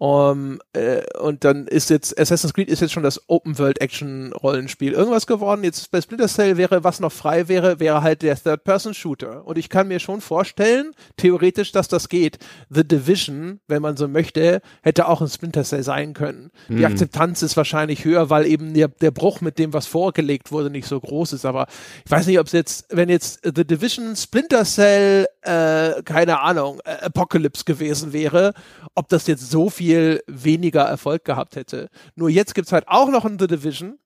Um, 0.00 0.60
äh, 0.74 1.02
und 1.18 1.42
dann 1.42 1.66
ist 1.66 1.90
jetzt 1.90 2.16
Assassin's 2.20 2.54
Creed 2.54 2.68
ist 2.68 2.80
jetzt 2.82 2.92
schon 2.92 3.02
das 3.02 3.20
Open 3.28 3.58
World 3.58 3.80
Action 3.80 4.32
Rollenspiel 4.32 4.92
irgendwas 4.92 5.26
geworden. 5.26 5.64
Jetzt 5.64 5.90
bei 5.90 6.00
Splinter 6.00 6.28
Cell 6.28 6.56
wäre, 6.56 6.84
was 6.84 7.00
noch 7.00 7.10
frei 7.10 7.48
wäre, 7.48 7.80
wäre 7.80 8.00
halt 8.00 8.22
der 8.22 8.40
Third 8.40 8.62
Person 8.62 8.94
Shooter. 8.94 9.44
Und 9.44 9.58
ich 9.58 9.68
kann 9.68 9.88
mir 9.88 9.98
schon 9.98 10.20
vorstellen, 10.20 10.92
theoretisch, 11.16 11.72
dass 11.72 11.88
das 11.88 12.08
geht. 12.08 12.38
The 12.70 12.86
Division, 12.86 13.58
wenn 13.66 13.82
man 13.82 13.96
so 13.96 14.06
möchte, 14.06 14.60
hätte 14.82 15.08
auch 15.08 15.20
ein 15.20 15.26
Splinter 15.26 15.64
Cell 15.64 15.82
sein 15.82 16.14
können. 16.14 16.52
Mhm. 16.68 16.76
Die 16.76 16.86
Akzeptanz 16.86 17.42
ist 17.42 17.56
wahrscheinlich 17.56 18.04
höher, 18.04 18.30
weil 18.30 18.46
eben 18.46 18.74
der, 18.74 18.86
der 18.86 19.10
Bruch 19.10 19.40
mit 19.40 19.58
dem, 19.58 19.72
was 19.72 19.88
vorgelegt 19.88 20.52
wurde, 20.52 20.70
nicht 20.70 20.86
so 20.86 21.00
groß 21.00 21.32
ist. 21.32 21.44
Aber 21.44 21.66
ich 22.04 22.10
weiß 22.12 22.28
nicht, 22.28 22.38
ob 22.38 22.46
es 22.46 22.52
jetzt, 22.52 22.86
wenn 22.90 23.08
jetzt 23.08 23.40
The 23.42 23.66
Division, 23.66 24.14
Splinter 24.14 24.64
Cell, 24.64 25.26
äh, 25.42 26.04
keine 26.04 26.38
Ahnung, 26.38 26.80
äh, 26.84 27.04
Apocalypse 27.06 27.64
gewesen 27.64 28.12
wäre, 28.12 28.54
ob 28.94 29.08
das 29.08 29.26
jetzt 29.26 29.50
so 29.50 29.68
viel 29.68 29.87
viel 29.88 30.22
weniger 30.26 30.82
Erfolg 30.82 31.24
gehabt 31.24 31.56
hätte. 31.56 31.88
Nur 32.14 32.28
jetzt 32.28 32.54
gibt 32.54 32.66
es 32.66 32.72
halt 32.72 32.88
auch 32.88 33.08
noch 33.08 33.24
ein 33.24 33.38
The 33.38 33.46
Division 33.46 33.98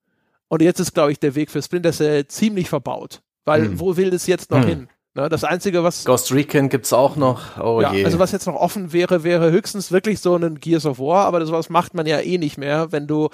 und 0.47 0.63
jetzt 0.63 0.79
ist, 0.79 0.95
glaube 0.95 1.11
ich, 1.11 1.19
der 1.19 1.35
Weg 1.35 1.51
für 1.51 1.61
Splinter 1.61 1.91
Cell 1.91 2.29
ziemlich 2.29 2.69
verbaut. 2.69 3.21
Weil 3.45 3.63
hm. 3.63 3.81
wo 3.81 3.97
will 3.97 4.15
es 4.15 4.29
jetzt 4.29 4.53
noch 4.53 4.61
hm. 4.61 4.69
hin? 4.69 4.89
Ne, 5.15 5.29
das 5.29 5.43
Einzige, 5.43 5.83
was. 5.83 6.05
Ghost 6.05 6.33
Recon 6.33 6.69
gibt's 6.69 6.93
auch 6.93 7.17
noch. 7.17 7.59
Oh 7.59 7.81
ja, 7.83 7.93
je. 7.93 8.05
Also 8.05 8.21
was 8.21 8.31
jetzt 8.31 8.47
noch 8.47 8.55
offen 8.55 8.93
wäre, 8.93 9.25
wäre 9.25 9.51
höchstens 9.51 9.91
wirklich 9.91 10.21
so 10.21 10.37
ein 10.37 10.61
Gears 10.61 10.87
of 10.87 11.01
War, 11.01 11.27
aber 11.27 11.41
das 11.41 11.69
macht 11.69 11.95
man 11.95 12.07
ja 12.07 12.21
eh 12.21 12.39
nicht 12.39 12.59
mehr, 12.59 12.93
wenn 12.93 13.09
du 13.09 13.29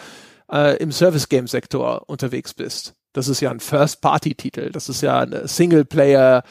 äh, 0.51 0.79
im 0.79 0.91
Service-Game-Sektor 0.91 2.05
unterwegs 2.07 2.55
bist. 2.55 2.95
Das 3.13 3.29
ist 3.29 3.41
ja 3.41 3.51
ein 3.51 3.61
First-Party-Titel. 3.61 4.71
Das 4.73 4.89
ist 4.89 5.03
ja 5.03 5.21
eine 5.21 5.47
Singleplayer- 5.47 6.43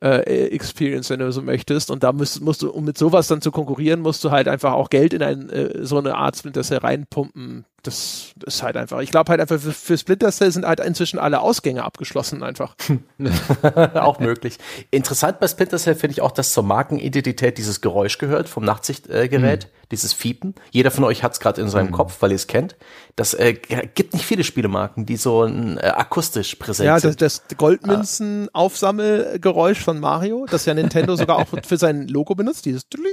äh, 0.00 0.48
Experience, 0.48 1.10
wenn 1.10 1.20
du 1.20 1.30
so 1.32 1.42
möchtest. 1.42 1.90
Und 1.90 2.02
da 2.02 2.12
musst, 2.12 2.40
musst 2.40 2.62
du, 2.62 2.70
um 2.70 2.84
mit 2.84 2.98
sowas 2.98 3.28
dann 3.28 3.40
zu 3.40 3.50
konkurrieren, 3.50 4.00
musst 4.00 4.24
du 4.24 4.30
halt 4.30 4.48
einfach 4.48 4.72
auch 4.72 4.90
Geld 4.90 5.12
in 5.12 5.22
ein, 5.22 5.50
äh, 5.50 5.84
so 5.84 5.98
eine 5.98 6.16
Art 6.16 6.36
Splinter 6.36 6.62
Cell 6.62 6.78
reinpumpen. 6.78 7.64
Das 7.84 8.32
ist 8.44 8.62
halt 8.62 8.76
einfach. 8.76 9.00
Ich 9.00 9.10
glaube 9.10 9.30
halt 9.30 9.40
einfach, 9.40 9.60
für, 9.60 9.72
für 9.72 9.96
Splinter 9.96 10.32
Cell 10.32 10.50
sind 10.50 10.66
halt 10.66 10.80
inzwischen 10.80 11.18
alle 11.18 11.40
Ausgänge 11.40 11.84
abgeschlossen 11.84 12.42
einfach. 12.42 12.74
auch 13.94 14.18
möglich. 14.18 14.58
Interessant 14.90 15.38
bei 15.38 15.46
Splinter 15.46 15.78
Cell 15.78 15.94
finde 15.94 16.12
ich 16.12 16.22
auch, 16.22 16.32
dass 16.32 16.52
zur 16.52 16.64
Markenidentität 16.64 17.58
dieses 17.58 17.80
Geräusch 17.80 18.18
gehört 18.18 18.48
vom 18.48 18.64
Nachtsichtgerät, 18.64 19.64
mhm. 19.64 19.68
dieses 19.90 20.12
Fiepen. 20.12 20.54
Jeder 20.70 20.90
von 20.90 21.04
euch 21.04 21.22
hat 21.22 21.34
es 21.34 21.40
gerade 21.40 21.60
in 21.60 21.68
seinem 21.68 21.88
mhm. 21.88 21.92
Kopf, 21.92 22.16
weil 22.20 22.30
ihr 22.30 22.36
es 22.36 22.46
kennt. 22.46 22.76
Das 23.16 23.34
äh, 23.34 23.52
gibt 23.52 24.14
nicht 24.14 24.24
viele 24.24 24.44
Spielemarken, 24.44 25.04
die 25.06 25.16
so 25.16 25.44
ein, 25.44 25.78
äh, 25.78 25.92
akustisch 25.94 26.54
präsent 26.56 26.86
ja, 26.86 26.98
sind. 26.98 27.20
Ja, 27.20 27.26
das, 27.26 27.42
das 27.46 27.58
Goldmünzen-Aufsammelgeräusch 27.58 29.80
von 29.80 30.00
Mario, 30.00 30.46
das 30.50 30.64
ja 30.64 30.74
Nintendo 30.74 31.14
sogar 31.16 31.36
auch 31.36 31.46
für 31.66 31.76
sein 31.76 32.08
Logo 32.08 32.34
benutzt, 32.34 32.64
dieses 32.64 32.88
Dling 32.88 33.12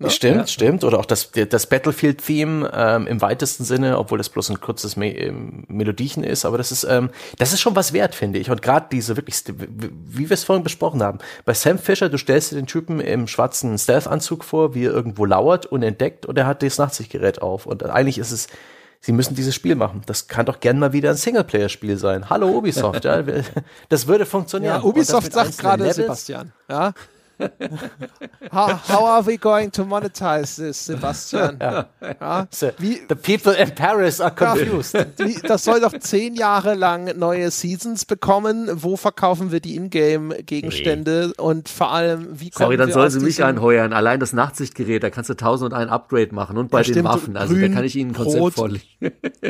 Ne? 0.00 0.08
Stimmt, 0.08 0.36
ja. 0.36 0.46
stimmt. 0.46 0.82
Oder 0.82 0.98
auch 0.98 1.04
das, 1.04 1.30
das 1.30 1.66
Battlefield-Theme 1.66 2.70
ähm, 2.74 3.06
im 3.06 3.20
weitesten 3.20 3.64
Sinne, 3.64 3.98
obwohl 3.98 4.16
das 4.16 4.30
bloß 4.30 4.48
ein 4.48 4.58
kurzes 4.58 4.96
Me 4.96 5.14
ähm, 5.14 5.64
Melodiechen 5.68 6.24
ist, 6.24 6.46
aber 6.46 6.56
das 6.56 6.72
ist, 6.72 6.84
ähm, 6.84 7.10
das 7.36 7.52
ist 7.52 7.60
schon 7.60 7.76
was 7.76 7.92
wert, 7.92 8.14
finde 8.14 8.38
ich. 8.38 8.50
Und 8.50 8.62
gerade 8.62 8.86
diese 8.90 9.16
wirklich, 9.16 9.44
wie 9.46 10.30
wir 10.30 10.34
es 10.34 10.44
vorhin 10.44 10.64
besprochen 10.64 11.02
haben, 11.02 11.18
bei 11.44 11.52
Sam 11.52 11.78
Fisher, 11.78 12.08
du 12.08 12.16
stellst 12.16 12.50
dir 12.50 12.56
den 12.56 12.66
Typen 12.66 12.98
im 12.98 13.26
schwarzen 13.26 13.76
Stealth-Anzug 13.76 14.42
vor, 14.42 14.74
wie 14.74 14.86
er 14.86 14.92
irgendwo 14.92 15.26
lauert, 15.26 15.66
unentdeckt, 15.66 16.24
und 16.24 16.38
er 16.38 16.46
hat 16.46 16.62
das 16.62 16.78
Nachtsichtgerät 16.78 17.42
auf. 17.42 17.66
Und 17.66 17.84
eigentlich 17.84 18.16
ist 18.16 18.30
es, 18.30 18.48
Sie 19.02 19.12
müssen 19.12 19.34
dieses 19.34 19.54
Spiel 19.54 19.76
machen. 19.76 20.02
Das 20.04 20.28
kann 20.28 20.44
doch 20.44 20.60
gern 20.60 20.78
mal 20.78 20.92
wieder 20.92 21.10
ein 21.10 21.16
Singleplayer-Spiel 21.16 21.96
sein. 21.96 22.28
Hallo 22.28 22.48
Ubisoft, 22.48 23.04
ja. 23.04 23.22
Das 23.88 24.06
würde 24.06 24.26
funktionieren. 24.26 24.76
Ja, 24.76 24.82
Ubisoft 24.82 25.32
sagt 25.32 25.58
gerade 25.58 25.92
Sebastian, 25.92 26.52
ja 26.70 26.94
how, 28.52 28.68
how, 28.88 29.04
are 29.04 29.26
we 29.26 29.36
going 29.36 29.70
to 29.72 29.84
monetize 29.84 30.56
this, 30.56 30.86
Sebastian? 30.86 31.58
Ja. 31.60 31.86
Ja? 32.20 32.46
Wie, 32.78 33.00
the 33.08 33.14
people 33.14 33.52
in 33.52 33.74
Paris 33.74 34.20
are 34.20 34.30
confused. 34.30 34.94
Wie, 35.18 35.34
das 35.42 35.64
soll 35.64 35.80
doch 35.80 35.92
zehn 35.98 36.34
Jahre 36.34 36.74
lang 36.74 37.18
neue 37.18 37.50
Seasons 37.50 38.04
bekommen. 38.04 38.68
Wo 38.72 38.96
verkaufen 38.96 39.52
wir 39.52 39.60
die 39.60 39.76
Ingame-Gegenstände 39.76 41.28
nee. 41.28 41.42
und 41.42 41.68
vor 41.68 41.92
allem, 41.92 42.40
wie 42.40 42.50
Sorry, 42.52 42.76
dann 42.76 42.92
soll 42.92 43.10
sie 43.10 43.20
mich 43.20 43.42
anheuern. 43.42 43.92
Allein 43.92 44.20
das 44.20 44.32
Nachtsichtgerät, 44.32 45.02
da 45.02 45.10
kannst 45.10 45.30
du 45.30 45.34
tausend 45.34 45.72
und 45.72 45.78
ein 45.78 45.88
Upgrade 45.88 46.34
machen 46.34 46.58
und 46.58 46.70
bei 46.70 46.78
ja, 46.78 46.84
den 46.84 46.92
stimmt, 46.92 47.08
Waffen. 47.08 47.36
Also 47.36 47.54
grün, 47.54 47.70
da 47.70 47.76
kann 47.76 47.84
ich 47.84 47.96
Ihnen 47.96 48.10
ein 48.10 48.14
Konzept 48.14 48.54
vorlegen. 48.54 48.84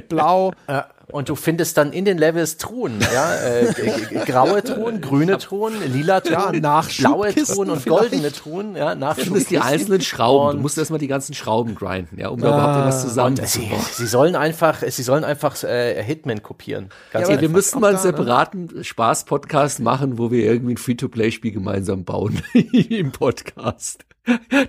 Blau. 0.09 0.53
Ja. 0.69 0.87
Und 1.13 1.29
du 1.29 1.35
findest 1.35 1.77
dann 1.77 1.93
in 1.93 2.05
den 2.05 2.19
Levels 2.19 2.57
Truhen, 2.57 2.99
ja, 3.13 3.35
äh, 3.37 4.25
graue 4.27 4.63
Truhen, 4.63 5.01
grüne 5.01 5.39
Truhen, 5.39 5.75
lila 5.93 6.21
Truhen, 6.21 6.63
ja, 6.63 6.83
blaue 6.99 7.35
Truhen 7.35 7.71
und 7.71 7.85
goldene 7.85 8.33
Truhen, 8.33 8.77
ja, 8.77 8.95
nach 8.95 9.17
Du 9.17 9.25
findest 9.25 9.51
die 9.51 9.59
einzelnen 9.59 10.01
Schrauben. 10.01 10.59
Du 10.59 10.63
musst 10.63 10.79
erstmal 10.79 11.01
die 11.01 11.09
ganzen 11.09 11.35
Schrauben 11.35 11.75
grinden, 11.75 12.19
ja, 12.19 12.29
um 12.29 12.41
ah, 12.41 12.43
da 12.43 12.49
überhaupt 12.49 12.87
was 12.87 13.03
zusammen 13.03 13.37
sie, 13.45 13.71
sie 13.93 14.07
sollen 14.07 14.37
einfach, 14.37 14.83
sie 14.87 15.03
sollen 15.03 15.25
einfach 15.25 15.63
äh, 15.65 16.03
Hitman 16.03 16.43
kopieren. 16.43 16.91
Ganz 17.13 17.29
ja, 17.29 17.41
wir 17.41 17.49
müssten 17.49 17.81
mal 17.81 17.89
einen 17.89 17.97
ne? 17.97 18.03
separaten 18.03 18.71
ne? 18.75 18.85
Spaß-Podcast 18.85 19.81
machen, 19.81 20.19
wo 20.19 20.31
wir 20.31 20.45
irgendwie 20.45 20.75
ein 20.75 20.79
Free-to-Play-Spiel 20.79 21.53
gemeinsam 21.53 22.05
bauen 22.05 22.43
im 22.53 23.13
Podcast. 23.13 24.05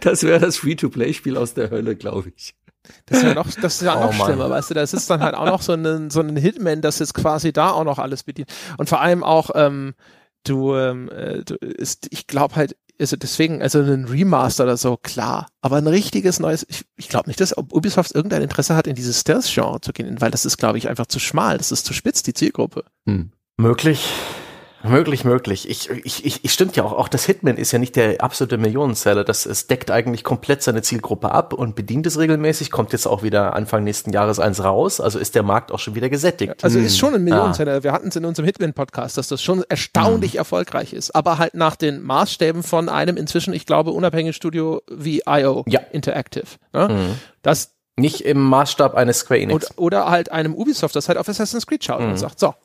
Das 0.01 0.23
wäre 0.23 0.39
das 0.39 0.57
Free-to-Play-Spiel 0.57 1.38
aus 1.38 1.53
der 1.53 1.69
Hölle, 1.69 1.95
glaube 1.95 2.31
ich. 2.35 2.55
Das 3.05 3.19
ist 3.19 3.23
ja 3.23 3.34
noch, 3.34 3.47
das 3.49 3.76
ist 3.76 3.81
ja 3.81 3.97
oh, 3.97 4.05
noch 4.05 4.26
schlimmer, 4.26 4.49
weißt 4.49 4.69
du, 4.69 4.73
das 4.73 4.93
ist 4.93 5.09
dann 5.09 5.22
halt 5.22 5.35
auch 5.35 5.45
noch 5.45 5.61
so 5.61 5.73
ein, 5.73 6.09
so 6.09 6.22
ein 6.22 6.35
Hitman, 6.35 6.81
das 6.81 6.99
jetzt 6.99 7.13
quasi 7.13 7.51
da 7.51 7.72
auch 7.72 7.84
noch 7.84 7.99
alles 7.99 8.23
bedient. 8.23 8.49
Und 8.77 8.89
vor 8.89 9.01
allem 9.01 9.23
auch, 9.23 9.51
ähm, 9.55 9.93
du, 10.43 10.76
ähm, 10.76 11.09
äh, 11.09 11.43
du 11.43 11.55
ist, 11.55 12.07
ich 12.11 12.27
glaube 12.27 12.55
halt, 12.55 12.76
also 12.99 13.15
deswegen, 13.15 13.61
also 13.61 13.80
ein 13.80 14.05
Remaster 14.05 14.63
oder 14.63 14.77
so, 14.77 14.95
klar. 14.95 15.47
Aber 15.61 15.77
ein 15.77 15.88
richtiges 15.88 16.39
neues, 16.39 16.65
ich, 16.69 16.85
ich 16.95 17.09
glaube 17.09 17.30
nicht, 17.30 17.41
dass 17.41 17.57
Ubisoft 17.57 18.13
irgendein 18.13 18.43
Interesse 18.43 18.76
hat, 18.76 18.88
in 18.88 18.95
dieses 18.95 19.19
Stealth-Genre 19.19 19.81
zu 19.81 19.91
gehen, 19.91 20.22
weil 20.22 20.31
das 20.31 20.45
ist, 20.45 20.57
glaube 20.57 20.77
ich, 20.77 20.88
einfach 20.88 21.07
zu 21.07 21.19
schmal, 21.19 21.57
das 21.57 21.72
ist 21.72 21.85
zu 21.85 21.93
spitz, 21.93 22.22
die 22.22 22.34
Zielgruppe. 22.34 22.85
Hm. 23.05 23.31
Möglich. 23.57 24.07
Möglich, 24.84 25.24
möglich. 25.24 25.70
Ich, 25.70 25.90
ich, 25.90 26.26
ich, 26.26 26.44
ich 26.44 26.53
stimmt 26.53 26.76
ja 26.76 26.84
auch, 26.84 26.94
auch 26.94 27.08
das 27.08 27.26
Hitman 27.26 27.58
ist 27.58 27.72
ja 27.72 27.80
nicht 27.80 27.95
der 27.95 28.22
absolute 28.22 28.58
Millionenseller. 28.58 29.24
Das 29.24 29.45
es 29.45 29.68
deckt 29.68 29.91
eigentlich 29.91 30.24
komplett 30.24 30.64
seine 30.64 30.82
Zielgruppe 30.82 31.32
ab 31.32 31.53
und 31.53 31.76
bedient 31.76 32.06
es 32.08 32.18
regelmäßig, 32.18 32.72
kommt 32.72 32.91
jetzt 32.91 33.08
auch 33.08 33.24
wieder 33.24 33.56
Anfang 33.56 33.84
nächsten 33.84 34.12
Jahres 34.12 34.40
eins 34.40 34.64
raus, 34.64 34.99
also 34.99 35.20
ist 35.20 35.36
der 35.36 35.44
Markt 35.44 35.72
auch 35.72 35.80
schon 35.80 35.95
wieder 35.95 36.10
gesättigt. 36.10 36.64
Also 36.64 36.80
hm. 36.80 36.86
ist 36.86 36.98
schon 36.98 37.14
ein 37.14 37.24
Millionenseller. 37.24 37.76
Ah. 37.76 37.84
Wir 37.84 37.91
hatten 37.91 38.08
es 38.08 38.16
in 38.16 38.26
unserem 38.26 38.45
Hitman-Podcast, 38.45 39.18
dass 39.18 39.28
das 39.28 39.41
schon 39.41 39.64
erstaunlich 39.70 40.34
hm. 40.34 40.40
erfolgreich 40.40 40.94
ist, 40.94 41.16
aber 41.16 41.38
halt 41.38 41.53
nach 41.53 41.76
den 41.76 42.02
Maßstäben 42.02 42.64
von 42.64 42.90
einem 42.90 43.18
inzwischen, 43.18 43.53
ich 43.53 43.66
glaube, 43.66 43.91
unabhängigen 43.91 44.34
Studio 44.34 44.82
wie 44.90 45.22
IO 45.28 45.64
ja. 45.68 45.80
Interactive. 45.91 46.45
Ne? 46.74 46.88
Hm. 46.90 47.20
Das 47.41 47.76
nicht 47.98 48.22
im 48.22 48.41
Maßstab 48.41 48.95
eines 48.95 49.20
Square 49.20 49.41
Enix. 49.41 49.72
Oder, 49.72 49.82
oder 49.82 50.10
halt 50.10 50.32
einem 50.32 50.56
Ubisoft, 50.56 50.95
das 50.95 51.08
halt 51.08 51.18
auf 51.18 51.28
Assassin's 51.30 51.68
Creed 51.68 51.84
schaut 51.84 51.99
und 51.99 52.12
hm. 52.12 52.18
sagt, 52.18 52.40
so, 52.40 52.56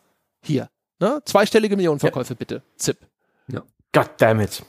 hier, 0.43 0.69
Ne? 1.01 1.21
Zweistellige 1.25 1.77
Millionenverkäufe 1.77 2.35
ja. 2.35 2.37
bitte. 2.39 2.63
Zip. 2.77 2.99
Ja. 3.49 3.63
God 3.93 4.11
damn 4.19 4.41
it. 4.41 4.63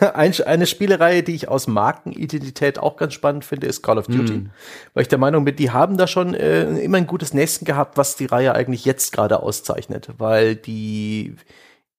eine 0.44 0.66
Spielerei, 0.66 1.22
die 1.22 1.34
ich 1.34 1.48
aus 1.48 1.68
Markenidentität 1.68 2.78
auch 2.78 2.96
ganz 2.96 3.14
spannend 3.14 3.44
finde, 3.44 3.68
ist 3.68 3.82
Call 3.82 3.98
of 3.98 4.06
Duty. 4.06 4.32
Mm. 4.32 4.50
Weil 4.94 5.02
ich 5.02 5.08
der 5.08 5.18
Meinung 5.18 5.44
bin, 5.44 5.54
die 5.54 5.70
haben 5.70 5.96
da 5.96 6.08
schon 6.08 6.34
äh, 6.34 6.64
immer 6.80 6.98
ein 6.98 7.06
gutes 7.06 7.32
Nächsten 7.32 7.64
gehabt, 7.64 7.96
was 7.96 8.16
die 8.16 8.26
Reihe 8.26 8.54
eigentlich 8.54 8.84
jetzt 8.84 9.12
gerade 9.12 9.40
auszeichnet. 9.40 10.08
Weil 10.18 10.56
die 10.56 11.36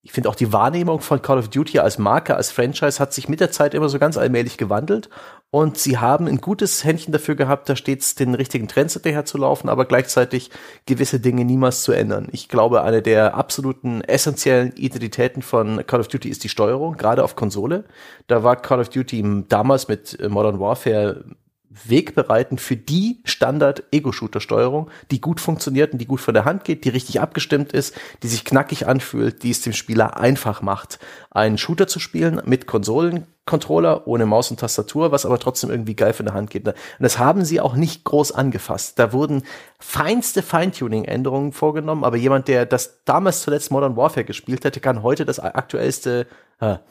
ich 0.02 0.14
finde 0.14 0.30
auch 0.30 0.36
die 0.36 0.54
Wahrnehmung 0.54 1.02
von 1.02 1.22
Call 1.22 1.38
of 1.38 1.50
Duty 1.50 1.80
als 1.80 1.98
Marke, 1.98 2.36
als 2.36 2.52
Franchise 2.52 3.00
hat 3.00 3.14
sich 3.14 3.28
mit 3.28 3.42
der 3.42 3.52
Zeit 3.52 3.74
immer 3.74 3.90
so 3.90 4.00
ganz 4.00 4.18
allmählich 4.18 4.58
gewandelt 4.58 5.10
und 5.52 5.78
sie 5.78 5.98
haben 5.98 6.28
ein 6.28 6.40
gutes 6.40 6.86
Händchen 6.86 7.12
dafür 7.12 7.36
gehabt, 7.36 7.68
da 7.68 7.76
stets 7.76 8.16
den 8.16 8.34
richtigen 8.34 8.70
Trends 8.70 8.94
hinterher 8.94 9.26
zu 9.26 9.38
laufen, 9.38 9.68
aber 9.68 9.86
gleichzeitig 9.86 10.52
gewisse 10.86 11.20
Dinge 11.20 11.44
niemals 11.44 11.84
zu 11.84 11.92
ändern. 11.92 12.30
Ich 12.32 12.48
glaube, 12.48 12.84
eine 12.84 13.02
der 13.02 13.34
absoluten 13.34 14.02
essentiellen 14.02 14.72
Identitäten 14.78 15.42
von 15.42 15.86
Call 15.86 16.00
of 16.00 16.08
Duty 16.08 16.30
ist 16.30 16.46
die 16.46 16.50
Steuerung, 16.50 16.96
gerade 16.96 17.24
auf 17.24 17.36
Konsole. 17.36 17.84
Da 18.28 18.44
war 18.44 18.56
Call 18.56 18.80
of 18.80 18.90
Duty 18.90 19.44
damals 19.50 19.90
mit 19.90 20.18
Modern 20.30 20.60
Warfare 20.60 21.26
wegbereitend 21.70 22.60
für 22.60 22.76
die 22.76 23.20
Standard-Ego-Shooter-Steuerung, 23.26 24.90
die 25.12 25.22
gut 25.22 25.40
funktioniert 25.40 25.94
und 25.94 26.00
die 26.00 26.08
gut 26.08 26.20
von 26.20 26.34
der 26.34 26.46
Hand 26.46 26.64
geht, 26.64 26.84
die 26.84 26.90
richtig 26.90 27.22
abgestimmt 27.22 27.74
ist, 27.74 27.96
die 28.24 28.28
sich 28.28 28.44
knackig 28.44 28.88
anfühlt, 28.88 29.44
die 29.44 29.52
es 29.52 29.62
dem 29.62 29.74
Spieler 29.74 30.18
einfach 30.18 30.62
macht, 30.62 31.00
einen 31.30 31.58
Shooter 31.58 31.88
zu 31.88 32.00
spielen 32.00 32.42
mit 32.46 32.66
Konsolencontroller, 32.66 34.08
ohne 34.08 34.26
Maus 34.26 34.50
und 34.50 34.60
Tastatur, 34.60 35.12
was 35.12 35.28
aber 35.28 35.38
trotzdem 35.38 35.70
irgendwie 35.70 35.96
geil 35.96 36.14
von 36.14 36.26
der 36.26 36.34
Hand 36.34 36.50
geht. 36.50 36.68
Und 36.68 36.76
das 37.00 37.20
haben 37.20 37.46
sie 37.46 37.62
auch 37.62 37.76
nicht 37.76 38.04
groß 38.04 38.32
angefasst. 38.32 38.98
Da 38.98 39.14
wurden 39.14 39.44
feinste 39.80 40.42
Feintuning-Änderungen 40.42 41.54
vorgenommen, 41.54 42.04
aber 42.04 42.18
jemand, 42.18 42.48
der 42.48 42.66
das 42.66 43.04
damals 43.06 43.44
zuletzt 43.44 43.70
Modern 43.70 43.96
Warfare 43.96 44.26
gespielt 44.26 44.66
hätte, 44.66 44.80
kann 44.80 45.04
heute 45.04 45.26
das 45.26 45.40
aktuellste 45.40 46.26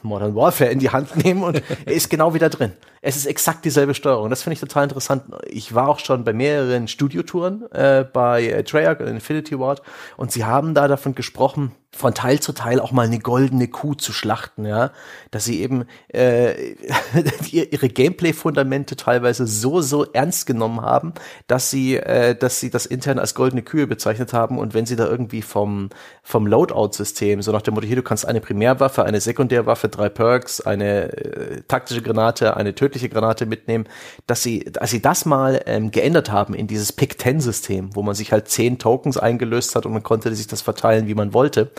Modern 0.02 0.34
Warfare 0.34 0.70
in 0.70 0.78
die 0.78 0.90
Hand 0.90 1.16
nehmen 1.24 1.42
und 1.42 1.62
er 1.84 1.92
ist 1.92 2.08
genau 2.08 2.32
wieder 2.34 2.48
drin. 2.48 2.72
Es 3.02 3.16
ist 3.16 3.26
exakt 3.26 3.64
dieselbe 3.64 3.94
Steuerung. 3.94 4.30
Das 4.30 4.42
finde 4.42 4.54
ich 4.54 4.60
total 4.60 4.84
interessant. 4.84 5.24
Ich 5.46 5.74
war 5.74 5.88
auch 5.88 5.98
schon 5.98 6.24
bei 6.24 6.32
mehreren 6.32 6.88
Studiotouren 6.88 7.70
äh, 7.72 8.04
bei 8.10 8.46
äh, 8.46 8.64
Treyarch 8.64 9.00
und 9.00 9.08
Infinity 9.08 9.58
Ward 9.58 9.82
und 10.16 10.32
sie 10.32 10.44
haben 10.44 10.74
da 10.74 10.88
davon 10.88 11.14
gesprochen, 11.14 11.72
von 11.96 12.14
Teil 12.14 12.38
zu 12.38 12.52
Teil 12.52 12.80
auch 12.80 12.92
mal 12.92 13.06
eine 13.06 13.18
goldene 13.18 13.66
Kuh 13.66 13.94
zu 13.94 14.12
schlachten, 14.12 14.66
ja, 14.66 14.92
dass 15.30 15.46
sie 15.46 15.60
eben 15.60 15.86
äh, 16.12 16.72
ihre 17.50 17.88
Gameplay-Fundamente 17.88 18.94
teilweise 18.94 19.46
so 19.46 19.80
so 19.80 20.04
ernst 20.12 20.46
genommen 20.46 20.82
haben, 20.82 21.14
dass 21.46 21.70
sie, 21.70 21.96
äh, 21.96 22.36
dass 22.36 22.60
sie 22.60 22.70
das 22.70 22.86
intern 22.86 23.18
als 23.18 23.34
goldene 23.34 23.62
Kühe 23.62 23.86
bezeichnet 23.86 24.32
haben. 24.32 24.58
Und 24.58 24.74
wenn 24.74 24.86
sie 24.86 24.96
da 24.96 25.06
irgendwie 25.06 25.42
vom 25.42 25.88
vom 26.22 26.46
Loadout-System 26.46 27.40
so 27.40 27.52
nach 27.52 27.62
dem 27.62 27.74
Motto 27.74 27.86
hier 27.86 27.96
du 27.96 28.02
kannst 28.02 28.26
eine 28.26 28.40
Primärwaffe, 28.40 29.04
eine 29.04 29.20
Sekundärwaffe, 29.20 29.88
drei 29.88 30.10
Perks, 30.10 30.60
eine 30.60 31.12
äh, 31.16 31.62
taktische 31.68 32.02
Granate, 32.02 32.56
eine 32.56 32.74
tödliche 32.74 33.08
Granate 33.08 33.46
mitnehmen, 33.46 33.86
dass 34.26 34.42
sie, 34.42 34.70
als 34.78 34.90
sie 34.90 35.00
das 35.00 35.24
mal 35.24 35.62
ähm, 35.66 35.90
geändert 35.90 36.30
haben 36.30 36.54
in 36.54 36.66
dieses 36.66 36.92
Pick-10-System, 36.92 37.96
wo 37.96 38.02
man 38.02 38.14
sich 38.14 38.30
halt 38.30 38.48
zehn 38.48 38.78
Tokens 38.78 39.16
eingelöst 39.16 39.74
hat 39.74 39.86
und 39.86 39.92
man 39.92 40.02
konnte 40.02 40.34
sich 40.34 40.46
das 40.46 40.60
verteilen, 40.60 41.06
wie 41.06 41.14
man 41.14 41.32
wollte, 41.32 41.70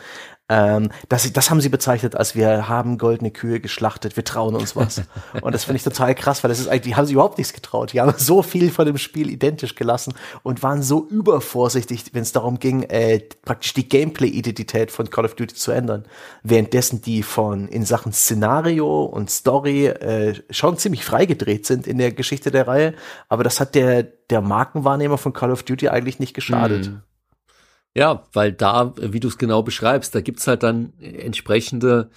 ähm, 0.49 0.89
das, 1.09 1.31
das 1.31 1.51
haben 1.51 1.61
sie 1.61 1.69
bezeichnet, 1.69 2.15
als 2.15 2.35
wir 2.35 2.67
haben 2.67 2.97
goldene 2.97 3.29
Kühe 3.29 3.59
geschlachtet, 3.59 4.15
wir 4.15 4.23
trauen 4.23 4.55
uns 4.55 4.75
was. 4.75 5.03
Und 5.41 5.53
das 5.53 5.65
finde 5.65 5.77
ich 5.77 5.83
total 5.83 6.15
krass, 6.15 6.43
weil 6.43 6.49
das 6.49 6.59
ist 6.59 6.67
eigentlich, 6.67 6.81
die 6.81 6.95
haben 6.95 7.05
sich 7.05 7.13
überhaupt 7.13 7.37
nichts 7.37 7.53
getraut. 7.53 7.93
Die 7.93 8.01
haben 8.01 8.13
so 8.17 8.41
viel 8.41 8.71
von 8.71 8.87
dem 8.87 8.97
Spiel 8.97 9.29
identisch 9.29 9.75
gelassen 9.75 10.13
und 10.41 10.63
waren 10.63 10.81
so 10.81 11.07
übervorsichtig, 11.07 12.05
wenn 12.13 12.23
es 12.23 12.31
darum 12.31 12.57
ging, 12.59 12.83
äh, 12.83 13.19
praktisch 13.45 13.73
die 13.75 13.87
Gameplay-Identität 13.87 14.91
von 14.91 15.09
Call 15.11 15.25
of 15.25 15.35
Duty 15.35 15.53
zu 15.53 15.71
ändern. 15.71 16.05
Währenddessen 16.41 17.01
die 17.01 17.21
von 17.21 17.67
in 17.67 17.85
Sachen 17.85 18.11
Szenario 18.11 19.03
und 19.03 19.29
Story 19.29 19.85
äh, 19.85 20.33
schon 20.49 20.77
ziemlich 20.77 21.05
freigedreht 21.05 21.67
sind 21.67 21.85
in 21.85 21.99
der 21.99 22.11
Geschichte 22.11 22.49
der 22.49 22.67
Reihe. 22.67 22.95
Aber 23.27 23.43
das 23.43 23.59
hat 23.59 23.75
der, 23.75 24.01
der 24.01 24.41
Markenwahrnehmer 24.41 25.19
von 25.19 25.33
Call 25.33 25.51
of 25.51 25.61
Duty 25.61 25.89
eigentlich 25.89 26.19
nicht 26.19 26.33
geschadet. 26.33 26.87
Mhm. 26.87 27.01
Ja, 27.95 28.23
weil 28.33 28.51
da, 28.51 28.93
wie 28.97 29.19
du 29.19 29.27
es 29.27 29.37
genau 29.37 29.63
beschreibst, 29.63 30.13
da 30.13 30.21
gibt's 30.21 30.47
halt 30.47 30.63
dann 30.63 30.93
entsprechende 30.99 32.09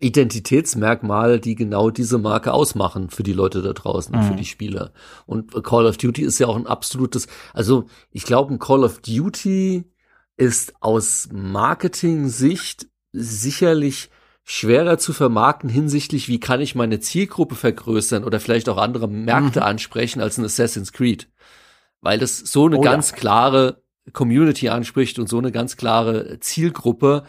Identitätsmerkmale, 0.00 1.40
die 1.40 1.54
genau 1.54 1.90
diese 1.90 2.18
Marke 2.18 2.52
ausmachen 2.52 3.10
für 3.10 3.22
die 3.22 3.34
Leute 3.34 3.62
da 3.62 3.72
draußen, 3.72 4.16
mhm. 4.16 4.22
für 4.22 4.34
die 4.34 4.46
Spieler. 4.46 4.92
Und 5.26 5.52
Call 5.62 5.86
of 5.86 5.98
Duty 5.98 6.22
ist 6.22 6.38
ja 6.38 6.46
auch 6.46 6.56
ein 6.56 6.66
absolutes, 6.66 7.28
also 7.52 7.84
ich 8.10 8.24
glaube, 8.24 8.54
ein 8.54 8.58
Call 8.58 8.82
of 8.82 9.00
Duty 9.00 9.84
ist 10.36 10.72
aus 10.80 11.28
Marketing-Sicht 11.32 12.88
sicherlich 13.12 14.08
schwerer 14.42 14.96
zu 14.98 15.12
vermarkten 15.12 15.68
hinsichtlich, 15.68 16.28
wie 16.28 16.40
kann 16.40 16.62
ich 16.62 16.74
meine 16.74 16.98
Zielgruppe 16.98 17.54
vergrößern 17.54 18.24
oder 18.24 18.40
vielleicht 18.40 18.70
auch 18.70 18.78
andere 18.78 19.06
Märkte 19.06 19.60
mhm. 19.60 19.66
ansprechen 19.66 20.20
als 20.22 20.38
ein 20.38 20.44
Assassin's 20.44 20.92
Creed. 20.92 21.28
Weil 22.00 22.18
das 22.18 22.38
so 22.38 22.66
eine 22.66 22.78
oh, 22.78 22.80
ganz 22.80 23.10
ja. 23.10 23.16
klare 23.16 23.82
Community 24.12 24.68
anspricht 24.68 25.18
und 25.18 25.28
so 25.28 25.38
eine 25.38 25.52
ganz 25.52 25.76
klare 25.76 26.38
Zielgruppe, 26.40 27.24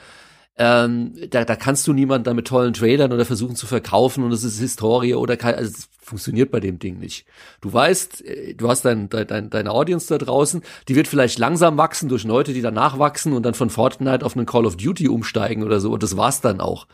ähm, 0.58 1.14
da, 1.30 1.46
da 1.46 1.56
kannst 1.56 1.88
du 1.88 1.94
niemanden 1.94 2.26
da 2.26 2.34
mit 2.34 2.48
tollen 2.48 2.74
Trailern 2.74 3.14
oder 3.14 3.26
versuchen 3.26 3.56
zu 3.56 3.66
verkaufen 3.66 4.24
und 4.24 4.32
es 4.32 4.44
ist 4.44 4.60
Historie 4.60 5.16
oder 5.16 5.38
kein, 5.38 5.56
also 5.56 5.74
funktioniert 6.12 6.52
bei 6.52 6.60
dem 6.60 6.78
Ding 6.78 7.00
nicht. 7.00 7.26
Du 7.62 7.72
weißt, 7.72 8.26
äh, 8.26 8.54
du 8.54 8.70
hast 8.70 8.84
dein, 8.84 9.10
dein, 9.10 9.50
deine 9.50 9.72
Audience 9.72 10.08
da 10.08 10.18
draußen, 10.18 10.62
die 10.88 10.96
wird 10.96 11.08
vielleicht 11.08 11.40
langsam 11.40 11.78
wachsen 11.78 12.10
durch 12.10 12.24
Leute, 12.26 12.54
die 12.54 12.62
danach 12.62 13.00
wachsen 13.00 13.34
und 13.34 13.44
dann 13.44 13.54
von 13.54 13.70
Fortnite 13.70 14.26
auf 14.26 14.36
einen 14.36 14.46
Call 14.46 14.66
of 14.66 14.78
Duty 14.78 15.08
umsteigen 15.08 15.64
oder 15.64 15.80
so 15.80 15.92
und 15.92 16.04
das 16.04 16.18
war's 16.18 16.42
dann 16.42 16.60
auch. 16.60 16.86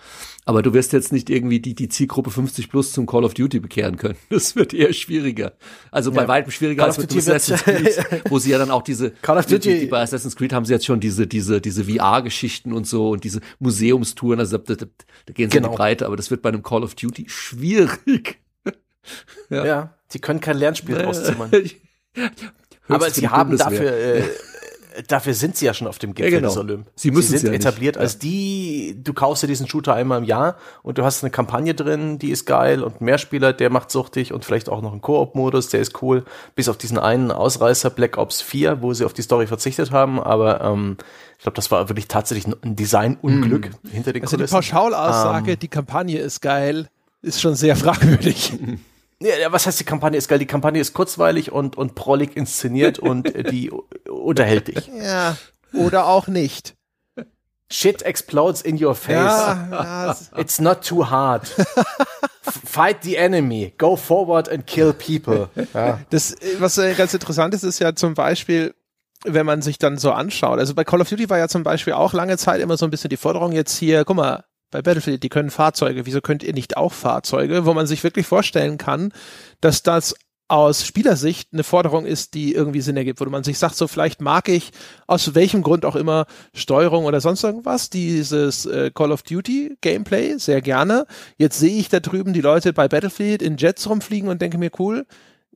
Aber 0.46 0.62
du 0.62 0.74
wirst 0.74 0.94
jetzt 0.94 1.12
nicht 1.12 1.30
irgendwie 1.30 1.60
die, 1.60 1.76
die 1.76 1.90
Zielgruppe 1.90 2.32
50 2.32 2.70
plus 2.70 2.94
zum 2.94 3.06
Call 3.06 3.26
of 3.26 3.34
Duty 3.34 3.60
bekehren 3.60 3.98
können. 3.98 4.16
Das 4.30 4.56
wird 4.56 4.74
eher 4.74 4.94
schwieriger. 4.94 5.54
Also 5.92 6.12
ja. 6.12 6.18
bei 6.18 6.28
weitem 6.28 6.52
schwieriger 6.52 6.84
Call 6.84 6.90
als 6.90 6.98
mit 7.00 7.16
Assassin's 7.16 7.64
Creed, 7.64 8.24
wo 8.30 8.40
sie 8.40 8.52
ja 8.52 8.58
dann 8.58 8.72
auch 8.72 8.84
diese, 8.84 9.12
Call 9.12 9.38
of 9.38 9.46
Duty. 9.46 9.74
Die, 9.74 9.80
die, 9.82 9.86
bei 9.88 10.02
Assassin's 10.02 10.36
Creed 10.36 10.54
haben 10.54 10.66
sie 10.66 10.74
jetzt 10.74 10.86
schon 10.86 11.00
diese, 11.00 11.28
diese, 11.28 11.60
diese 11.60 11.86
VR-Geschichten 11.86 12.72
und 12.72 12.86
so 12.86 13.10
und 13.10 13.24
diese 13.24 13.42
Museumstouren, 13.60 14.40
also 14.40 14.58
da, 14.58 14.76
da, 14.76 14.86
da 15.26 15.34
gehen 15.34 15.50
sie 15.50 15.58
genau. 15.58 15.68
in 15.68 15.72
die 15.72 15.76
genau. 15.76 15.76
Breite, 15.76 16.06
aber 16.06 16.16
das 16.16 16.30
wird 16.30 16.42
bei 16.42 16.50
einem 16.50 16.62
Call 16.62 16.84
of 16.84 16.96
Duty 16.96 17.26
schwierig. 17.28 18.40
Ja. 19.50 19.66
ja, 19.66 19.94
die 20.14 20.20
können 20.20 20.40
kein 20.40 20.58
Lernspiel 20.58 21.00
rauszimmern. 21.02 21.52
aber 22.88 23.10
sie 23.10 23.28
haben 23.28 23.58
dafür, 23.58 23.92
äh, 23.92 24.24
dafür 25.08 25.34
sind 25.34 25.56
sie 25.56 25.66
ja 25.66 25.74
schon 25.74 25.88
auf 25.88 26.00
dem 26.00 26.14
Gipfel 26.14 26.34
ja, 26.34 26.40
genau. 26.40 26.50
des 26.50 26.58
Olymp. 26.58 26.88
Sie, 26.96 27.12
müssen 27.12 27.32
sie 27.32 27.38
sind 27.40 27.50
ja 27.50 27.56
etabliert 27.56 27.96
nicht. 27.96 28.02
als 28.02 28.20
die, 28.20 28.98
du 29.04 29.14
kaufst 29.14 29.44
dir 29.44 29.48
diesen 29.48 29.68
Shooter 29.68 29.94
einmal 29.94 30.20
im 30.20 30.24
Jahr 30.24 30.58
und 30.84 30.98
du 30.98 31.04
hast 31.04 31.24
eine 31.24 31.32
Kampagne 31.32 31.76
drin, 31.76 32.20
die 32.20 32.32
ist 32.32 32.46
geil 32.46 32.84
und 32.84 33.02
Mehrspieler, 33.02 33.54
der 33.54 33.70
macht 33.70 33.92
suchtig 33.92 34.34
und 34.34 34.46
vielleicht 34.46 34.70
auch 34.70 34.82
noch 34.82 34.92
einen 34.92 35.02
Koop-Modus, 35.02 35.70
der 35.70 35.82
ist 35.82 36.02
cool, 36.02 36.26
bis 36.56 36.70
auf 36.70 36.78
diesen 36.78 36.98
einen 36.98 37.32
Ausreißer 37.32 37.90
Black 37.90 38.18
Ops 38.18 38.42
4, 38.42 38.82
wo 38.82 38.94
sie 38.94 39.06
auf 39.06 39.14
die 39.14 39.22
Story 39.22 39.48
verzichtet 39.48 39.92
haben, 39.92 40.20
aber 40.20 40.62
ähm, 40.62 40.98
ich 41.38 41.44
glaube, 41.44 41.56
das 41.56 41.70
war 41.70 41.90
wirklich 41.90 42.08
tatsächlich 42.08 42.54
ein 42.64 42.76
Designunglück 42.76 43.70
mm. 43.84 43.90
hinter 43.90 44.14
den 44.14 44.24
also 44.24 44.38
Kulissen. 44.38 44.56
Also 44.56 44.68
die 44.68 44.72
Pauschalaussage, 44.72 45.52
ähm, 45.52 45.60
die 45.60 45.68
Kampagne 45.68 46.20
ist 46.20 46.42
geil, 46.42 46.90
ist 47.22 47.42
schon 47.42 47.56
sehr 47.56 47.76
fragwürdig. 47.76 48.54
Ja, 49.20 49.52
was 49.52 49.66
heißt 49.66 49.80
die 49.80 49.84
Kampagne 49.84 50.18
ist 50.18 50.28
geil? 50.28 50.40
Die 50.40 50.46
Kampagne 50.46 50.80
ist 50.80 50.94
kurzweilig 50.94 51.52
und, 51.52 51.76
und 51.76 51.96
prollig 51.96 52.38
inszeniert 52.38 53.00
und 53.00 53.34
die 53.52 53.72
unterhält 54.10 54.68
dich. 54.68 54.88
Ja, 54.88 55.38
oder 55.74 56.06
auch 56.08 56.28
nicht. 56.28 56.76
Shit 57.70 58.04
explodes 58.04 58.62
in 58.62 58.82
your 58.82 58.96
face. 58.96 59.16
Ja, 59.16 59.68
ja. 59.72 60.18
It's 60.38 60.60
not 60.60 60.86
too 60.86 61.10
hard. 61.10 61.48
Fight 62.42 63.04
the 63.04 63.18
enemy. 63.18 63.74
Go 63.78 63.98
forward 63.98 64.48
and 64.48 64.66
kill 64.66 64.94
people. 64.94 65.50
Ja. 65.74 66.00
Das, 66.10 66.36
was 66.60 66.78
ganz 66.96 67.14
interessant 67.14 67.54
ist, 67.54 67.64
ist 67.64 67.80
ja 67.80 67.94
zum 67.94 68.14
Beispiel, 68.14 68.74
wenn 69.26 69.46
man 69.46 69.62
sich 69.62 69.80
dann 69.80 69.98
so 69.98 70.12
anschaut. 70.12 70.60
Also 70.60 70.76
bei 70.76 70.86
Call 70.86 71.02
of 71.02 71.10
Duty 71.10 71.30
war 71.30 71.40
ja 71.40 71.50
zum 71.50 71.64
Beispiel 71.64 71.94
auch 71.94 72.14
lange 72.14 72.38
Zeit 72.38 72.62
immer 72.62 72.78
so 72.78 72.86
ein 72.86 72.92
bisschen 72.92 73.10
die 73.10 73.18
Forderung 73.18 73.52
jetzt 73.52 73.78
hier, 73.78 74.06
guck 74.06 74.16
mal, 74.16 74.46
bei 74.72 74.82
Battlefield, 74.82 75.24
die 75.24 75.30
können 75.30 75.50
Fahrzeuge, 75.50 76.06
wieso 76.06 76.22
könnt 76.22 76.44
ihr 76.44 76.54
nicht 76.54 76.78
auch 76.78 76.94
Fahrzeuge, 76.94 77.66
wo 77.66 77.74
man 77.74 77.88
sich 77.88 78.04
wirklich 78.04 78.28
vorstellen 78.28 78.78
kann, 78.78 79.14
dass 79.62 79.84
das 79.84 80.16
aus 80.50 80.86
Spielersicht 80.86 81.50
eine 81.52 81.64
Forderung 81.64 82.06
ist, 82.06 82.34
die 82.34 82.54
irgendwie 82.54 82.80
Sinn 82.80 82.96
ergibt, 82.96 83.20
wo 83.20 83.26
man 83.26 83.44
sich 83.44 83.60
sagt, 83.60 83.76
so 83.76 83.88
vielleicht 83.88 84.22
mag 84.22 84.48
ich 84.48 84.72
aus 85.06 85.36
welchem 85.36 85.62
Grund 85.62 85.84
auch 85.84 85.96
immer 85.96 86.26
Steuerung 86.54 87.06
oder 87.06 87.20
sonst 87.20 87.44
irgendwas, 87.44 87.90
dieses 87.90 88.66
äh, 88.66 88.92
Call 88.92 89.12
of 89.12 89.24
Duty 89.24 89.78
Gameplay 89.82 90.38
sehr 90.38 90.62
gerne. 90.62 91.06
Jetzt 91.38 91.60
sehe 91.60 91.78
ich 91.78 91.90
da 91.90 92.00
drüben 92.00 92.32
die 92.32 92.42
Leute 92.42 92.72
bei 92.72 92.88
Battlefield 92.88 93.42
in 93.42 93.58
Jets 93.58 93.90
rumfliegen 93.90 94.30
und 94.30 94.42
denke 94.42 94.58
mir, 94.58 94.72
cool, 94.80 95.06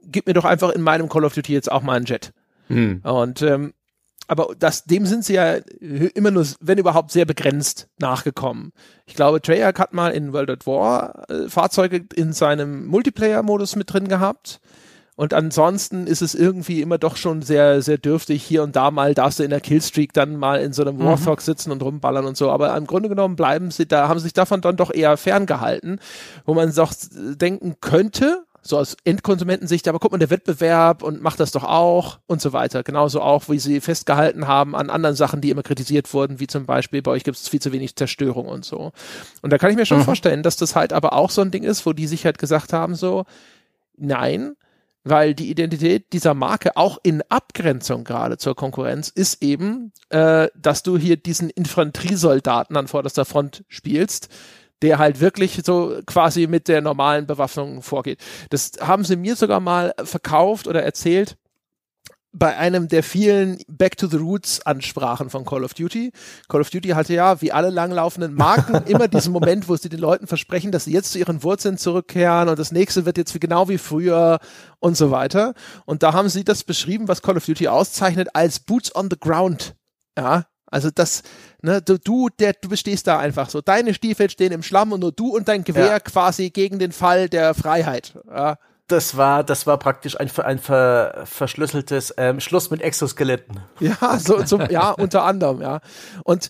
gib 0.03 0.27
mir 0.27 0.33
doch 0.33 0.45
einfach 0.45 0.71
in 0.71 0.81
meinem 0.81 1.07
Call 1.07 1.23
of 1.23 1.33
Duty 1.33 1.53
jetzt 1.53 1.71
auch 1.71 1.83
mal 1.83 1.95
einen 1.95 2.05
Jet. 2.05 2.33
Hm. 2.67 3.01
Und 3.03 3.41
ähm, 3.41 3.73
aber 4.31 4.55
das, 4.57 4.85
dem 4.85 5.05
sind 5.05 5.25
sie 5.25 5.33
ja 5.33 5.55
immer 6.15 6.31
nur, 6.31 6.47
wenn 6.61 6.77
überhaupt, 6.77 7.11
sehr 7.11 7.25
begrenzt 7.25 7.89
nachgekommen. 7.99 8.71
Ich 9.05 9.13
glaube, 9.13 9.41
Treyarch 9.41 9.77
hat 9.77 9.93
mal 9.93 10.11
in 10.11 10.31
World 10.31 10.49
at 10.49 10.65
War 10.65 11.29
äh, 11.29 11.49
Fahrzeuge 11.49 12.05
in 12.15 12.31
seinem 12.31 12.87
Multiplayer-Modus 12.87 13.75
mit 13.75 13.91
drin 13.91 14.07
gehabt. 14.07 14.61
Und 15.17 15.33
ansonsten 15.33 16.07
ist 16.07 16.21
es 16.21 16.33
irgendwie 16.33 16.81
immer 16.81 16.97
doch 16.97 17.17
schon 17.17 17.41
sehr, 17.41 17.81
sehr 17.81 17.97
dürftig. 17.97 18.41
Hier 18.41 18.63
und 18.63 18.77
da 18.77 18.89
mal 18.89 19.13
darfst 19.13 19.39
du 19.39 19.43
in 19.43 19.49
der 19.49 19.59
Killstreak 19.59 20.13
dann 20.13 20.37
mal 20.37 20.61
in 20.61 20.71
so 20.71 20.83
einem 20.83 20.95
mhm. 20.95 21.03
Warthog 21.03 21.41
sitzen 21.41 21.73
und 21.73 21.83
rumballern 21.83 22.25
und 22.25 22.37
so. 22.37 22.49
Aber 22.51 22.73
im 22.77 22.87
Grunde 22.87 23.09
genommen 23.09 23.35
bleiben 23.35 23.69
sie 23.69 23.85
da, 23.85 24.07
haben 24.07 24.21
sich 24.21 24.31
davon 24.31 24.61
dann 24.61 24.77
doch 24.77 24.93
eher 24.93 25.17
ferngehalten, 25.17 25.99
wo 26.45 26.53
man 26.53 26.73
doch 26.73 26.93
denken 27.35 27.75
könnte, 27.81 28.45
so 28.61 28.77
aus 28.77 28.95
Endkonsumentensicht, 29.03 29.87
aber 29.87 29.99
guck 29.99 30.11
mal, 30.11 30.17
der 30.17 30.29
Wettbewerb 30.29 31.01
und 31.01 31.21
macht 31.21 31.39
das 31.39 31.51
doch 31.51 31.63
auch 31.63 32.19
und 32.27 32.41
so 32.41 32.53
weiter. 32.53 32.83
Genauso 32.83 33.21
auch, 33.21 33.49
wie 33.49 33.59
sie 33.59 33.81
festgehalten 33.81 34.47
haben 34.47 34.75
an 34.75 34.89
anderen 34.89 35.15
Sachen, 35.15 35.41
die 35.41 35.49
immer 35.49 35.63
kritisiert 35.63 36.13
wurden, 36.13 36.39
wie 36.39 36.47
zum 36.47 36.65
Beispiel, 36.65 37.01
bei 37.01 37.11
euch 37.11 37.23
gibt 37.23 37.37
es 37.37 37.47
viel 37.47 37.61
zu 37.61 37.71
wenig 37.71 37.95
Zerstörung 37.95 38.47
und 38.47 38.63
so. 38.63 38.91
Und 39.41 39.51
da 39.51 39.57
kann 39.57 39.71
ich 39.71 39.77
mir 39.77 39.85
schon 39.85 39.99
mhm. 39.99 40.05
vorstellen, 40.05 40.43
dass 40.43 40.57
das 40.57 40.75
halt 40.75 40.93
aber 40.93 41.13
auch 41.13 41.31
so 41.31 41.41
ein 41.41 41.51
Ding 41.51 41.63
ist, 41.63 41.85
wo 41.85 41.93
die 41.93 42.07
sich 42.07 42.25
halt 42.25 42.37
gesagt 42.37 42.71
haben, 42.71 42.95
so, 42.95 43.25
nein, 43.97 44.55
weil 45.03 45.33
die 45.33 45.49
Identität 45.49 46.13
dieser 46.13 46.35
Marke 46.35 46.77
auch 46.77 46.99
in 47.01 47.23
Abgrenzung 47.29 48.03
gerade 48.03 48.37
zur 48.37 48.55
Konkurrenz 48.55 49.09
ist 49.09 49.41
eben, 49.41 49.91
äh, 50.09 50.49
dass 50.55 50.83
du 50.83 50.97
hier 50.97 51.17
diesen 51.17 51.49
Infanteriesoldaten 51.49 52.77
an 52.77 52.87
vorderster 52.87 53.25
Front 53.25 53.63
spielst, 53.67 54.29
der 54.81 54.97
halt 54.97 55.19
wirklich 55.19 55.61
so 55.63 55.99
quasi 56.05 56.47
mit 56.47 56.67
der 56.67 56.81
normalen 56.81 57.27
Bewaffnung 57.27 57.81
vorgeht. 57.81 58.19
Das 58.49 58.71
haben 58.81 59.03
sie 59.03 59.15
mir 59.15 59.35
sogar 59.35 59.59
mal 59.59 59.93
verkauft 60.03 60.67
oder 60.67 60.83
erzählt 60.83 61.37
bei 62.33 62.55
einem 62.55 62.87
der 62.87 63.03
vielen 63.03 63.59
Back 63.67 63.97
to 63.97 64.07
the 64.07 64.17
Roots 64.17 64.65
Ansprachen 64.65 65.29
von 65.29 65.43
Call 65.43 65.63
of 65.63 65.73
Duty. 65.73 66.11
Call 66.47 66.61
of 66.61 66.69
Duty 66.69 66.89
hatte 66.89 67.13
ja, 67.13 67.41
wie 67.41 67.51
alle 67.51 67.69
langlaufenden 67.69 68.33
Marken, 68.33 68.83
immer 68.87 69.07
diesen 69.07 69.33
Moment, 69.33 69.67
wo 69.67 69.75
sie 69.75 69.89
den 69.89 69.99
Leuten 69.99 70.27
versprechen, 70.27 70.71
dass 70.71 70.85
sie 70.85 70.93
jetzt 70.93 71.11
zu 71.11 71.19
ihren 71.19 71.43
Wurzeln 71.43 71.77
zurückkehren 71.77 72.47
und 72.47 72.57
das 72.57 72.71
nächste 72.71 73.05
wird 73.05 73.17
jetzt 73.17 73.37
genau 73.39 73.67
wie 73.67 73.77
früher 73.77 74.39
und 74.79 74.95
so 74.95 75.11
weiter. 75.11 75.53
Und 75.85 76.03
da 76.03 76.13
haben 76.13 76.29
sie 76.29 76.45
das 76.45 76.63
beschrieben, 76.63 77.07
was 77.07 77.21
Call 77.21 77.37
of 77.37 77.45
Duty 77.45 77.67
auszeichnet, 77.67 78.29
als 78.33 78.59
Boots 78.61 78.95
on 78.95 79.09
the 79.09 79.19
Ground. 79.19 79.75
Ja, 80.17 80.45
also 80.71 80.89
das, 80.89 81.21
ne, 81.61 81.81
du, 81.81 81.99
du, 81.99 82.29
der, 82.29 82.53
du 82.53 82.69
bestehst 82.69 83.05
da 83.05 83.19
einfach 83.19 83.49
so. 83.49 83.61
Deine 83.61 83.93
Stiefel 83.93 84.29
stehen 84.29 84.53
im 84.53 84.63
Schlamm 84.63 84.93
und 84.93 85.01
nur 85.01 85.11
du 85.11 85.35
und 85.35 85.47
dein 85.47 85.63
Gewehr 85.63 85.85
ja. 85.85 85.99
quasi 85.99 86.49
gegen 86.49 86.79
den 86.79 86.93
Fall 86.93 87.29
der 87.29 87.53
Freiheit. 87.53 88.17
Ja. 88.27 88.57
Das 88.87 89.15
war, 89.15 89.43
das 89.43 89.67
war 89.67 89.77
praktisch 89.77 90.19
ein, 90.19 90.29
ein 90.37 90.59
ver, 90.59 91.23
verschlüsseltes 91.25 92.13
ähm, 92.17 92.39
Schluss 92.39 92.71
mit 92.71 92.81
Exoskeletten. 92.81 93.59
Ja, 93.79 94.17
so, 94.19 94.43
so, 94.45 94.59
ja, 94.59 94.91
unter 94.91 95.23
anderem, 95.23 95.61
ja. 95.61 95.79
Und 96.23 96.49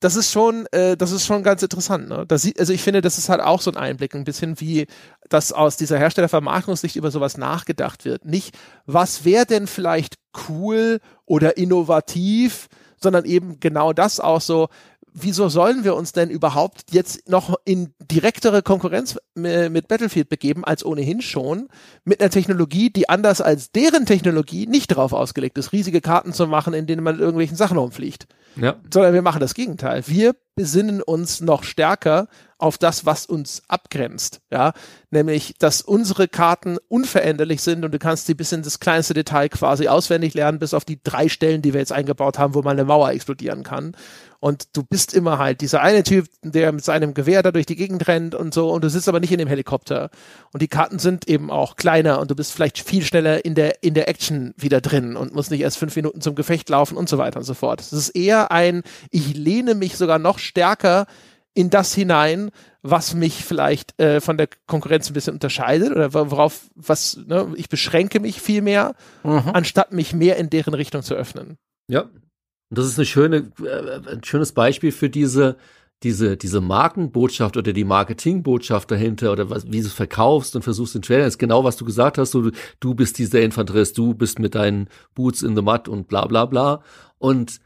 das 0.00 0.16
ist 0.16 0.32
schon, 0.32 0.66
äh, 0.72 0.96
das 0.96 1.12
ist 1.12 1.26
schon 1.26 1.42
ganz 1.42 1.62
interessant. 1.62 2.08
Ne? 2.08 2.24
Das, 2.26 2.48
also 2.58 2.72
ich 2.72 2.82
finde, 2.82 3.02
das 3.02 3.18
ist 3.18 3.28
halt 3.28 3.40
auch 3.40 3.60
so 3.60 3.70
ein 3.70 3.76
Einblick, 3.76 4.14
ein 4.14 4.24
bisschen 4.24 4.60
wie 4.60 4.86
das 5.28 5.52
aus 5.52 5.76
dieser 5.76 5.98
Herstellervermarktungssicht 5.98 6.96
über 6.96 7.10
sowas 7.10 7.38
nachgedacht 7.38 8.04
wird. 8.04 8.24
Nicht, 8.24 8.56
was 8.84 9.24
wäre 9.24 9.46
denn 9.46 9.66
vielleicht 9.66 10.16
cool 10.48 10.98
oder 11.24 11.56
innovativ, 11.56 12.68
sondern 13.02 13.24
eben 13.24 13.60
genau 13.60 13.92
das 13.92 14.20
auch 14.20 14.40
so, 14.40 14.68
wieso 15.14 15.48
sollen 15.48 15.84
wir 15.84 15.94
uns 15.94 16.12
denn 16.12 16.30
überhaupt 16.30 16.84
jetzt 16.90 17.28
noch 17.28 17.56
in 17.64 17.92
direktere 18.00 18.62
Konkurrenz 18.62 19.18
mit 19.34 19.88
Battlefield 19.88 20.28
begeben, 20.28 20.64
als 20.64 20.84
ohnehin 20.84 21.20
schon, 21.20 21.68
mit 22.04 22.20
einer 22.20 22.30
Technologie, 22.30 22.90
die 22.90 23.08
anders 23.08 23.40
als 23.40 23.72
deren 23.72 24.06
Technologie 24.06 24.66
nicht 24.66 24.90
darauf 24.90 25.12
ausgelegt 25.12 25.58
ist, 25.58 25.72
riesige 25.72 26.00
Karten 26.00 26.32
zu 26.32 26.46
machen, 26.46 26.74
in 26.74 26.86
denen 26.86 27.02
man 27.02 27.18
irgendwelchen 27.18 27.56
Sachen 27.56 27.78
umfliegt. 27.78 28.26
Ja. 28.56 28.76
Sondern 28.92 29.14
wir 29.14 29.22
machen 29.22 29.40
das 29.40 29.54
Gegenteil. 29.54 30.02
Wir 30.06 30.34
besinnen 30.54 31.02
uns 31.02 31.40
noch 31.40 31.64
stärker 31.64 32.28
auf 32.58 32.78
das, 32.78 33.04
was 33.06 33.26
uns 33.26 33.62
abgrenzt, 33.66 34.40
ja, 34.50 34.72
nämlich, 35.10 35.54
dass 35.58 35.80
unsere 35.80 36.28
Karten 36.28 36.78
unveränderlich 36.86 37.60
sind 37.60 37.84
und 37.84 37.92
du 37.92 37.98
kannst 37.98 38.26
sie 38.26 38.34
bis 38.34 38.52
in 38.52 38.62
das 38.62 38.78
kleinste 38.78 39.14
Detail 39.14 39.48
quasi 39.48 39.88
auswendig 39.88 40.34
lernen, 40.34 40.60
bis 40.60 40.72
auf 40.72 40.84
die 40.84 41.00
drei 41.02 41.28
Stellen, 41.28 41.60
die 41.60 41.72
wir 41.72 41.80
jetzt 41.80 41.90
eingebaut 41.90 42.38
haben, 42.38 42.54
wo 42.54 42.62
mal 42.62 42.70
eine 42.70 42.84
Mauer 42.84 43.10
explodieren 43.10 43.64
kann. 43.64 43.96
Und 44.38 44.76
du 44.76 44.82
bist 44.82 45.14
immer 45.14 45.38
halt 45.38 45.60
dieser 45.60 45.82
eine 45.82 46.02
Typ, 46.02 46.26
der 46.42 46.72
mit 46.72 46.84
seinem 46.84 47.14
Gewehr 47.14 47.44
da 47.44 47.52
durch 47.52 47.66
die 47.66 47.76
Gegend 47.76 48.08
rennt 48.08 48.34
und 48.34 48.52
so, 48.52 48.70
und 48.70 48.82
du 48.82 48.90
sitzt 48.90 49.08
aber 49.08 49.20
nicht 49.20 49.32
in 49.32 49.38
dem 49.38 49.46
Helikopter. 49.46 50.10
Und 50.52 50.62
die 50.62 50.68
Karten 50.68 50.98
sind 50.98 51.28
eben 51.28 51.48
auch 51.50 51.76
kleiner 51.76 52.18
und 52.20 52.30
du 52.30 52.34
bist 52.34 52.52
vielleicht 52.52 52.80
viel 52.80 53.04
schneller 53.04 53.44
in 53.44 53.54
der, 53.54 53.84
in 53.84 53.94
der 53.94 54.08
Action 54.08 54.52
wieder 54.56 54.80
drin 54.80 55.16
und 55.16 55.32
musst 55.32 55.52
nicht 55.52 55.60
erst 55.60 55.78
fünf 55.78 55.94
Minuten 55.94 56.20
zum 56.20 56.34
Gefecht 56.34 56.68
laufen 56.68 56.96
und 56.96 57.08
so 57.08 57.18
weiter 57.18 57.38
und 57.38 57.44
so 57.44 57.54
fort. 57.54 57.80
Es 57.80 57.92
ist 57.92 58.10
eher 58.10 58.41
ein, 58.50 58.82
ich 59.10 59.36
lehne 59.36 59.74
mich 59.74 59.96
sogar 59.96 60.18
noch 60.18 60.38
stärker 60.38 61.06
in 61.54 61.70
das 61.70 61.94
hinein, 61.94 62.50
was 62.82 63.14
mich 63.14 63.44
vielleicht 63.44 63.98
äh, 64.00 64.20
von 64.20 64.36
der 64.36 64.48
Konkurrenz 64.66 65.08
ein 65.08 65.14
bisschen 65.14 65.34
unterscheidet 65.34 65.92
oder 65.92 66.12
worauf, 66.12 66.70
was, 66.74 67.18
ne, 67.26 67.52
ich 67.56 67.68
beschränke 67.68 68.20
mich 68.20 68.40
viel 68.40 68.62
mehr, 68.62 68.94
mhm. 69.22 69.50
anstatt 69.52 69.92
mich 69.92 70.14
mehr 70.14 70.36
in 70.36 70.50
deren 70.50 70.74
Richtung 70.74 71.02
zu 71.02 71.14
öffnen. 71.14 71.58
Ja. 71.88 72.02
Und 72.02 72.78
das 72.78 72.86
ist 72.86 72.98
eine 72.98 73.06
schöne, 73.06 73.52
äh, 73.62 74.10
ein 74.10 74.24
schönes 74.24 74.52
Beispiel 74.52 74.92
für 74.92 75.10
diese, 75.10 75.56
diese, 76.02 76.36
diese 76.36 76.60
Markenbotschaft 76.60 77.56
oder 77.56 77.72
die 77.72 77.84
Marketingbotschaft 77.84 78.90
dahinter 78.90 79.30
oder 79.30 79.50
was, 79.50 79.70
wie 79.70 79.80
du 79.80 79.86
es 79.86 79.92
verkaufst 79.92 80.56
und 80.56 80.62
versuchst 80.62 80.94
den 80.94 81.02
Trailer, 81.02 81.26
ist 81.26 81.38
genau, 81.38 81.64
was 81.64 81.76
du 81.76 81.84
gesagt 81.84 82.18
hast, 82.18 82.34
du, 82.34 82.50
du 82.80 82.94
bist 82.94 83.18
dieser 83.18 83.42
Infanterist, 83.42 83.96
du 83.98 84.14
bist 84.14 84.38
mit 84.38 84.54
deinen 84.54 84.88
Boots 85.14 85.42
in 85.42 85.54
the 85.54 85.62
Mud 85.62 85.86
und 85.86 86.08
bla, 86.08 86.26
bla, 86.26 86.46
bla. 86.46 86.82
Und 87.18 87.60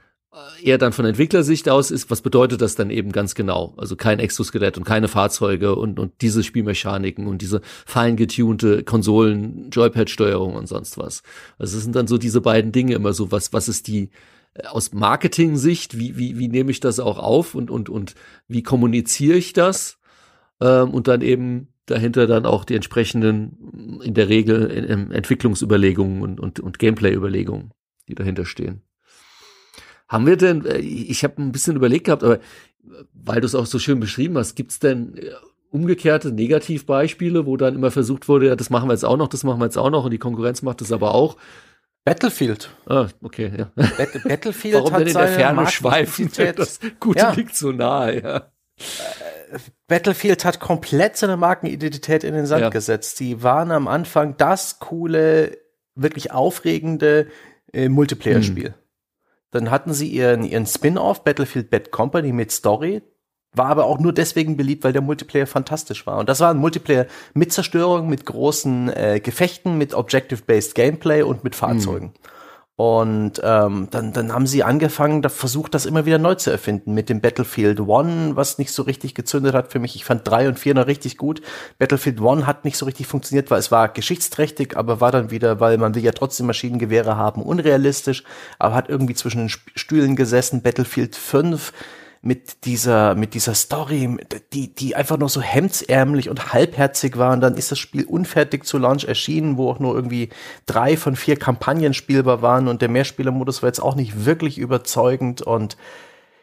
eher 0.63 0.79
dann 0.79 0.93
von 0.93 1.05
Entwicklersicht 1.05 1.69
aus 1.69 1.91
ist, 1.91 2.11
was 2.11 2.21
bedeutet 2.21 2.61
das 2.61 2.75
dann 2.75 2.91
eben 2.91 3.13
ganz 3.13 3.35
genau? 3.35 3.75
Also 3.77 3.97
kein 3.97 4.19
Exoskelett 4.19 4.77
und 4.77 4.85
keine 4.85 5.09
Fahrzeuge 5.09 5.77
und, 5.77 5.99
und 5.99 6.21
diese 6.21 6.43
Spielmechaniken 6.43 7.27
und 7.27 7.43
diese 7.43 7.61
fein 7.87 8.17
getunte 8.17 8.83
Konsolen, 8.83 9.71
Joypad-Steuerung 9.71 10.55
und 10.55 10.67
sonst 10.67 10.99
was. 10.99 11.23
Also 11.59 11.77
es 11.79 11.85
sind 11.85 11.97
dann 11.97 12.07
so 12.07 12.19
diese 12.19 12.41
beiden 12.41 12.73
Dinge 12.73 12.95
immer 12.95 13.13
so, 13.13 13.33
was, 13.33 13.53
was 13.53 13.69
ist 13.69 13.87
die, 13.87 14.11
äh, 14.55 14.67
aus 14.67 14.93
Marketing-Sicht, 14.93 15.99
wie, 15.99 16.17
wie, 16.17 16.39
wie 16.39 16.49
nehme 16.49 16.71
ich 16.71 16.81
das 16.81 17.01
auch 17.01 17.19
auf 17.19 17.55
und, 17.55 17.71
und, 17.71 17.89
und 17.89 18.15
wie 18.49 18.63
kommuniziere 18.63 19.37
ich 19.37 19.53
das? 19.53 19.99
Ähm, 20.61 20.91
und 20.91 21.09
dann 21.09 21.23
eben 21.23 21.69
dahinter 21.87 22.27
dann 22.27 22.47
auch 22.47 22.65
die 22.65 22.75
entsprechenden, 22.75 24.01
in 24.03 24.15
der 24.15 24.29
Regel 24.29 24.67
in, 24.67 25.13
Entwicklungsüberlegungen 25.13 26.21
und, 26.21 26.41
und, 26.41 26.61
und 26.61 26.79
Gameplay-Überlegungen, 26.79 27.71
die 28.09 28.15
dahinter 28.15 28.45
stehen. 28.45 28.83
Haben 30.09 30.27
wir 30.27 30.37
denn, 30.37 30.65
äh, 30.65 30.79
ich 30.79 31.25
habe 31.25 31.43
ein 31.43 31.53
bisschen 31.53 31.77
überlegt 31.77 32.05
gehabt, 32.05 32.25
aber 32.25 32.39
weil 33.13 33.41
du 33.41 33.47
es 33.47 33.55
auch 33.55 33.67
so 33.67 33.79
schön 33.79 34.01
beschrieben 34.01 34.39
hast, 34.39 34.55
gibt's 34.55 34.79
denn 34.79 35.17
äh, 35.17 35.31
umgekehrte 35.71 36.33
Negativbeispiele, 36.33 37.47
wo 37.47 37.57
dann 37.57 37.75
immer 37.75 37.91
versucht 37.91 38.29
wurde, 38.29 38.47
ja, 38.47 38.57
das 38.57 38.71
machen 38.71 38.89
wir 38.89 38.93
jetzt 38.93 39.05
auch 39.05 39.17
noch, 39.17 39.29
das 39.29 39.45
machen 39.45 39.61
wir 39.61 39.67
jetzt 39.67 39.79
auch 39.79 39.91
noch 39.91 40.05
und 40.05 40.11
die 40.11 40.19
Konkurrenz 40.19 40.63
macht 40.63 40.81
das 40.81 40.93
aber 40.93 41.15
auch. 41.15 41.37
Battlefield. 42.05 42.71
Ah, 42.87 43.09
okay, 43.21 43.51
ja. 43.57 43.71
Bat 43.75 44.23
Battlefield 44.23 44.75
Warum 44.77 44.93
hat 44.93 45.01
denn 45.01 45.09
in 45.09 45.15
der 45.15 45.29
Ferne 45.29 45.67
schweifen? 45.67 46.31
Das 46.57 46.79
Gute 47.01 47.19
ja. 47.19 47.33
liegt 47.33 47.57
so 47.57 47.73
nahe, 47.73 48.23
ja. 48.23 48.37
Äh, 49.51 49.59
Battlefield 49.89 50.45
hat 50.45 50.61
komplett 50.61 51.17
seine 51.17 51.37
Markenidentität 51.37 52.23
in 52.23 52.35
den 52.35 52.47
Sand 52.47 52.63
ja. 52.63 52.69
gesetzt. 52.69 53.19
Die 53.21 53.43
waren 53.43 53.73
am 53.73 53.89
Anfang 53.89 54.37
das 54.37 54.79
coole, 54.79 55.59
wirklich 55.97 56.31
aufregende 56.31 57.27
äh, 57.73 57.89
Multiplayer-Spiel. 57.89 58.69
Hm. 58.69 58.75
Dann 59.57 59.71
hatten 59.71 59.95
sie 59.95 60.09
ihren, 60.09 60.45
ihren 60.45 60.67
Spin-off 60.67 61.25
Battlefield 61.25 61.71
Bad 61.71 61.91
Company 61.91 62.33
mit 62.33 62.53
Story. 62.53 63.03
War 63.55 63.67
aber 63.67 63.87
auch 63.87 63.99
nur 63.99 64.13
deswegen 64.13 64.59
beliebt, 64.59 64.85
weil 64.85 64.93
der 64.93 65.01
Multiplayer 65.01 65.47
fantastisch 65.47 66.07
war. 66.07 66.19
Und 66.19 66.29
das 66.29 66.41
war 66.41 66.51
ein 66.51 66.59
Multiplayer 66.59 67.07
mit 67.33 67.55
Zerstörung, 67.55 68.09
mit 68.09 68.27
großen 68.27 68.91
äh, 68.91 69.21
Gefechten, 69.21 69.79
mit 69.79 69.95
Objective-Based 69.95 70.75
Gameplay 70.75 71.23
und 71.23 71.43
mit 71.43 71.55
Fahrzeugen. 71.55 72.09
Mhm. 72.09 72.36
Und 72.77 73.41
ähm, 73.43 73.89
dann, 73.91 74.13
dann 74.13 74.35
haben 74.35 74.47
sie 74.47 74.63
angefangen, 74.63 75.23
da 75.23 75.31
versucht, 75.31 75.73
das 75.73 75.87
immer 75.87 76.05
wieder 76.05 76.19
neu 76.19 76.35
zu 76.35 76.51
erfinden 76.51 76.93
mit 76.93 77.09
dem 77.09 77.23
Battlefield 77.23 77.81
One, 77.81 78.37
was 78.37 78.59
nicht 78.59 78.71
so 78.71 78.83
richtig 78.83 79.15
gezündet 79.15 79.55
hat 79.55 79.73
für 79.73 79.79
mich. 79.79 79.97
Ich 79.97 80.05
fand 80.05 80.29
drei 80.29 80.47
und 80.47 80.59
vier 80.59 80.75
noch 80.75 80.87
richtig 80.87 81.17
gut. 81.17 81.41
Battlefield 81.79 82.21
One 82.21 82.47
hat 82.47 82.67
nicht 82.67 82.77
so 82.77 82.85
richtig 82.85 83.07
funktioniert, 83.07 83.51
weil 83.51 83.61
es 83.61 83.73
war 83.73 83.89
geschichtsträchtig, 83.89 84.77
aber 84.77 85.01
war 85.01 85.11
dann 85.11 85.31
wieder, 85.31 85.59
weil 85.59 85.79
man 85.79 85.95
will 85.95 86.05
ja 86.05 86.13
trotzdem 86.13 86.45
Maschinengewehre 86.47 87.17
haben, 87.17 87.41
unrealistisch, 87.43 88.25
aber 88.59 88.75
hat 88.75 88.91
irgendwie 88.91 89.15
zwischen 89.15 89.49
den 89.49 89.49
Stühlen 89.49 90.15
gesessen. 90.15 90.61
Battlefield 90.61 91.17
5 91.17 91.73
mit 92.27 92.65
dieser, 92.65 93.15
mit 93.15 93.35
dieser 93.35 93.55
Story, 93.55 94.17
die, 94.53 94.75
die 94.75 94.97
einfach 94.97 95.17
nur 95.17 95.29
so 95.29 95.41
hemdsärmlich 95.41 96.29
und 96.29 96.53
halbherzig 96.53 97.17
war. 97.17 97.33
Und 97.33 97.41
dann 97.41 97.55
ist 97.55 97.71
das 97.71 97.79
Spiel 97.79 98.05
unfertig 98.05 98.65
zu 98.65 98.79
Launch 98.79 99.05
erschienen, 99.05 99.57
wo 99.57 99.71
auch 99.71 99.79
nur 99.79 99.95
irgendwie 99.95 100.31
drei 100.67 100.97
von 100.97 101.15
vier 101.15 101.37
Kampagnen 101.37 101.95
spielbar 101.95 102.43
waren 102.43 102.67
und 102.67 102.83
der 102.83 102.89
Mehrspielermodus 102.89 103.63
war 103.63 103.69
jetzt 103.69 103.81
auch 103.81 103.95
nicht 103.95 104.25
wirklich 104.25 104.59
überzeugend 104.59 105.43
und 105.43 105.77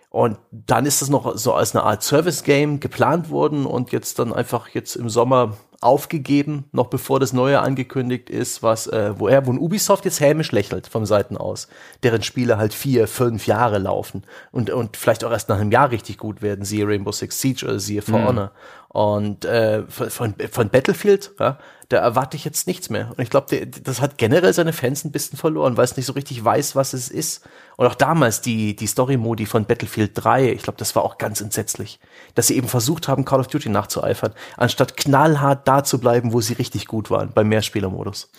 und 0.10 0.38
dann 0.52 0.86
ist 0.86 1.02
es 1.02 1.10
noch 1.10 1.36
so 1.38 1.56
als 1.56 1.76
eine 1.76 1.84
Art 1.84 2.04
Service-Game 2.04 2.80
geplant 2.80 3.32
worden 3.32 3.66
und 3.66 3.92
jetzt 3.92 4.20
dann 4.20 4.32
einfach 4.32 4.70
jetzt 4.70 4.96
im 4.96 5.10
Sommer 5.10 5.58
aufgegeben, 5.84 6.66
noch 6.72 6.88
bevor 6.88 7.20
das 7.20 7.34
Neue 7.34 7.60
angekündigt 7.60 8.30
ist, 8.30 8.64
was, 8.64 8.88
äh, 8.88 9.14
wo 9.18 9.28
er, 9.28 9.46
wo 9.46 9.52
ein 9.52 9.60
Ubisoft 9.60 10.06
jetzt 10.06 10.20
hämisch 10.20 10.52
lächelt 10.52 10.88
vom 10.88 11.06
Seiten 11.06 11.38
aus, 11.38 11.68
deren 12.04 12.24
Spiele 12.24 12.58
halt 12.58 12.74
vier, 12.74 13.08
fünf 13.08 13.48
Jahre 13.48 13.78
laufen 13.78 14.24
und, 14.52 14.70
und 14.70 14.98
vielleicht 14.98 15.24
auch 15.24 15.32
erst 15.32 15.50
nach 15.50 15.60
einem 15.60 15.72
Jahr 15.72 15.92
richtig 15.92 16.18
gut 16.18 16.42
werden, 16.42 16.66
siehe 16.66 16.88
Rainbow 16.88 17.12
Six 17.12 17.40
Siege 17.40 17.66
oder 17.66 17.80
siehe 17.80 18.02
For 18.02 18.20
mhm. 18.20 18.26
Honor. 18.26 18.52
Und 18.94 19.44
äh, 19.44 19.88
von, 19.88 20.36
von 20.52 20.70
Battlefield, 20.70 21.32
ja, 21.40 21.58
da 21.90 21.98
erwarte 21.98 22.38
ich 22.38 22.46
jetzt 22.46 22.68
nichts 22.68 22.92
mehr. 22.92 23.10
Und 23.10 23.20
ich 23.20 23.32
glaube, 23.32 23.66
das 23.66 24.02
hat 24.02 24.20
generell 24.20 24.54
seine 24.54 24.72
Fans 24.72 25.04
ein 25.04 25.12
bisschen 25.12 25.36
verloren, 25.36 25.78
weil 25.78 25.86
es 25.86 25.98
nicht 25.98 26.06
so 26.06 26.14
richtig 26.14 26.46
weiß, 26.46 26.76
was 26.76 26.94
es 26.94 27.10
ist. 27.10 27.44
Und 27.76 27.88
auch 27.88 27.96
damals 27.96 28.42
die, 28.42 28.76
die 28.76 28.86
Story-Modi 28.86 29.48
von 29.48 29.66
Battlefield 29.66 30.12
3, 30.14 30.52
ich 30.52 30.62
glaube, 30.62 30.78
das 30.78 30.96
war 30.96 31.04
auch 31.04 31.18
ganz 31.18 31.42
entsetzlich. 31.42 32.00
Dass 32.36 32.46
sie 32.48 32.56
eben 32.56 32.68
versucht 32.68 33.08
haben, 33.08 33.26
Call 33.26 33.40
of 33.40 33.48
Duty 33.48 33.70
nachzueifern, 33.70 34.34
anstatt 34.58 34.96
knallhart 34.96 35.68
da 35.68 35.84
zu 35.84 36.00
bleiben, 36.00 36.32
wo 36.32 36.42
sie 36.42 36.54
richtig 36.54 36.86
gut 36.86 37.10
waren, 37.10 37.32
beim 37.34 37.50
Mehrspielermodus. 37.50 38.30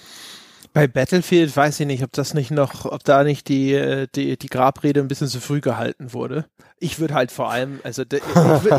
Bei 0.74 0.88
Battlefield 0.88 1.56
weiß 1.56 1.78
ich 1.78 1.86
nicht, 1.86 2.02
ob 2.02 2.10
das 2.10 2.34
nicht 2.34 2.50
noch, 2.50 2.84
ob 2.84 3.04
da 3.04 3.22
nicht 3.22 3.46
die, 3.46 3.72
äh, 3.72 4.08
die, 4.12 4.36
die 4.36 4.48
Grabrede 4.48 4.98
ein 4.98 5.06
bisschen 5.06 5.28
zu 5.28 5.40
früh 5.40 5.60
gehalten 5.60 6.12
wurde. 6.12 6.46
Ich 6.80 6.98
würde 6.98 7.14
halt 7.14 7.30
vor 7.30 7.48
allem, 7.48 7.78
also 7.84 8.02
ich, 8.02 8.20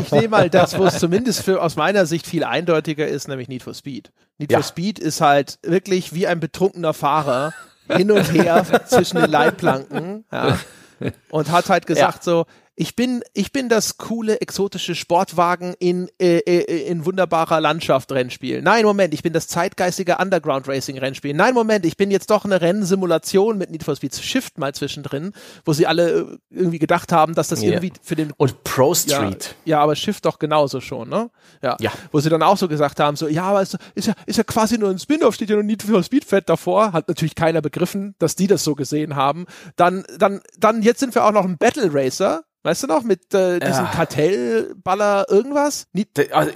ich 0.02 0.12
nehme 0.12 0.28
mal 0.28 0.50
das, 0.50 0.76
wo 0.78 0.84
es 0.84 0.98
zumindest 0.98 1.42
für, 1.42 1.62
aus 1.62 1.74
meiner 1.76 2.04
Sicht 2.04 2.26
viel 2.26 2.44
eindeutiger 2.44 3.08
ist, 3.08 3.28
nämlich 3.28 3.48
Need 3.48 3.62
for 3.62 3.72
Speed. 3.72 4.12
Need 4.36 4.52
ja. 4.52 4.58
for 4.58 4.64
Speed 4.64 4.98
ist 4.98 5.22
halt 5.22 5.58
wirklich 5.62 6.12
wie 6.12 6.26
ein 6.26 6.38
betrunkener 6.38 6.92
Fahrer 6.92 7.54
hin 7.88 8.12
und 8.12 8.30
her 8.30 8.62
zwischen 8.86 9.16
den 9.16 9.30
Leitplanken 9.30 10.26
ja, 10.30 10.58
und 11.30 11.50
hat 11.50 11.70
halt 11.70 11.86
gesagt 11.86 12.18
ja. 12.18 12.22
so, 12.22 12.46
ich 12.78 12.94
bin, 12.94 13.22
ich 13.32 13.52
bin 13.52 13.70
das 13.70 13.96
coole, 13.96 14.42
exotische 14.42 14.94
Sportwagen 14.94 15.74
in, 15.78 16.10
äh, 16.20 16.38
äh, 16.38 16.86
in 16.88 17.06
wunderbarer 17.06 17.58
Landschaft 17.58 18.12
Rennspiel. 18.12 18.60
Nein, 18.60 18.84
Moment, 18.84 19.14
ich 19.14 19.22
bin 19.22 19.32
das 19.32 19.48
zeitgeistige 19.48 20.18
Underground 20.18 20.68
Racing 20.68 20.98
Rennspiel. 20.98 21.32
Nein, 21.32 21.54
Moment, 21.54 21.86
ich 21.86 21.96
bin 21.96 22.10
jetzt 22.10 22.28
doch 22.28 22.44
eine 22.44 22.60
Rennsimulation 22.60 23.56
mit 23.56 23.70
Need 23.70 23.82
for 23.82 23.96
Speed 23.96 24.14
Shift 24.14 24.58
mal 24.58 24.74
zwischendrin, 24.74 25.32
wo 25.64 25.72
sie 25.72 25.86
alle 25.86 26.20
äh, 26.20 26.38
irgendwie 26.50 26.78
gedacht 26.78 27.12
haben, 27.12 27.34
dass 27.34 27.48
das 27.48 27.62
yeah. 27.62 27.72
irgendwie 27.72 27.94
für 28.02 28.14
den. 28.14 28.32
Und 28.36 28.62
Pro 28.62 28.94
Street. 28.94 29.56
Ja, 29.64 29.78
ja, 29.78 29.80
aber 29.82 29.96
Shift 29.96 30.26
doch 30.26 30.38
genauso 30.38 30.82
schon, 30.82 31.08
ne? 31.08 31.30
Ja. 31.62 31.76
ja. 31.80 31.90
Wo 32.12 32.20
sie 32.20 32.28
dann 32.28 32.42
auch 32.42 32.58
so 32.58 32.68
gesagt 32.68 33.00
haben, 33.00 33.16
so, 33.16 33.26
ja, 33.26 33.44
aber 33.44 33.62
ist, 33.62 33.78
ist 33.94 34.08
ja, 34.08 34.14
ist 34.26 34.36
ja 34.36 34.44
quasi 34.44 34.76
nur 34.76 34.90
ein 34.90 34.98
Spin-off, 34.98 35.34
steht 35.34 35.48
ja 35.48 35.56
nur 35.56 35.64
Need 35.64 35.82
for 35.82 36.02
Speed 36.02 36.26
Fett 36.26 36.50
davor. 36.50 36.92
Hat 36.92 37.08
natürlich 37.08 37.34
keiner 37.34 37.62
begriffen, 37.62 38.14
dass 38.18 38.36
die 38.36 38.46
das 38.46 38.64
so 38.64 38.74
gesehen 38.74 39.16
haben. 39.16 39.46
Dann, 39.76 40.04
dann, 40.18 40.42
dann, 40.58 40.82
jetzt 40.82 41.00
sind 41.00 41.14
wir 41.14 41.24
auch 41.24 41.32
noch 41.32 41.46
ein 41.46 41.56
Battle 41.56 41.88
Racer 41.90 42.44
Weißt 42.66 42.82
du 42.82 42.88
noch, 42.88 43.04
mit 43.04 43.32
äh, 43.32 43.60
diesem 43.60 43.84
ja. 43.84 43.90
Kartellballer 43.94 45.26
irgendwas? 45.30 45.86
Need, 45.92 46.32
also, 46.32 46.50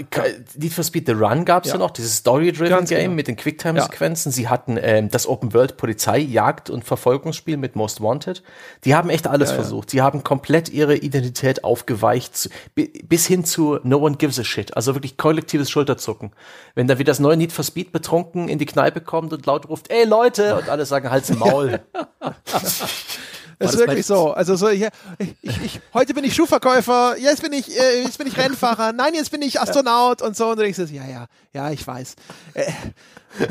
Need 0.57 0.73
for 0.73 0.83
Speed 0.83 1.07
The 1.07 1.13
Run 1.13 1.45
gab 1.45 1.65
es 1.65 1.69
ja. 1.69 1.77
ja. 1.77 1.79
noch, 1.79 1.93
dieses 1.93 2.17
Story-Driven 2.17 2.85
Game 2.85 2.99
genau. 2.99 3.15
mit 3.15 3.29
den 3.29 3.37
Quicktime-Sequenzen. 3.37 4.33
Ja. 4.33 4.35
Sie 4.35 4.49
hatten 4.49 4.77
ähm, 4.83 5.09
das 5.09 5.29
Open-World 5.29 5.77
Polizei, 5.77 6.19
Jagd 6.19 6.69
und 6.69 6.85
Verfolgungsspiel 6.85 7.57
mit 7.57 7.77
Most 7.77 8.01
Wanted. 8.01 8.43
Die 8.85 8.97
haben 8.97 9.09
echt 9.09 9.29
alles 9.29 9.53
versucht. 9.53 9.91
Sie 9.91 10.03
haben 10.03 10.25
komplett 10.25 10.69
ihre 10.69 10.97
Identität 10.97 11.63
aufgeweicht, 11.63 12.51
bis 12.75 13.27
hin 13.29 13.45
zu 13.45 13.79
No 13.85 13.99
One 13.99 14.17
Gives 14.17 14.41
a 14.41 14.43
Shit. 14.43 14.77
Also 14.77 14.97
wirklich 14.97 15.17
kollektives 15.17 15.71
Schulterzucken. 15.71 16.33
Wenn 16.75 16.89
da 16.89 16.99
wieder 16.99 17.13
das 17.13 17.21
neue 17.21 17.37
Need 17.37 17.53
for 17.53 17.65
Speed 17.65 17.93
betrunken 17.93 18.49
in 18.49 18.59
die 18.59 18.67
Kneipe 18.67 19.01
kommt 19.01 19.33
und 19.33 19.47
laut 19.47 19.69
ruft, 19.69 19.93
ey 19.93 20.07
Leute, 20.07 20.57
und 20.57 20.69
alle 20.69 20.87
sagen, 20.87 21.09
halt's 21.09 21.31
Maul. 21.31 21.79
Das 23.61 23.75
ist 23.75 23.79
wirklich 23.79 24.07
so. 24.07 24.33
Also 24.33 24.57
so, 24.57 24.69
ich, 24.69 24.87
ich, 25.19 25.65
ich, 25.65 25.81
heute 25.93 26.15
bin 26.15 26.25
ich 26.25 26.35
Schuhverkäufer, 26.35 27.17
jetzt 27.19 27.43
bin 27.43 27.53
ich, 27.53 27.79
äh, 27.79 28.03
jetzt 28.03 28.17
bin 28.17 28.27
ich 28.27 28.39
Rennfahrer, 28.39 28.93
nein, 28.93 29.13
jetzt 29.15 29.31
bin 29.31 29.43
ich 29.43 29.61
Astronaut 29.61 30.23
und 30.23 30.35
so. 30.35 30.49
Und 30.49 30.59
du 30.59 30.63
denkst, 30.63 30.79
ja, 30.91 31.07
ja, 31.07 31.27
ja, 31.53 31.71
ich 31.71 31.87
weiß. 31.87 32.15
Äh, 32.55 32.73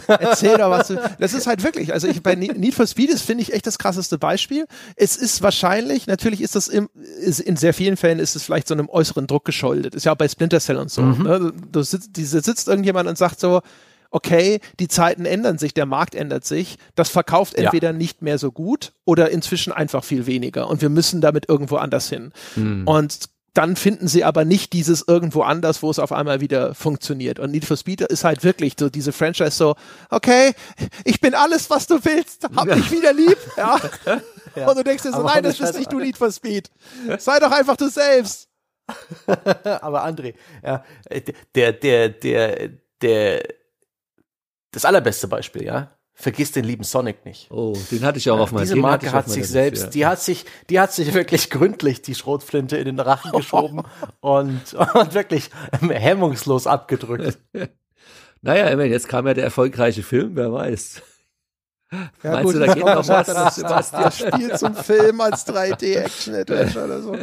erzähl 0.07 0.57
doch 0.57 0.71
was. 0.71 0.91
Das 1.19 1.33
ist 1.35 1.45
halt 1.45 1.63
wirklich, 1.63 1.93
also 1.93 2.07
ich, 2.07 2.23
bei 2.23 2.33
Need 2.33 2.73
for 2.73 2.87
Speed 2.87 3.11
ist, 3.11 3.21
finde 3.21 3.43
ich, 3.43 3.53
echt 3.53 3.67
das 3.67 3.77
krasseste 3.77 4.17
Beispiel. 4.17 4.65
Es 4.95 5.15
ist 5.15 5.43
wahrscheinlich, 5.43 6.07
natürlich 6.07 6.41
ist 6.41 6.55
das 6.55 6.67
im, 6.69 6.89
ist, 7.21 7.39
in 7.39 7.55
sehr 7.55 7.75
vielen 7.75 7.95
Fällen 7.95 8.17
ist 8.17 8.35
es 8.35 8.41
vielleicht 8.41 8.67
so 8.67 8.73
einem 8.73 8.89
äußeren 8.89 9.27
Druck 9.27 9.45
geschuldet. 9.45 9.93
Ist 9.93 10.05
ja 10.05 10.13
auch 10.13 10.17
bei 10.17 10.27
Splinter 10.27 10.59
Cell 10.59 10.77
und 10.77 10.89
so. 10.89 11.03
Mhm. 11.03 11.23
Ne? 11.23 11.53
Du 11.71 11.83
sitzt, 11.83 12.15
diese, 12.15 12.41
sitzt 12.41 12.67
irgendjemand 12.67 13.07
und 13.07 13.17
sagt 13.17 13.39
so, 13.39 13.61
okay, 14.11 14.59
die 14.79 14.87
Zeiten 14.87 15.25
ändern 15.25 15.57
sich, 15.57 15.73
der 15.73 15.85
Markt 15.85 16.15
ändert 16.15 16.45
sich, 16.45 16.77
das 16.95 17.09
verkauft 17.09 17.55
entweder 17.55 17.89
ja. 17.89 17.93
nicht 17.93 18.21
mehr 18.21 18.37
so 18.37 18.51
gut 18.51 18.93
oder 19.05 19.29
inzwischen 19.29 19.71
einfach 19.71 20.03
viel 20.03 20.25
weniger 20.25 20.67
und 20.67 20.81
wir 20.81 20.89
müssen 20.89 21.21
damit 21.21 21.47
irgendwo 21.47 21.77
anders 21.77 22.09
hin. 22.09 22.31
Hm. 22.55 22.87
Und 22.87 23.29
dann 23.53 23.75
finden 23.75 24.07
sie 24.07 24.23
aber 24.23 24.45
nicht 24.45 24.73
dieses 24.73 25.03
irgendwo 25.07 25.41
anders, 25.41 25.81
wo 25.81 25.89
es 25.89 25.99
auf 25.99 26.11
einmal 26.11 26.39
wieder 26.39 26.75
funktioniert. 26.75 27.39
Und 27.39 27.51
Need 27.51 27.65
for 27.65 27.77
Speed 27.77 28.01
ist 28.01 28.23
halt 28.23 28.43
wirklich 28.43 28.75
so 28.79 28.89
diese 28.89 29.11
Franchise 29.11 29.51
so, 29.51 29.75
okay, 30.09 30.53
ich 31.03 31.19
bin 31.19 31.33
alles, 31.33 31.69
was 31.69 31.87
du 31.87 31.95
willst, 32.03 32.45
hab 32.55 32.67
mich 32.67 32.91
wieder 32.91 33.11
lieb, 33.11 33.37
ja. 33.57 33.79
ja. 34.55 34.69
Und 34.69 34.77
du 34.77 34.83
denkst 34.83 35.03
dir 35.03 35.11
so, 35.11 35.23
nein, 35.23 35.43
das 35.43 35.57
bist 35.57 35.77
nicht 35.77 35.91
du 35.91 35.99
Need 35.99 36.17
for 36.17 36.31
Speed. 36.31 36.69
Sei 37.17 37.39
doch 37.39 37.51
einfach 37.51 37.75
du 37.75 37.89
selbst. 37.89 38.47
Aber 39.81 40.05
André, 40.05 40.33
ja, 40.63 40.83
der, 41.55 41.73
der, 41.73 42.09
der, 42.09 42.69
der, 43.01 43.43
das 44.71 44.85
allerbeste 44.85 45.27
Beispiel, 45.27 45.63
ja, 45.63 45.91
vergiss 46.19 46.51
den 46.51 46.65
lieben 46.65 46.83
Sonic 46.83 47.25
nicht. 47.25 47.49
Oh, 47.49 47.77
den 47.91 48.03
hatte 48.03 48.17
ich 48.17 48.29
auch 48.29 48.39
auf 48.39 48.51
meiner 48.51 48.65
Diese 48.65 48.75
Marke 48.75 49.11
hat 49.11 49.29
sich 49.29 49.47
selbst, 49.47 49.83
ja. 49.83 49.89
die 49.89 50.05
hat 50.05 50.19
sich, 50.19 50.45
die 50.69 50.79
hat 50.79 50.91
sich 50.91 51.13
wirklich 51.15 51.49
gründlich 51.49 52.01
die 52.01 52.13
Schrotflinte 52.13 52.77
in 52.77 52.85
den 52.85 52.99
Rachen 52.99 53.31
geschoben 53.31 53.83
und, 54.19 54.73
und 54.73 55.13
wirklich 55.13 55.49
hemmungslos 55.79 56.67
abgedrückt. 56.67 57.39
naja, 58.41 58.67
immerhin, 58.67 58.91
jetzt 58.91 59.07
kam 59.07 59.27
ja 59.27 59.33
der 59.33 59.45
erfolgreiche 59.45 60.03
Film, 60.03 60.35
wer 60.35 60.51
weiß. 60.51 61.01
Ja, 61.91 62.09
Meinst 62.23 62.43
gut, 62.43 62.55
du, 62.55 62.59
da 62.59 62.73
geht 62.73 62.85
noch 62.85 63.07
was? 63.07 63.55
Sebastian 63.55 64.11
spielt 64.11 64.59
zum 64.59 64.75
Film 64.75 65.21
als 65.21 65.47
3D-Action-Adventure 65.47 66.85
oder 66.85 67.01
so. 67.01 67.17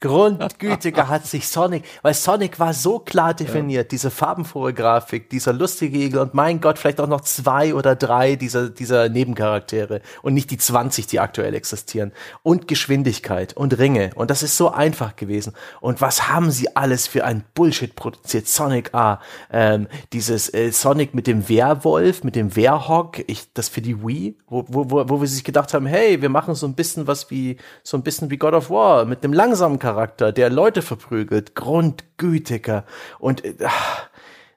Grundgütiger 0.00 1.08
hat 1.08 1.26
sich 1.26 1.48
Sonic, 1.48 1.82
weil 2.02 2.14
Sonic 2.14 2.60
war 2.60 2.72
so 2.72 3.00
klar 3.00 3.34
definiert, 3.34 3.86
ja. 3.86 3.88
diese 3.88 4.12
farbenfrohe 4.12 4.72
Grafik, 4.72 5.28
dieser 5.28 5.52
lustige 5.52 5.98
Igel 5.98 6.20
und 6.20 6.34
mein 6.34 6.60
Gott, 6.60 6.78
vielleicht 6.78 7.00
auch 7.00 7.08
noch 7.08 7.22
zwei 7.22 7.74
oder 7.74 7.96
drei 7.96 8.36
dieser, 8.36 8.70
dieser 8.70 9.08
Nebencharaktere 9.08 10.00
und 10.22 10.34
nicht 10.34 10.52
die 10.52 10.58
20, 10.58 11.08
die 11.08 11.18
aktuell 11.18 11.52
existieren. 11.52 12.12
Und 12.44 12.68
Geschwindigkeit 12.68 13.56
und 13.56 13.76
Ringe. 13.76 14.10
Und 14.14 14.30
das 14.30 14.44
ist 14.44 14.56
so 14.56 14.70
einfach 14.70 15.16
gewesen. 15.16 15.52
Und 15.80 16.00
was 16.00 16.28
haben 16.28 16.52
sie 16.52 16.76
alles 16.76 17.08
für 17.08 17.24
ein 17.24 17.44
Bullshit 17.54 17.96
produziert? 17.96 18.46
Sonic 18.46 18.94
A, 18.94 19.20
ähm, 19.50 19.88
dieses 20.12 20.54
äh, 20.54 20.70
Sonic 20.70 21.12
mit 21.12 21.26
dem 21.26 21.48
Werwolf, 21.48 22.22
mit 22.22 22.36
dem 22.36 22.54
Werhog, 22.54 23.18
ich, 23.26 23.52
das 23.52 23.68
für 23.68 23.80
die 23.80 24.00
Wii, 24.06 24.36
wo, 24.46 24.64
wo, 24.68 24.90
wo, 24.90 25.08
wo 25.08 25.20
wir 25.20 25.26
sich 25.26 25.42
gedacht 25.42 25.74
haben, 25.74 25.86
hey, 25.86 26.22
wir 26.22 26.28
machen 26.28 26.54
so 26.54 26.68
ein 26.68 26.74
bisschen 26.74 27.08
was 27.08 27.32
wie, 27.32 27.56
so 27.82 27.96
ein 27.96 28.04
bisschen 28.04 28.30
wie 28.30 28.36
God 28.36 28.54
of 28.54 28.70
War, 28.70 29.04
mit 29.04 29.24
einem 29.24 29.32
langsamen 29.32 29.80
Charakter, 29.80 29.87
der 30.32 30.50
Leute 30.50 30.82
verprügelt, 30.82 31.54
grundgütiger 31.54 32.84
und 33.18 33.42
ach, 33.64 34.08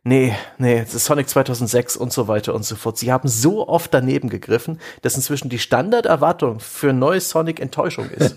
nee, 0.04 0.36
nee, 0.58 0.82
ist 0.82 1.06
Sonic 1.06 1.30
2006 1.30 1.98
und 1.98 2.12
so 2.12 2.28
weiter 2.28 2.54
und 2.54 2.64
so 2.64 2.76
fort. 2.76 2.98
Sie 2.98 3.12
haben 3.12 3.28
so 3.28 3.68
oft 3.68 3.94
daneben 3.94 4.30
gegriffen, 4.30 4.80
dass 5.02 5.16
inzwischen 5.16 5.50
die 5.50 5.60
Standarderwartung 5.60 6.60
für 6.60 6.90
ein 6.90 7.00
neues 7.00 7.30
Sonic 7.30 7.60
Enttäuschung 7.60 8.10
ist. 8.10 8.36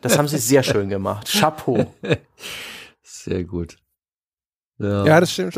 Das 0.00 0.18
haben 0.18 0.28
sie 0.28 0.38
sehr 0.38 0.62
schön 0.62 0.88
gemacht. 0.88 1.28
Chapeau. 1.28 1.92
Sehr 3.02 3.44
gut. 3.44 3.76
Ja. 4.78 5.04
ja, 5.04 5.20
das 5.20 5.32
stimmt. 5.32 5.56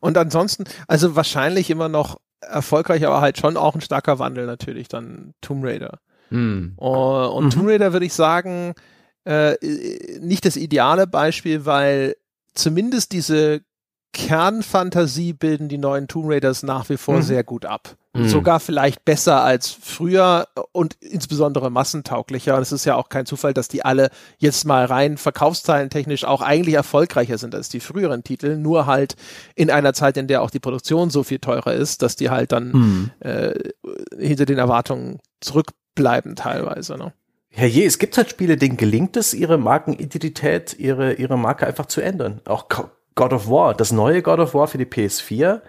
Und 0.00 0.16
ansonsten, 0.16 0.64
also 0.86 1.16
wahrscheinlich 1.16 1.70
immer 1.70 1.88
noch 1.88 2.18
erfolgreich, 2.40 3.06
aber 3.06 3.20
halt 3.20 3.38
schon 3.38 3.56
auch 3.56 3.74
ein 3.74 3.80
starker 3.80 4.18
Wandel 4.18 4.46
natürlich 4.46 4.88
dann 4.88 5.34
Tomb 5.40 5.64
Raider. 5.64 5.98
Hm. 6.30 6.74
Und 6.76 7.44
mhm. 7.44 7.50
Tomb 7.50 7.68
Raider 7.68 7.92
würde 7.92 8.06
ich 8.06 8.14
sagen, 8.14 8.74
äh, 9.28 9.56
nicht 10.20 10.46
das 10.46 10.56
ideale 10.56 11.06
Beispiel, 11.06 11.66
weil 11.66 12.16
zumindest 12.54 13.12
diese 13.12 13.60
Kernfantasie 14.14 15.34
bilden 15.34 15.68
die 15.68 15.76
neuen 15.76 16.08
Tomb 16.08 16.30
Raiders 16.30 16.62
nach 16.62 16.88
wie 16.88 16.96
vor 16.96 17.16
mhm. 17.16 17.22
sehr 17.22 17.44
gut 17.44 17.66
ab. 17.66 17.96
Mhm. 18.14 18.26
Sogar 18.26 18.58
vielleicht 18.58 19.04
besser 19.04 19.42
als 19.42 19.70
früher 19.70 20.48
und 20.72 20.94
insbesondere 21.00 21.70
massentauglicher. 21.70 22.56
Und 22.56 22.62
es 22.62 22.72
ist 22.72 22.86
ja 22.86 22.96
auch 22.96 23.10
kein 23.10 23.26
Zufall, 23.26 23.52
dass 23.52 23.68
die 23.68 23.84
alle 23.84 24.08
jetzt 24.38 24.64
mal 24.64 24.86
rein 24.86 25.18
verkaufszeilentechnisch 25.18 26.24
auch 26.24 26.40
eigentlich 26.40 26.74
erfolgreicher 26.74 27.36
sind 27.36 27.54
als 27.54 27.68
die 27.68 27.80
früheren 27.80 28.24
Titel. 28.24 28.56
Nur 28.56 28.86
halt 28.86 29.14
in 29.54 29.70
einer 29.70 29.92
Zeit, 29.92 30.16
in 30.16 30.26
der 30.26 30.40
auch 30.40 30.50
die 30.50 30.58
Produktion 30.58 31.10
so 31.10 31.22
viel 31.22 31.38
teurer 31.38 31.74
ist, 31.74 32.00
dass 32.00 32.16
die 32.16 32.30
halt 32.30 32.52
dann 32.52 32.72
mhm. 32.72 33.10
äh, 33.20 33.52
hinter 34.18 34.46
den 34.46 34.58
Erwartungen 34.58 35.20
zurückbleiben 35.40 36.34
teilweise. 36.34 36.96
Ne? 36.96 37.12
Herrje, 37.58 37.86
es 37.86 37.98
gibt 37.98 38.16
halt 38.16 38.30
Spiele, 38.30 38.56
denen 38.56 38.76
gelingt 38.76 39.16
es, 39.16 39.34
ihre 39.34 39.58
Markenidentität, 39.58 40.78
ihre, 40.78 41.14
ihre 41.14 41.36
Marke 41.36 41.66
einfach 41.66 41.86
zu 41.86 42.00
ändern. 42.00 42.40
Auch 42.46 42.68
God 43.14 43.32
of 43.32 43.50
War, 43.50 43.74
das 43.74 43.90
neue 43.90 44.22
God 44.22 44.38
of 44.38 44.54
War 44.54 44.68
für 44.68 44.78
die 44.78 44.86
PS4 44.86 45.60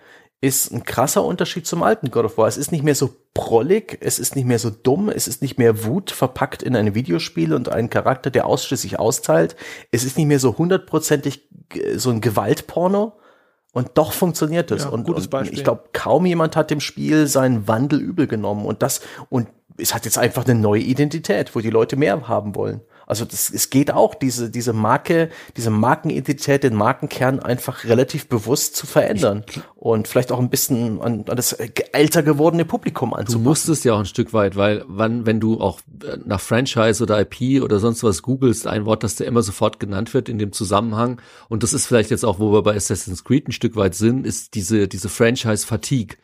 ist 0.42 0.72
ein 0.72 0.84
krasser 0.84 1.26
Unterschied 1.26 1.68
zum 1.68 1.84
alten 1.84 2.12
God 2.12 2.26
of 2.26 2.38
War. 2.38 2.48
Es 2.48 2.58
ist 2.58 2.72
nicht 2.72 2.84
mehr 2.84 2.96
so 2.96 3.14
prollig, 3.34 3.98
es 4.02 4.20
ist 4.20 4.36
nicht 4.36 4.46
mehr 4.46 4.60
so 4.60 4.70
dumm, 4.70 5.10
es 5.10 5.28
ist 5.28 5.42
nicht 5.42 5.58
mehr 5.58 5.84
Wut 5.84 6.12
verpackt 6.12 6.64
in 6.64 6.76
ein 6.76 6.96
Videospiel 6.96 7.54
und 7.54 7.70
einen 7.70 7.90
Charakter, 7.90 8.30
der 8.30 8.46
ausschließlich 8.46 9.00
austeilt. 9.00 9.58
Es 9.92 10.04
ist 10.04 10.18
nicht 10.18 10.28
mehr 10.28 10.40
so 10.40 10.58
hundertprozentig 10.58 11.50
so 11.96 12.10
ein 12.10 12.22
Gewaltporno. 12.22 13.14
Und 13.72 13.92
doch 13.96 14.14
funktioniert 14.14 14.72
es. 14.72 14.86
Ja, 14.86 14.90
und, 14.90 15.08
und 15.08 15.52
ich 15.52 15.64
glaube, 15.64 15.90
kaum 15.94 16.26
jemand 16.26 16.56
hat 16.56 16.72
dem 16.72 16.80
Spiel 16.80 17.28
seinen 17.28 17.68
Wandel 17.68 18.00
übel 18.00 18.26
genommen. 18.26 18.66
Und 18.66 18.82
das, 18.82 19.02
und 19.30 19.48
es 19.80 19.94
hat 19.94 20.06
jetzt 20.06 20.18
einfach 20.18 20.46
eine 20.46 20.60
neue 20.60 20.82
Identität, 20.82 21.56
wo 21.56 21.60
die 21.60 21.70
Leute 21.70 21.96
mehr 21.96 22.28
haben 22.28 22.56
wollen. 22.56 22.82
Also 23.10 23.26
das, 23.26 23.50
es 23.50 23.72
geht 23.72 23.92
auch, 23.92 24.14
diese, 24.14 24.52
diese 24.52 24.72
Marke, 24.72 25.30
diese 25.58 25.72
Markenidentität, 25.72 26.64
den 26.64 26.76
Markenkern 26.76 27.40
einfach 27.40 27.86
relativ 27.86 28.28
bewusst 28.30 28.76
zu 28.76 28.86
verändern 28.86 29.44
und 29.76 30.08
vielleicht 30.08 30.32
auch 30.32 30.38
ein 30.38 30.52
bisschen 30.52 31.02
an, 31.02 31.26
an 31.28 31.36
das 31.36 31.54
älter 31.54 32.22
gewordene 32.22 32.66
Publikum 32.66 33.16
anzupassen. 33.16 33.44
Du 33.44 33.50
musstest 33.50 33.84
ja 33.84 33.94
auch 33.96 34.00
ein 34.00 34.06
Stück 34.06 34.32
weit, 34.32 34.56
weil 34.56 34.86
wann, 34.88 35.26
wenn 35.26 35.40
du 35.40 35.60
auch 35.60 35.80
nach 36.24 36.40
Franchise 36.40 37.02
oder 37.02 37.20
IP 37.20 37.64
oder 37.64 37.80
sonst 37.80 38.04
was 38.04 38.22
googelst, 38.22 38.68
ein 38.68 38.86
Wort, 38.86 39.04
das 39.04 39.16
dir 39.16 39.26
immer 39.26 39.42
sofort 39.42 39.80
genannt 39.80 40.14
wird 40.14 40.30
in 40.30 40.38
dem 40.38 40.52
Zusammenhang, 40.52 41.20
und 41.48 41.64
das 41.64 41.74
ist 41.74 41.88
vielleicht 41.88 42.12
jetzt 42.12 42.24
auch, 42.24 42.38
wo 42.38 42.54
wir 42.54 42.62
bei 42.62 42.76
Assassin's 42.76 43.24
Creed 43.24 43.48
ein 43.48 43.54
Stück 43.54 43.76
weit 43.76 43.96
sind, 43.96 44.24
ist 44.28 44.54
diese, 44.54 44.88
diese 44.88 45.10
Franchise-Fatigue. 45.10 46.16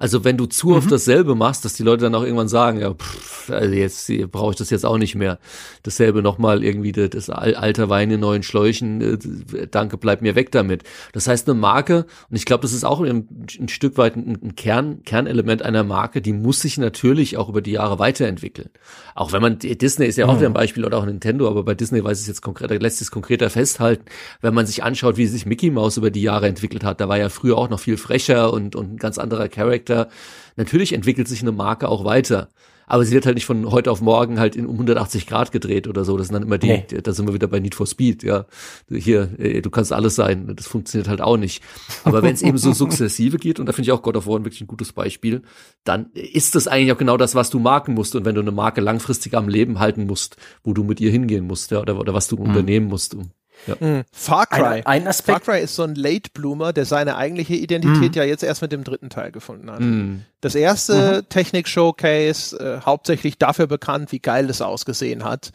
Also 0.00 0.24
wenn 0.24 0.38
du 0.38 0.46
zu 0.46 0.74
oft 0.74 0.86
mhm. 0.86 0.92
dasselbe 0.92 1.34
machst, 1.34 1.66
dass 1.66 1.74
die 1.74 1.82
Leute 1.82 2.04
dann 2.04 2.14
auch 2.14 2.22
irgendwann 2.22 2.48
sagen, 2.48 2.80
ja, 2.80 2.94
pff, 2.94 3.50
also 3.50 3.74
jetzt 3.74 4.10
brauche 4.32 4.52
ich 4.52 4.56
das 4.56 4.70
jetzt 4.70 4.86
auch 4.86 4.96
nicht 4.96 5.14
mehr. 5.14 5.38
Dasselbe 5.82 6.22
nochmal 6.22 6.64
irgendwie 6.64 6.92
das 6.92 7.28
alter 7.28 7.90
Wein 7.90 8.10
in 8.10 8.20
neuen 8.20 8.42
Schläuchen, 8.42 9.02
äh, 9.02 9.66
danke, 9.70 9.98
bleib 9.98 10.22
mir 10.22 10.34
weg 10.34 10.52
damit. 10.52 10.84
Das 11.12 11.28
heißt, 11.28 11.46
eine 11.48 11.58
Marke, 11.58 12.06
und 12.30 12.36
ich 12.36 12.46
glaube, 12.46 12.62
das 12.62 12.72
ist 12.72 12.84
auch 12.84 13.02
ein, 13.02 13.46
ein 13.60 13.68
Stück 13.68 13.98
weit 13.98 14.16
ein, 14.16 14.38
ein 14.42 14.56
Kern, 14.56 15.02
Kernelement 15.04 15.60
einer 15.62 15.84
Marke, 15.84 16.22
die 16.22 16.32
muss 16.32 16.60
sich 16.60 16.78
natürlich 16.78 17.36
auch 17.36 17.50
über 17.50 17.60
die 17.60 17.72
Jahre 17.72 17.98
weiterentwickeln. 17.98 18.70
Auch 19.14 19.32
wenn 19.32 19.42
man, 19.42 19.58
Disney 19.58 20.06
ist 20.06 20.16
ja 20.16 20.24
auch 20.24 20.32
mhm. 20.32 20.38
wieder 20.38 20.48
ein 20.48 20.54
Beispiel 20.54 20.86
oder 20.86 20.96
auch 20.96 21.04
Nintendo, 21.04 21.46
aber 21.46 21.62
bei 21.62 21.74
Disney 21.74 22.02
weiß 22.02 22.18
es 22.20 22.26
jetzt 22.26 22.40
konkreter, 22.40 22.78
lässt 22.78 23.02
es 23.02 23.10
konkreter 23.10 23.50
festhalten, 23.50 24.06
wenn 24.40 24.54
man 24.54 24.64
sich 24.64 24.82
anschaut, 24.82 25.18
wie 25.18 25.26
sich 25.26 25.44
Mickey 25.44 25.70
Mouse 25.70 25.98
über 25.98 26.10
die 26.10 26.22
Jahre 26.22 26.48
entwickelt 26.48 26.84
hat, 26.84 27.02
da 27.02 27.08
war 27.10 27.18
ja 27.18 27.28
früher 27.28 27.58
auch 27.58 27.68
noch 27.68 27.80
viel 27.80 27.98
frecher 27.98 28.50
und, 28.50 28.74
und 28.74 28.94
ein 28.94 28.96
ganz 28.96 29.18
anderer 29.18 29.48
Charakter 29.48 29.89
Charakter. 29.90 30.08
Natürlich 30.56 30.92
entwickelt 30.92 31.28
sich 31.28 31.42
eine 31.42 31.52
Marke 31.52 31.88
auch 31.88 32.04
weiter. 32.04 32.48
Aber 32.86 33.04
sie 33.04 33.14
wird 33.14 33.24
halt 33.24 33.36
nicht 33.36 33.46
von 33.46 33.70
heute 33.70 33.88
auf 33.92 34.00
morgen 34.00 34.40
halt 34.40 34.56
in 34.56 34.66
um 34.66 34.72
180 34.72 35.28
Grad 35.28 35.52
gedreht 35.52 35.86
oder 35.86 36.04
so. 36.04 36.16
Das 36.16 36.26
sind 36.26 36.34
dann 36.34 36.42
immer 36.42 36.58
die, 36.58 36.66
nee. 36.66 36.86
da 37.00 37.12
sind 37.12 37.28
wir 37.28 37.34
wieder 37.34 37.46
bei 37.46 37.60
Need 37.60 37.76
for 37.76 37.86
Speed, 37.86 38.24
ja. 38.24 38.46
Hier, 38.90 39.30
äh, 39.38 39.62
du 39.62 39.70
kannst 39.70 39.92
alles 39.92 40.16
sein. 40.16 40.52
Das 40.56 40.66
funktioniert 40.66 41.08
halt 41.08 41.20
auch 41.20 41.36
nicht. 41.36 41.62
Aber 42.02 42.24
wenn 42.24 42.34
es 42.34 42.42
eben 42.42 42.58
so 42.58 42.72
sukzessive 42.74 43.36
geht, 43.36 43.60
und 43.60 43.66
da 43.66 43.72
finde 43.72 43.88
ich 43.88 43.92
auch 43.92 44.02
God 44.02 44.16
of 44.16 44.26
War 44.26 44.44
wirklich 44.44 44.60
ein 44.60 44.66
gutes 44.66 44.92
Beispiel, 44.92 45.42
dann 45.84 46.10
ist 46.14 46.56
das 46.56 46.66
eigentlich 46.66 46.92
auch 46.92 46.98
genau 46.98 47.16
das, 47.16 47.36
was 47.36 47.48
du 47.48 47.60
marken 47.60 47.94
musst. 47.94 48.16
Und 48.16 48.24
wenn 48.24 48.34
du 48.34 48.40
eine 48.40 48.50
Marke 48.50 48.80
langfristig 48.80 49.36
am 49.36 49.48
Leben 49.48 49.78
halten 49.78 50.06
musst, 50.06 50.36
wo 50.64 50.74
du 50.74 50.82
mit 50.82 51.00
ihr 51.00 51.12
hingehen 51.12 51.46
musst, 51.46 51.70
ja, 51.70 51.80
oder, 51.80 51.96
oder 51.96 52.12
was 52.12 52.26
du 52.26 52.38
mhm. 52.38 52.42
unternehmen 52.42 52.88
musst, 52.88 53.14
um 53.14 53.30
ja. 53.66 53.76
Mhm. 53.78 54.02
Far 54.12 54.46
Cry. 54.46 54.62
Ein, 54.62 54.86
ein 54.86 55.06
Aspekt. 55.08 55.44
Far 55.44 55.54
Cry 55.54 55.62
ist 55.62 55.74
so 55.74 55.82
ein 55.82 55.94
Late 55.94 56.30
Bloomer, 56.32 56.72
der 56.72 56.84
seine 56.84 57.16
eigentliche 57.16 57.54
Identität 57.54 58.12
mhm. 58.12 58.18
ja 58.18 58.24
jetzt 58.24 58.42
erst 58.42 58.62
mit 58.62 58.72
dem 58.72 58.84
dritten 58.84 59.10
Teil 59.10 59.32
gefunden 59.32 59.70
hat. 59.70 59.80
Mhm. 59.80 60.22
Das 60.40 60.54
erste 60.54 61.22
mhm. 61.22 61.28
Technik-Showcase, 61.28 62.58
äh, 62.58 62.80
hauptsächlich 62.84 63.38
dafür 63.38 63.66
bekannt, 63.66 64.12
wie 64.12 64.20
geil 64.20 64.48
es 64.48 64.62
ausgesehen 64.62 65.24
hat. 65.24 65.50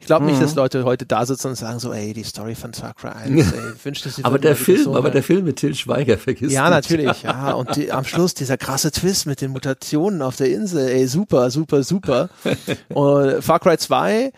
Ich 0.00 0.06
glaube 0.06 0.24
nicht, 0.24 0.40
dass 0.40 0.52
mhm. 0.52 0.56
Leute 0.56 0.84
heute 0.84 1.04
da 1.04 1.26
sitzen 1.26 1.48
und 1.48 1.56
sagen 1.56 1.78
so, 1.78 1.92
ey, 1.92 2.14
die 2.14 2.22
Story 2.22 2.54
von 2.54 2.72
Far 2.72 2.94
Cry 2.94 3.10
1, 3.10 3.52
ey, 3.52 3.60
wünschte 3.84 4.08
sie 4.08 4.24
Aber 4.24 4.38
der 4.38 4.56
Film, 4.56 4.84
so 4.84 4.96
aber 4.96 5.10
der 5.10 5.22
Film 5.22 5.44
mit 5.44 5.56
Till 5.56 5.74
Schweiger 5.74 6.16
vergisst 6.16 6.52
Ja, 6.52 6.70
nicht. 6.70 6.90
natürlich, 6.90 7.22
ja. 7.22 7.52
Und 7.52 7.76
die, 7.76 7.92
am 7.92 8.04
Schluss 8.04 8.32
dieser 8.32 8.56
krasse 8.56 8.92
Twist 8.92 9.26
mit 9.26 9.42
den 9.42 9.50
Mutationen 9.50 10.22
auf 10.22 10.36
der 10.36 10.50
Insel, 10.50 10.88
ey, 10.88 11.06
super, 11.06 11.50
super, 11.50 11.82
super. 11.82 12.30
und 12.88 13.42
Far 13.42 13.60
Cry 13.60 13.76
2 13.76 14.32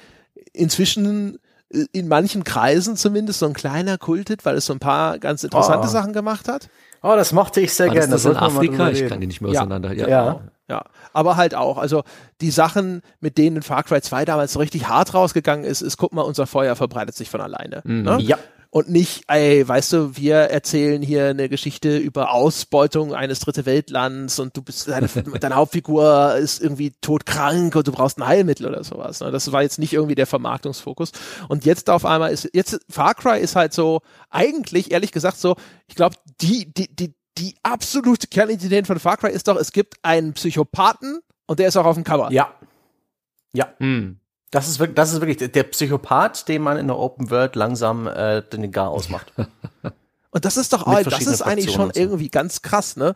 inzwischen 0.52 1.38
in 1.92 2.08
manchen 2.08 2.44
Kreisen 2.44 2.96
zumindest 2.96 3.38
so 3.38 3.46
ein 3.46 3.54
kleiner 3.54 3.98
Kultit, 3.98 4.44
weil 4.44 4.56
es 4.56 4.66
so 4.66 4.72
ein 4.72 4.78
paar 4.78 5.18
ganz 5.18 5.42
interessante 5.42 5.88
oh. 5.88 5.90
Sachen 5.90 6.12
gemacht 6.12 6.48
hat. 6.48 6.68
Oh, 7.02 7.14
das 7.16 7.32
mochte 7.32 7.60
ich 7.60 7.72
sehr 7.72 7.88
gerne. 7.88 8.12
Das, 8.12 8.22
das 8.22 8.32
in 8.32 8.38
Afrika, 8.38 8.90
ich 8.90 9.08
kann 9.08 9.20
die 9.20 9.26
nicht 9.26 9.40
mehr 9.40 9.50
auseinander. 9.50 9.92
Ja. 9.92 10.08
ja. 10.08 10.40
ja. 10.68 10.84
aber 11.12 11.36
halt 11.36 11.54
auch, 11.54 11.78
also 11.78 12.04
die 12.40 12.50
Sachen, 12.50 13.02
mit 13.20 13.38
denen 13.38 13.62
Far 13.62 13.82
Cry 13.82 14.00
2 14.00 14.24
damals 14.24 14.52
so 14.52 14.60
richtig 14.60 14.88
hart 14.88 15.14
rausgegangen 15.14 15.64
ist, 15.64 15.80
ist, 15.80 15.96
guck 15.96 16.12
mal, 16.12 16.22
unser 16.22 16.46
Feuer 16.46 16.76
verbreitet 16.76 17.16
sich 17.16 17.30
von 17.30 17.40
alleine. 17.40 17.80
Mhm. 17.84 18.02
Ne? 18.02 18.18
Ja 18.20 18.38
und 18.74 18.88
nicht, 18.88 19.24
ey, 19.28 19.68
weißt 19.68 19.92
du, 19.92 20.16
wir 20.16 20.36
erzählen 20.36 21.02
hier 21.02 21.26
eine 21.26 21.50
Geschichte 21.50 21.98
über 21.98 22.32
Ausbeutung 22.32 23.14
eines 23.14 23.40
dritte 23.40 23.66
Weltlands 23.66 24.38
und 24.38 24.56
du 24.56 24.62
bist 24.62 24.88
deine, 24.88 25.08
deine 25.40 25.56
Hauptfigur 25.56 26.36
ist 26.36 26.62
irgendwie 26.62 26.92
todkrank 27.02 27.76
und 27.76 27.86
du 27.86 27.92
brauchst 27.92 28.16
ein 28.16 28.26
Heilmittel 28.26 28.66
oder 28.66 28.82
sowas. 28.82 29.20
Ne? 29.20 29.30
Das 29.30 29.52
war 29.52 29.60
jetzt 29.60 29.78
nicht 29.78 29.92
irgendwie 29.92 30.14
der 30.14 30.26
Vermarktungsfokus. 30.26 31.12
Und 31.48 31.66
jetzt 31.66 31.90
auf 31.90 32.06
einmal 32.06 32.32
ist 32.32 32.48
jetzt 32.54 32.80
Far 32.88 33.14
Cry 33.14 33.40
ist 33.40 33.56
halt 33.56 33.74
so 33.74 34.00
eigentlich 34.30 34.90
ehrlich 34.90 35.12
gesagt 35.12 35.36
so, 35.36 35.54
ich 35.86 35.94
glaube, 35.94 36.16
die 36.40 36.72
die 36.72 36.96
die 36.96 37.14
die 37.36 37.54
absolute 37.62 38.26
Kernidentität 38.28 38.86
von 38.86 38.98
Far 38.98 39.18
Cry 39.18 39.32
ist 39.32 39.48
doch, 39.48 39.56
es 39.56 39.72
gibt 39.72 39.96
einen 40.00 40.32
Psychopathen 40.32 41.20
und 41.44 41.58
der 41.58 41.68
ist 41.68 41.76
auch 41.76 41.84
auf 41.84 41.96
dem 41.96 42.04
Cover. 42.04 42.32
Ja. 42.32 42.54
Ja. 43.52 43.74
Hm. 43.76 44.18
Das 44.52 44.68
ist 44.68 44.78
wirklich, 44.78 44.94
das 44.96 45.14
ist 45.14 45.20
wirklich 45.22 45.50
der 45.50 45.62
Psychopath, 45.64 46.46
den 46.46 46.60
man 46.60 46.76
in 46.76 46.86
der 46.86 46.98
Open 46.98 47.30
World 47.30 47.56
langsam 47.56 48.06
äh, 48.06 48.42
den 48.42 48.70
Gar 48.70 48.90
ausmacht. 48.90 49.32
Und 50.30 50.44
das 50.44 50.58
ist 50.58 50.72
doch, 50.74 50.86
all, 50.86 51.04
das 51.04 51.26
ist 51.26 51.40
eigentlich 51.42 51.72
schon 51.72 51.90
so. 51.92 51.98
irgendwie 51.98 52.28
ganz 52.28 52.60
krass, 52.60 52.96
ne? 52.96 53.14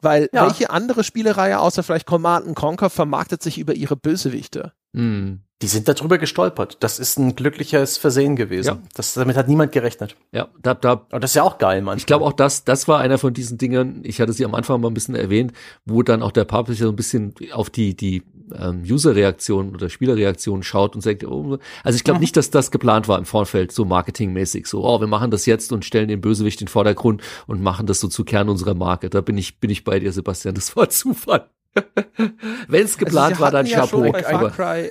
Weil 0.00 0.28
ja. 0.32 0.44
welche 0.44 0.70
andere 0.70 1.04
Spielereihe 1.04 1.60
außer 1.60 1.82
vielleicht 1.84 2.06
Command 2.06 2.54
Conquer 2.56 2.90
vermarktet 2.90 3.42
sich 3.42 3.58
über 3.58 3.74
ihre 3.74 3.96
Bösewichte? 3.96 4.72
Mhm. 4.92 5.42
Die 5.62 5.68
sind 5.68 5.88
darüber 5.88 6.18
gestolpert. 6.18 6.78
Das 6.80 6.98
ist 6.98 7.16
ein 7.16 7.36
glückliches 7.36 7.96
Versehen 7.96 8.36
gewesen. 8.36 8.68
Ja. 8.68 8.78
Das, 8.94 9.14
damit 9.14 9.36
hat 9.36 9.48
niemand 9.48 9.72
gerechnet. 9.72 10.16
Ja, 10.32 10.48
da, 10.60 10.74
da. 10.74 11.06
Und 11.10 11.22
das 11.22 11.30
ist 11.30 11.36
ja 11.36 11.42
auch 11.42 11.58
geil, 11.58 11.80
man. 11.80 11.96
Ich 11.96 12.06
glaube 12.06 12.24
auch, 12.24 12.32
das, 12.32 12.64
das 12.64 12.88
war 12.88 12.98
einer 12.98 13.18
von 13.18 13.32
diesen 13.32 13.56
Dingen, 13.56 14.00
ich 14.02 14.20
hatte 14.20 14.32
sie 14.32 14.44
am 14.44 14.54
Anfang 14.54 14.80
mal 14.80 14.88
ein 14.88 14.94
bisschen 14.94 15.14
erwähnt, 15.14 15.52
wo 15.84 16.02
dann 16.02 16.22
auch 16.22 16.32
der 16.32 16.44
Publisher 16.44 16.84
so 16.84 16.90
ein 16.90 16.96
bisschen 16.96 17.34
auf 17.52 17.70
die, 17.70 17.96
die 17.96 18.24
ähm, 18.58 18.82
User-Reaktion 18.82 19.74
oder 19.74 19.88
Spielerreaktion 19.88 20.62
schaut 20.62 20.94
und 20.94 21.00
sagt, 21.00 21.24
oh, 21.24 21.58
also 21.82 21.96
ich 21.96 22.04
glaube 22.04 22.18
mhm. 22.18 22.22
nicht, 22.22 22.36
dass 22.36 22.50
das 22.50 22.70
geplant 22.70 23.08
war 23.08 23.18
im 23.18 23.24
Vorfeld, 23.24 23.72
so 23.72 23.84
marketingmäßig, 23.84 24.66
so, 24.66 24.84
oh, 24.84 25.00
wir 25.00 25.06
machen 25.06 25.30
das 25.30 25.46
jetzt 25.46 25.72
und 25.72 25.84
stellen 25.84 26.08
den 26.08 26.20
Bösewicht 26.20 26.60
in 26.60 26.66
den 26.66 26.70
Vordergrund 26.70 27.22
und 27.46 27.62
machen 27.62 27.86
das 27.86 28.00
so 28.00 28.08
zu 28.08 28.24
Kern 28.24 28.48
unserer 28.48 28.74
Marke. 28.74 29.08
Da 29.10 29.20
bin 29.20 29.38
ich, 29.38 29.60
bin 29.60 29.70
ich 29.70 29.84
bei 29.84 29.98
dir, 29.98 30.12
Sebastian. 30.12 30.54
Das 30.54 30.76
war 30.76 30.88
Zufall. 30.90 31.48
Wenn 32.68 32.84
es 32.84 32.94
also 32.94 32.98
geplant 32.98 33.32
also 33.32 33.42
war, 33.42 33.50
dann 33.50 33.66
ja 33.66 33.80
Chapeau. 33.80 34.12
Far 34.12 34.50
Cry, 34.50 34.90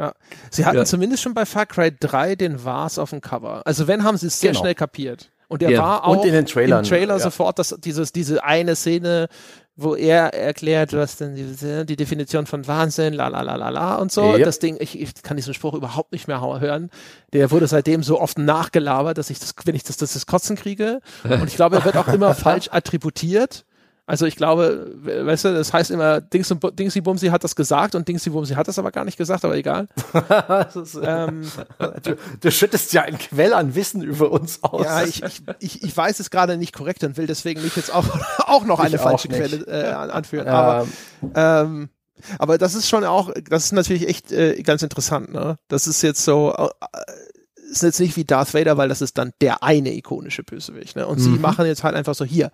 ja. 0.00 0.14
Sie 0.50 0.64
hatten 0.64 0.78
ja. 0.78 0.84
zumindest 0.84 1.22
schon 1.22 1.34
bei 1.34 1.44
Far 1.44 1.66
Cry 1.66 1.92
3 1.98 2.34
den 2.34 2.64
Vars 2.64 2.98
auf 2.98 3.10
dem 3.10 3.20
Cover. 3.20 3.62
Also 3.66 3.86
wenn, 3.86 4.02
haben 4.02 4.16
sie 4.16 4.28
es 4.28 4.40
sehr 4.40 4.52
genau. 4.52 4.62
schnell 4.62 4.74
kapiert. 4.74 5.30
Und 5.48 5.62
der 5.62 5.70
ja. 5.70 5.82
war 5.82 6.04
auch 6.04 6.16
und 6.16 6.24
in 6.24 6.32
den 6.32 6.46
Trailern, 6.46 6.84
im 6.84 6.88
Trailer 6.88 7.14
ja. 7.14 7.20
sofort, 7.20 7.58
dass 7.58 7.76
dieses, 7.80 8.12
diese 8.12 8.44
eine 8.44 8.76
Szene, 8.76 9.28
wo 9.76 9.96
er 9.96 10.32
erklärt, 10.32 10.92
was 10.92 11.16
denn 11.16 11.34
die, 11.34 11.86
die 11.86 11.96
Definition 11.96 12.46
von 12.46 12.66
Wahnsinn, 12.66 13.14
la 13.14 13.28
la 13.28 13.42
la 13.42 13.56
la 13.56 13.68
la 13.68 13.96
und 13.96 14.12
so. 14.12 14.32
Yep. 14.34 14.44
Das 14.44 14.58
Ding, 14.58 14.76
ich, 14.78 14.98
ich 14.98 15.22
kann 15.22 15.36
diesen 15.36 15.52
Spruch 15.52 15.74
überhaupt 15.74 16.12
nicht 16.12 16.28
mehr 16.28 16.40
hören. 16.40 16.90
Der 17.32 17.50
wurde 17.50 17.66
seitdem 17.66 18.02
so 18.02 18.20
oft 18.20 18.38
nachgelabert, 18.38 19.18
dass 19.18 19.28
ich 19.28 19.40
das, 19.40 19.54
wenn 19.64 19.74
ich 19.74 19.82
das, 19.82 19.96
das, 19.96 20.12
das 20.12 20.26
Kotzen 20.26 20.56
kriege. 20.56 21.00
Und 21.24 21.48
ich 21.48 21.56
glaube, 21.56 21.76
er 21.76 21.84
wird 21.84 21.96
auch 21.96 22.08
immer 22.08 22.34
falsch 22.36 22.68
attributiert. 22.70 23.64
Also 24.10 24.26
ich 24.26 24.34
glaube, 24.34 24.90
weißt 25.04 25.44
du, 25.44 25.54
das 25.54 25.72
heißt 25.72 25.92
immer, 25.92 26.20
Dings 26.20 26.50
und, 26.50 26.60
Dingsy 26.76 27.00
Bumsy 27.00 27.28
hat 27.28 27.44
das 27.44 27.54
gesagt 27.54 27.94
und 27.94 28.08
Dingsy 28.08 28.30
Bumsy 28.30 28.54
hat 28.54 28.66
das 28.66 28.76
aber 28.76 28.90
gar 28.90 29.04
nicht 29.04 29.16
gesagt, 29.16 29.44
aber 29.44 29.56
egal. 29.56 29.86
ist, 30.74 30.98
ähm, 31.00 31.42
du, 32.02 32.16
du, 32.40 32.50
schüttest 32.50 32.92
ja 32.92 33.02
ein 33.02 33.18
Quell 33.18 33.54
an 33.54 33.76
Wissen 33.76 34.02
über 34.02 34.32
uns 34.32 34.64
aus. 34.64 34.84
Ja, 34.84 35.04
ich, 35.04 35.22
ich, 35.22 35.42
ich, 35.60 35.84
ich 35.84 35.96
weiß 35.96 36.18
es 36.18 36.30
gerade 36.30 36.56
nicht 36.56 36.74
korrekt 36.74 37.04
und 37.04 37.16
will 37.18 37.28
deswegen 37.28 37.62
nicht 37.62 37.76
jetzt 37.76 37.94
auch, 37.94 38.04
auch 38.48 38.64
noch 38.64 38.80
eine 38.80 38.98
falsche 38.98 39.28
Quelle 39.28 39.64
äh, 39.68 39.92
anführen. 39.92 40.48
Ähm, 40.48 40.52
aber, 40.52 40.86
ähm, 41.36 41.88
aber 42.40 42.58
das 42.58 42.74
ist 42.74 42.88
schon 42.88 43.04
auch, 43.04 43.30
das 43.48 43.66
ist 43.66 43.72
natürlich 43.72 44.08
echt 44.08 44.32
äh, 44.32 44.60
ganz 44.64 44.82
interessant. 44.82 45.32
Ne? 45.32 45.56
Das 45.68 45.86
ist 45.86 46.02
jetzt 46.02 46.24
so, 46.24 46.52
äh, 46.52 46.68
ist 47.70 47.84
jetzt 47.84 48.00
nicht 48.00 48.16
wie 48.16 48.24
Darth 48.24 48.54
Vader, 48.54 48.76
weil 48.76 48.88
das 48.88 49.02
ist 49.02 49.18
dann 49.18 49.30
der 49.40 49.62
eine 49.62 49.94
ikonische 49.94 50.42
Bösewicht. 50.42 50.96
Ne? 50.96 51.06
Und 51.06 51.20
mhm. 51.20 51.22
sie 51.22 51.30
machen 51.38 51.64
jetzt 51.64 51.84
halt 51.84 51.94
einfach 51.94 52.16
so, 52.16 52.24
hier, 52.24 52.50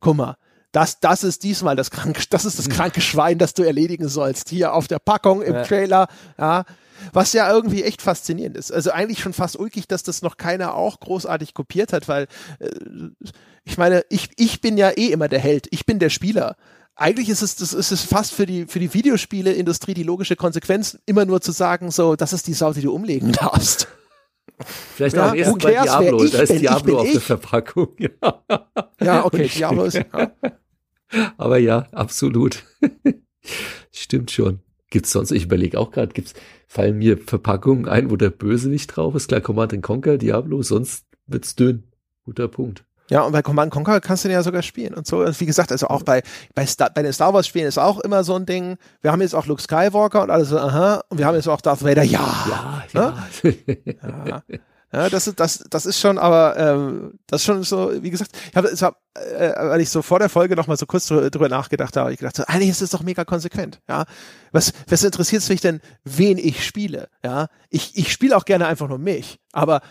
guck 0.00 0.14
mal, 0.14 0.36
das, 0.72 1.00
das 1.00 1.24
ist 1.24 1.42
diesmal 1.42 1.76
das 1.76 1.90
kranke, 1.90 2.22
das 2.30 2.44
ist 2.44 2.58
das 2.58 2.68
kranke 2.68 3.00
Schwein, 3.00 3.38
das 3.38 3.54
du 3.54 3.62
erledigen 3.62 4.08
sollst. 4.08 4.50
Hier 4.50 4.74
auf 4.74 4.88
der 4.88 4.98
Packung, 4.98 5.42
im 5.42 5.54
ja. 5.54 5.62
Trailer, 5.62 6.08
ja. 6.38 6.64
Was 7.12 7.32
ja 7.32 7.48
irgendwie 7.48 7.84
echt 7.84 8.02
faszinierend 8.02 8.56
ist. 8.56 8.72
Also 8.72 8.90
eigentlich 8.90 9.20
schon 9.20 9.32
fast 9.32 9.56
ulkig, 9.56 9.86
dass 9.86 10.02
das 10.02 10.20
noch 10.20 10.36
keiner 10.36 10.74
auch 10.74 10.98
großartig 10.98 11.54
kopiert 11.54 11.92
hat, 11.92 12.08
weil 12.08 12.26
äh, 12.58 12.70
ich 13.62 13.78
meine, 13.78 14.04
ich, 14.08 14.30
ich 14.36 14.60
bin 14.60 14.76
ja 14.76 14.90
eh 14.90 15.06
immer 15.06 15.28
der 15.28 15.38
Held. 15.38 15.68
Ich 15.70 15.86
bin 15.86 16.00
der 16.00 16.10
Spieler 16.10 16.56
eigentlich 16.98 17.28
ist 17.28 17.42
es, 17.42 17.54
das 17.54 17.72
ist 17.72 17.92
es 17.92 18.02
fast 18.02 18.34
für 18.34 18.44
die, 18.44 18.66
für 18.66 18.80
die 18.80 18.92
Videospieleindustrie 18.92 19.94
die 19.94 20.02
logische 20.02 20.34
Konsequenz, 20.34 20.98
immer 21.06 21.24
nur 21.24 21.40
zu 21.40 21.52
sagen, 21.52 21.92
so, 21.92 22.16
das 22.16 22.32
ist 22.32 22.48
die 22.48 22.54
Sau, 22.54 22.72
die 22.72 22.80
du 22.82 22.92
umlegen 22.92 23.32
darfst. 23.32 23.86
Vielleicht 24.66 25.16
ja, 25.16 25.30
auch 25.30 25.34
erst 25.34 25.58
bei 25.58 25.70
Diablo, 25.70 26.24
da 26.24 26.42
ist 26.42 26.60
Diablo 26.60 26.98
auf 26.98 27.06
ich. 27.06 27.12
der 27.12 27.20
Verpackung. 27.20 27.88
Ja, 27.98 28.44
ja 29.00 29.24
okay, 29.24 29.48
Diablo 29.48 29.84
ist. 29.84 29.94
Ja. 29.94 30.32
Aber 31.36 31.58
ja, 31.58 31.86
absolut. 31.92 32.64
Stimmt 33.92 34.30
schon. 34.30 34.60
Gibt's 34.90 35.12
sonst, 35.12 35.32
ich 35.32 35.44
überlege 35.44 35.78
auch 35.78 35.90
gerade, 35.90 36.12
gibt's, 36.12 36.34
fallen 36.66 36.98
mir 36.98 37.18
Verpackungen 37.18 37.86
ein, 37.88 38.10
wo 38.10 38.16
der 38.16 38.30
Bösewicht 38.30 38.96
drauf 38.96 39.14
ist? 39.14 39.28
Klar, 39.28 39.40
Command 39.40 39.80
Conquer, 39.82 40.18
Diablo, 40.18 40.62
sonst 40.62 41.06
wird's 41.26 41.54
dünn. 41.54 41.84
Guter 42.24 42.48
Punkt. 42.48 42.84
Ja, 43.10 43.22
und 43.22 43.32
bei 43.32 43.42
Command 43.42 43.72
Conquer 43.72 44.00
kannst 44.00 44.24
du 44.24 44.28
den 44.28 44.34
ja 44.34 44.42
sogar 44.42 44.62
spielen 44.62 44.94
und 44.94 45.06
so. 45.06 45.20
Und 45.20 45.38
wie 45.40 45.46
gesagt, 45.46 45.72
also 45.72 45.88
auch 45.88 46.02
bei, 46.02 46.22
bei, 46.54 46.66
Star, 46.66 46.90
bei 46.90 47.02
den 47.02 47.12
Star 47.12 47.32
Wars 47.32 47.46
Spielen 47.46 47.66
ist 47.66 47.78
auch 47.78 48.00
immer 48.00 48.24
so 48.24 48.34
ein 48.34 48.46
Ding. 48.46 48.76
Wir 49.00 49.12
haben 49.12 49.22
jetzt 49.22 49.34
auch 49.34 49.46
Luke 49.46 49.62
Skywalker 49.62 50.22
und 50.22 50.30
alles 50.30 50.48
so, 50.48 50.58
aha. 50.58 51.02
Und 51.08 51.18
wir 51.18 51.26
haben 51.26 51.34
jetzt 51.34 51.48
auch 51.48 51.60
Darth 51.60 51.82
Vader, 51.82 52.02
ja. 52.02 52.82
Ja, 52.92 53.14
ja. 53.26 53.28
ja. 54.26 54.42
Ja, 54.90 55.10
das 55.10 55.26
ist 55.26 55.38
das 55.38 55.64
das 55.68 55.84
ist 55.84 56.00
schon, 56.00 56.16
aber 56.16 56.56
ähm, 56.56 57.18
das 57.26 57.42
ist 57.42 57.44
schon 57.44 57.62
so, 57.62 57.92
wie 58.02 58.08
gesagt, 58.08 58.30
ich 58.50 58.56
habe 58.56 58.68
hab, 58.68 58.96
äh, 59.18 59.54
weil 59.70 59.80
ich 59.80 59.90
so 59.90 60.02
vor 60.02 60.18
der 60.18 60.28
Folge 60.28 60.56
noch 60.56 60.66
mal 60.66 60.76
so 60.76 60.86
kurz 60.86 61.06
drüber, 61.06 61.48
nachgedacht 61.48 61.96
habe, 61.96 62.12
ich 62.12 62.18
gedacht, 62.18 62.36
so, 62.36 62.44
eigentlich 62.44 62.70
ist 62.70 62.82
es 62.82 62.90
doch 62.90 63.02
mega 63.02 63.24
konsequent, 63.24 63.80
ja. 63.88 64.04
Was 64.52 64.72
was 64.88 65.04
interessiert 65.04 65.42
es 65.42 65.48
mich 65.48 65.60
denn, 65.60 65.80
wen 66.04 66.38
ich 66.38 66.64
spiele, 66.64 67.08
ja? 67.24 67.48
Ich 67.70 67.96
ich 67.96 68.12
spiele 68.12 68.36
auch 68.36 68.44
gerne 68.44 68.66
einfach 68.66 68.88
nur 68.88 68.98
mich, 68.98 69.38
aber 69.52 69.82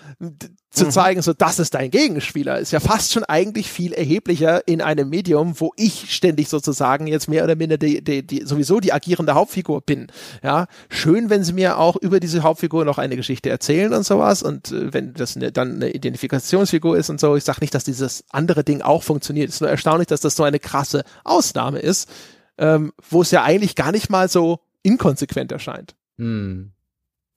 zu 0.77 0.85
mhm. 0.85 0.91
zeigen, 0.91 1.21
so 1.21 1.33
das 1.33 1.59
ist 1.59 1.73
dein 1.73 1.91
Gegenspieler, 1.91 2.59
ist 2.59 2.71
ja 2.71 2.79
fast 2.79 3.11
schon 3.11 3.23
eigentlich 3.23 3.69
viel 3.69 3.93
erheblicher 3.93 4.67
in 4.67 4.81
einem 4.81 5.09
Medium, 5.09 5.59
wo 5.59 5.73
ich 5.75 6.13
ständig 6.13 6.49
sozusagen 6.49 7.07
jetzt 7.07 7.27
mehr 7.27 7.43
oder 7.43 7.55
minder 7.55 7.77
die, 7.77 8.03
die, 8.03 8.25
die 8.25 8.43
sowieso 8.45 8.79
die 8.79 8.93
agierende 8.93 9.33
Hauptfigur 9.33 9.81
bin. 9.81 10.07
Ja, 10.43 10.67
schön, 10.89 11.29
wenn 11.29 11.43
sie 11.43 11.53
mir 11.53 11.77
auch 11.77 11.95
über 11.95 12.19
diese 12.19 12.43
Hauptfigur 12.43 12.85
noch 12.85 12.97
eine 12.97 13.15
Geschichte 13.15 13.49
erzählen 13.49 13.93
und 13.93 14.05
sowas 14.05 14.43
und 14.43 14.71
äh, 14.71 14.93
wenn 14.93 15.13
das 15.13 15.35
eine, 15.35 15.51
dann 15.51 15.75
eine 15.75 15.89
Identifikationsfigur 15.89 16.97
ist 16.97 17.09
und 17.09 17.19
so. 17.19 17.35
Ich 17.35 17.43
sage 17.43 17.59
nicht, 17.61 17.73
dass 17.73 17.83
dieses 17.83 18.23
andere 18.29 18.63
Ding 18.63 18.81
auch 18.81 19.03
funktioniert. 19.03 19.16
Es 19.19 19.29
ist 19.29 19.61
nur 19.61 19.69
erstaunlich, 19.69 20.07
dass 20.07 20.21
das 20.21 20.35
so 20.35 20.43
eine 20.43 20.59
krasse 20.59 21.03
Ausnahme 21.23 21.79
ist, 21.79 22.09
ähm, 22.57 22.93
wo 23.09 23.21
es 23.21 23.31
ja 23.31 23.43
eigentlich 23.43 23.75
gar 23.75 23.91
nicht 23.91 24.09
mal 24.09 24.29
so 24.29 24.59
inkonsequent 24.83 25.51
erscheint. 25.51 25.95
Hm. 26.17 26.71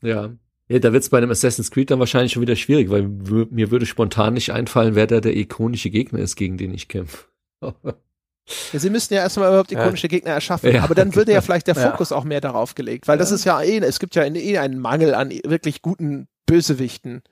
Ja, 0.03 0.31
ja, 0.71 0.79
da 0.79 0.93
wird 0.93 1.03
es 1.03 1.09
bei 1.09 1.19
einem 1.19 1.33
Assassin's 1.33 1.73
Creed 1.73 1.91
dann 1.91 1.99
wahrscheinlich 1.99 2.33
schon 2.33 2.43
wieder 2.43 2.55
schwierig, 2.55 2.91
weil 2.91 3.03
mir 3.03 3.73
würde 3.73 3.87
spontan 3.87 4.35
nicht 4.35 4.53
einfallen, 4.53 4.95
wer 4.95 5.09
da 5.09 5.21
der 5.21 5.37
ikonische 5.37 5.91
Gegner 5.91 6.21
ist, 6.21 6.37
gegen 6.37 6.59
den 6.59 6.73
ich 6.73 6.87
kämpfe. 6.87 7.25
Ja, 7.61 8.79
sie 8.79 8.91
müssten 8.91 9.15
ja 9.15 9.21
erstmal 9.21 9.49
überhaupt 9.49 9.73
ikonische 9.73 10.07
ja. 10.07 10.11
Gegner 10.11 10.31
erschaffen. 10.31 10.73
Ja. 10.73 10.85
Aber 10.85 10.95
dann 10.95 11.15
würde 11.15 11.33
ja 11.33 11.41
vielleicht 11.41 11.67
der 11.67 11.75
Fokus 11.75 12.11
ja. 12.11 12.17
auch 12.17 12.25
mehr 12.25 12.41
darauf 12.41 12.77
gelegt, 12.77 13.09
weil 13.09 13.19
das 13.19 13.33
ist 13.33 13.45
ja 13.45 13.61
eh, 13.61 13.79
es 13.79 13.99
gibt 13.99 14.15
ja 14.15 14.25
eh 14.25 14.59
einen 14.59 14.79
Mangel 14.79 15.15
an 15.15 15.31
wirklich 15.45 15.83
guten 15.83 16.29
Bösewichten 16.47 17.23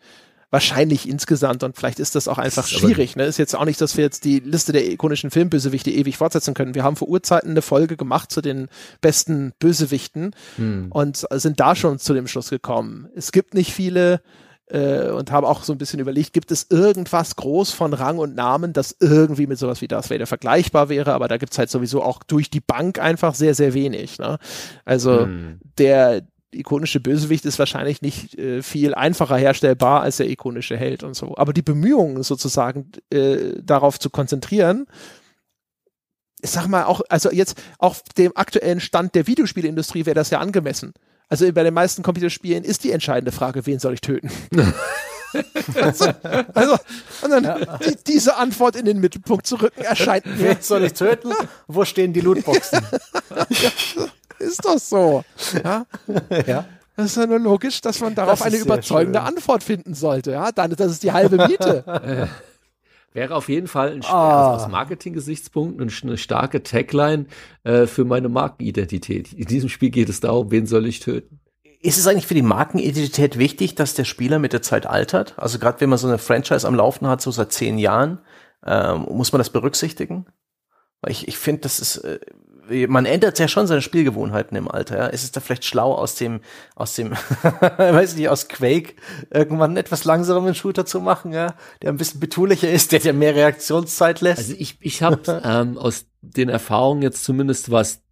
wahrscheinlich 0.50 1.08
insgesamt 1.08 1.62
und 1.62 1.76
vielleicht 1.76 1.98
ist 1.98 2.14
das 2.14 2.26
auch 2.26 2.38
einfach 2.38 2.66
schwierig. 2.66 3.16
Ne? 3.16 3.24
Ist 3.24 3.38
jetzt 3.38 3.54
auch 3.54 3.64
nicht, 3.64 3.80
dass 3.80 3.96
wir 3.96 4.04
jetzt 4.04 4.24
die 4.24 4.40
Liste 4.40 4.72
der 4.72 4.90
ikonischen 4.90 5.30
Filmbösewichte 5.30 5.90
ewig 5.90 6.16
fortsetzen 6.16 6.54
können. 6.54 6.74
Wir 6.74 6.84
haben 6.84 6.96
vor 6.96 7.08
Urzeiten 7.08 7.50
eine 7.50 7.62
Folge 7.62 7.96
gemacht 7.96 8.32
zu 8.32 8.40
den 8.40 8.68
besten 9.00 9.52
Bösewichten 9.58 10.34
hm. 10.56 10.86
und 10.90 11.26
sind 11.30 11.60
da 11.60 11.76
schon 11.76 11.98
zu 11.98 12.14
dem 12.14 12.26
Schluss 12.26 12.48
gekommen. 12.48 13.08
Es 13.14 13.30
gibt 13.30 13.52
nicht 13.52 13.72
viele 13.74 14.22
äh, 14.70 15.10
und 15.10 15.30
habe 15.30 15.48
auch 15.48 15.64
so 15.64 15.72
ein 15.72 15.78
bisschen 15.78 16.00
überlegt, 16.00 16.32
gibt 16.32 16.50
es 16.50 16.66
irgendwas 16.70 17.36
groß 17.36 17.72
von 17.72 17.92
Rang 17.92 18.18
und 18.18 18.34
Namen, 18.34 18.72
das 18.72 18.96
irgendwie 19.00 19.46
mit 19.46 19.58
sowas 19.58 19.80
wie 19.82 19.88
Darth 19.88 20.10
Vader 20.10 20.26
vergleichbar 20.26 20.88
wäre, 20.88 21.12
aber 21.12 21.28
da 21.28 21.36
gibt's 21.36 21.58
halt 21.58 21.70
sowieso 21.70 22.02
auch 22.02 22.22
durch 22.22 22.50
die 22.50 22.60
Bank 22.60 22.98
einfach 22.98 23.34
sehr, 23.34 23.54
sehr 23.54 23.74
wenig. 23.74 24.18
Ne? 24.18 24.38
Also 24.84 25.26
hm. 25.26 25.60
der 25.78 26.22
ikonische 26.52 27.00
Bösewicht 27.00 27.44
ist 27.44 27.58
wahrscheinlich 27.58 28.02
nicht 28.02 28.38
äh, 28.38 28.62
viel 28.62 28.94
einfacher 28.94 29.36
herstellbar 29.36 30.02
als 30.02 30.16
der 30.16 30.30
ikonische 30.30 30.76
Held 30.76 31.02
und 31.02 31.14
so. 31.14 31.36
Aber 31.36 31.52
die 31.52 31.62
Bemühungen 31.62 32.22
sozusagen 32.22 32.90
äh, 33.10 33.60
darauf 33.62 33.98
zu 33.98 34.10
konzentrieren, 34.10 34.86
ich 36.40 36.50
sag 36.50 36.68
mal 36.68 36.84
auch, 36.84 37.00
also 37.08 37.30
jetzt 37.30 37.60
auf 37.78 38.02
dem 38.16 38.36
aktuellen 38.36 38.80
Stand 38.80 39.14
der 39.14 39.26
Videospielindustrie 39.26 40.06
wäre 40.06 40.14
das 40.14 40.30
ja 40.30 40.38
angemessen. 40.38 40.94
Also 41.28 41.50
bei 41.52 41.62
den 41.62 41.74
meisten 41.74 42.02
Computerspielen 42.02 42.64
ist 42.64 42.84
die 42.84 42.92
entscheidende 42.92 43.32
Frage, 43.32 43.66
wen 43.66 43.78
soll 43.78 43.94
ich 43.94 44.00
töten? 44.00 44.30
also, 45.74 46.06
also 46.54 46.76
und 47.22 47.30
dann 47.30 47.44
ja. 47.44 47.78
die, 47.78 47.96
diese 48.06 48.36
Antwort 48.36 48.76
in 48.76 48.86
den 48.86 48.98
Mittelpunkt 48.98 49.46
zu 49.46 49.56
rücken 49.56 49.82
erscheint 49.82 50.24
mir. 50.24 50.38
Wen 50.38 50.56
soll 50.60 50.84
ich 50.84 50.94
töten? 50.94 51.32
Wo 51.66 51.84
stehen 51.84 52.14
die 52.14 52.20
Lootboxen? 52.20 52.80
ja, 53.50 53.70
ist 54.38 54.64
doch 54.64 54.78
so. 54.78 55.24
Ja? 55.62 55.86
ja. 56.46 56.64
Das 56.96 57.06
ist 57.06 57.16
ja 57.16 57.26
nur 57.26 57.38
logisch, 57.38 57.80
dass 57.80 58.00
man 58.00 58.14
darauf 58.16 58.40
das 58.40 58.42
eine 58.42 58.56
überzeugende 58.56 59.20
schön. 59.20 59.28
Antwort 59.28 59.62
finden 59.62 59.94
sollte. 59.94 60.32
Ja, 60.32 60.50
dann 60.50 60.74
das 60.74 60.90
ist 60.90 61.04
die 61.04 61.12
halbe 61.12 61.46
Miete. 61.46 61.84
Wäre 63.12 63.34
auf 63.36 63.48
jeden 63.48 63.68
Fall 63.68 63.92
ein, 63.92 64.04
ah. 64.04 64.52
also 64.52 64.64
aus 64.64 64.70
Marketing-Gesichtspunkten 64.70 65.90
eine 66.02 66.18
starke 66.18 66.62
Tagline 66.62 67.26
äh, 67.62 67.86
für 67.86 68.04
meine 68.04 68.28
Markenidentität. 68.28 69.32
In 69.32 69.46
diesem 69.46 69.68
Spiel 69.68 69.90
geht 69.90 70.08
es 70.08 70.20
darum, 70.20 70.50
wen 70.50 70.66
soll 70.66 70.86
ich 70.86 71.00
töten? 71.00 71.40
Ist 71.80 71.98
es 71.98 72.06
eigentlich 72.08 72.26
für 72.26 72.34
die 72.34 72.42
Markenidentität 72.42 73.38
wichtig, 73.38 73.76
dass 73.76 73.94
der 73.94 74.04
Spieler 74.04 74.40
mit 74.40 74.52
der 74.52 74.62
Zeit 74.62 74.84
altert? 74.84 75.34
Also 75.38 75.60
gerade 75.60 75.80
wenn 75.80 75.90
man 75.90 75.98
so 75.98 76.08
eine 76.08 76.18
Franchise 76.18 76.66
am 76.66 76.74
Laufen 76.74 77.06
hat, 77.06 77.20
so 77.20 77.30
seit 77.30 77.52
zehn 77.52 77.78
Jahren, 77.78 78.18
ähm, 78.66 79.06
muss 79.08 79.30
man 79.30 79.38
das 79.38 79.50
berücksichtigen? 79.50 80.26
Weil 81.00 81.12
ich, 81.12 81.28
ich 81.28 81.38
finde, 81.38 81.62
das 81.62 81.80
ist, 81.80 81.98
äh, 81.98 82.18
man 82.86 83.06
ändert 83.06 83.38
ja 83.38 83.48
schon 83.48 83.66
seine 83.66 83.82
Spielgewohnheiten 83.82 84.56
im 84.56 84.68
Alter. 84.68 84.98
Ja? 84.98 85.06
Ist 85.06 85.24
es 85.24 85.32
da 85.32 85.40
vielleicht 85.40 85.64
schlau 85.64 85.94
aus 85.94 86.14
dem, 86.16 86.40
aus 86.74 86.94
dem, 86.94 87.12
weiß 87.76 88.12
ich 88.12 88.18
nicht, 88.18 88.28
aus 88.28 88.48
Quake 88.48 88.94
irgendwann 89.30 89.70
einen 89.70 89.76
etwas 89.78 90.04
langsameren 90.04 90.54
Shooter 90.54 90.84
zu 90.84 91.00
machen, 91.00 91.32
ja, 91.32 91.54
der 91.82 91.90
ein 91.90 91.96
bisschen 91.96 92.20
betulicher 92.20 92.70
ist, 92.70 92.92
der 92.92 93.00
dir 93.00 93.12
mehr 93.12 93.34
Reaktionszeit 93.34 94.20
lässt? 94.20 94.38
Also 94.38 94.54
ich, 94.58 94.76
ich 94.80 95.02
habe 95.02 95.42
ähm, 95.44 95.78
aus 95.78 96.06
den 96.20 96.48
Erfahrungen 96.48 97.02
jetzt 97.02 97.24
zumindest 97.24 97.70
was 97.70 98.02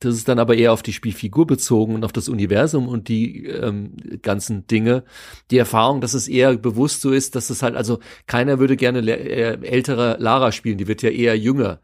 das 0.00 0.16
ist 0.16 0.28
dann 0.28 0.38
aber 0.38 0.56
eher 0.56 0.72
auf 0.72 0.82
die 0.82 0.94
Spielfigur 0.94 1.46
bezogen 1.46 1.94
und 1.94 2.04
auf 2.04 2.12
das 2.12 2.30
Universum 2.30 2.88
und 2.88 3.08
die 3.08 3.44
ähm, 3.44 3.92
ganzen 4.22 4.66
Dinge. 4.66 5.04
Die 5.50 5.58
Erfahrung, 5.58 6.00
dass 6.00 6.14
es 6.14 6.26
eher 6.26 6.56
bewusst 6.56 7.02
so 7.02 7.10
ist, 7.10 7.36
dass 7.36 7.50
es 7.50 7.62
halt, 7.62 7.76
also 7.76 8.00
keiner 8.26 8.58
würde 8.58 8.76
gerne 8.76 9.00
äh, 9.00 9.58
ältere 9.62 10.16
Lara 10.18 10.52
spielen, 10.52 10.78
die 10.78 10.88
wird 10.88 11.02
ja 11.02 11.10
eher 11.10 11.36
jünger. 11.36 11.80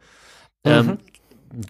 Ähm, 0.66 0.86
mhm. 0.86 0.90
Ähm, 0.90 0.98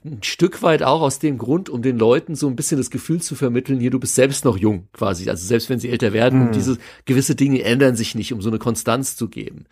ein 0.04 0.22
Stück 0.22 0.62
weit 0.62 0.82
auch 0.82 1.00
aus 1.00 1.18
dem 1.18 1.38
Grund, 1.38 1.68
um 1.68 1.82
den 1.82 1.98
Leuten 1.98 2.34
so 2.34 2.48
ein 2.48 2.56
bisschen 2.56 2.78
das 2.78 2.90
Gefühl 2.90 3.20
zu 3.20 3.34
vermitteln, 3.34 3.78
hier, 3.78 3.90
du 3.90 4.00
bist 4.00 4.14
selbst 4.14 4.44
noch 4.44 4.56
jung, 4.56 4.88
quasi. 4.92 5.28
Also 5.30 5.46
selbst 5.46 5.70
wenn 5.70 5.78
sie 5.78 5.90
älter 5.90 6.12
werden, 6.12 6.46
mhm. 6.46 6.52
diese 6.52 6.78
gewisse 7.04 7.34
Dinge 7.34 7.62
ändern 7.62 7.94
sich 7.94 8.14
nicht, 8.14 8.32
um 8.32 8.42
so 8.42 8.48
eine 8.48 8.58
Konstanz 8.58 9.16
zu 9.16 9.28
geben. 9.28 9.66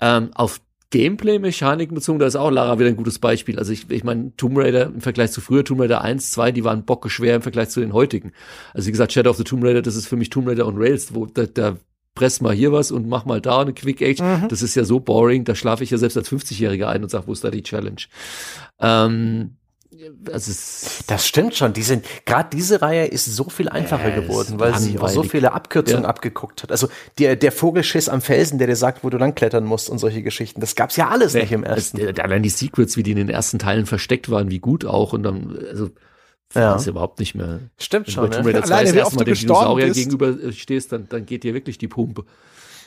Ähm, 0.00 0.30
auf 0.34 0.60
Gameplay-Mechaniken 0.90 1.94
bezogen, 1.94 2.18
da 2.18 2.26
ist 2.26 2.36
auch 2.36 2.50
Lara 2.50 2.78
wieder 2.78 2.88
ein 2.88 2.96
gutes 2.96 3.20
Beispiel. 3.20 3.58
Also 3.58 3.72
ich, 3.72 3.90
ich 3.90 4.02
meine, 4.02 4.34
Tomb 4.36 4.58
Raider 4.58 4.86
im 4.86 5.00
Vergleich 5.00 5.30
zu 5.30 5.40
früher, 5.40 5.64
Tomb 5.64 5.80
Raider 5.80 6.02
1, 6.02 6.32
2, 6.32 6.52
die 6.52 6.64
waren 6.64 6.84
bockeschwer 6.84 7.36
im 7.36 7.42
Vergleich 7.42 7.68
zu 7.68 7.80
den 7.80 7.92
heutigen. 7.92 8.32
Also 8.74 8.88
wie 8.88 8.92
gesagt, 8.92 9.12
Shadow 9.12 9.30
of 9.30 9.36
the 9.36 9.44
Tomb 9.44 9.62
Raider, 9.62 9.82
das 9.82 9.94
ist 9.94 10.06
für 10.06 10.16
mich 10.16 10.30
Tomb 10.30 10.48
Raider 10.48 10.66
und 10.66 10.78
Rails, 10.78 11.14
wo 11.14 11.26
da, 11.26 11.46
da 11.46 11.76
press 12.14 12.40
mal 12.40 12.54
hier 12.54 12.72
was 12.72 12.90
und 12.90 13.08
mach 13.08 13.24
mal 13.24 13.40
da 13.40 13.60
eine 13.60 13.72
Quick 13.72 14.02
Age. 14.02 14.20
Mhm. 14.20 14.48
Das 14.48 14.62
ist 14.62 14.74
ja 14.74 14.84
so 14.84 15.00
boring, 15.00 15.44
da 15.44 15.54
schlafe 15.54 15.84
ich 15.84 15.90
ja 15.90 15.98
selbst 15.98 16.16
als 16.16 16.30
50-Jähriger 16.30 16.86
ein 16.86 17.02
und 17.02 17.10
sag, 17.10 17.26
wo 17.26 17.32
ist 17.32 17.44
da 17.44 17.50
die 17.50 17.62
Challenge? 17.62 18.00
Ähm, 18.80 19.56
also 20.32 20.52
das 21.06 21.26
stimmt 21.26 21.54
schon. 21.54 21.72
Die 21.72 21.82
sind 21.82 22.06
gerade 22.24 22.48
diese 22.52 22.80
Reihe 22.80 23.06
ist 23.06 23.24
so 23.26 23.44
viel 23.50 23.68
einfacher 23.68 24.16
äh, 24.16 24.20
geworden, 24.20 24.58
weil 24.58 24.78
sie 24.78 24.98
auch 24.98 25.08
so 25.08 25.22
viele 25.22 25.52
Abkürzungen 25.52 26.04
ja. 26.04 26.08
abgeguckt 26.08 26.62
hat. 26.62 26.70
Also 26.70 26.88
der 27.18 27.36
der 27.36 27.52
Vogelschiss 27.52 28.08
am 28.08 28.20
Felsen, 28.20 28.58
der 28.58 28.66
dir 28.66 28.76
sagt, 28.76 29.04
wo 29.04 29.10
du 29.10 29.18
lang 29.18 29.34
klettern 29.34 29.64
musst 29.64 29.90
und 29.90 29.98
solche 29.98 30.22
Geschichten. 30.22 30.60
Das 30.60 30.74
gab's 30.74 30.96
ja 30.96 31.08
alles 31.08 31.34
nee, 31.34 31.42
nicht 31.42 31.52
im 31.52 31.64
ersten. 31.64 31.98
Das, 31.98 32.24
allein 32.24 32.42
die 32.42 32.50
Secrets, 32.50 32.96
wie 32.96 33.02
die 33.02 33.10
in 33.10 33.16
den 33.16 33.28
ersten 33.28 33.58
Teilen 33.58 33.86
versteckt 33.86 34.30
waren, 34.30 34.50
wie 34.50 34.60
gut 34.60 34.84
auch 34.84 35.12
und 35.12 35.22
dann 35.22 35.58
also 35.70 35.90
ja. 36.54 36.76
ist 36.76 36.86
überhaupt 36.86 37.18
nicht 37.20 37.34
mehr. 37.34 37.60
Stimmt 37.78 38.10
schon. 38.10 38.32
Wenn 38.32 38.42
du 38.42 38.50
ja. 38.50 38.60
Alleine, 38.60 38.94
wie 38.94 39.02
oft 39.02 39.20
du 39.20 39.24
gestorben 39.24 39.80
bist. 39.80 39.94
gegenüber 39.94 40.52
stehst, 40.52 40.92
dann 40.92 41.08
dann 41.08 41.26
geht 41.26 41.44
dir 41.44 41.54
wirklich 41.54 41.78
die 41.78 41.88
Pumpe. 41.88 42.24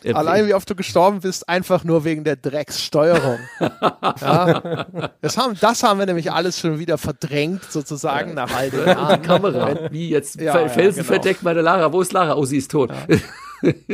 Äh, 0.04 0.14
Allein 0.14 0.48
wie 0.48 0.54
oft 0.54 0.70
du 0.70 0.76
gestorben 0.76 1.22
bist, 1.22 1.48
einfach 1.48 1.84
nur 1.84 2.04
wegen 2.04 2.24
der 2.24 2.36
Dreckssteuerung. 2.36 3.40
ja. 3.60 4.86
das, 5.22 5.38
haben, 5.38 5.58
das 5.60 5.84
haben 5.84 6.00
wir 6.00 6.06
nämlich 6.06 6.32
alles 6.32 6.60
schon 6.60 6.80
wieder 6.80 6.98
verdrängt, 6.98 7.64
sozusagen, 7.72 8.34
nach 8.34 8.54
all 8.54 8.70
den 8.70 8.86
Jahren. 8.86 9.22
Kamera. 9.22 9.92
Wie 9.92 10.10
jetzt 10.10 10.40
ja, 10.42 10.68
Felsen 10.68 10.78
ja, 10.78 10.90
genau. 10.90 11.04
verdeckt 11.06 11.44
meine 11.44 11.62
Lara. 11.62 11.94
Wo 11.94 12.02
ist 12.02 12.12
Lara? 12.12 12.36
Oh, 12.36 12.46
sie 12.46 12.58
ist 12.58 12.72
tot. 12.72 12.92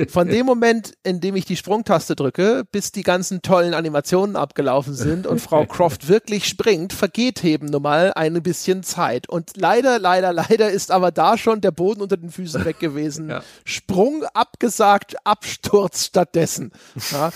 Von 0.10 0.28
dem 0.28 0.46
Moment, 0.46 0.94
in 1.04 1.20
dem 1.20 1.36
ich 1.36 1.46
die 1.46 1.56
Sprungtaste 1.56 2.16
drücke, 2.16 2.64
bis 2.72 2.92
die 2.92 3.04
ganzen 3.04 3.42
tollen 3.42 3.74
Animationen 3.74 4.36
abgelaufen 4.36 4.94
sind 4.94 5.28
und 5.28 5.40
Frau 5.40 5.66
Croft 5.66 6.08
wirklich 6.08 6.46
springt, 6.46 6.94
vergeht 6.94 7.44
eben 7.44 7.68
nun 7.68 7.84
mal 7.84 8.14
ein 8.16 8.42
bisschen 8.42 8.84
Zeit. 8.84 9.30
Und 9.30 9.52
leider, 9.56 10.00
leider, 10.00 10.34
leider 10.34 10.70
ist 10.70 10.92
aber 10.92 11.12
da 11.12 11.38
schon 11.38 11.62
der 11.62 11.72
Boden 11.72 12.02
unter 12.02 12.18
den 12.18 12.30
Füßen 12.30 12.66
weg 12.66 12.80
gewesen. 12.80 13.30
Ja. 13.30 13.44
Sprung 13.64 14.24
abgesagt, 14.34 15.16
Absturz 15.24 16.06
stattdessen. 16.06 16.72
Ja. 17.12 17.32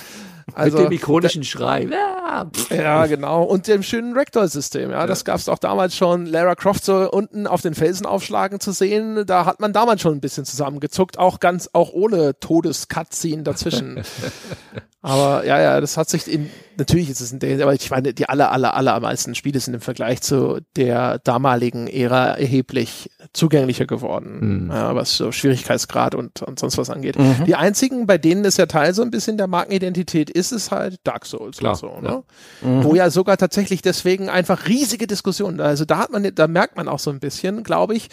Also, 0.55 0.79
Mit 0.79 0.87
dem 0.87 0.91
ikonischen 0.93 1.43
Schrei. 1.43 1.87
Ja, 1.89 2.47
ja, 2.69 3.05
genau. 3.05 3.43
Und 3.43 3.67
dem 3.67 3.83
schönen 3.83 4.13
Rector-System. 4.13 4.91
Ja, 4.91 5.01
ja. 5.01 5.07
das 5.07 5.25
gab 5.25 5.37
es 5.37 5.49
auch 5.49 5.59
damals 5.59 5.95
schon. 5.95 6.25
Lara 6.25 6.55
Croft 6.55 6.85
so 6.85 7.09
unten 7.09 7.47
auf 7.47 7.61
den 7.61 7.75
Felsen 7.75 8.05
aufschlagen 8.05 8.59
zu 8.59 8.71
sehen. 8.71 9.25
Da 9.25 9.45
hat 9.45 9.59
man 9.59 9.73
damals 9.73 10.01
schon 10.01 10.13
ein 10.13 10.21
bisschen 10.21 10.45
zusammengezuckt, 10.45 11.17
auch 11.17 11.39
ganz, 11.39 11.69
auch 11.73 11.91
ohne 11.91 12.39
Todes-Cutscene 12.39 13.43
dazwischen. 13.43 14.03
Aber 15.01 15.45
ja, 15.45 15.59
ja, 15.59 15.81
das 15.81 15.97
hat 15.97 16.09
sich 16.09 16.31
in, 16.31 16.49
natürlich 16.77 17.09
ist 17.09 17.21
es 17.21 17.31
ein, 17.31 17.61
aber 17.61 17.73
ich 17.73 17.89
meine, 17.89 18.13
die 18.13 18.27
aller, 18.27 18.51
aller, 18.51 18.75
allermeisten 18.75 19.35
Spiele 19.35 19.59
sind 19.59 19.73
im 19.73 19.81
Vergleich 19.81 20.21
zu 20.21 20.59
der 20.75 21.19
damaligen 21.19 21.87
Ära 21.87 22.37
erheblich 22.37 23.09
zugänglicher 23.33 23.85
geworden, 23.85 24.65
mhm. 24.65 24.71
ja, 24.71 24.95
was 24.95 25.17
so 25.17 25.31
Schwierigkeitsgrad 25.31 26.15
und, 26.15 26.41
und 26.41 26.59
sonst 26.59 26.77
was 26.77 26.89
angeht. 26.89 27.17
Mhm. 27.17 27.45
Die 27.45 27.55
einzigen, 27.55 28.05
bei 28.07 28.17
denen 28.17 28.45
es 28.45 28.57
ja 28.57 28.65
Teil 28.65 28.93
so 28.93 29.01
ein 29.01 29.11
bisschen 29.11 29.37
der 29.37 29.47
Markenidentität 29.47 30.29
ist, 30.29 30.51
ist 30.51 30.71
halt 30.71 30.99
Dark 31.03 31.25
Souls 31.25 31.57
Klar, 31.57 31.75
so, 31.75 31.99
ne? 32.01 32.23
Mhm. 32.61 32.83
Wo 32.83 32.95
ja 32.95 33.09
sogar 33.09 33.37
tatsächlich 33.37 33.81
deswegen 33.81 34.29
einfach 34.29 34.67
riesige 34.67 35.07
Diskussionen, 35.07 35.59
also 35.59 35.85
da 35.85 35.97
hat 35.97 36.11
man, 36.11 36.29
da 36.33 36.47
merkt 36.47 36.77
man 36.77 36.87
auch 36.87 36.99
so 36.99 37.09
ein 37.09 37.19
bisschen, 37.19 37.63
glaube 37.63 37.95
ich, 37.95 38.09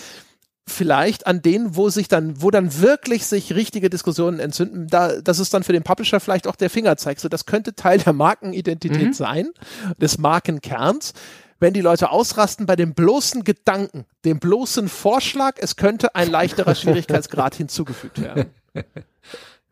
vielleicht 0.71 1.27
an 1.27 1.43
denen, 1.43 1.77
wo 1.77 1.91
sich 1.91 2.09
dann, 2.09 2.41
wo 2.43 2.51
dann 2.51 2.81
wirklich 2.81 3.27
sich 3.27 3.55
richtige 3.55 3.91
Diskussionen 3.91 4.41
entzünden, 4.41 4.87
da, 4.87 5.21
das 5.21 5.39
ist 5.39 5.53
dann 5.53 5.63
für 5.63 5.73
den 5.73 5.83
Publisher 5.83 6.21
vielleicht 6.21 6.47
auch 6.47 6.57
der 6.57 6.71
Fingerzeig. 6.71 7.21
So, 7.21 7.29
das 7.29 7.47
könnte 7.47 7.75
Teil 7.75 7.99
der 7.99 8.13
Markenidentität 8.13 9.09
mhm. 9.09 9.13
sein, 9.13 9.51
des 10.01 10.19
Markenkerns. 10.19 11.13
Wenn 11.59 11.75
die 11.75 11.83
Leute 11.83 12.11
ausrasten 12.11 12.65
bei 12.65 12.75
dem 12.75 12.95
bloßen 12.95 13.45
Gedanken, 13.45 14.07
dem 14.25 14.39
bloßen 14.41 14.89
Vorschlag, 14.89 15.57
es 15.59 15.77
könnte 15.77 16.15
ein 16.15 16.31
leichterer 16.31 16.75
Schwierigkeitsgrad 16.77 17.55
hinzugefügt 17.55 18.23
werden. 18.23 18.47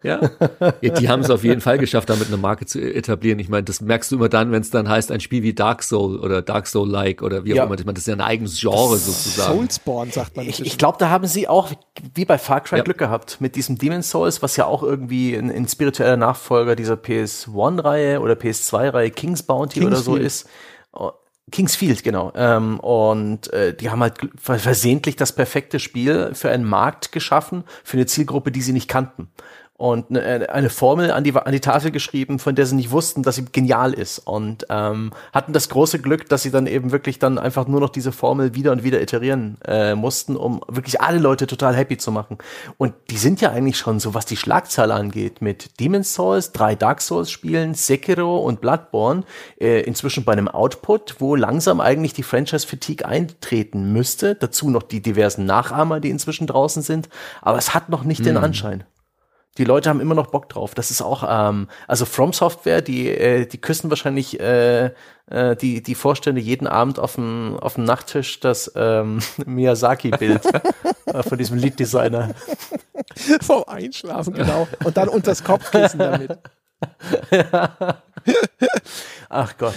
Ja? 0.02 0.20
ja 0.80 0.94
die 0.94 1.08
haben 1.08 1.20
es 1.20 1.30
auf 1.30 1.42
jeden 1.42 1.60
Fall 1.60 1.78
geschafft, 1.78 2.08
damit 2.08 2.28
eine 2.28 2.36
Marke 2.36 2.66
zu 2.66 2.80
etablieren. 2.80 3.38
Ich 3.38 3.48
meine, 3.48 3.64
das 3.64 3.80
merkst 3.80 4.12
du 4.12 4.16
immer 4.16 4.28
dann, 4.28 4.52
wenn 4.52 4.60
es 4.60 4.70
dann 4.70 4.88
heißt, 4.88 5.10
ein 5.10 5.20
Spiel 5.20 5.42
wie 5.42 5.54
Dark 5.54 5.82
Soul 5.82 6.18
oder 6.18 6.42
Dark 6.42 6.66
Soul-like 6.66 7.22
oder 7.22 7.44
wie 7.44 7.58
auch 7.58 7.66
immer. 7.66 7.74
Ich 7.74 7.84
meine, 7.84 7.94
das 7.94 8.02
ist 8.02 8.08
ja 8.08 8.14
ein 8.14 8.20
eigenes 8.20 8.60
Genre 8.60 8.96
sozusagen. 8.96 9.58
Soulspawn, 9.58 10.10
sagt 10.10 10.36
man. 10.36 10.46
Ich, 10.46 10.64
ich 10.64 10.78
glaube, 10.78 10.98
da 10.98 11.10
haben 11.10 11.26
sie 11.26 11.48
auch, 11.48 11.70
wie 12.14 12.24
bei 12.24 12.38
Far 12.38 12.60
Cry, 12.60 12.78
ja. 12.78 12.84
Glück 12.84 12.98
gehabt 12.98 13.40
mit 13.40 13.56
diesem 13.56 13.78
Demon 13.78 14.02
Souls, 14.02 14.42
was 14.42 14.56
ja 14.56 14.66
auch 14.66 14.82
irgendwie 14.82 15.34
ein, 15.34 15.50
ein 15.50 15.66
spiritueller 15.66 16.16
Nachfolger 16.16 16.76
dieser 16.76 16.94
PS1-Reihe 16.94 18.20
oder 18.20 18.34
PS2-Reihe 18.34 19.10
King's 19.10 19.42
Bounty 19.42 19.80
King's 19.80 19.86
oder 19.86 19.96
so 19.96 20.12
Field. 20.14 20.26
ist. 20.26 20.48
Oh, 20.92 21.10
Kingsfield, 21.50 22.04
genau. 22.04 22.30
Ähm, 22.36 22.78
und 22.80 23.50
äh, 23.54 23.74
die 23.74 23.90
haben 23.90 24.02
halt 24.02 24.18
versehentlich 24.36 25.16
das 25.16 25.32
perfekte 25.32 25.80
Spiel 25.80 26.34
für 26.34 26.50
einen 26.50 26.64
Markt 26.64 27.10
geschaffen, 27.10 27.64
für 27.84 27.96
eine 27.96 28.04
Zielgruppe, 28.06 28.52
die 28.52 28.60
sie 28.60 28.74
nicht 28.74 28.88
kannten 28.88 29.30
und 29.78 30.10
ne, 30.10 30.20
äh, 30.20 30.48
eine 30.48 30.70
Formel 30.70 31.12
an 31.12 31.22
die, 31.22 31.34
an 31.34 31.52
die 31.52 31.60
Tafel 31.60 31.92
geschrieben, 31.92 32.40
von 32.40 32.56
der 32.56 32.66
sie 32.66 32.74
nicht 32.74 32.90
wussten, 32.90 33.22
dass 33.22 33.36
sie 33.36 33.44
genial 33.44 33.94
ist 33.94 34.18
und 34.18 34.66
ähm, 34.70 35.12
hatten 35.32 35.52
das 35.52 35.68
große 35.68 36.00
Glück, 36.00 36.28
dass 36.28 36.42
sie 36.42 36.50
dann 36.50 36.66
eben 36.66 36.90
wirklich 36.90 37.20
dann 37.20 37.38
einfach 37.38 37.68
nur 37.68 37.80
noch 37.80 37.88
diese 37.88 38.10
Formel 38.10 38.56
wieder 38.56 38.72
und 38.72 38.82
wieder 38.82 39.00
iterieren 39.00 39.56
äh, 39.64 39.94
mussten, 39.94 40.36
um 40.36 40.60
wirklich 40.66 41.00
alle 41.00 41.20
Leute 41.20 41.46
total 41.46 41.76
happy 41.76 41.96
zu 41.96 42.10
machen. 42.10 42.38
Und 42.76 42.92
die 43.08 43.16
sind 43.16 43.40
ja 43.40 43.52
eigentlich 43.52 43.78
schon 43.78 44.00
so, 44.00 44.14
was 44.14 44.26
die 44.26 44.36
Schlagzahl 44.36 44.90
angeht, 44.90 45.40
mit 45.40 45.78
Demon's 45.78 46.12
Souls, 46.12 46.50
drei 46.50 46.74
Dark 46.74 47.00
Souls 47.00 47.30
Spielen, 47.30 47.74
Sekiro 47.74 48.38
und 48.38 48.60
Bloodborne, 48.60 49.22
äh, 49.60 49.82
inzwischen 49.82 50.24
bei 50.24 50.32
einem 50.32 50.48
Output, 50.48 51.16
wo 51.20 51.36
langsam 51.36 51.80
eigentlich 51.80 52.14
die 52.14 52.24
Franchise 52.24 52.66
Fatigue 52.66 53.06
eintreten 53.06 53.92
müsste. 53.92 54.34
Dazu 54.34 54.70
noch 54.70 54.82
die 54.82 55.00
diversen 55.00 55.46
Nachahmer, 55.46 56.00
die 56.00 56.10
inzwischen 56.10 56.48
draußen 56.48 56.82
sind. 56.82 57.08
Aber 57.42 57.58
es 57.58 57.74
hat 57.74 57.90
noch 57.90 58.02
nicht 58.02 58.18
hm. 58.18 58.24
den 58.24 58.36
Anschein 58.38 58.82
die 59.56 59.64
Leute 59.64 59.88
haben 59.88 60.00
immer 60.00 60.14
noch 60.14 60.28
Bock 60.28 60.48
drauf. 60.48 60.74
Das 60.74 60.90
ist 60.90 61.02
auch, 61.02 61.24
ähm, 61.28 61.68
also 61.86 62.04
From 62.04 62.32
Software, 62.32 62.80
die, 62.80 63.08
äh, 63.08 63.46
die 63.46 63.58
küssen 63.60 63.90
wahrscheinlich 63.90 64.38
äh, 64.38 64.92
äh, 65.30 65.56
die, 65.56 65.82
die 65.82 65.94
Vorstände 65.94 66.40
jeden 66.40 66.66
Abend 66.66 66.98
auf 66.98 67.16
dem, 67.16 67.58
auf 67.60 67.74
dem 67.74 67.84
Nachttisch 67.84 68.40
das 68.40 68.72
ähm, 68.76 69.20
Miyazaki-Bild 69.46 70.42
äh, 71.06 71.22
von 71.22 71.38
diesem 71.38 71.58
Lead-Designer. 71.58 72.34
Vom 73.40 73.64
Einschlafen, 73.66 74.34
genau. 74.34 74.68
Und 74.84 74.96
dann 74.96 75.08
unter 75.08 75.30
das 75.30 75.42
Kopfkissen 75.42 75.98
damit. 75.98 76.38
Ach 79.28 79.56
Gott. 79.58 79.74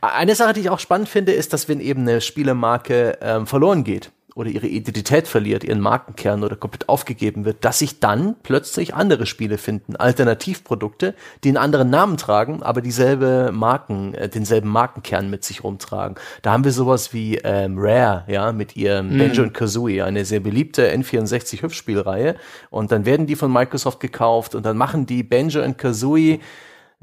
Eine 0.00 0.34
Sache, 0.34 0.54
die 0.54 0.60
ich 0.60 0.70
auch 0.70 0.80
spannend 0.80 1.08
finde, 1.08 1.32
ist, 1.32 1.52
dass 1.52 1.68
wenn 1.68 1.80
eben 1.80 2.02
eine 2.02 2.20
Spielemarke 2.20 3.18
ähm, 3.20 3.46
verloren 3.46 3.84
geht, 3.84 4.10
oder 4.34 4.50
ihre 4.50 4.66
Identität 4.66 5.28
verliert, 5.28 5.64
ihren 5.64 5.80
Markenkern 5.80 6.42
oder 6.42 6.56
komplett 6.56 6.88
aufgegeben 6.88 7.44
wird, 7.44 7.64
dass 7.64 7.78
sich 7.78 8.00
dann 8.00 8.36
plötzlich 8.42 8.94
andere 8.94 9.26
Spiele 9.26 9.58
finden, 9.58 9.96
Alternativprodukte, 9.96 11.14
die 11.44 11.48
einen 11.48 11.56
anderen 11.58 11.90
Namen 11.90 12.16
tragen, 12.16 12.62
aber 12.62 12.80
dieselbe 12.80 13.50
Marken, 13.52 14.14
äh, 14.14 14.28
denselben 14.28 14.70
Markenkern 14.70 15.30
mit 15.30 15.44
sich 15.44 15.64
rumtragen. 15.64 16.16
Da 16.42 16.52
haben 16.52 16.64
wir 16.64 16.72
sowas 16.72 17.12
wie 17.12 17.38
ähm, 17.38 17.76
Rare, 17.78 18.24
ja, 18.28 18.52
mit 18.52 18.76
ihrem 18.76 19.16
mm. 19.16 19.18
Banjo 19.18 19.42
und 19.42 19.54
Kazooie, 19.54 20.02
eine 20.02 20.24
sehr 20.24 20.40
beliebte 20.40 20.90
N64 20.90 21.62
Hüpfspielreihe. 21.62 22.36
Und 22.70 22.92
dann 22.92 23.04
werden 23.04 23.26
die 23.26 23.36
von 23.36 23.52
Microsoft 23.52 24.00
gekauft 24.00 24.54
und 24.54 24.64
dann 24.64 24.76
machen 24.76 25.06
die 25.06 25.22
Banjo 25.22 25.62
und 25.62 25.78
Kazooie 25.78 26.40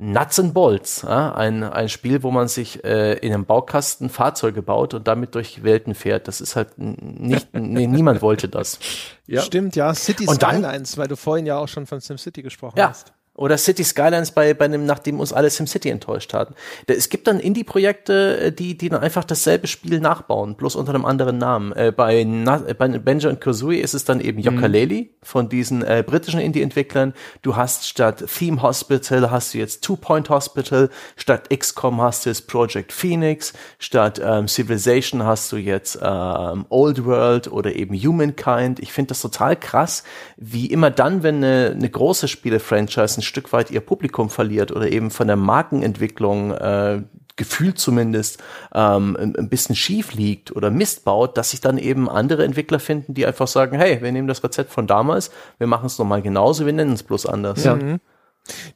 Nuts 0.01 0.39
and 0.39 0.53
Bolts, 0.53 1.01
ja? 1.01 1.33
ein, 1.35 1.61
ein 1.61 1.89
Spiel, 1.89 2.23
wo 2.23 2.31
man 2.31 2.47
sich 2.47 2.85
äh, 2.85 3.13
in 3.15 3.33
einem 3.33 3.45
Baukasten 3.45 4.09
Fahrzeuge 4.09 4.61
baut 4.61 4.93
und 4.93 5.07
damit 5.09 5.35
durch 5.35 5.61
Welten 5.63 5.93
fährt. 5.93 6.29
Das 6.29 6.39
ist 6.39 6.55
halt 6.55 6.77
nicht, 6.77 7.53
nee, 7.53 7.85
niemand 7.87 8.21
wollte 8.21 8.47
das. 8.47 8.79
Ja. 9.27 9.41
Stimmt, 9.41 9.75
ja, 9.75 9.93
City 9.93 10.25
Skylines, 10.25 10.97
weil 10.97 11.09
du 11.09 11.17
vorhin 11.17 11.45
ja 11.45 11.57
auch 11.57 11.67
schon 11.67 11.85
von 11.85 11.99
SimCity 11.99 12.41
gesprochen 12.41 12.77
ja. 12.77 12.89
hast. 12.89 13.11
Oder 13.39 13.57
City 13.57 13.85
Skylines 13.85 14.31
bei, 14.31 14.53
bei 14.53 14.65
einem, 14.65 14.85
nachdem 14.85 15.21
uns 15.21 15.31
alle 15.31 15.49
SimCity 15.49 15.89
enttäuscht 15.89 16.33
hatten. 16.33 16.55
Es 16.87 17.07
gibt 17.07 17.25
dann 17.25 17.39
Indie-Projekte, 17.39 18.37
äh, 18.37 18.51
die, 18.51 18.77
die 18.77 18.89
dann 18.89 18.99
einfach 18.99 19.23
dasselbe 19.23 19.67
Spiel 19.67 20.01
nachbauen, 20.01 20.55
bloß 20.55 20.75
unter 20.75 20.93
einem 20.93 21.05
anderen 21.05 21.37
Namen. 21.37 21.71
Äh, 21.71 21.93
bei, 21.95 22.25
Na, 22.25 22.57
bei 22.77 22.89
Benjo 22.89 23.29
und 23.29 23.39
Kazooie 23.39 23.79
ist 23.79 23.93
es 23.93 24.03
dann 24.03 24.19
eben 24.19 24.39
Yooka-Laylee 24.39 25.03
mhm. 25.03 25.09
von 25.23 25.47
diesen 25.47 25.83
äh, 25.83 26.03
britischen 26.05 26.41
Indie-Entwicklern. 26.41 27.13
Du 27.41 27.55
hast 27.55 27.87
statt 27.87 28.25
Theme 28.27 28.61
Hospital 28.61 29.31
hast 29.31 29.53
du 29.53 29.57
jetzt 29.59 29.85
Two 29.85 29.95
Point 29.95 30.29
Hospital, 30.29 30.89
statt 31.15 31.49
XCOM 31.49 32.01
hast 32.01 32.25
du 32.25 32.31
jetzt 32.31 32.45
Project 32.47 32.91
Phoenix, 32.91 33.53
statt 33.77 34.19
ähm, 34.21 34.49
Civilization 34.49 35.23
hast 35.23 35.49
du 35.53 35.55
jetzt 35.55 35.97
ähm, 36.01 36.65
Old 36.67 37.05
World 37.05 37.49
oder 37.49 37.73
eben 37.73 37.95
Humankind. 37.95 38.81
Ich 38.81 38.91
finde 38.91 39.09
das 39.09 39.21
total 39.21 39.55
krass, 39.55 40.03
wie 40.35 40.65
immer 40.65 40.91
dann, 40.91 41.23
wenn 41.23 41.37
eine, 41.37 41.71
eine 41.73 41.89
große 41.89 42.27
Spiele-Franchise 42.27 43.28
Stück 43.29 43.53
weit 43.53 43.71
ihr 43.71 43.79
Publikum 43.79 44.29
verliert 44.29 44.71
oder 44.71 44.91
eben 44.91 45.11
von 45.11 45.27
der 45.27 45.37
Markenentwicklung 45.37 46.51
äh, 46.51 47.03
gefühlt 47.39 47.79
zumindest 47.79 48.43
ähm, 48.75 49.15
ein, 49.17 49.47
bisschen 49.47 49.73
schief 49.73 50.13
liegt 50.13 50.53
oder 50.53 50.69
Mist 50.69 51.05
baut, 51.05 51.37
dass 51.37 51.51
sich 51.51 51.61
dann 51.61 51.77
eben 51.77 52.09
andere 52.09 52.43
Entwickler 52.43 52.79
finden, 52.79 53.13
die 53.13 53.25
einfach 53.25 53.47
sagen, 53.47 53.77
hey, 53.77 54.01
wir 54.01 54.11
nehmen 54.11 54.27
das 54.27 54.43
Rezept 54.43 54.71
von 54.71 54.87
damals, 54.87 55.31
wir 55.57 55.65
machen 55.65 55.85
es 55.85 55.97
nochmal 55.97 56.21
genauso, 56.21 56.65
wir 56.65 56.73
nennen 56.73 56.91
es 56.91 57.03
bloß 57.03 57.25
anders. 57.25 57.63
Ja. 57.63 57.75
Mhm. 57.75 58.01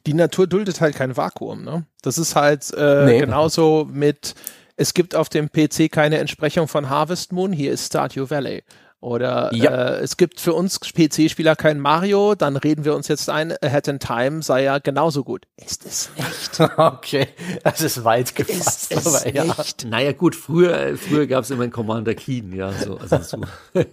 Die 0.06 0.14
Natur 0.14 0.46
duldet 0.46 0.80
halt 0.80 0.94
kein 0.94 1.14
Vakuum, 1.14 1.62
ne? 1.62 1.84
Das 2.00 2.16
ist 2.16 2.36
halt 2.36 2.72
äh, 2.74 3.04
nee. 3.04 3.20
genauso 3.20 3.86
mit, 3.90 4.34
es 4.76 4.94
gibt 4.94 5.14
auf 5.14 5.28
dem 5.28 5.50
PC 5.50 5.92
keine 5.92 6.18
Entsprechung 6.18 6.66
von 6.66 6.88
Harvest 6.88 7.32
Moon, 7.32 7.52
hier 7.52 7.70
ist 7.70 7.86
Stardew 7.86 8.30
Valley. 8.30 8.62
Oder 9.04 9.50
ja. 9.52 9.70
äh, 9.70 10.00
es 10.00 10.16
gibt 10.16 10.40
für 10.40 10.54
uns 10.54 10.80
PC-Spieler 10.80 11.56
kein 11.56 11.78
Mario, 11.78 12.34
dann 12.34 12.56
reden 12.56 12.86
wir 12.86 12.94
uns 12.94 13.06
jetzt 13.08 13.28
ein, 13.28 13.52
Ahead 13.60 13.86
in 13.86 13.98
Time 13.98 14.42
sei 14.42 14.62
ja 14.62 14.78
genauso 14.78 15.24
gut. 15.24 15.46
Ist 15.56 15.84
es 15.84 16.10
echt? 16.16 16.58
okay, 16.78 17.28
das 17.62 17.82
ist 17.82 18.02
weit 18.04 18.34
gefasst. 18.34 18.90
Ist 18.90 19.06
es 19.06 19.26
aber, 19.26 19.34
ja. 19.34 19.44
echt? 19.58 19.84
Naja 19.84 20.12
gut, 20.12 20.34
früher, 20.34 20.96
früher 20.96 21.26
gab 21.26 21.44
es 21.44 21.50
immer 21.50 21.64
einen 21.64 21.72
Commander 21.72 22.14
Keen, 22.14 22.54
ja. 22.54 22.72
So, 22.72 22.96
also 22.96 23.18
so. 23.18 23.40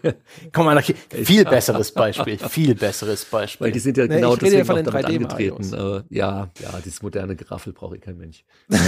Commander 0.54 0.82
Keen, 0.82 0.96
viel 1.26 1.44
besseres 1.44 1.92
Beispiel, 1.92 2.38
viel 2.38 2.74
besseres 2.74 3.26
Beispiel. 3.26 3.66
Weil 3.66 3.74
die 3.74 3.80
sind 3.80 3.98
ja 3.98 4.08
nee, 4.08 4.16
genau 4.16 4.38
deswegen 4.38 4.66
ja 4.66 4.74
auch 4.74 4.82
damit 4.82 5.06
angetreten. 5.08 5.76
Aber 5.76 6.06
ja, 6.10 6.48
ja, 6.62 6.80
dieses 6.86 7.02
moderne 7.02 7.36
Geraffel 7.36 7.74
brauche 7.74 7.98
ich 7.98 8.02
kein 8.02 8.18
Mensch. 8.18 8.46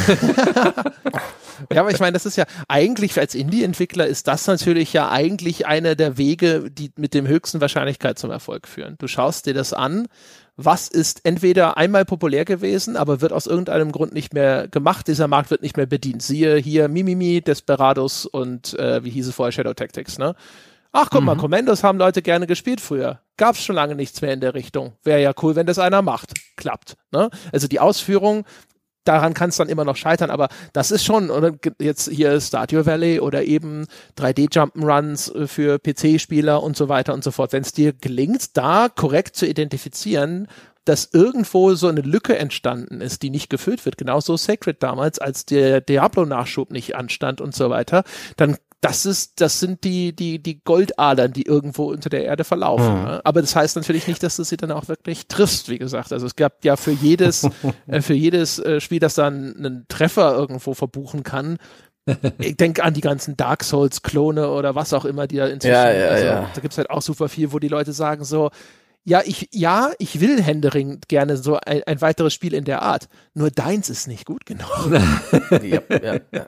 ja, 1.71 1.81
aber 1.81 1.91
ich 1.91 1.99
meine, 1.99 2.13
das 2.13 2.25
ist 2.25 2.35
ja 2.35 2.45
eigentlich 2.67 3.17
als 3.19 3.35
Indie-Entwickler 3.35 4.07
ist 4.07 4.27
das 4.27 4.47
natürlich 4.47 4.93
ja 4.93 5.09
eigentlich 5.09 5.65
einer 5.67 5.95
der 5.95 6.17
Wege, 6.17 6.69
die 6.71 6.91
mit 6.97 7.13
dem 7.13 7.27
höchsten 7.27 7.61
Wahrscheinlichkeit 7.61 8.19
zum 8.19 8.31
Erfolg 8.31 8.67
führen. 8.67 8.95
Du 8.99 9.07
schaust 9.07 9.45
dir 9.45 9.53
das 9.53 9.73
an, 9.73 10.07
was 10.55 10.87
ist 10.87 11.21
entweder 11.25 11.77
einmal 11.77 12.05
populär 12.05 12.45
gewesen, 12.45 12.95
aber 12.95 13.21
wird 13.21 13.33
aus 13.33 13.47
irgendeinem 13.47 13.91
Grund 13.91 14.13
nicht 14.13 14.33
mehr 14.33 14.67
gemacht, 14.67 15.07
dieser 15.07 15.27
Markt 15.27 15.49
wird 15.49 15.63
nicht 15.63 15.77
mehr 15.77 15.87
bedient. 15.87 16.21
Siehe 16.21 16.57
hier 16.57 16.87
Mimimi, 16.87 17.41
Desperados 17.41 18.25
und 18.25 18.77
äh, 18.77 19.03
wie 19.03 19.09
hieß 19.09 19.27
es 19.27 19.35
vorher, 19.35 19.51
Shadow 19.51 19.73
Tactics, 19.73 20.17
ne? 20.17 20.35
Ach, 20.95 21.09
guck 21.09 21.21
mhm. 21.21 21.25
mal, 21.25 21.37
Commandos 21.37 21.83
haben 21.83 21.97
Leute 21.97 22.21
gerne 22.21 22.45
gespielt 22.45 22.79
früher. 22.79 23.19
Gab's 23.35 23.63
schon 23.63 23.75
lange 23.75 23.95
nichts 23.95 24.21
mehr 24.21 24.31
in 24.31 24.41
der 24.41 24.53
Richtung. 24.53 24.93
Wäre 25.03 25.23
ja 25.23 25.33
cool, 25.41 25.55
wenn 25.55 25.65
das 25.65 25.79
einer 25.79 26.03
macht. 26.03 26.33
Klappt. 26.55 26.97
Ne? 27.11 27.31
Also 27.51 27.67
die 27.67 27.79
Ausführung 27.79 28.45
daran 29.03 29.33
kann 29.33 29.49
es 29.49 29.57
dann 29.57 29.69
immer 29.69 29.85
noch 29.85 29.95
scheitern, 29.95 30.29
aber 30.29 30.49
das 30.73 30.91
ist 30.91 31.03
schon, 31.03 31.29
oder 31.29 31.51
jetzt 31.79 32.09
hier 32.09 32.39
Stardew 32.39 32.85
Valley 32.85 33.19
oder 33.19 33.43
eben 33.43 33.85
3D 34.17 34.51
Jump'n'Runs 34.51 35.33
äh, 35.33 35.47
für 35.47 35.79
PC-Spieler 35.79 36.61
und 36.61 36.77
so 36.77 36.89
weiter 36.89 37.13
und 37.13 37.23
so 37.23 37.31
fort. 37.31 37.53
Wenn 37.53 37.63
es 37.63 37.73
dir 37.73 37.93
gelingt, 37.93 38.57
da 38.57 38.89
korrekt 38.89 39.35
zu 39.35 39.47
identifizieren, 39.47 40.47
dass 40.85 41.09
irgendwo 41.13 41.75
so 41.75 41.87
eine 41.87 42.01
Lücke 42.01 42.37
entstanden 42.37 42.99
ist, 42.99 43.21
die 43.21 43.29
nicht 43.29 43.49
gefüllt 43.49 43.85
wird, 43.85 43.97
genauso 43.97 44.35
Sacred 44.35 44.83
damals, 44.83 45.19
als 45.19 45.45
der 45.45 45.79
Diablo-Nachschub 45.81 46.71
nicht 46.71 46.95
anstand 46.95 47.39
und 47.39 47.55
so 47.55 47.69
weiter, 47.69 48.03
dann 48.35 48.57
das 48.83 49.05
ist, 49.05 49.39
das 49.39 49.61
sind 49.61 49.85
die, 49.85 50.13
die, 50.13 50.43
die 50.43 50.61
Goldadern, 50.61 51.31
die 51.31 51.45
irgendwo 51.45 51.89
unter 51.91 52.09
der 52.09 52.25
Erde 52.25 52.43
verlaufen. 52.43 52.99
Mhm. 52.99 53.03
Ne? 53.03 53.21
Aber 53.23 53.39
das 53.39 53.55
heißt 53.55 53.77
natürlich 53.77 54.07
nicht, 54.07 54.21
dass 54.21 54.35
du 54.35 54.43
sie 54.43 54.57
dann 54.57 54.71
auch 54.71 54.89
wirklich 54.89 55.27
triffst, 55.27 55.69
wie 55.69 55.77
gesagt. 55.77 56.11
Also 56.11 56.25
es 56.25 56.35
gab 56.35 56.65
ja 56.65 56.75
für 56.75 56.91
jedes, 56.91 57.47
äh, 57.87 58.01
für 58.01 58.13
jedes 58.13 58.59
äh, 58.59 58.81
Spiel, 58.81 58.99
das 58.99 59.15
dann 59.15 59.55
einen 59.55 59.85
Treffer 59.87 60.35
irgendwo 60.35 60.73
verbuchen 60.73 61.23
kann, 61.23 61.57
ich 62.39 62.57
denke 62.57 62.83
an 62.83 62.93
die 62.93 62.99
ganzen 62.99 63.37
Dark 63.37 63.63
Souls-Klone 63.63 64.49
oder 64.49 64.75
was 64.75 64.91
auch 64.91 65.05
immer, 65.05 65.27
die 65.27 65.37
da 65.37 65.47
inzwischen, 65.47 65.73
ja, 65.73 65.89
ja, 65.89 66.07
also, 66.09 66.25
ja. 66.25 66.49
da 66.53 66.59
gibt's 66.59 66.77
halt 66.77 66.89
auch 66.89 67.01
super 67.01 67.29
viel, 67.29 67.53
wo 67.53 67.59
die 67.59 67.69
Leute 67.69 67.93
sagen 67.93 68.25
so, 68.25 68.49
ja, 69.05 69.21
ich, 69.23 69.47
ja, 69.53 69.91
ich 69.97 70.19
will 70.19 70.41
Händering 70.41 70.99
gerne 71.07 71.37
so 71.37 71.57
ein, 71.65 71.83
ein 71.85 72.01
weiteres 72.01 72.33
Spiel 72.33 72.53
in 72.53 72.65
der 72.65 72.81
Art. 72.81 73.07
Nur 73.33 73.51
deins 73.51 73.89
ist 73.89 74.07
nicht 74.07 74.25
gut 74.25 74.45
genug. 74.45 74.69
ja, 75.51 75.81
ja, 75.89 76.19
ja. 76.31 76.47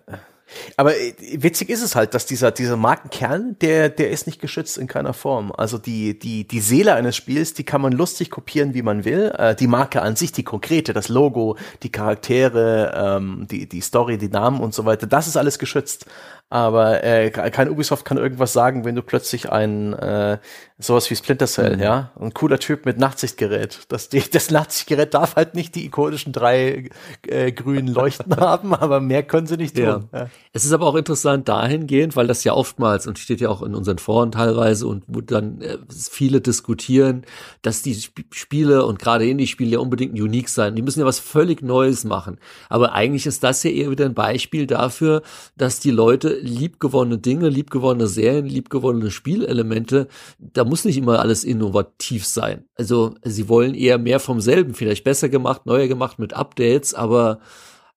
Aber 0.78 0.96
äh, 0.96 1.14
witzig 1.34 1.70
ist 1.70 1.82
es 1.82 1.96
halt, 1.96 2.14
dass 2.14 2.26
dieser, 2.26 2.52
dieser 2.52 2.78
Markenkern, 2.78 3.58
der, 3.60 3.90
der 3.90 4.12
ist 4.12 4.28
nicht 4.28 4.42
geschützt 4.42 4.78
in 4.78 4.88
keiner 4.88 5.14
Form. 5.14 5.52
Also 5.52 5.78
die, 5.78 6.18
die, 6.18 6.48
die 6.48 6.60
Seele 6.60 6.94
eines 6.94 7.16
Spiels, 7.16 7.54
die 7.54 7.64
kann 7.64 7.82
man 7.82 7.94
lustig 7.94 8.30
kopieren, 8.32 8.74
wie 8.74 8.82
man 8.82 9.06
will. 9.06 9.34
Äh, 9.38 9.56
die 9.56 9.68
Marke 9.68 10.02
an 10.02 10.16
sich, 10.16 10.32
die 10.32 10.44
konkrete, 10.44 10.94
das 10.94 11.10
Logo, 11.10 11.58
die 11.84 11.92
Charaktere, 11.92 12.94
ähm, 12.96 13.48
die, 13.50 13.68
die 13.68 13.82
Story, 13.82 14.18
die 14.18 14.30
Namen 14.30 14.60
und 14.60 14.74
so 14.74 14.86
weiter, 14.86 15.08
das 15.08 15.28
ist 15.28 15.38
alles 15.38 15.60
geschützt. 15.60 16.06
Aber 16.50 17.04
äh, 17.04 17.32
kein 17.32 17.70
Ubisoft 17.70 18.06
kann 18.06 18.18
irgendwas 18.18 18.54
sagen, 18.54 18.86
wenn 18.86 18.96
du 18.96 19.02
plötzlich 19.02 19.52
ein 19.52 19.94
äh, 19.94 20.38
sowas 20.78 21.10
wie 21.10 21.16
Splinter 21.16 21.48
Cell, 21.48 21.78
mhm. 21.78 21.82
ja, 21.82 22.12
ein 22.20 22.34
cooler 22.34 22.60
Typ 22.60 22.86
mit 22.86 22.98
Nachtsichtgerät. 22.98 23.80
Das, 23.88 24.10
das 24.32 24.52
Nachtsichtgerät 24.52 25.14
darf 25.14 25.36
halt 25.38 25.56
nicht 25.56 25.74
die 25.76 25.86
ikonischen 25.86 26.34
drei 26.34 26.90
äh, 27.28 27.52
grünen 27.52 27.88
Leuchten 27.88 28.36
haben, 28.38 28.76
aber 28.76 29.00
mehr 29.00 29.24
können 29.24 29.48
sie 29.48 29.58
nicht 29.58 29.76
tun. 29.76 29.84
Ja. 29.84 30.04
Ja. 30.14 30.30
Es 30.52 30.66
ist 30.66 30.74
aber 30.74 30.86
auch 30.88 30.96
interessant 30.96 31.48
dahingehend, 31.48 32.16
weil 32.16 32.28
das 32.28 32.44
ja 32.44 32.54
oftmals 32.54 33.08
und 33.08 33.20
steht 33.20 33.42
ja 33.42 33.50
auch 33.50 33.62
in 33.62 33.74
unseren 33.74 33.98
Foren 34.00 34.32
teilweise 34.32 34.88
und 34.88 35.04
wo 35.08 35.22
dann 35.22 35.62
äh, 35.62 35.78
viele 35.90 36.42
diskutieren, 36.42 37.26
dass 37.62 37.82
die 37.82 37.94
Sp 37.96 38.28
Spiele 38.32 38.86
und 38.86 39.00
gerade 39.00 39.28
Indie-Spiele 39.28 39.72
ja 39.72 39.80
unbedingt 39.80 40.20
unique 40.20 40.50
sein. 40.50 40.76
Die 40.76 40.82
müssen 40.82 41.00
ja 41.00 41.06
was 41.06 41.20
völlig 41.20 41.62
Neues 41.62 42.04
machen. 42.04 42.38
Aber 42.70 42.94
eigentlich 42.94 43.26
ist 43.26 43.44
das 43.44 43.64
ja 43.64 43.72
eher 43.72 43.92
wieder 43.92 44.06
ein 44.06 44.14
Beispiel 44.14 44.68
dafür, 44.68 45.22
dass 45.56 45.80
die 45.80 45.92
Leute 45.92 46.35
liebgewonnene 46.42 47.18
Dinge, 47.18 47.50
liebgewonnene 47.50 48.08
Serien, 48.08 48.46
liebgewonnene 48.46 49.12
Spielelemente, 49.12 50.08
da 50.40 50.64
muss 50.64 50.86
nicht 50.86 50.98
immer 50.98 51.20
alles 51.20 51.44
innovativ 51.44 52.26
sein. 52.26 52.66
Also 52.76 53.16
sie 53.24 53.50
wollen 53.50 53.74
eher 53.74 53.98
mehr 53.98 54.20
vom 54.20 54.42
selben, 54.42 54.74
vielleicht 54.74 55.04
besser 55.04 55.30
gemacht, 55.30 55.66
neuer 55.66 55.88
gemacht 55.88 56.20
mit 56.20 56.34
Updates, 56.34 56.94
aber 56.94 57.40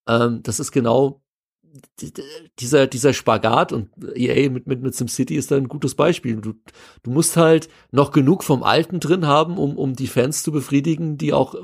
ähm, 0.09 0.40
das 0.43 0.60
ist 0.60 0.73
genau 0.73 1.23
dieser, 2.59 2.86
dieser 2.86 3.12
Spagat 3.12 3.73
und 3.73 3.90
EA 4.15 4.51
mit, 4.51 4.66
mit, 4.66 4.82
mit 4.82 4.95
SimCity 4.95 5.36
ist 5.36 5.51
da 5.51 5.57
ein 5.57 5.69
gutes 5.69 5.95
Beispiel. 5.95 6.36
Du, 6.36 6.55
du 7.03 7.11
musst 7.11 7.36
halt 7.36 7.69
noch 7.90 8.12
genug 8.12 8.45
vom 8.45 8.62
Alten 8.62 9.01
drin 9.01 9.27
haben, 9.27 9.59
um, 9.59 9.77
um 9.77 9.95
die 9.95 10.07
Fans 10.07 10.43
zu 10.43 10.53
befriedigen, 10.53 11.19
die 11.19 11.32
auch 11.32 11.55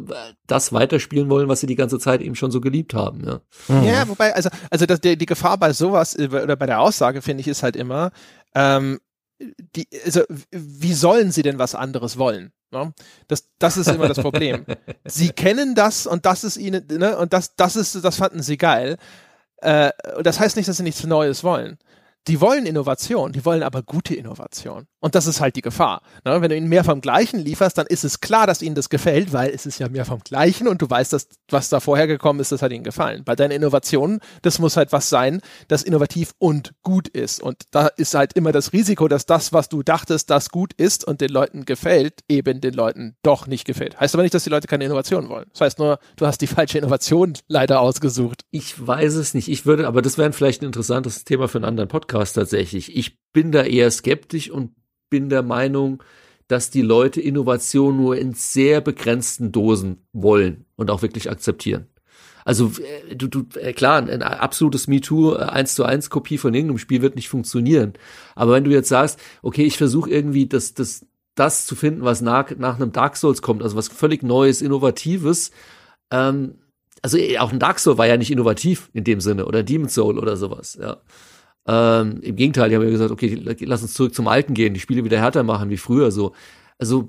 das 0.46 0.72
weiterspielen 0.72 1.30
wollen, 1.30 1.48
was 1.48 1.60
sie 1.60 1.66
die 1.66 1.76
ganze 1.76 1.98
Zeit 1.98 2.20
eben 2.20 2.34
schon 2.34 2.50
so 2.50 2.60
geliebt 2.60 2.94
haben. 2.94 3.24
Ja, 3.24 3.40
mhm. 3.68 3.84
ja 3.84 4.08
wobei, 4.08 4.34
also, 4.34 4.50
also 4.70 4.86
das, 4.86 5.00
die, 5.00 5.16
die 5.16 5.26
Gefahr 5.26 5.58
bei 5.58 5.72
sowas 5.72 6.18
oder 6.18 6.56
bei 6.56 6.66
der 6.66 6.80
Aussage, 6.80 7.22
finde 7.22 7.40
ich, 7.40 7.48
ist 7.48 7.62
halt 7.62 7.76
immer, 7.76 8.10
ähm, 8.54 8.98
die, 9.76 9.88
also, 10.04 10.22
wie 10.50 10.94
sollen 10.94 11.32
sie 11.32 11.42
denn 11.42 11.58
was 11.58 11.74
anderes 11.74 12.18
wollen? 12.18 12.52
Ne? 12.70 12.92
Das, 13.28 13.48
das 13.58 13.76
ist 13.76 13.88
immer 13.88 14.08
das 14.08 14.18
Problem. 14.18 14.64
sie 15.04 15.30
kennen 15.30 15.74
das 15.74 16.06
und 16.06 16.26
das 16.26 16.44
ist 16.44 16.56
ihnen, 16.56 16.86
ne, 16.90 17.16
und 17.16 17.32
das, 17.32 17.56
das 17.56 17.76
ist, 17.76 18.04
das 18.04 18.16
fanden 18.16 18.42
sie 18.42 18.56
geil. 18.56 18.96
Äh, 19.64 19.92
das 20.22 20.38
heißt 20.38 20.56
nicht, 20.56 20.68
dass 20.68 20.76
sie 20.76 20.82
nichts 20.82 21.04
Neues 21.04 21.42
wollen. 21.42 21.78
Die 22.26 22.40
wollen 22.40 22.64
Innovation, 22.64 23.32
die 23.32 23.44
wollen 23.44 23.62
aber 23.62 23.82
gute 23.82 24.14
Innovation. 24.14 24.86
Und 25.00 25.14
das 25.14 25.26
ist 25.26 25.42
halt 25.42 25.56
die 25.56 25.60
Gefahr. 25.60 26.00
Ne? 26.24 26.40
Wenn 26.40 26.48
du 26.48 26.56
ihnen 26.56 26.70
mehr 26.70 26.84
vom 26.84 27.02
Gleichen 27.02 27.38
lieferst, 27.38 27.76
dann 27.76 27.86
ist 27.86 28.04
es 28.04 28.20
klar, 28.20 28.46
dass 28.46 28.62
ihnen 28.62 28.74
das 28.74 28.88
gefällt, 28.88 29.34
weil 29.34 29.50
es 29.50 29.66
ist 29.66 29.78
ja 29.78 29.90
mehr 29.90 30.06
vom 30.06 30.20
Gleichen 30.20 30.66
und 30.66 30.80
du 30.80 30.88
weißt, 30.88 31.12
dass 31.12 31.28
was 31.50 31.68
da 31.68 31.80
vorher 31.80 32.06
gekommen 32.06 32.40
ist, 32.40 32.52
das 32.52 32.62
hat 32.62 32.72
ihnen 32.72 32.84
gefallen. 32.84 33.24
Bei 33.24 33.36
deinen 33.36 33.50
Innovationen, 33.50 34.20
das 34.40 34.58
muss 34.58 34.78
halt 34.78 34.92
was 34.92 35.10
sein, 35.10 35.42
das 35.68 35.82
innovativ 35.82 36.32
und 36.38 36.72
gut 36.82 37.08
ist. 37.08 37.42
Und 37.42 37.64
da 37.72 37.88
ist 37.88 38.14
halt 38.14 38.32
immer 38.32 38.52
das 38.52 38.72
Risiko, 38.72 39.06
dass 39.06 39.26
das, 39.26 39.52
was 39.52 39.68
du 39.68 39.82
dachtest, 39.82 40.30
das 40.30 40.48
gut 40.48 40.72
ist 40.72 41.04
und 41.04 41.20
den 41.20 41.30
Leuten 41.30 41.66
gefällt, 41.66 42.20
eben 42.30 42.62
den 42.62 42.72
Leuten 42.72 43.16
doch 43.22 43.46
nicht 43.46 43.66
gefällt. 43.66 44.00
Heißt 44.00 44.14
aber 44.14 44.22
nicht, 44.22 44.32
dass 44.32 44.44
die 44.44 44.50
Leute 44.50 44.68
keine 44.68 44.86
Innovation 44.86 45.28
wollen. 45.28 45.46
Das 45.52 45.60
heißt 45.60 45.78
nur, 45.78 45.98
du 46.16 46.26
hast 46.26 46.40
die 46.40 46.46
falsche 46.46 46.78
Innovation 46.78 47.34
leider 47.48 47.80
ausgesucht. 47.80 48.40
Ich 48.50 48.86
weiß 48.86 49.14
es 49.16 49.34
nicht. 49.34 49.48
Ich 49.48 49.66
würde, 49.66 49.86
aber 49.86 50.00
das 50.00 50.16
wäre 50.16 50.32
vielleicht 50.32 50.62
ein 50.62 50.66
interessantes 50.66 51.24
Thema 51.24 51.48
für 51.48 51.58
einen 51.58 51.66
anderen 51.66 51.88
Podcast 51.88 52.13
tatsächlich. 52.32 52.96
Ich 52.96 53.18
bin 53.32 53.52
da 53.52 53.64
eher 53.64 53.90
skeptisch 53.90 54.50
und 54.50 54.72
bin 55.10 55.28
der 55.28 55.42
Meinung, 55.42 56.02
dass 56.48 56.70
die 56.70 56.82
Leute 56.82 57.20
Innovation 57.20 57.96
nur 57.96 58.16
in 58.16 58.34
sehr 58.34 58.80
begrenzten 58.80 59.52
Dosen 59.52 60.06
wollen 60.12 60.66
und 60.76 60.90
auch 60.90 61.02
wirklich 61.02 61.30
akzeptieren. 61.30 61.86
Also 62.44 62.72
äh, 63.08 63.16
du, 63.16 63.28
du 63.28 63.46
äh, 63.58 63.72
klar, 63.72 64.06
ein 64.06 64.22
absolutes 64.22 64.86
MeToo 64.86 65.34
äh, 65.34 65.38
eins 65.38 65.74
zu 65.74 65.84
eins 65.84 66.10
Kopie 66.10 66.38
von 66.38 66.52
irgendeinem 66.52 66.78
Spiel 66.78 67.00
wird 67.00 67.16
nicht 67.16 67.28
funktionieren. 67.28 67.94
Aber 68.34 68.52
wenn 68.52 68.64
du 68.64 68.70
jetzt 68.70 68.90
sagst, 68.90 69.18
okay, 69.42 69.64
ich 69.64 69.78
versuche 69.78 70.10
irgendwie 70.10 70.46
das, 70.46 70.74
das 70.74 71.06
das 71.34 71.66
zu 71.66 71.74
finden, 71.74 72.04
was 72.04 72.20
nach, 72.20 72.50
nach 72.56 72.76
einem 72.76 72.92
Dark 72.92 73.16
Souls 73.16 73.42
kommt, 73.42 73.62
also 73.62 73.76
was 73.76 73.88
völlig 73.88 74.22
Neues, 74.22 74.62
Innovatives. 74.62 75.50
Ähm, 76.10 76.58
also 77.02 77.18
auch 77.38 77.52
ein 77.52 77.58
Dark 77.58 77.78
Souls 77.80 77.98
war 77.98 78.06
ja 78.06 78.16
nicht 78.16 78.30
innovativ 78.30 78.88
in 78.92 79.04
dem 79.04 79.20
Sinne 79.20 79.46
oder 79.46 79.62
Demon's 79.62 79.94
Soul 79.94 80.18
oder 80.18 80.36
sowas, 80.36 80.78
ja. 80.80 80.98
Ähm, 81.66 82.20
Im 82.22 82.36
Gegenteil, 82.36 82.68
die 82.68 82.76
haben 82.76 82.82
ja 82.82 82.90
gesagt, 82.90 83.10
okay, 83.10 83.40
lass 83.60 83.82
uns 83.82 83.94
zurück 83.94 84.14
zum 84.14 84.28
Alten 84.28 84.54
gehen, 84.54 84.74
die 84.74 84.80
Spiele 84.80 85.04
wieder 85.04 85.18
härter 85.18 85.42
machen 85.42 85.70
wie 85.70 85.76
früher 85.76 86.10
so. 86.10 86.34
Also 86.78 87.08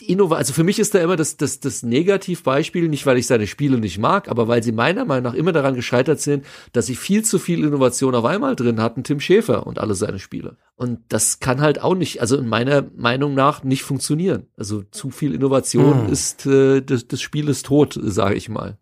Innova 0.00 0.36
also 0.36 0.52
für 0.52 0.64
mich 0.64 0.78
ist 0.78 0.94
da 0.94 1.00
immer 1.00 1.16
das, 1.16 1.36
das, 1.36 1.60
das 1.60 1.82
Negativbeispiel, 1.82 2.88
nicht 2.88 3.06
weil 3.06 3.18
ich 3.18 3.26
seine 3.26 3.46
Spiele 3.46 3.78
nicht 3.78 3.98
mag, 3.98 4.28
aber 4.28 4.48
weil 4.48 4.62
sie 4.62 4.72
meiner 4.72 5.04
Meinung 5.04 5.24
nach 5.24 5.34
immer 5.34 5.52
daran 5.52 5.74
gescheitert 5.74 6.20
sind, 6.20 6.44
dass 6.72 6.86
sie 6.86 6.96
viel 6.96 7.24
zu 7.24 7.38
viel 7.38 7.64
Innovation 7.64 8.14
auf 8.14 8.24
einmal 8.24 8.56
drin 8.56 8.80
hatten, 8.80 9.04
Tim 9.04 9.20
Schäfer 9.20 9.66
und 9.66 9.78
alle 9.78 9.94
seine 9.94 10.18
Spiele. 10.18 10.56
Und 10.74 11.00
das 11.08 11.38
kann 11.38 11.60
halt 11.60 11.80
auch 11.80 11.94
nicht, 11.94 12.20
also 12.20 12.36
in 12.36 12.48
meiner 12.48 12.84
Meinung 12.96 13.34
nach 13.34 13.62
nicht 13.62 13.82
funktionieren. 13.82 14.46
Also 14.56 14.82
zu 14.90 15.10
viel 15.10 15.34
Innovation 15.34 16.06
hm. 16.06 16.12
ist, 16.12 16.46
äh, 16.46 16.80
das, 16.80 17.06
das 17.06 17.20
Spiel 17.20 17.48
ist 17.48 17.66
tot, 17.66 17.98
sage 18.02 18.34
ich 18.34 18.48
mal. 18.48 18.78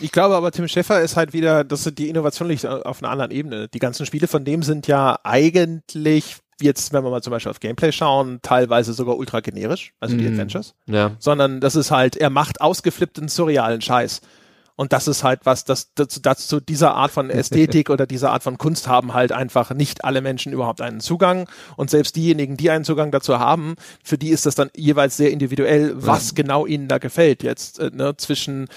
Ich 0.00 0.10
glaube 0.10 0.34
aber, 0.34 0.50
Tim 0.50 0.66
Schäfer 0.66 1.02
ist 1.02 1.16
halt 1.16 1.32
wieder, 1.32 1.64
dass 1.64 1.84
die 1.94 2.08
Innovation 2.08 2.48
liegt 2.48 2.66
auf 2.66 3.02
einer 3.02 3.12
anderen 3.12 3.30
Ebene. 3.30 3.68
Die 3.68 3.78
ganzen 3.78 4.06
Spiele 4.06 4.26
von 4.26 4.44
dem 4.44 4.62
sind 4.62 4.86
ja 4.86 5.18
eigentlich 5.22 6.38
jetzt, 6.60 6.92
wenn 6.92 7.04
wir 7.04 7.10
mal 7.10 7.22
zum 7.22 7.30
Beispiel 7.30 7.50
auf 7.50 7.60
Gameplay 7.60 7.92
schauen, 7.92 8.40
teilweise 8.42 8.92
sogar 8.92 9.16
ultra 9.16 9.40
generisch, 9.40 9.92
also 10.00 10.16
die 10.16 10.24
mm, 10.24 10.32
Adventures. 10.32 10.74
Ja. 10.86 11.12
Sondern 11.18 11.60
das 11.60 11.76
ist 11.76 11.90
halt, 11.90 12.16
er 12.16 12.30
macht 12.30 12.60
ausgeflippten, 12.60 13.28
surrealen 13.28 13.80
Scheiß. 13.80 14.20
Und 14.76 14.92
das 14.92 15.06
ist 15.06 15.22
halt 15.22 15.40
was, 15.44 15.64
das, 15.64 15.94
das, 15.94 16.20
das 16.20 16.48
zu 16.48 16.60
dieser 16.60 16.94
Art 16.94 17.12
von 17.12 17.30
Ästhetik 17.30 17.90
oder 17.90 18.06
dieser 18.06 18.32
Art 18.32 18.42
von 18.42 18.58
Kunst 18.58 18.88
haben 18.88 19.14
halt 19.14 19.32
einfach 19.32 19.70
nicht 19.70 20.04
alle 20.04 20.20
Menschen 20.20 20.52
überhaupt 20.52 20.80
einen 20.80 21.00
Zugang. 21.00 21.48
Und 21.76 21.90
selbst 21.90 22.16
diejenigen, 22.16 22.56
die 22.56 22.70
einen 22.70 22.84
Zugang 22.84 23.10
dazu 23.10 23.38
haben, 23.38 23.76
für 24.02 24.18
die 24.18 24.30
ist 24.30 24.46
das 24.46 24.54
dann 24.54 24.70
jeweils 24.74 25.16
sehr 25.16 25.30
individuell, 25.30 25.92
was 25.94 26.30
ja. 26.30 26.34
genau 26.34 26.66
ihnen 26.66 26.88
da 26.88 26.98
gefällt. 26.98 27.42
Jetzt 27.42 27.78
äh, 27.78 27.90
ne, 27.92 28.16
zwischen 28.16 28.68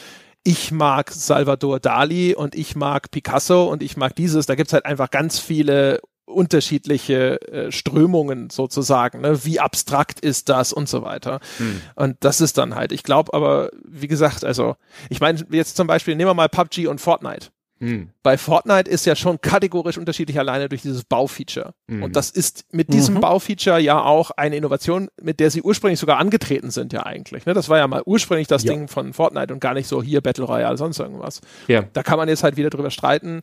ich 0.43 0.71
mag 0.71 1.11
Salvador 1.11 1.79
Dali 1.79 2.33
und 2.33 2.55
ich 2.55 2.75
mag 2.75 3.11
Picasso 3.11 3.65
und 3.65 3.83
ich 3.83 3.97
mag 3.97 4.15
dieses. 4.15 4.45
Da 4.45 4.55
gibt's 4.55 4.71
halt 4.71 4.85
einfach 4.85 5.09
ganz 5.09 5.39
viele 5.39 5.99
unterschiedliche 6.27 7.41
äh, 7.41 7.71
Strömungen 7.71 8.49
sozusagen. 8.49 9.21
Ne? 9.21 9.45
Wie 9.45 9.59
abstrakt 9.59 10.19
ist 10.19 10.49
das 10.49 10.73
und 10.73 10.89
so 10.89 11.01
weiter. 11.01 11.39
Hm. 11.57 11.81
Und 11.95 12.17
das 12.19 12.41
ist 12.41 12.57
dann 12.57 12.75
halt, 12.75 12.91
ich 12.91 13.03
glaube 13.03 13.33
aber, 13.33 13.71
wie 13.83 14.07
gesagt, 14.07 14.43
also 14.43 14.75
ich 15.09 15.19
meine 15.19 15.43
jetzt 15.51 15.77
zum 15.77 15.87
Beispiel, 15.87 16.15
nehmen 16.15 16.29
wir 16.29 16.33
mal 16.35 16.49
PUBG 16.49 16.87
und 16.87 17.01
Fortnite. 17.01 17.47
Hm. 17.79 18.09
Bei 18.23 18.37
Fortnite 18.37 18.89
ist 18.89 19.05
ja 19.05 19.15
schon 19.15 19.39
kategorisch 19.39 19.97
unterschiedlich 19.97 20.39
alleine 20.39 20.67
durch 20.67 20.81
dieses 20.81 21.03
Baufeature. 21.03 21.73
Hm. 21.87 22.03
Und 22.03 22.15
das 22.15 22.31
ist 22.31 22.65
mit 22.71 22.91
diesem 22.91 23.15
mhm. 23.15 23.21
Baufeature 23.21 23.79
ja 23.79 24.01
auch 24.01 24.31
eine 24.31 24.55
Innovation, 24.55 25.09
mit 25.21 25.39
der 25.39 25.51
sie 25.51 25.61
ursprünglich 25.61 25.99
sogar 25.99 26.17
angetreten 26.17 26.71
sind 26.71 26.91
ja 26.91 27.05
eigentlich. 27.05 27.45
Ne? 27.45 27.53
Das 27.53 27.69
war 27.69 27.77
ja 27.77 27.87
mal 27.87 28.01
ursprünglich 28.05 28.47
das 28.47 28.63
ja. 28.63 28.73
Ding 28.73 28.87
von 28.87 29.13
Fortnite 29.13 29.53
und 29.53 29.59
gar 29.59 29.75
nicht 29.75 29.87
so 29.87 30.01
hier 30.01 30.21
Battle 30.21 30.45
Royale, 30.45 30.77
sonst 30.77 30.99
irgendwas. 30.99 31.41
Ja. 31.67 31.83
Da 31.93 32.01
kann 32.01 32.17
man 32.17 32.27
jetzt 32.27 32.43
halt 32.43 32.57
wieder 32.57 32.71
drüber 32.71 32.89
streiten 32.89 33.41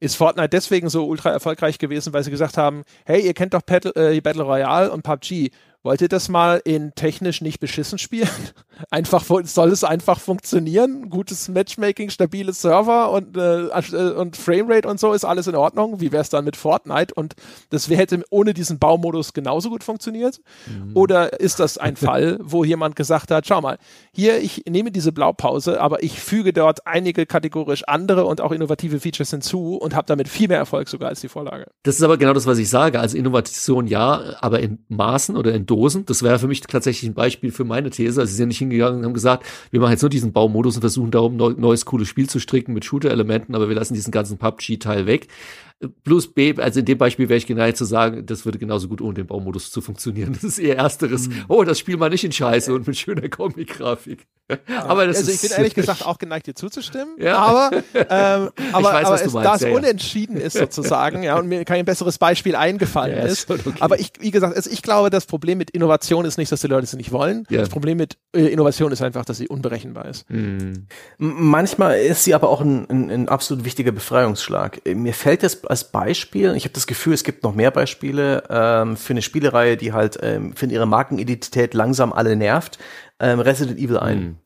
ist 0.00 0.16
Fortnite 0.16 0.50
deswegen 0.50 0.88
so 0.88 1.06
ultra 1.06 1.30
erfolgreich 1.30 1.78
gewesen, 1.78 2.12
weil 2.12 2.22
sie 2.22 2.30
gesagt 2.30 2.58
haben, 2.58 2.82
hey, 3.04 3.20
ihr 3.20 3.34
kennt 3.34 3.54
doch 3.54 3.62
Battle, 3.62 3.92
äh, 3.94 4.20
Battle 4.20 4.42
Royale 4.42 4.92
und 4.92 5.02
PUBG. 5.02 5.50
Wollt 5.86 6.00
ihr 6.00 6.08
das 6.08 6.28
mal 6.28 6.60
in 6.64 6.96
technisch 6.96 7.42
nicht 7.42 7.60
beschissen 7.60 7.96
spielen? 7.96 8.28
Einfach 8.90 9.24
soll 9.44 9.70
es 9.70 9.84
einfach 9.84 10.20
funktionieren? 10.20 11.08
Gutes 11.08 11.48
Matchmaking, 11.48 12.10
stabile 12.10 12.52
Server 12.52 13.10
und, 13.10 13.36
äh, 13.36 13.68
äh, 13.68 14.10
und 14.12 14.36
Framerate 14.36 14.86
und 14.86 15.00
so 15.00 15.14
ist 15.14 15.24
alles 15.24 15.46
in 15.46 15.54
Ordnung. 15.54 16.00
Wie 16.00 16.12
wäre 16.12 16.20
es 16.20 16.28
dann 16.28 16.44
mit 16.44 16.56
Fortnite? 16.56 17.14
Und 17.14 17.36
das 17.70 17.88
hätte 17.88 18.22
ohne 18.28 18.52
diesen 18.52 18.78
Baumodus 18.78 19.32
genauso 19.32 19.70
gut 19.70 19.82
funktioniert? 19.82 20.40
Mhm. 20.66 20.94
Oder 20.94 21.40
ist 21.40 21.58
das 21.58 21.78
ein 21.78 21.96
Fall, 21.96 22.38
wo 22.42 22.64
jemand 22.64 22.96
gesagt 22.96 23.30
hat, 23.30 23.46
schau 23.46 23.62
mal, 23.62 23.78
hier, 24.12 24.40
ich 24.40 24.64
nehme 24.68 24.90
diese 24.90 25.12
Blaupause, 25.12 25.80
aber 25.80 26.02
ich 26.02 26.20
füge 26.20 26.52
dort 26.52 26.86
einige 26.86 27.24
kategorisch 27.24 27.84
andere 27.86 28.26
und 28.26 28.42
auch 28.42 28.52
innovative 28.52 29.00
Features 29.00 29.30
hinzu 29.30 29.76
und 29.76 29.94
habe 29.94 30.06
damit 30.06 30.28
viel 30.28 30.48
mehr 30.48 30.58
Erfolg 30.58 30.88
sogar 30.88 31.08
als 31.08 31.20
die 31.20 31.28
Vorlage. 31.28 31.66
Das 31.84 31.94
ist 31.94 32.02
aber 32.02 32.18
genau 32.18 32.34
das, 32.34 32.44
was 32.44 32.58
ich 32.58 32.68
sage. 32.68 33.00
Also 33.00 33.16
Innovation 33.16 33.86
ja, 33.86 34.34
aber 34.40 34.60
in 34.60 34.84
Maßen 34.88 35.36
oder 35.36 35.54
in 35.54 35.64
Dosen. 35.64 35.75
Das 36.10 36.22
wäre 36.22 36.38
für 36.38 36.48
mich 36.48 36.60
tatsächlich 36.60 37.10
ein 37.10 37.14
Beispiel 37.14 37.52
für 37.52 37.64
meine 37.64 37.90
These. 37.90 38.20
Also 38.20 38.30
sie 38.30 38.36
sind 38.36 38.48
nicht 38.48 38.58
hingegangen 38.58 39.00
und 39.00 39.04
haben 39.04 39.14
gesagt, 39.14 39.46
wir 39.70 39.80
machen 39.80 39.92
jetzt 39.92 40.02
nur 40.02 40.10
diesen 40.10 40.32
Baumodus 40.32 40.76
und 40.76 40.80
versuchen 40.80 41.10
darum 41.10 41.36
neues 41.36 41.84
cooles 41.84 42.08
Spiel 42.08 42.28
zu 42.28 42.40
stricken 42.40 42.72
mit 42.72 42.84
Shooter-Elementen, 42.84 43.54
aber 43.54 43.68
wir 43.68 43.76
lassen 43.76 43.94
diesen 43.94 44.10
ganzen 44.10 44.38
PUBG-Teil 44.38 45.06
weg. 45.06 45.28
Plus 46.04 46.32
B, 46.32 46.54
also 46.56 46.80
in 46.80 46.86
dem 46.86 46.96
Beispiel 46.96 47.28
wäre 47.28 47.36
ich 47.36 47.46
geneigt 47.46 47.76
zu 47.76 47.84
sagen, 47.84 48.24
das 48.24 48.46
würde 48.46 48.58
genauso 48.58 48.88
gut 48.88 49.02
ohne 49.02 49.12
den 49.12 49.26
Baumodus 49.26 49.70
zu 49.70 49.82
funktionieren. 49.82 50.32
Das 50.32 50.42
ist 50.42 50.58
eher 50.58 50.78
ersteres, 50.78 51.28
mhm. 51.28 51.44
oh, 51.48 51.64
das 51.64 51.78
Spiel 51.78 51.98
mal 51.98 52.08
nicht 52.08 52.24
in 52.24 52.32
Scheiße 52.32 52.72
und 52.72 52.86
mit 52.86 52.96
schöner 52.96 53.28
Comic-Grafik. 53.28 54.26
aber 54.86 55.06
das 55.06 55.18
also 55.18 55.32
ich 55.32 55.40
bin 55.42 55.50
ehrlich 55.50 55.74
gesagt 55.74 56.06
auch 56.06 56.16
geneigt, 56.16 56.46
dir 56.46 56.54
zuzustimmen. 56.54 57.16
Ja. 57.18 57.36
Aber, 57.36 57.76
ähm, 57.94 58.50
aber, 58.72 58.84
weiß, 58.84 59.06
aber 59.06 59.22
es, 59.22 59.32
da 59.32 59.54
es 59.56 59.60
ja, 59.62 59.70
unentschieden 59.70 60.36
ist 60.38 60.56
sozusagen, 60.56 61.22
ja, 61.22 61.38
und 61.38 61.48
mir 61.48 61.64
kein 61.66 61.84
besseres 61.84 62.16
Beispiel 62.16 62.56
eingefallen 62.56 63.18
ja, 63.18 63.24
ist. 63.24 63.50
Okay. 63.50 63.72
Aber 63.80 64.00
ich, 64.00 64.12
wie 64.20 64.30
gesagt, 64.30 64.56
also 64.56 64.70
ich 64.70 64.80
glaube, 64.80 65.10
das 65.10 65.26
Problem 65.26 65.58
mit 65.58 65.70
Innovation 65.70 66.24
ist 66.24 66.38
nicht, 66.38 66.50
dass 66.50 66.60
die 66.62 66.68
Leute 66.68 66.86
sie 66.86 66.96
nicht 66.96 67.12
wollen. 67.12 67.44
Ja. 67.50 67.60
Das 67.60 67.68
Problem 67.68 67.98
mit 67.98 68.16
äh, 68.34 68.46
Innovation 68.46 68.92
ist 68.92 69.02
einfach, 69.02 69.26
dass 69.26 69.36
sie 69.36 69.48
unberechenbar 69.48 70.06
ist. 70.06 70.30
Mhm. 70.30 70.86
Manchmal 71.18 71.98
ist 71.98 72.24
sie 72.24 72.32
aber 72.32 72.48
auch 72.48 72.62
ein, 72.62 72.88
ein, 72.88 73.10
ein 73.10 73.28
absolut 73.28 73.64
wichtiger 73.64 73.92
Befreiungsschlag. 73.92 74.80
Mir 74.86 75.12
fällt 75.12 75.42
es 75.42 75.65
als 75.66 75.90
Beispiel, 75.90 76.54
ich 76.56 76.64
habe 76.64 76.74
das 76.74 76.86
Gefühl, 76.86 77.14
es 77.14 77.24
gibt 77.24 77.42
noch 77.42 77.54
mehr 77.54 77.70
Beispiele 77.70 78.44
ähm, 78.48 78.96
für 78.96 79.12
eine 79.12 79.22
Spielereihe, 79.22 79.76
die 79.76 79.92
halt 79.92 80.18
ähm, 80.22 80.54
für 80.54 80.66
ihre 80.66 80.86
Markenidentität 80.86 81.74
langsam 81.74 82.12
alle 82.12 82.36
nervt, 82.36 82.78
ähm, 83.20 83.40
Resident 83.40 83.78
Evil 83.78 83.98
ein. 83.98 84.18
Mhm. 84.18 84.36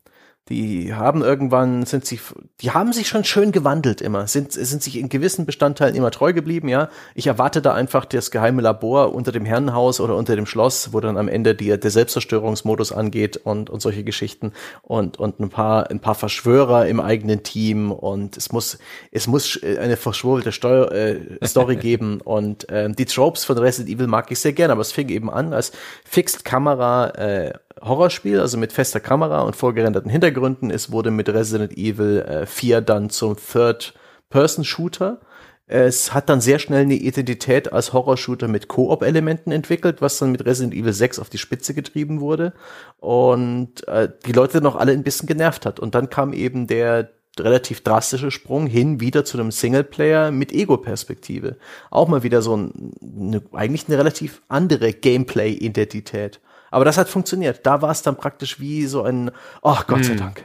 Die 0.51 0.93
haben 0.93 1.22
irgendwann, 1.22 1.86
sind 1.86 2.05
sie, 2.05 2.18
die 2.60 2.72
haben 2.72 2.93
sich 2.93 3.06
schon 3.06 3.22
schön 3.22 3.52
gewandelt 3.52 4.01
immer, 4.01 4.27
sind, 4.27 4.52
sind 4.52 4.82
sich 4.82 4.98
in 4.98 5.09
gewissen 5.09 5.47
Bestandteilen 5.47 5.94
immer 5.94 6.10
treu 6.10 6.32
geblieben, 6.32 6.68
ja. 6.68 6.89
Ich 7.14 7.28
erwarte 7.28 7.62
da 7.62 7.72
einfach 7.72 8.05
das 8.05 8.32
geheime 8.32 8.60
Labor 8.60 9.14
unter 9.14 9.31
dem 9.31 9.44
Herrenhaus 9.44 10.01
oder 10.01 10.16
unter 10.16 10.35
dem 10.35 10.47
Schloss, 10.47 10.93
wo 10.93 10.98
dann 10.98 11.16
am 11.16 11.28
Ende 11.28 11.55
die, 11.55 11.78
der 11.78 11.90
Selbstzerstörungsmodus 11.90 12.90
angeht 12.90 13.36
und, 13.36 13.70
und 13.70 13.81
solche 13.81 14.02
Geschichten 14.02 14.52
und, 14.82 15.20
und 15.20 15.39
ein 15.39 15.51
paar, 15.51 15.89
ein 15.89 16.01
paar 16.01 16.16
Verschwörer 16.16 16.89
im 16.89 16.98
eigenen 16.98 17.44
Team 17.44 17.93
und 17.93 18.36
es 18.36 18.51
muss, 18.51 18.78
es 19.12 19.28
muss 19.28 19.56
eine 19.62 19.97
verschwurbelt 19.97 20.52
Steuer, 20.52 20.90
äh, 20.90 21.47
Story 21.47 21.77
geben 21.81 22.20
und 22.20 22.66
ähm, 22.70 22.97
die 22.97 23.05
Tropes 23.05 23.44
von 23.44 23.56
Resident 23.56 23.94
Evil 23.94 24.09
mag 24.09 24.31
ich 24.32 24.40
sehr 24.40 24.52
gerne, 24.52 24.72
aber 24.72 24.82
es 24.82 24.90
fing 24.90 25.09
eben 25.10 25.31
an 25.31 25.52
als 25.52 25.70
Fixed 26.05 26.44
Kamera, 26.44 27.10
äh, 27.10 27.52
Horrorspiel, 27.81 28.40
also 28.40 28.59
mit 28.59 28.73
fester 28.73 29.01
Kamera 29.01 29.43
und 29.43 29.57
vorgerenderten 29.57 30.11
Hintergründen. 30.11 30.70
Es 30.70 30.93
wurde 30.93 31.11
mit 31.11 31.28
Resident 31.28 31.77
Evil 31.77 32.20
äh, 32.20 32.47
4 32.47 32.81
dann 32.81 33.11
zum 33.11 33.36
Third-Person-Shooter. 33.36 35.20
Es 35.66 36.12
hat 36.12 36.28
dann 36.28 36.40
sehr 36.40 36.59
schnell 36.59 36.82
eine 36.82 36.94
Identität 36.94 37.73
als 37.73 37.93
Horror-Shooter 37.93 38.48
mit 38.48 38.66
Koop-Elementen 38.66 39.52
entwickelt, 39.52 40.02
was 40.02 40.19
dann 40.19 40.32
mit 40.32 40.44
Resident 40.44 40.74
Evil 40.74 40.93
6 40.93 41.20
auf 41.20 41.31
die 41.31 41.39
Spitze 41.39 41.74
getrieben 41.74 42.20
wurde 42.20 42.55
und 42.98 43.86
äh, 43.86 44.09
die 44.27 44.32
Leute 44.32 44.61
noch 44.61 44.74
alle 44.74 44.90
ein 44.93 45.05
bisschen 45.05 45.28
genervt 45.28 45.66
hat. 45.66 45.78
Und 45.78 45.94
dann 45.94 46.11
kam 46.11 46.32
eben 46.32 46.66
der 46.66 47.11
relativ 47.39 47.82
drastische 47.82 48.32
Sprung 48.32 48.66
hin 48.66 49.01
wieder 49.01 49.24
zu 49.24 49.39
einem 49.39 49.52
Singleplayer 49.52 50.32
mit 50.32 50.52
Ego-Perspektive. 50.52 51.57
Auch 51.90 52.09
mal 52.09 52.24
wieder 52.24 52.43
so 52.43 52.57
ein, 52.57 52.93
eine, 53.01 53.43
eigentlich 53.52 53.86
eine 53.86 53.97
relativ 53.97 54.43
andere 54.48 54.93
Gameplay-Identität. 54.93 56.40
Aber 56.70 56.84
das 56.84 56.98
hat 56.98 57.09
funktioniert. 57.09 57.66
Da 57.66 57.82
war 57.82 57.90
es 57.90 58.02
dann 58.02 58.16
praktisch 58.16 58.60
wie 58.60 58.86
so 58.86 59.02
ein, 59.02 59.30
ach 59.62 59.86
Gott 59.86 60.05
sei 60.05 60.12
hm. 60.12 60.18
Dank. 60.18 60.44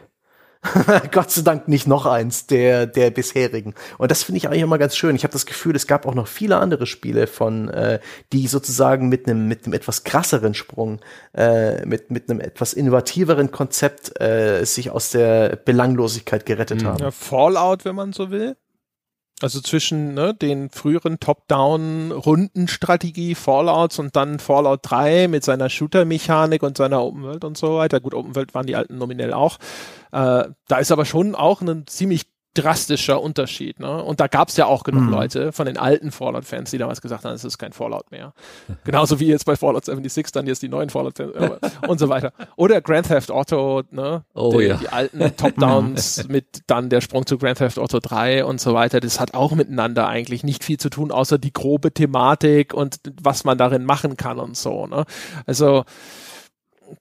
Gott 1.12 1.32
sei 1.32 1.42
Dank 1.42 1.68
nicht 1.68 1.88
noch 1.88 2.06
eins 2.06 2.48
der 2.48 2.88
der 2.88 3.12
bisherigen. 3.12 3.74
Und 3.98 4.12
das 4.12 4.24
finde 4.24 4.38
ich 4.38 4.48
eigentlich 4.48 4.62
immer 4.62 4.78
ganz 4.78 4.96
schön. 4.96 5.16
Ich 5.16 5.24
habe 5.24 5.34
das 5.34 5.46
Gefühl, 5.46 5.76
es 5.76 5.88
gab 5.88 6.06
auch 6.06 6.16
noch 6.16 6.28
viele 6.28 6.58
andere 6.58 6.86
Spiele 6.86 7.28
von, 7.28 7.70
äh, 7.70 8.00
die 8.34 8.48
sozusagen 8.48 9.10
mit 9.10 9.28
einem 9.28 9.48
mit 9.48 9.66
einem 9.66 9.74
etwas 9.74 10.04
krasseren 10.04 10.54
Sprung, 10.54 11.00
äh, 11.34 11.86
mit 11.86 12.12
mit 12.12 12.30
einem 12.30 12.40
etwas 12.40 12.74
innovativeren 12.74 13.52
Konzept 13.52 14.20
äh, 14.20 14.64
sich 14.66 14.92
aus 14.92 15.12
der 15.12 15.56
Belanglosigkeit 15.56 16.46
gerettet 16.46 16.82
mhm. 16.84 16.88
haben. 16.88 17.00
Ja, 17.00 17.12
Fallout, 17.12 17.86
wenn 17.86 17.96
man 17.96 18.14
so 18.14 18.32
will. 18.32 18.56
Also 19.42 19.60
zwischen 19.60 20.14
ne, 20.14 20.34
den 20.34 20.70
früheren 20.70 21.20
Top-Down-Rundenstrategie 21.20 23.36
Fallouts 23.36 24.00
und 24.00 24.16
dann 24.16 24.40
Fallout 24.40 24.80
3 24.84 25.28
mit 25.28 25.44
seiner 25.44 25.70
Shooter-Mechanik 25.70 26.64
und 26.64 26.78
seiner 26.78 27.04
Open 27.04 27.24
World 27.24 27.44
und 27.44 27.58
so 27.58 27.76
weiter. 27.76 28.00
Gut, 28.00 28.14
Open 28.14 28.34
World 28.36 28.54
waren 28.54 28.66
die 28.66 28.78
alten 28.78 28.98
nominell 28.98 29.34
auch. 29.34 29.58
Äh, 30.14 30.46
da 30.70 30.78
ist 30.80 30.92
aber 30.92 31.04
schon 31.04 31.36
auch 31.36 31.62
ein 31.62 31.86
ziemlich 31.86 32.28
drastischer 32.56 33.22
Unterschied. 33.22 33.80
Ne? 33.80 34.04
Und 34.04 34.20
da 34.20 34.28
gab 34.28 34.50
es 34.50 34.58
ja 34.58 34.66
auch 34.66 34.84
genug 34.84 35.04
mhm. 35.04 35.10
Leute 35.10 35.52
von 35.52 35.66
den 35.66 35.78
alten 35.78 36.12
Fallout-Fans, 36.12 36.72
die 36.72 36.78
damals 36.78 37.02
gesagt 37.02 37.26
haben, 37.26 37.34
es 37.34 37.44
ist 37.44 37.58
kein 37.58 37.74
Fallout 37.74 38.10
mehr. 38.12 38.34
Genauso 38.84 39.20
wie 39.20 39.28
jetzt 39.28 39.46
bei 39.46 39.56
Fallout 39.56 39.86
76 39.86 40.32
dann 40.32 40.48
jetzt 40.48 40.62
die 40.64 40.70
neuen 40.70 40.90
Fallout-Fans 40.90 41.34
und 41.88 42.00
so 42.00 42.10
weiter. 42.10 42.34
Oder 42.56 42.82
Grand 42.82 43.08
Theft 43.08 43.30
Auto, 43.30 43.84
ne? 43.92 44.24
Oh, 44.34 44.58
die, 44.58 44.66
ja. 44.66 44.78
die 44.78 44.90
alten 44.90 45.36
Top-Downs 45.36 46.28
mit 46.30 46.62
dann 46.68 46.90
der 46.90 47.02
Sprung 47.02 47.26
zu 47.26 47.38
Grand 47.38 47.58
Theft 47.58 47.78
Auto 47.78 48.00
3 48.02 48.46
und 48.46 48.60
so 48.60 48.74
weiter. 48.74 49.00
Das 49.00 49.20
hat 49.20 49.34
auch 49.34 49.52
miteinander 49.54 50.08
eigentlich 50.08 50.44
nicht 50.44 50.64
viel 50.64 50.78
zu 50.78 50.90
tun, 50.90 51.12
außer 51.12 51.38
die 51.38 51.54
grobe 51.54 51.94
Thematik 51.94 52.74
und 52.74 52.98
was 53.22 53.44
man 53.44 53.58
darin 53.58 53.86
machen 53.86 54.18
kann 54.18 54.40
und 54.40 54.58
so. 54.58 54.88
Ne? 54.88 55.06
Also 55.46 55.84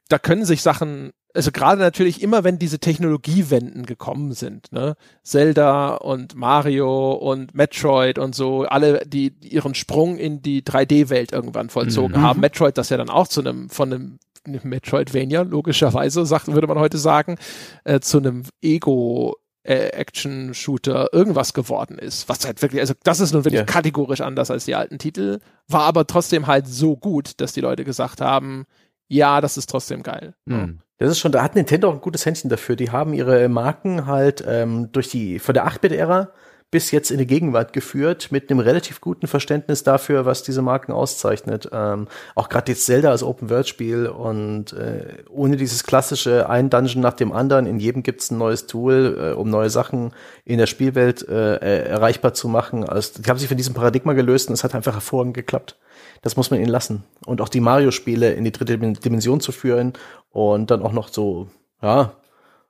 da 0.09 0.19
können 0.19 0.45
sich 0.45 0.63
Sachen 0.63 1.13
also 1.35 1.51
gerade 1.51 1.81
natürlich 1.81 2.23
immer, 2.23 2.45
wenn 2.45 2.59
diese 2.59 2.79
Technologiewenden 2.79 3.87
gekommen 3.87 4.33
sind, 4.33 4.73
ne, 4.73 4.97
Zelda 5.23 5.97
und 5.97 6.37
Mario 6.37 7.13
und 7.13 7.55
Metroid 7.55 8.19
und 8.19 8.35
so, 8.35 8.63
alle, 8.63 9.05
die 9.05 9.35
ihren 9.43 9.75
Sprung 9.75 10.17
in 10.17 10.43
die 10.43 10.63
3D-Welt 10.63 11.33
irgendwann 11.33 11.71
vollzogen 11.71 12.19
mhm. 12.19 12.23
haben. 12.23 12.41
Metroid, 12.41 12.79
das 12.79 12.89
ja 12.91 12.97
dann 12.97 13.11
auch 13.11 13.27
zu 13.27 13.41
einem, 13.41 13.69
von 13.69 13.93
einem 13.93 14.19
Metroidvania, 14.63 15.43
logischerweise, 15.43 16.25
sagt, 16.25 16.47
würde 16.47 16.69
man 16.69 16.79
heute 16.79 16.99
sagen, 16.99 17.37
äh, 17.83 17.99
zu 17.99 18.19
einem 18.19 18.45
Ego 18.63 19.37
äh, 19.65 19.89
Action-Shooter 19.89 21.13
irgendwas 21.13 21.53
geworden 21.53 21.99
ist, 21.99 22.29
was 22.29 22.45
halt 22.45 22.63
wirklich, 22.63 22.81
also 22.81 22.95
das 23.03 23.19
ist 23.19 23.33
nun 23.33 23.45
wirklich 23.45 23.61
yeah. 23.61 23.65
kategorisch 23.65 24.21
anders 24.21 24.51
als 24.51 24.67
die 24.67 24.75
alten 24.75 24.99
Titel, 24.99 25.41
war 25.67 25.83
aber 25.83 26.07
trotzdem 26.07 26.47
halt 26.47 26.69
so 26.69 26.97
gut, 26.97 27.41
dass 27.41 27.53
die 27.53 27.61
Leute 27.61 27.85
gesagt 27.85 28.21
haben, 28.21 28.67
ja, 29.09 29.41
das 29.41 29.57
ist 29.57 29.71
trotzdem 29.71 30.03
geil. 30.03 30.35
Mhm. 30.45 30.81
Das 30.99 31.11
ist 31.11 31.19
schon, 31.19 31.33
da 31.33 31.43
hat 31.43 31.57
Nintendo 31.57 31.89
auch 31.89 31.95
ein 31.95 32.01
gutes 32.01 32.25
Händchen 32.25 32.51
dafür. 32.51 32.77
Die 32.77 32.91
haben 32.91 33.15
ihre 33.15 33.49
Marken 33.49 34.07
halt 34.07 34.45
ähm, 34.47 34.93
durch 34.93 35.09
die, 35.09 35.39
von 35.39 35.55
der 35.55 35.67
8-Bit-Ära 35.67 36.31
bis 36.75 36.91
jetzt 36.91 37.13
in 37.13 37.19
die 37.19 37.27
Gegenwart 37.29 37.73
geführt, 37.73 38.33
mit 38.33 38.51
einem 38.51 38.59
relativ 38.59 39.01
guten 39.01 39.29
Verständnis 39.29 39.85
dafür, 39.85 40.27
was 40.27 40.43
diese 40.43 40.61
Marken 40.61 40.91
auszeichnet. 40.91 41.69
Ähm, 41.73 42.09
auch 42.35 42.49
gerade 42.49 42.73
jetzt 42.73 42.85
Zelda 42.85 43.11
als 43.13 43.23
Open-World-Spiel 43.23 44.09
und 44.09 44.73
äh, 44.73 45.23
ohne 45.31 45.57
dieses 45.57 45.85
klassische 45.85 46.51
ein 46.51 46.71
Dungeon 46.71 47.01
nach 47.01 47.13
dem 47.13 47.31
anderen, 47.31 47.67
in 47.67 47.79
jedem 47.79 48.03
gibt's 48.03 48.33
ein 48.33 48.39
neues 48.39 48.67
Tool, 48.67 49.17
äh, 49.21 49.37
um 49.37 49.51
neue 49.51 49.71
Sachen 49.71 50.15
in 50.45 50.59
der 50.59 50.67
Spielwelt 50.67 51.29
äh, 51.29 51.85
erreichbar 51.85 52.35
zu 52.35 52.49
machen. 52.49 52.83
Also, 52.83 53.23
die 53.23 53.31
haben 53.31 53.39
sich 53.39 53.47
von 53.47 53.57
diesem 53.57 53.75
Paradigma 53.75 54.13
gelöst 54.13 54.49
und 54.49 54.55
es 54.55 54.65
hat 54.65 54.75
einfach 54.75 54.95
hervorragend 54.95 55.35
geklappt 55.35 55.77
das 56.25 56.37
muss 56.37 56.51
man 56.51 56.59
ihnen 56.59 56.71
lassen. 56.71 57.05
Und 57.27 57.41
auch 57.41 57.51
die 57.51 57.61
Mario-Spiele 57.61 58.33
in 58.33 58.45
die 58.45 58.51
dritte 58.51 58.79
Dimension 58.79 59.41
zu 59.41 59.53
führen 59.53 59.93
und 60.31 60.71
dann 60.71 60.83
auch 60.83 60.93
noch 60.93 61.09
so, 61.09 61.49
ja, 61.83 62.15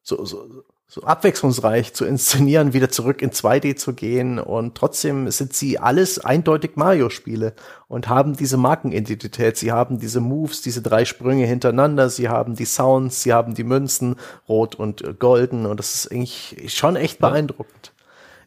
so, 0.03 0.25
so, 0.25 0.65
so 0.89 1.03
abwechslungsreich 1.05 1.95
zu 1.95 2.05
inszenieren, 2.05 2.73
wieder 2.73 2.91
zurück 2.91 3.23
in 3.23 3.31
2D 3.31 3.77
zu 3.77 3.95
gehen. 3.95 4.41
Und 4.41 4.75
trotzdem 4.75 5.31
sind 5.31 5.55
sie 5.55 5.79
alles 5.79 6.19
eindeutig 6.19 6.73
Mario-Spiele 6.75 7.55
und 7.87 8.09
haben 8.09 8.37
diese 8.37 8.57
Markenidentität, 8.57 9.57
sie 9.57 9.71
haben 9.71 10.01
diese 10.01 10.21
Moves, 10.21 10.61
diese 10.61 10.83
drei 10.83 11.05
Sprünge 11.05 11.47
hintereinander, 11.47 12.11
sie 12.11 12.29
haben 12.29 12.57
die 12.57 12.65
Sounds, 12.65 13.23
sie 13.23 13.33
haben 13.33 13.55
die 13.55 13.65
Münzen, 13.65 14.17
rot 14.49 14.75
und 14.75 15.21
golden. 15.21 15.65
Und 15.65 15.79
das 15.79 15.95
ist 15.95 16.11
eigentlich 16.11 16.75
schon 16.75 16.97
echt 16.97 17.21
beeindruckend 17.21 17.94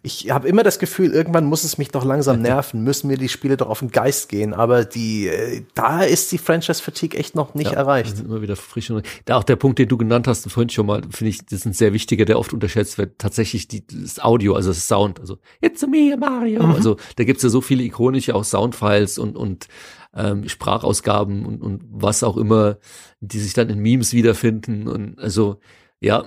ich 0.03 0.29
habe 0.31 0.47
immer 0.47 0.63
das 0.63 0.79
Gefühl, 0.79 1.11
irgendwann 1.11 1.45
muss 1.45 1.63
es 1.63 1.77
mich 1.77 1.89
doch 1.89 2.05
langsam 2.05 2.41
nerven, 2.41 2.83
müssen 2.83 3.07
mir 3.07 3.17
die 3.17 3.29
Spiele 3.29 3.57
doch 3.57 3.69
auf 3.69 3.79
den 3.79 3.89
Geist 3.89 4.29
gehen. 4.29 4.53
Aber 4.53 4.85
die, 4.85 5.27
äh, 5.27 5.63
da 5.73 6.03
ist 6.03 6.31
die 6.31 6.37
Franchise-Fatigue 6.37 7.19
echt 7.19 7.35
noch 7.35 7.55
nicht 7.55 7.71
ja, 7.71 7.77
erreicht. 7.77 8.19
Immer 8.19 8.41
wieder 8.41 8.55
frisch. 8.55 8.91
Da 9.25 9.37
auch 9.37 9.43
der 9.43 9.55
Punkt, 9.55 9.79
den 9.79 9.87
du 9.87 9.97
genannt 9.97 10.27
hast, 10.27 10.49
vorhin 10.49 10.69
schon 10.69 10.85
mal, 10.85 11.01
finde 11.09 11.29
ich, 11.29 11.45
das 11.45 11.59
ist 11.59 11.65
ein 11.65 11.73
sehr 11.73 11.93
wichtiger, 11.93 12.25
der 12.25 12.39
oft 12.39 12.53
unterschätzt 12.53 12.97
wird. 12.97 13.19
Tatsächlich 13.19 13.67
die, 13.67 13.85
das 13.85 14.19
Audio, 14.19 14.55
also 14.55 14.69
das 14.69 14.87
Sound. 14.87 15.19
Also, 15.19 15.39
it's 15.61 15.85
me, 15.85 16.15
Mario. 16.17 16.63
Mhm. 16.63 16.73
Also, 16.73 16.97
da 17.15 17.23
gibt's 17.23 17.43
ja 17.43 17.49
so 17.49 17.61
viele 17.61 17.83
ikonische 17.83 18.35
auch 18.35 18.43
Soundfiles 18.43 19.17
und, 19.17 19.35
und 19.35 19.67
ähm, 20.15 20.47
Sprachausgaben 20.47 21.45
und, 21.45 21.61
und 21.61 21.83
was 21.89 22.23
auch 22.23 22.37
immer, 22.37 22.77
die 23.19 23.39
sich 23.39 23.53
dann 23.53 23.69
in 23.69 23.79
Memes 23.79 24.13
wiederfinden. 24.13 24.87
Und 24.87 25.19
also, 25.19 25.59
ja, 25.99 26.25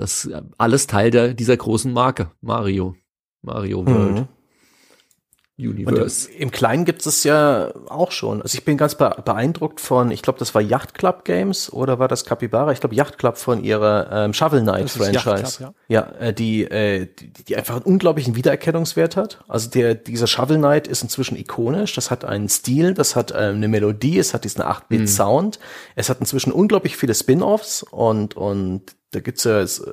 das 0.00 0.24
ist 0.24 0.34
alles 0.56 0.86
Teil 0.86 1.10
der, 1.10 1.34
dieser 1.34 1.56
großen 1.56 1.92
Marke, 1.92 2.30
Mario. 2.40 2.96
Mario 3.42 3.86
World. 3.86 4.12
Mhm. 4.12 4.28
Universe. 5.58 6.30
Im, 6.30 6.44
Im 6.44 6.50
Kleinen 6.50 6.86
gibt 6.86 7.04
es 7.04 7.22
ja 7.22 7.70
auch 7.88 8.12
schon. 8.12 8.40
Also 8.40 8.56
ich 8.56 8.64
bin 8.64 8.78
ganz 8.78 8.94
beeindruckt 8.94 9.78
von, 9.78 10.10
ich 10.10 10.22
glaube, 10.22 10.38
das 10.38 10.54
war 10.54 10.62
Yacht 10.62 10.94
Club 10.94 11.26
Games 11.26 11.70
oder 11.70 11.98
war 11.98 12.08
das 12.08 12.24
Capybara? 12.24 12.72
Ich 12.72 12.80
glaube 12.80 12.94
Yacht 12.94 13.18
Club 13.18 13.36
von 13.36 13.62
ihrer 13.62 14.08
ähm, 14.10 14.32
Shovel 14.32 14.62
Knight 14.62 14.88
Franchise. 14.88 15.58
Club, 15.58 15.74
ja, 15.88 16.12
ja 16.18 16.28
äh, 16.28 16.32
die, 16.32 16.64
äh, 16.64 17.06
die, 17.06 17.44
die 17.44 17.56
einfach 17.56 17.76
einen 17.76 17.84
unglaublichen 17.84 18.36
Wiedererkennungswert 18.36 19.16
hat. 19.16 19.44
Also 19.48 19.68
der, 19.68 19.94
dieser 19.94 20.26
Shovel 20.26 20.56
Knight 20.56 20.88
ist 20.88 21.02
inzwischen 21.02 21.36
ikonisch. 21.36 21.94
Das 21.94 22.10
hat 22.10 22.24
einen 22.24 22.48
Stil, 22.48 22.94
das 22.94 23.14
hat 23.14 23.30
äh, 23.32 23.34
eine 23.34 23.68
Melodie, 23.68 24.18
es 24.18 24.32
hat 24.32 24.44
diesen 24.44 24.62
8-Bit 24.62 25.18
mhm. 25.18 25.50
Es 25.94 26.08
hat 26.08 26.20
inzwischen 26.20 26.52
unglaublich 26.52 26.96
viele 26.96 27.14
Spin-offs 27.14 27.82
und, 27.82 28.34
und 28.34 28.96
da 29.10 29.20
gibt's 29.20 29.44
ja 29.44 29.60
jetzt, 29.60 29.80
äh, 29.80 29.92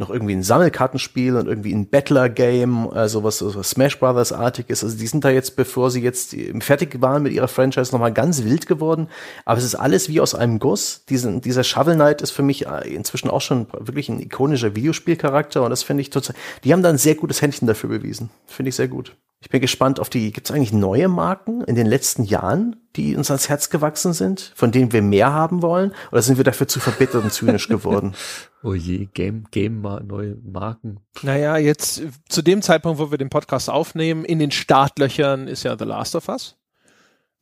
noch 0.00 0.10
irgendwie 0.10 0.34
ein 0.34 0.42
Sammelkartenspiel 0.42 1.36
und 1.36 1.46
irgendwie 1.46 1.72
ein 1.72 1.88
Battler-Game, 1.88 2.90
also 2.90 3.22
was 3.22 3.38
so 3.38 3.62
Smash 3.62 4.00
Brothers-artig 4.00 4.70
ist. 4.70 4.82
Also 4.82 4.96
die 4.96 5.06
sind 5.06 5.24
da 5.24 5.30
jetzt, 5.30 5.56
bevor 5.56 5.90
sie 5.90 6.02
jetzt 6.02 6.34
fertig 6.60 7.00
waren 7.00 7.22
mit 7.22 7.32
ihrer 7.32 7.48
Franchise, 7.48 7.92
nochmal 7.92 8.12
ganz 8.12 8.42
wild 8.42 8.66
geworden. 8.66 9.08
Aber 9.44 9.58
es 9.58 9.64
ist 9.64 9.74
alles 9.76 10.08
wie 10.08 10.20
aus 10.20 10.34
einem 10.34 10.58
Guss. 10.58 11.04
Diesen, 11.04 11.42
dieser 11.42 11.64
Shovel 11.64 11.94
Knight 11.94 12.22
ist 12.22 12.32
für 12.32 12.42
mich 12.42 12.66
äh, 12.66 12.92
inzwischen 12.92 13.30
auch 13.30 13.42
schon 13.42 13.66
wirklich 13.78 14.08
ein 14.08 14.20
ikonischer 14.20 14.74
Videospielcharakter 14.74 15.62
und 15.62 15.70
das 15.70 15.82
finde 15.82 16.00
ich 16.00 16.10
total. 16.10 16.34
Die 16.64 16.72
haben 16.72 16.82
da 16.82 16.88
ein 16.88 16.98
sehr 16.98 17.14
gutes 17.14 17.42
Händchen 17.42 17.68
dafür 17.68 17.90
bewiesen. 17.90 18.30
Finde 18.46 18.70
ich 18.70 18.76
sehr 18.76 18.88
gut. 18.88 19.14
Ich 19.42 19.48
bin 19.48 19.62
gespannt 19.62 20.00
auf 20.00 20.10
die, 20.10 20.32
gibt 20.32 20.50
es 20.50 20.54
eigentlich 20.54 20.74
neue 20.74 21.08
Marken 21.08 21.64
in 21.64 21.74
den 21.74 21.86
letzten 21.86 22.24
Jahren, 22.24 22.76
die 22.94 23.16
uns 23.16 23.30
ans 23.30 23.48
Herz 23.48 23.70
gewachsen 23.70 24.12
sind, 24.12 24.52
von 24.54 24.70
denen 24.70 24.92
wir 24.92 25.00
mehr 25.00 25.32
haben 25.32 25.62
wollen? 25.62 25.94
Oder 26.12 26.20
sind 26.20 26.36
wir 26.36 26.44
dafür 26.44 26.68
zu 26.68 26.78
verbittert 26.78 27.24
und 27.24 27.32
zynisch 27.32 27.66
geworden? 27.68 28.14
oh 28.62 28.74
je, 28.74 29.06
Game, 29.14 29.46
Game, 29.50 29.80
neue 29.80 30.36
Marken. 30.44 31.00
Naja, 31.22 31.56
jetzt 31.56 32.02
zu 32.28 32.42
dem 32.42 32.60
Zeitpunkt, 32.60 33.00
wo 33.00 33.10
wir 33.10 33.16
den 33.16 33.30
Podcast 33.30 33.70
aufnehmen, 33.70 34.26
in 34.26 34.38
den 34.38 34.50
Startlöchern 34.50 35.48
ist 35.48 35.62
ja 35.62 35.74
The 35.78 35.86
Last 35.86 36.16
of 36.16 36.28
Us. 36.28 36.59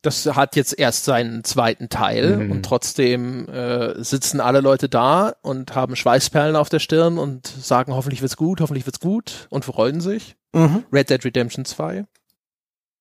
Das 0.01 0.25
hat 0.25 0.55
jetzt 0.55 0.77
erst 0.79 1.03
seinen 1.03 1.43
zweiten 1.43 1.89
Teil 1.89 2.37
mhm. 2.37 2.51
und 2.51 2.63
trotzdem 2.63 3.49
äh, 3.49 4.01
sitzen 4.01 4.39
alle 4.39 4.61
Leute 4.61 4.87
da 4.87 5.33
und 5.41 5.75
haben 5.75 5.95
Schweißperlen 5.95 6.55
auf 6.55 6.69
der 6.69 6.79
Stirn 6.79 7.17
und 7.17 7.47
sagen, 7.47 7.93
hoffentlich 7.93 8.21
wird's 8.21 8.37
gut, 8.37 8.61
hoffentlich 8.61 8.85
wird's 8.85 9.01
gut 9.01 9.47
und 9.49 9.65
freuen 9.65 9.99
sich. 9.99 10.37
Mhm. 10.53 10.85
Red 10.91 11.09
Dead 11.09 11.25
Redemption 11.25 11.65
2. 11.65 12.05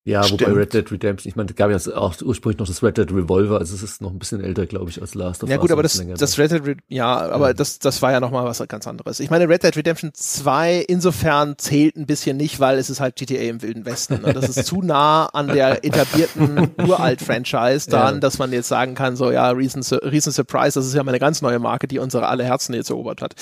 Ja, 0.09 0.23
Stimmt. 0.23 0.41
wobei 0.41 0.53
Red 0.53 0.73
Dead 0.73 0.91
Redemption, 0.91 1.29
ich 1.29 1.37
meine, 1.37 1.53
gab 1.53 1.71
ja 1.71 1.77
auch 1.95 2.15
ursprünglich 2.23 2.59
noch 2.59 2.67
das 2.67 2.83
Red 2.83 2.97
Dead 2.97 3.13
Revolver, 3.13 3.59
also 3.59 3.75
es 3.75 3.83
ist 3.83 4.01
noch 4.01 4.11
ein 4.11 4.19
bisschen 4.19 4.43
älter, 4.43 4.65
glaube 4.65 4.89
ich, 4.89 5.03
als 5.03 5.15
Last 5.15 5.43
of 5.43 5.51
Us. 5.51 5.55
Ja 5.55 5.59
gut, 5.59 5.71
aber 5.71 5.83
das, 5.83 6.03
das 6.17 6.39
Red 6.39 6.51
Dead, 6.51 6.67
Re 6.67 6.77
ja, 6.89 7.15
aber 7.15 7.49
ja. 7.49 7.53
das, 7.53 7.79
das 7.79 8.01
war 8.01 8.11
ja 8.11 8.19
noch 8.19 8.31
mal 8.31 8.43
was 8.47 8.67
ganz 8.69 8.87
anderes. 8.87 9.21
Ich 9.21 9.29
meine, 9.29 9.47
Red 9.51 9.65
Dead 9.65 9.77
Redemption 9.77 10.13
2 10.15 10.87
insofern 10.89 11.59
zählt 11.59 11.97
ein 11.97 12.07
bisschen 12.07 12.39
nicht, 12.39 12.59
weil 12.59 12.79
es 12.79 12.89
ist 12.89 13.01
halt 13.01 13.17
GTA 13.17 13.43
im 13.51 13.61
Wilden 13.61 13.85
Westen. 13.85 14.23
Ne? 14.23 14.33
Das 14.33 14.49
ist 14.49 14.65
zu 14.65 14.81
nah 14.81 15.27
an 15.27 15.49
der 15.49 15.85
etablierten 15.85 16.71
Uralt-Franchise 16.79 17.91
dran, 17.91 18.15
ja. 18.15 18.21
dass 18.21 18.39
man 18.39 18.51
jetzt 18.51 18.69
sagen 18.69 18.95
kann, 18.95 19.15
so 19.15 19.31
ja, 19.31 19.51
Reason, 19.51 19.83
Reason 20.05 20.33
Surprise, 20.33 20.79
das 20.79 20.87
ist 20.87 20.95
ja 20.95 21.05
mal 21.05 21.11
eine 21.11 21.19
ganz 21.19 21.43
neue 21.43 21.59
Marke, 21.59 21.87
die 21.87 21.99
unsere 21.99 22.29
alle 22.29 22.45
Herzen 22.45 22.73
jetzt 22.73 22.89
erobert 22.89 23.21
hat. 23.21 23.35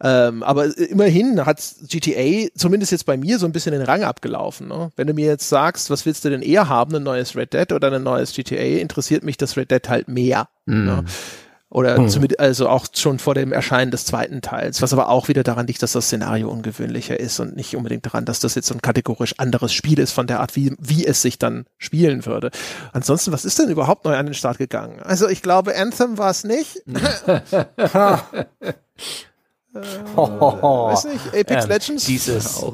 Ähm, 0.00 0.42
aber 0.42 0.76
immerhin 0.76 1.44
hat 1.44 1.60
GTA 1.88 2.48
zumindest 2.54 2.92
jetzt 2.92 3.06
bei 3.06 3.16
mir 3.16 3.38
so 3.38 3.46
ein 3.46 3.52
bisschen 3.52 3.72
den 3.72 3.82
Rang 3.82 4.04
abgelaufen. 4.04 4.68
Ne? 4.68 4.92
Wenn 4.96 5.06
du 5.06 5.14
mir 5.14 5.26
jetzt 5.26 5.48
sagst, 5.48 5.90
was 5.90 6.06
willst 6.06 6.24
du 6.24 6.30
denn 6.30 6.42
eher 6.42 6.68
haben, 6.68 6.94
ein 6.94 7.02
neues 7.02 7.34
Red 7.36 7.52
Dead 7.52 7.72
oder 7.72 7.92
ein 7.92 8.02
neues 8.02 8.32
GTA, 8.32 8.80
interessiert 8.80 9.24
mich 9.24 9.36
das 9.36 9.56
Red 9.56 9.70
Dead 9.70 9.88
halt 9.88 10.08
mehr. 10.08 10.48
Mm. 10.66 10.84
Ne? 10.84 11.04
Oder 11.70 12.00
mhm. 12.00 12.08
zumindest, 12.08 12.40
also 12.40 12.68
auch 12.68 12.86
schon 12.94 13.18
vor 13.18 13.34
dem 13.34 13.52
Erscheinen 13.52 13.90
des 13.90 14.06
zweiten 14.06 14.40
Teils, 14.40 14.80
was 14.80 14.94
aber 14.94 15.10
auch 15.10 15.28
wieder 15.28 15.42
daran 15.42 15.66
liegt, 15.66 15.82
dass 15.82 15.92
das 15.92 16.06
Szenario 16.06 16.48
ungewöhnlicher 16.48 17.20
ist 17.20 17.40
und 17.40 17.56
nicht 17.56 17.76
unbedingt 17.76 18.06
daran, 18.06 18.24
dass 18.24 18.40
das 18.40 18.54
jetzt 18.54 18.68
so 18.68 18.74
ein 18.74 18.80
kategorisch 18.80 19.34
anderes 19.36 19.74
Spiel 19.74 19.98
ist 19.98 20.12
von 20.12 20.26
der 20.26 20.40
Art, 20.40 20.56
wie, 20.56 20.74
wie 20.78 21.06
es 21.06 21.20
sich 21.20 21.38
dann 21.38 21.66
spielen 21.76 22.24
würde. 22.24 22.50
Ansonsten, 22.94 23.32
was 23.32 23.44
ist 23.44 23.58
denn 23.58 23.68
überhaupt 23.68 24.06
neu 24.06 24.16
an 24.16 24.24
den 24.24 24.34
Start 24.34 24.56
gegangen? 24.56 25.00
Also 25.02 25.28
ich 25.28 25.42
glaube, 25.42 25.76
Anthem 25.76 26.16
war 26.16 26.30
es 26.30 26.42
nicht. 26.42 26.82
Äh, 29.74 29.80
weiß 30.16 31.04
nicht, 31.04 31.28
Apex 31.28 31.64
ähm, 31.64 31.70
Legends? 31.70 32.04
Dieses. 32.06 32.64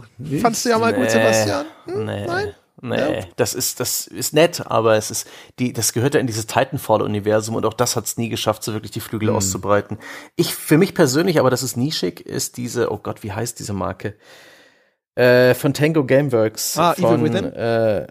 Fandst 0.40 0.64
du 0.64 0.68
ja 0.68 0.78
mal 0.78 0.92
nee, 0.92 0.98
gut, 0.98 1.10
Sebastian? 1.10 1.66
Hm? 1.86 2.04
Nee. 2.04 2.26
Nein? 2.26 2.54
Nee, 2.84 3.18
ja. 3.20 3.24
das 3.36 3.54
ist, 3.54 3.80
das 3.80 4.06
ist 4.06 4.34
nett, 4.34 4.66
aber 4.66 4.96
es 4.96 5.10
ist, 5.10 5.26
die, 5.58 5.72
das 5.72 5.94
gehört 5.94 6.14
ja 6.14 6.20
in 6.20 6.26
dieses 6.26 6.46
Titanfall-Universum 6.46 7.54
und 7.54 7.64
auch 7.64 7.72
das 7.72 7.96
hat 7.96 8.04
es 8.04 8.18
nie 8.18 8.28
geschafft, 8.28 8.62
so 8.62 8.74
wirklich 8.74 8.90
die 8.90 9.00
Flügel 9.00 9.30
mhm. 9.30 9.36
auszubreiten. 9.36 9.98
Ich, 10.36 10.54
für 10.54 10.76
mich 10.76 10.94
persönlich, 10.94 11.38
aber 11.40 11.48
das 11.48 11.62
ist 11.62 11.76
nischig, 11.76 12.20
ist 12.26 12.58
diese, 12.58 12.92
oh 12.92 12.98
Gott, 12.98 13.22
wie 13.22 13.32
heißt 13.32 13.58
diese 13.58 13.72
Marke? 13.72 14.16
Äh, 15.14 15.54
von 15.54 15.72
Tango 15.72 16.04
Gameworks. 16.04 16.76
Ah, 16.76 16.92
von, 16.94 17.20
Evil 17.20 17.24
Within? 17.24 17.52
Äh, 17.54 18.06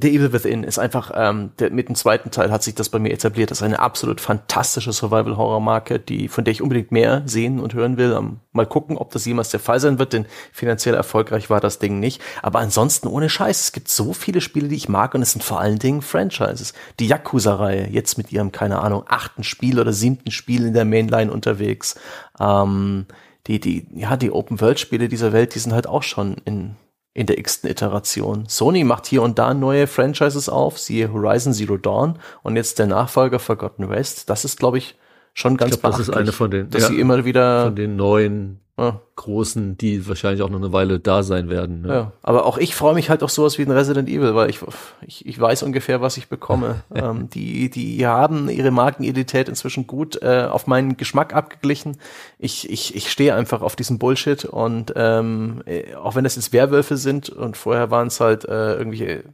The 0.00 0.08
Evil 0.08 0.32
Within 0.32 0.64
ist 0.64 0.78
einfach, 0.78 1.10
ähm, 1.14 1.50
der, 1.58 1.70
mit 1.70 1.88
dem 1.88 1.94
zweiten 1.94 2.30
Teil 2.30 2.50
hat 2.50 2.62
sich 2.62 2.74
das 2.74 2.88
bei 2.88 2.98
mir 2.98 3.12
etabliert. 3.12 3.50
Das 3.50 3.58
ist 3.58 3.62
eine 3.62 3.78
absolut 3.78 4.20
fantastische 4.20 4.92
Survival-Horror-Marke, 4.92 5.98
die, 5.98 6.28
von 6.28 6.44
der 6.44 6.52
ich 6.52 6.62
unbedingt 6.62 6.92
mehr 6.92 7.22
sehen 7.26 7.60
und 7.60 7.74
hören 7.74 7.98
will. 7.98 8.12
Um, 8.14 8.40
mal 8.52 8.66
gucken, 8.66 8.96
ob 8.96 9.10
das 9.10 9.26
jemals 9.26 9.50
der 9.50 9.60
Fall 9.60 9.80
sein 9.80 9.98
wird, 9.98 10.14
denn 10.14 10.26
finanziell 10.52 10.94
erfolgreich 10.94 11.50
war 11.50 11.60
das 11.60 11.78
Ding 11.78 12.00
nicht. 12.00 12.22
Aber 12.40 12.60
ansonsten 12.60 13.06
ohne 13.06 13.28
Scheiß, 13.28 13.60
es 13.60 13.72
gibt 13.72 13.88
so 13.88 14.14
viele 14.14 14.40
Spiele, 14.40 14.68
die 14.68 14.76
ich 14.76 14.88
mag 14.88 15.14
und 15.14 15.22
es 15.22 15.32
sind 15.32 15.42
vor 15.42 15.60
allen 15.60 15.78
Dingen 15.78 16.00
Franchises. 16.00 16.72
Die 16.98 17.08
Yakuza-Reihe, 17.08 17.88
jetzt 17.90 18.16
mit 18.16 18.32
ihrem, 18.32 18.50
keine 18.50 18.78
Ahnung, 18.78 19.04
achten 19.08 19.44
Spiel 19.44 19.78
oder 19.78 19.92
siebten 19.92 20.30
Spiel 20.30 20.66
in 20.66 20.74
der 20.74 20.86
Mainline 20.86 21.30
unterwegs. 21.30 21.96
Ähm, 22.40 23.06
die, 23.46 23.60
die, 23.60 23.86
ja, 23.94 24.16
die 24.16 24.30
Open-World-Spiele 24.30 25.08
dieser 25.08 25.32
Welt, 25.32 25.54
die 25.54 25.58
sind 25.58 25.72
halt 25.72 25.86
auch 25.86 26.02
schon 26.02 26.36
in 26.44 26.76
in 27.14 27.26
der 27.26 27.38
x-ten 27.38 27.70
Iteration. 27.70 28.46
Sony 28.48 28.84
macht 28.84 29.06
hier 29.06 29.22
und 29.22 29.38
da 29.38 29.52
neue 29.54 29.86
Franchises 29.86 30.48
auf, 30.48 30.78
siehe 30.78 31.12
Horizon 31.12 31.52
Zero 31.52 31.76
Dawn 31.76 32.18
und 32.42 32.56
jetzt 32.56 32.78
der 32.78 32.86
Nachfolger 32.86 33.38
Forgotten 33.38 33.90
West. 33.90 34.30
Das 34.30 34.44
ist, 34.44 34.58
glaube 34.58 34.78
ich, 34.78 34.96
schon 35.34 35.56
ganz 35.56 35.74
ich 35.74 35.80
glaub, 35.80 35.92
Das 35.92 36.00
ist 36.00 36.10
eine 36.10 36.32
von 36.32 36.50
den, 36.50 36.70
dass 36.70 36.82
ja, 36.82 36.88
sie 36.88 37.00
immer 37.00 37.24
wieder 37.24 37.66
von 37.66 37.76
den 37.76 37.96
neuen 37.96 38.60
ja. 38.82 39.00
großen, 39.16 39.78
die 39.78 40.08
wahrscheinlich 40.08 40.42
auch 40.42 40.50
noch 40.50 40.58
eine 40.58 40.72
Weile 40.72 40.98
da 40.98 41.22
sein 41.22 41.48
werden. 41.48 41.82
Ne? 41.82 41.88
Ja, 41.88 42.12
aber 42.22 42.46
auch 42.46 42.58
ich 42.58 42.74
freue 42.74 42.94
mich 42.94 43.10
halt 43.10 43.22
auf 43.22 43.30
sowas 43.30 43.58
wie 43.58 43.62
ein 43.62 43.70
Resident 43.70 44.08
Evil, 44.08 44.34
weil 44.34 44.50
ich, 44.50 44.60
ich, 45.06 45.26
ich 45.26 45.40
weiß 45.40 45.62
ungefähr, 45.62 46.00
was 46.00 46.16
ich 46.16 46.28
bekomme. 46.28 46.82
ähm, 46.94 47.28
die, 47.30 47.70
die 47.70 48.06
haben 48.06 48.48
ihre 48.48 48.70
Markenidentität 48.70 49.48
inzwischen 49.48 49.86
gut 49.86 50.20
äh, 50.22 50.48
auf 50.50 50.66
meinen 50.66 50.96
Geschmack 50.96 51.34
abgeglichen. 51.34 51.98
Ich, 52.38 52.68
ich, 52.70 52.94
ich 52.94 53.10
stehe 53.10 53.34
einfach 53.34 53.62
auf 53.62 53.76
diesen 53.76 53.98
Bullshit 53.98 54.44
und 54.44 54.92
ähm, 54.96 55.62
äh, 55.66 55.94
auch 55.94 56.14
wenn 56.14 56.24
das 56.24 56.36
jetzt 56.36 56.52
Werwölfe 56.52 56.96
sind 56.96 57.28
und 57.28 57.56
vorher 57.56 57.90
waren 57.90 58.08
es 58.08 58.20
halt 58.20 58.44
äh, 58.44 58.74
irgendwelche 58.74 59.24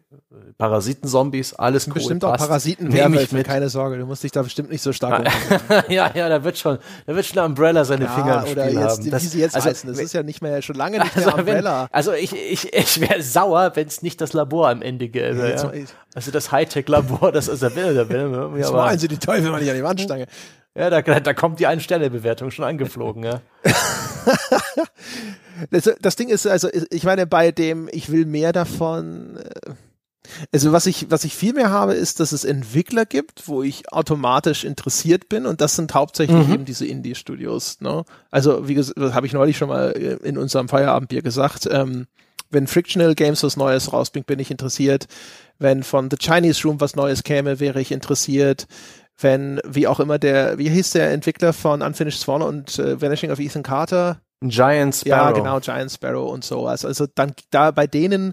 Parasitenzombies, 0.58 1.54
alles 1.54 1.86
cool. 1.86 1.94
Bestimmt 1.94 2.24
auch 2.24 2.36
Parasiten 2.36 2.88
mit. 2.88 3.46
keine 3.46 3.68
Sorge, 3.68 3.96
du 3.96 4.06
musst 4.06 4.24
dich 4.24 4.32
da 4.32 4.42
bestimmt 4.42 4.70
nicht 4.70 4.82
so 4.82 4.92
stark 4.92 5.28
Ja, 5.88 6.10
ja, 6.14 6.28
da 6.28 6.42
wird 6.42 6.58
schon, 6.58 6.78
da 7.06 7.14
wird 7.14 7.26
schon 7.26 7.38
Umbrella 7.38 7.84
seine 7.84 8.06
ja, 8.06 8.10
Finger 8.10 8.44
im 8.44 8.52
oder 8.52 8.64
Spiel 8.64 8.80
jetzt, 8.80 8.98
haben. 8.98 9.10
Das, 9.10 9.34
sie 9.38 9.44
jetzt 9.44 9.54
also, 9.54 9.68
heißen, 9.68 9.88
das 9.88 9.98
ist 9.98 10.12
ja 10.12 10.22
nicht 10.22 10.42
mehr, 10.42 10.60
schon 10.62 10.76
lange 10.76 10.98
nicht 10.98 11.16
mehr 11.16 11.26
also 11.26 11.38
Umbrella. 11.38 11.82
Wenn, 11.82 11.94
also 11.94 12.12
ich, 12.12 12.32
ich, 12.34 12.72
ich 12.72 13.00
wäre 13.00 13.22
sauer, 13.22 13.72
wenn 13.74 13.86
es 13.86 14.02
nicht 14.02 14.20
das 14.20 14.32
Labor 14.32 14.68
am 14.68 14.82
Ende 14.82 15.08
gäbe. 15.08 15.38
Ja, 15.38 15.72
ja. 15.72 15.84
Also 16.14 16.30
das 16.30 16.52
Hightech-Labor, 16.52 17.32
das 17.32 17.48
ist 17.48 17.62
der 17.62 17.74
Wille, 17.74 17.94
der 17.94 18.08
Wille. 18.08 18.58
Das 18.58 18.72
meinen 18.72 18.98
sie 18.98 19.08
die 19.08 19.18
Teufel 19.18 19.50
mal 19.50 19.60
nicht 19.60 19.70
an 19.70 19.76
die 19.76 19.84
Wand 19.84 20.00
stange. 20.00 20.26
Ja, 20.74 20.90
da, 20.90 21.00
da 21.02 21.34
kommt 21.34 21.58
die 21.60 21.66
Ein-Sterne-Bewertung 21.66 22.50
schon 22.50 22.64
angeflogen, 22.64 23.24
ja. 23.24 23.40
das, 25.70 25.90
das 26.00 26.16
Ding 26.16 26.28
ist, 26.28 26.46
also 26.46 26.68
ich 26.90 27.04
meine, 27.04 27.26
bei 27.26 27.50
dem 27.50 27.88
Ich 27.90 28.12
will 28.12 28.26
mehr 28.26 28.52
davon, 28.52 29.38
äh, 29.38 29.70
also 30.52 30.72
was 30.72 30.86
ich, 30.86 31.10
was 31.10 31.24
ich 31.24 31.34
viel 31.34 31.52
mehr 31.52 31.70
habe, 31.70 31.94
ist, 31.94 32.20
dass 32.20 32.32
es 32.32 32.44
Entwickler 32.44 33.06
gibt, 33.06 33.48
wo 33.48 33.62
ich 33.62 33.92
automatisch 33.92 34.64
interessiert 34.64 35.28
bin 35.28 35.46
und 35.46 35.60
das 35.60 35.76
sind 35.76 35.94
hauptsächlich 35.94 36.46
mhm. 36.46 36.54
eben 36.54 36.64
diese 36.64 36.86
Indie-Studios. 36.86 37.80
Ne? 37.80 38.04
Also 38.30 38.68
wie 38.68 38.74
gesagt, 38.74 38.98
habe 38.98 39.26
ich 39.26 39.32
neulich 39.32 39.56
schon 39.56 39.68
mal 39.68 39.92
äh, 39.92 40.26
in 40.26 40.38
unserem 40.38 40.68
Feierabendbier 40.68 41.22
gesagt, 41.22 41.68
ähm, 41.70 42.06
wenn 42.50 42.66
Frictional 42.66 43.14
Games 43.14 43.42
was 43.42 43.56
Neues 43.56 43.92
rausbringt, 43.92 44.26
bin 44.26 44.38
ich 44.38 44.50
interessiert. 44.50 45.06
Wenn 45.58 45.82
von 45.82 46.08
The 46.10 46.16
Chinese 46.16 46.62
Room 46.66 46.80
was 46.80 46.96
Neues 46.96 47.22
käme, 47.22 47.60
wäre 47.60 47.80
ich 47.80 47.92
interessiert. 47.92 48.66
Wenn, 49.20 49.60
wie 49.66 49.86
auch 49.86 50.00
immer 50.00 50.18
der, 50.18 50.58
wie 50.58 50.70
hieß 50.70 50.92
der 50.92 51.10
Entwickler 51.10 51.52
von 51.52 51.82
Unfinished 51.82 52.20
Swan 52.20 52.40
und 52.40 52.78
äh, 52.78 53.00
Vanishing 53.00 53.30
of 53.30 53.40
Ethan 53.40 53.62
Carter? 53.62 54.20
Giant 54.40 54.94
Sparrow. 54.94 55.08
Ja, 55.08 55.30
genau, 55.32 55.58
Giant 55.58 55.90
Sparrow 55.90 56.32
und 56.32 56.44
sowas. 56.44 56.84
Also 56.84 57.06
dann 57.12 57.32
da 57.50 57.72
bei 57.72 57.88
denen 57.88 58.32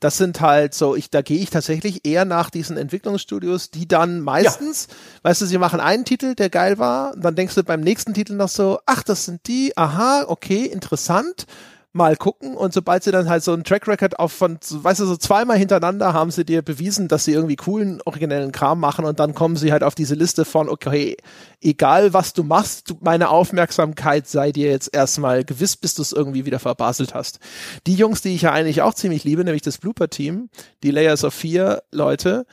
das 0.00 0.18
sind 0.18 0.40
halt 0.40 0.74
so, 0.74 0.96
ich, 0.96 1.10
da 1.10 1.22
gehe 1.22 1.38
ich 1.38 1.50
tatsächlich 1.50 2.06
eher 2.06 2.24
nach 2.24 2.50
diesen 2.50 2.76
Entwicklungsstudios, 2.76 3.70
die 3.70 3.88
dann 3.88 4.20
meistens, 4.20 4.88
ja. 4.88 4.94
weißt 5.22 5.42
du, 5.42 5.46
sie 5.46 5.58
machen 5.58 5.80
einen 5.80 6.04
Titel, 6.04 6.34
der 6.34 6.50
geil 6.50 6.78
war, 6.78 7.16
dann 7.16 7.34
denkst 7.34 7.54
du 7.54 7.62
beim 7.62 7.80
nächsten 7.80 8.12
Titel 8.12 8.34
noch 8.34 8.48
so, 8.48 8.80
ach, 8.86 9.02
das 9.02 9.24
sind 9.24 9.46
die, 9.46 9.76
aha, 9.76 10.24
okay, 10.28 10.66
interessant 10.66 11.46
mal 11.94 12.16
gucken 12.16 12.56
und 12.56 12.74
sobald 12.74 13.04
sie 13.04 13.12
dann 13.12 13.28
halt 13.28 13.44
so 13.44 13.52
einen 13.52 13.62
Track 13.62 13.86
Record 13.86 14.18
auf 14.18 14.32
von, 14.32 14.58
weißt 14.60 14.98
du, 14.98 15.06
so 15.06 15.16
zweimal 15.16 15.56
hintereinander 15.56 16.12
haben 16.12 16.32
sie 16.32 16.44
dir 16.44 16.60
bewiesen, 16.60 17.06
dass 17.06 17.24
sie 17.24 17.32
irgendwie 17.32 17.54
coolen, 17.54 18.02
originellen 18.04 18.50
Kram 18.50 18.80
machen 18.80 19.04
und 19.04 19.20
dann 19.20 19.32
kommen 19.32 19.54
sie 19.54 19.70
halt 19.70 19.84
auf 19.84 19.94
diese 19.94 20.16
Liste 20.16 20.44
von, 20.44 20.68
okay, 20.68 21.16
egal 21.62 22.12
was 22.12 22.32
du 22.32 22.42
machst, 22.42 22.96
meine 23.00 23.28
Aufmerksamkeit 23.28 24.26
sei 24.26 24.50
dir 24.50 24.70
jetzt 24.70 24.92
erstmal 24.92 25.44
gewiss, 25.44 25.76
bis 25.76 25.94
du 25.94 26.02
es 26.02 26.10
irgendwie 26.10 26.44
wieder 26.44 26.58
verbaselt 26.58 27.14
hast. 27.14 27.38
Die 27.86 27.94
Jungs, 27.94 28.22
die 28.22 28.34
ich 28.34 28.42
ja 28.42 28.50
eigentlich 28.50 28.82
auch 28.82 28.94
ziemlich 28.94 29.22
liebe, 29.22 29.44
nämlich 29.44 29.62
das 29.62 29.78
Blooper 29.78 30.10
Team, 30.10 30.50
die 30.82 30.90
Layers 30.90 31.22
of 31.22 31.32
Fear 31.32 31.84
Leute, 31.92 32.44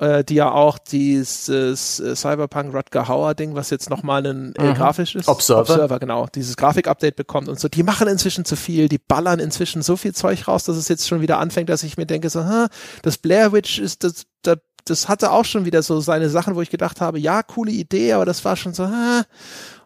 äh, 0.00 0.24
die 0.24 0.34
ja 0.34 0.50
auch 0.50 0.78
dieses 0.78 1.48
äh, 1.48 1.76
Cyberpunk 1.76 2.74
Rutger 2.74 3.06
Hauer 3.06 3.34
Ding, 3.34 3.54
was 3.54 3.68
jetzt 3.70 3.90
nochmal 3.90 4.26
ein 4.26 4.54
äh, 4.56 4.70
mhm. 4.70 4.74
grafisches 4.74 5.28
Observer. 5.28 5.60
Observer, 5.60 5.98
genau, 5.98 6.26
dieses 6.34 6.56
Grafik-Update 6.56 7.16
bekommt 7.16 7.48
und 7.48 7.60
so, 7.60 7.68
die 7.68 7.82
machen 7.82 8.08
inzwischen 8.08 8.46
zu 8.46 8.56
viel, 8.56 8.88
die 8.88 8.98
ballern 8.98 9.38
inzwischen 9.40 9.82
so 9.82 9.96
viel 9.96 10.14
Zeug 10.14 10.48
raus, 10.48 10.64
dass 10.64 10.76
es 10.76 10.88
jetzt 10.88 11.06
schon 11.06 11.20
wieder 11.20 11.38
anfängt, 11.38 11.68
dass 11.68 11.82
ich 11.82 11.98
mir 11.98 12.06
denke, 12.06 12.30
so, 12.30 12.40
hm, 12.40 12.68
das 13.02 13.18
Blair 13.18 13.52
Witch 13.52 13.78
ist 13.78 14.02
das, 14.02 14.24
das 14.42 14.58
das 14.86 15.10
hatte 15.10 15.30
auch 15.30 15.44
schon 15.44 15.66
wieder 15.66 15.82
so 15.82 16.00
seine 16.00 16.30
Sachen, 16.30 16.54
wo 16.54 16.62
ich 16.62 16.70
gedacht 16.70 17.02
habe, 17.02 17.18
ja, 17.18 17.42
coole 17.42 17.70
Idee, 17.70 18.14
aber 18.14 18.24
das 18.24 18.42
war 18.46 18.56
schon 18.56 18.72
so, 18.72 18.86
hm. 18.86 19.24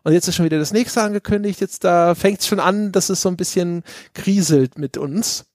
und 0.04 0.12
jetzt 0.12 0.28
ist 0.28 0.36
schon 0.36 0.44
wieder 0.44 0.60
das 0.60 0.72
nächste 0.72 1.02
angekündigt, 1.02 1.60
jetzt 1.60 1.82
da 1.82 2.14
fängt 2.14 2.40
es 2.40 2.46
schon 2.46 2.60
an, 2.60 2.92
dass 2.92 3.10
es 3.10 3.20
so 3.20 3.28
ein 3.28 3.36
bisschen 3.36 3.82
kriselt 4.14 4.78
mit 4.78 4.96
uns. 4.96 5.46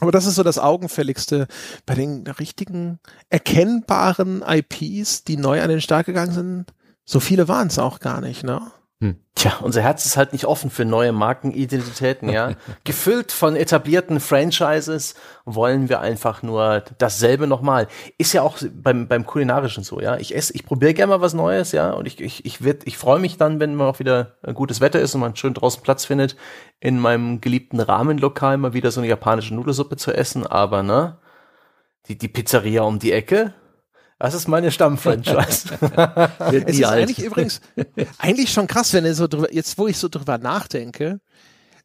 Aber 0.00 0.12
das 0.12 0.26
ist 0.26 0.36
so 0.36 0.42
das 0.42 0.58
Augenfälligste 0.58 1.48
bei 1.84 1.94
den 1.94 2.26
richtigen, 2.26 3.00
erkennbaren 3.30 4.42
IPs, 4.46 5.24
die 5.24 5.36
neu 5.36 5.60
an 5.60 5.68
den 5.68 5.80
Start 5.80 6.06
gegangen 6.06 6.32
sind. 6.32 6.66
So 7.04 7.20
viele 7.20 7.48
waren 7.48 7.68
es 7.68 7.78
auch 7.78 8.00
gar 8.00 8.20
nicht, 8.20 8.44
ne? 8.44 8.70
Hm. 9.00 9.14
Tja, 9.36 9.58
unser 9.62 9.80
Herz 9.80 10.04
ist 10.06 10.16
halt 10.16 10.32
nicht 10.32 10.44
offen 10.44 10.70
für 10.70 10.84
neue 10.84 11.12
Markenidentitäten, 11.12 12.28
ja. 12.28 12.54
Gefüllt 12.84 13.30
von 13.30 13.54
etablierten 13.54 14.18
Franchises 14.18 15.14
wollen 15.44 15.88
wir 15.88 16.00
einfach 16.00 16.42
nur 16.42 16.82
dasselbe 16.98 17.46
nochmal. 17.46 17.86
Ist 18.18 18.32
ja 18.32 18.42
auch 18.42 18.58
beim, 18.72 19.06
beim 19.06 19.24
Kulinarischen 19.24 19.84
so, 19.84 20.00
ja. 20.00 20.16
Ich 20.16 20.34
esse, 20.34 20.52
ich 20.54 20.66
probiere 20.66 20.94
gerne 20.94 21.10
mal 21.10 21.20
was 21.20 21.32
Neues, 21.32 21.70
ja. 21.70 21.92
Und 21.92 22.06
ich, 22.06 22.20
ich, 22.20 22.44
ich, 22.44 22.64
werd, 22.64 22.88
ich 22.88 22.98
freue 22.98 23.20
mich 23.20 23.36
dann, 23.36 23.60
wenn 23.60 23.76
mal 23.76 23.88
auch 23.88 24.00
wieder 24.00 24.34
gutes 24.54 24.80
Wetter 24.80 24.98
ist 24.98 25.14
und 25.14 25.20
man 25.20 25.36
schön 25.36 25.54
draußen 25.54 25.84
Platz 25.84 26.04
findet, 26.04 26.34
in 26.80 26.98
meinem 26.98 27.40
geliebten 27.40 27.78
Rahmenlokal 27.78 28.56
mal 28.58 28.72
wieder 28.72 28.90
so 28.90 29.00
eine 29.00 29.08
japanische 29.08 29.54
Nudelsuppe 29.54 29.96
zu 29.96 30.12
essen. 30.12 30.44
Aber, 30.44 30.82
ne? 30.82 31.18
Die, 32.08 32.18
die 32.18 32.28
Pizzeria 32.28 32.82
um 32.82 32.98
die 32.98 33.12
Ecke, 33.12 33.54
das 34.18 34.34
ist 34.34 34.48
meine 34.48 34.70
Stammfranchise. 34.70 35.78
es 36.52 36.78
ist 36.78 36.84
eigentlich 36.84 37.22
übrigens 37.22 37.60
eigentlich 38.18 38.52
schon 38.52 38.66
krass, 38.66 38.92
wenn 38.92 39.04
ihr 39.04 39.14
so 39.14 39.28
drüber, 39.28 39.52
jetzt 39.52 39.78
wo 39.78 39.86
ich 39.86 39.96
so 39.98 40.08
drüber 40.08 40.38
nachdenke. 40.38 41.20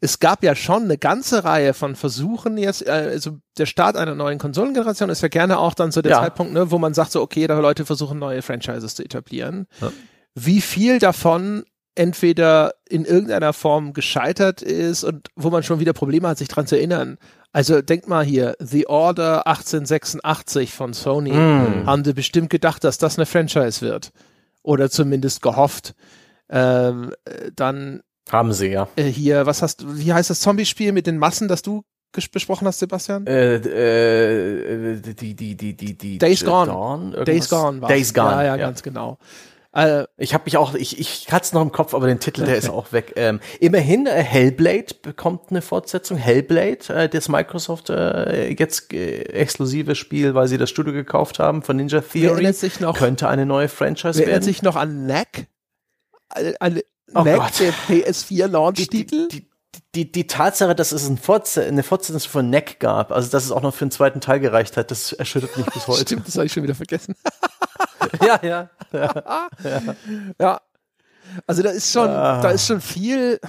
Es 0.02 0.20
gab 0.20 0.44
ja 0.44 0.54
schon 0.54 0.84
eine 0.84 0.98
ganze 0.98 1.46
Reihe 1.46 1.74
von 1.74 1.96
Versuchen 1.96 2.58
jetzt, 2.58 2.86
äh, 2.86 2.92
also 2.92 3.38
der 3.58 3.66
Start 3.66 3.96
einer 3.96 4.16
neuen 4.16 4.38
Konsolengeneration 4.38 5.10
ist 5.10 5.22
ja 5.22 5.30
gerne 5.30 5.60
auch 5.60 5.74
dann 5.74 5.94
so 5.94 6.02
der 6.02 6.12
ja. 6.12 6.22
Zeitpunkt, 6.22 6.54
ne, 6.54 6.72
wo 6.72 6.78
man 6.78 6.94
sagt 6.94 7.14
so, 7.14 7.22
okay, 7.22 7.48
da 7.48 7.58
Leute 7.60 7.86
versuchen 7.86 8.20
neue 8.20 8.42
Franchises 8.42 8.96
zu 8.96 9.04
etablieren. 9.04 9.68
Ja. 9.80 9.94
Wie 10.36 10.60
viel 10.60 11.00
davon 11.00 11.64
entweder 11.95 12.74
in 12.90 13.06
irgendeiner 13.06 13.53
Form 13.53 13.94
gescheitert 13.94 14.61
ist 14.61 15.03
und 15.03 15.30
wo 15.36 15.49
man 15.49 15.64
schon 15.64 15.80
wieder 15.80 15.94
Probleme 15.94 16.28
hat, 16.28 16.38
sich 16.38 16.48
dran 16.48 16.68
zu 16.68 16.76
erinnern. 16.76 17.18
Also 17.52 17.82
denkt 17.82 18.07
mal 18.07 18.26
hier, 18.26 18.56
The 18.60 18.88
Order 18.88 19.45
1886 19.45 20.74
von 20.74 20.94
Sony 20.94 21.34
mm. 21.34 21.86
haben 21.86 22.03
sie 22.03 22.14
bestimmt 22.14 22.49
gedacht, 22.49 22.84
dass 22.84 22.98
das 22.98 23.18
eine 23.18 23.28
Franchise 23.28 23.82
wird. 23.82 24.11
Oder 24.64 24.90
zumindest 24.90 25.41
gehofft. 25.41 25.94
Ähm, 26.49 27.14
dann 27.56 28.02
haben 28.32 28.53
sie, 28.53 28.68
ja. 28.68 28.88
Äh, 28.95 29.03
hier, 29.03 29.45
was 29.45 29.61
hast 29.61 29.82
du, 29.82 29.98
wie 29.98 30.14
heißt 30.14 30.30
das 30.30 30.40
Zombie-Spiel 30.40 30.91
mit 30.94 31.07
den 31.07 31.18
Massen, 31.18 31.48
das 31.48 31.61
du 31.61 31.84
besprochen 32.32 32.68
hast, 32.68 32.80
Sebastian? 32.80 33.28
Äh, 33.28 33.56
äh, 33.56 35.02
die, 35.02 35.36
die, 35.36 35.56
die, 35.56 35.76
die, 35.76 35.98
die 35.98 36.18
Days 36.18 36.45
Gone. 36.45 36.68
Dawn, 36.68 37.15
Days 37.26 37.49
Gone 37.49 37.82
war 37.82 37.90
Days 37.90 38.14
Gone. 38.14 38.32
Ja, 38.32 38.44
ja, 38.44 38.56
ja, 38.56 38.57
ganz 38.57 38.82
genau. 38.82 39.18
Äh, 39.74 40.06
ich 40.18 40.34
habe 40.34 40.44
mich 40.45 40.58
auch, 40.58 40.76
ich, 40.76 41.00
ich 41.00 41.32
hatte 41.32 41.45
es 41.45 41.54
noch 41.54 41.62
im 41.62 41.72
Kopf, 41.72 41.94
aber 41.94 42.06
den 42.08 42.20
Titel, 42.20 42.45
der 42.45 42.58
ist 42.58 42.70
auch 42.70 42.91
weg. 42.91 43.14
Ähm, 43.24 43.40
immerhin, 43.60 44.08
äh, 44.08 44.24
Hellblade 44.24 44.95
bekommt 45.02 45.52
eine 45.52 45.62
Fortsetzung. 45.62 46.18
Hellblade, 46.18 46.90
äh, 46.90 47.10
das 47.10 47.30
Microsoft 47.30 47.90
äh, 47.90 48.50
jetzt 48.50 48.91
äh, 48.91 49.22
exklusive 49.24 49.95
Spiel, 49.95 50.34
weil 50.36 50.48
sie 50.48 50.58
das 50.58 50.70
Studio 50.70 50.94
gekauft 50.94 51.40
haben 51.40 51.62
von 51.62 51.78
Ninja 51.78 52.02
Theory, 52.02 52.52
sich 52.54 52.80
noch, 52.80 52.98
könnte 52.98 53.30
eine 53.30 53.45
neue 53.45 53.70
Franchise 53.70 54.20
wer 54.20 54.28
werden. 54.28 54.44
sich 54.44 54.62
noch 54.62 54.76
an 54.76 55.06
Knack? 55.06 55.48
An, 56.60 56.82
oh 57.14 57.22
Knack, 57.22 57.38
Gott. 57.38 57.60
der 57.60 57.74
PS4-Launch-Titel? 57.74 59.28
Die, 59.30 59.41
die, 59.41 59.50
die, 59.95 60.12
die 60.12 60.28
Tatsache, 60.28 60.76
dass 60.76 60.91
es 60.91 61.08
ein 61.08 61.18
Fortse 61.18 61.64
eine 61.64 61.84
Fortsetzung 61.84 62.30
von 62.30 62.50
Neck 62.50 62.80
gab, 62.80 63.12
also 63.12 63.30
dass 63.30 63.45
es 63.45 63.52
auch 63.52 63.62
noch 63.62 63.74
für 63.74 63.84
einen 63.84 63.91
zweiten 63.91 64.22
Teil 64.22 64.40
gereicht 64.40 64.78
hat, 64.78 64.91
das 64.91 65.14
erschüttert 65.14 65.56
mich 65.58 65.66
bis 65.68 65.88
heute. 65.88 66.02
Stimmt, 66.02 66.28
das 66.28 66.36
habe 66.36 66.45
ich 66.45 66.54
schon 66.54 66.64
wieder 66.64 66.76
vergessen. 66.76 67.16
ja, 68.22 68.40
ja, 68.44 68.70
ja, 68.94 69.95
ja. 70.40 70.62
Also 71.48 71.64
da 71.64 71.70
ist 71.70 71.91
schon, 71.91 72.10
ah. 72.10 72.41
da 72.41 72.52
ist 72.52 72.68
schon 72.68 72.82
viel. 72.82 73.40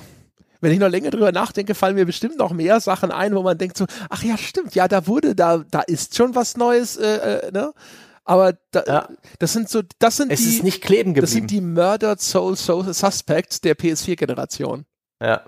Wenn 0.61 0.73
ich 0.73 0.79
noch 0.79 0.89
länger 0.89 1.11
drüber 1.11 1.31
nachdenke, 1.31 1.75
fallen 1.75 1.95
mir 1.95 2.07
bestimmt 2.07 2.39
noch 2.39 2.53
mehr 2.53 2.81
Sachen 2.81 3.11
ein, 3.11 3.35
wo 3.35 3.43
man 3.43 3.59
denkt 3.59 3.77
so, 3.77 3.85
ach 4.09 4.23
ja, 4.23 4.39
stimmt, 4.39 4.75
ja, 4.75 4.89
da 4.89 5.07
wurde, 5.07 5.35
da, 5.35 5.59
da 5.59 5.83
ist 5.83 6.17
schon 6.17 6.35
was 6.35 6.57
Neues, 6.57 6.97
äh, 6.97 7.17
äh, 7.17 7.53
ne? 7.53 7.75
Aber 8.25 8.55
da, 8.71 8.83
ja. 8.87 9.09
das 9.39 9.53
sind 9.53 9.69
so, 9.69 9.83
das 9.99 10.17
sind 10.17 10.33
es 10.33 10.41
die, 10.41 10.49
ist 10.49 10.63
nicht 10.63 10.81
kleben 10.81 11.13
geblieben. 11.13 11.21
Das 11.21 11.33
sind 11.33 11.51
die 11.51 11.61
Murdered 11.61 12.23
Soul, 12.23 12.57
Soul 12.57 12.95
Suspects 12.95 13.61
der 13.61 13.77
PS4-Generation. 13.77 14.87
Ja. 15.21 15.43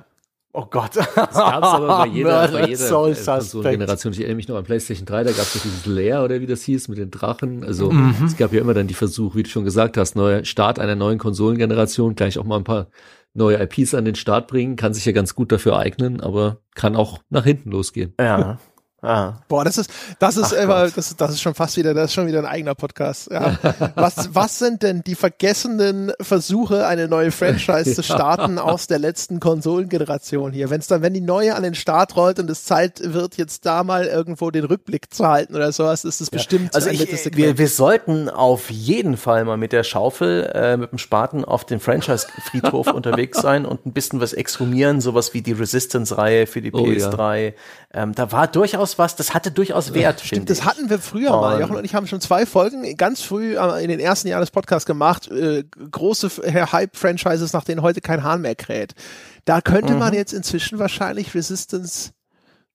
Oh 0.56 0.66
Gott. 0.70 0.96
Das 0.96 1.14
gab 1.14 1.62
es 1.62 1.68
aber 1.68 1.86
bei 1.86 2.06
jeder, 2.12 2.48
bei 2.48 2.66
jeder 2.66 2.88
Konsolengeneration. 2.88 4.12
Ich 4.14 4.20
erinnere 4.20 4.36
mich 4.36 4.48
noch 4.48 4.56
an 4.56 4.64
PlayStation 4.64 5.04
3, 5.04 5.24
da 5.24 5.30
gab 5.32 5.42
es 5.42 5.52
dieses 5.62 5.84
Lair 5.84 6.24
oder 6.24 6.40
wie 6.40 6.46
das 6.46 6.62
hieß 6.62 6.88
mit 6.88 6.96
den 6.96 7.10
Drachen. 7.10 7.62
Also 7.62 7.90
mhm. 7.90 8.14
es 8.24 8.38
gab 8.38 8.54
ja 8.54 8.60
immer 8.62 8.72
dann 8.72 8.86
die 8.86 8.94
Versuche, 8.94 9.36
wie 9.36 9.42
du 9.42 9.50
schon 9.50 9.64
gesagt 9.64 9.98
hast, 9.98 10.16
neuer 10.16 10.46
Start 10.46 10.78
einer 10.78 10.96
neuen 10.96 11.18
Konsolengeneration, 11.18 12.14
gleich 12.14 12.38
auch 12.38 12.44
mal 12.44 12.56
ein 12.56 12.64
paar 12.64 12.86
neue 13.34 13.62
IPs 13.62 13.92
an 13.94 14.06
den 14.06 14.14
Start 14.14 14.48
bringen, 14.48 14.76
kann 14.76 14.94
sich 14.94 15.04
ja 15.04 15.12
ganz 15.12 15.34
gut 15.34 15.52
dafür 15.52 15.76
eignen, 15.78 16.22
aber 16.22 16.62
kann 16.74 16.96
auch 16.96 17.18
nach 17.28 17.44
hinten 17.44 17.70
losgehen. 17.70 18.14
Ja. 18.18 18.58
Ah. 19.06 19.34
Boah, 19.46 19.64
das 19.64 19.78
ist, 19.78 19.90
das 20.18 20.36
ist, 20.36 20.52
immer, 20.52 20.90
das, 20.90 21.14
das 21.16 21.30
ist 21.30 21.40
schon 21.40 21.54
fast 21.54 21.76
wieder, 21.76 21.94
das 21.94 22.06
ist 22.06 22.14
schon 22.14 22.26
wieder 22.26 22.40
ein 22.40 22.46
eigener 22.46 22.74
Podcast. 22.74 23.30
Ja. 23.30 23.56
Was, 23.94 24.34
was 24.34 24.58
sind 24.58 24.82
denn 24.82 25.02
die 25.04 25.14
vergessenen 25.14 26.12
Versuche, 26.20 26.86
eine 26.88 27.06
neue 27.06 27.30
Franchise 27.30 27.94
zu 27.94 28.02
starten 28.02 28.58
aus 28.58 28.88
der 28.88 28.98
letzten 28.98 29.38
Konsolengeneration 29.38 30.52
hier? 30.52 30.70
Wenn 30.70 30.80
es 30.80 30.88
dann, 30.88 31.02
wenn 31.02 31.14
die 31.14 31.20
neue 31.20 31.54
an 31.54 31.62
den 31.62 31.76
Start 31.76 32.16
rollt 32.16 32.40
und 32.40 32.50
es 32.50 32.64
Zeit 32.64 33.00
wird, 33.00 33.36
jetzt 33.36 33.64
da 33.64 33.84
mal 33.84 34.06
irgendwo 34.06 34.50
den 34.50 34.64
Rückblick 34.64 35.14
zu 35.14 35.28
halten 35.28 35.54
oder 35.54 35.70
sowas, 35.70 36.04
ist 36.04 36.20
es 36.20 36.28
ja. 36.32 36.38
bestimmt 36.38 36.74
also 36.74 36.90
ich, 36.90 37.36
wir, 37.36 37.58
wir 37.58 37.68
sollten 37.68 38.28
auf 38.28 38.70
jeden 38.70 39.16
Fall 39.16 39.44
mal 39.44 39.56
mit 39.56 39.72
der 39.72 39.84
Schaufel, 39.84 40.50
äh, 40.52 40.76
mit 40.76 40.90
dem 40.90 40.98
Spaten 40.98 41.44
auf 41.44 41.64
dem 41.64 41.78
Franchise-Friedhof 41.78 42.88
unterwegs 42.92 43.40
sein 43.40 43.66
und 43.66 43.86
ein 43.86 43.92
bisschen 43.92 44.20
was 44.20 44.32
exhumieren, 44.32 45.00
sowas 45.00 45.32
wie 45.32 45.42
die 45.42 45.52
Resistance-Reihe 45.52 46.48
für 46.48 46.60
die 46.60 46.72
oh, 46.72 46.78
PS3. 46.78 47.54
Ja. 47.96 48.02
Ähm, 48.02 48.14
da 48.14 48.30
war 48.30 48.46
durchaus 48.46 48.98
was, 48.98 49.16
das 49.16 49.34
hatte 49.34 49.50
durchaus 49.50 49.94
Wert, 49.94 50.20
Stimmt, 50.20 50.50
das 50.50 50.64
hatten 50.64 50.90
wir 50.90 50.98
früher 50.98 51.32
und 51.34 51.40
mal. 51.40 51.60
Jochen 51.60 51.76
und 51.76 51.84
ich 51.84 51.94
haben 51.94 52.06
schon 52.06 52.20
zwei 52.20 52.46
Folgen 52.46 52.96
ganz 52.96 53.22
früh 53.22 53.56
äh, 53.56 53.82
in 53.82 53.88
den 53.88 54.00
ersten 54.00 54.28
Jahren 54.28 54.42
des 54.42 54.50
Podcasts 54.50 54.86
gemacht. 54.86 55.28
Äh, 55.30 55.64
große 55.90 56.28
Hype-Franchises, 56.72 57.52
nach 57.52 57.64
denen 57.64 57.82
heute 57.82 58.00
kein 58.00 58.22
Hahn 58.22 58.42
mehr 58.42 58.54
kräht. 58.54 58.94
Da 59.44 59.60
könnte 59.60 59.94
mhm. 59.94 60.00
man 60.00 60.14
jetzt 60.14 60.32
inzwischen 60.32 60.78
wahrscheinlich 60.78 61.34
Resistance 61.34 62.10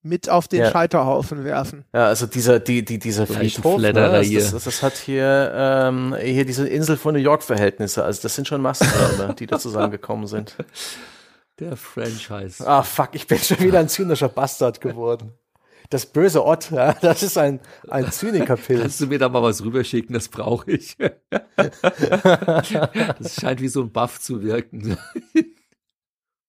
mit 0.04 0.30
auf 0.30 0.48
den 0.48 0.62
ja. 0.62 0.72
Scheiterhaufen 0.72 1.44
werfen. 1.44 1.86
Ja, 1.94 2.08
also 2.08 2.26
dieser, 2.26 2.60
die, 2.60 2.84
die, 2.84 2.98
dieser 2.98 3.28
Friedhof, 3.28 3.80
ne, 3.80 3.94
das, 3.94 4.32
das, 4.32 4.64
das, 4.64 4.82
hat 4.82 4.94
hier, 4.94 5.52
ähm, 5.54 6.16
hier 6.20 6.46
diese 6.46 6.68
Insel 6.68 6.98
von 6.98 7.14
New 7.14 7.22
York 7.22 7.44
Verhältnisse. 7.44 8.04
Also 8.04 8.22
das 8.24 8.36
sind 8.36 8.48
schon 8.48 8.62
Massenmörder, 8.62 9.36
die 9.36 9.46
da 9.46 9.60
zusammengekommen 9.60 10.26
sind. 10.26 10.56
Der 11.62 11.78
Franchise. 11.78 12.68
Ah, 12.68 12.82
fuck, 12.82 13.10
ich 13.14 13.28
bin 13.28 13.38
schon 13.38 13.60
wieder 13.60 13.80
ein 13.80 13.88
zynischer 13.88 14.30
Bastard 14.30 14.82
geworden. 14.82 15.34
Das 15.92 16.08
böse 16.08 16.44
Ott, 16.44 16.72
ja, 16.72 16.94
das 16.94 17.22
ist 17.22 17.38
ein, 17.38 17.60
ein 17.88 18.12
Zynikerpilz. 18.12 18.82
Kannst 18.82 19.02
du 19.02 19.06
mir 19.06 19.20
da 19.20 19.30
mal 19.30 19.44
was 19.44 19.64
rüberschicken? 19.64 20.12
Das 20.14 20.28
brauche 20.28 20.72
ich. 20.72 20.98
das 21.56 23.36
scheint 23.40 23.62
wie 23.62 23.68
so 23.68 23.84
ein 23.84 23.92
Buff 23.92 24.20
zu 24.20 24.42
wirken. 24.42 24.98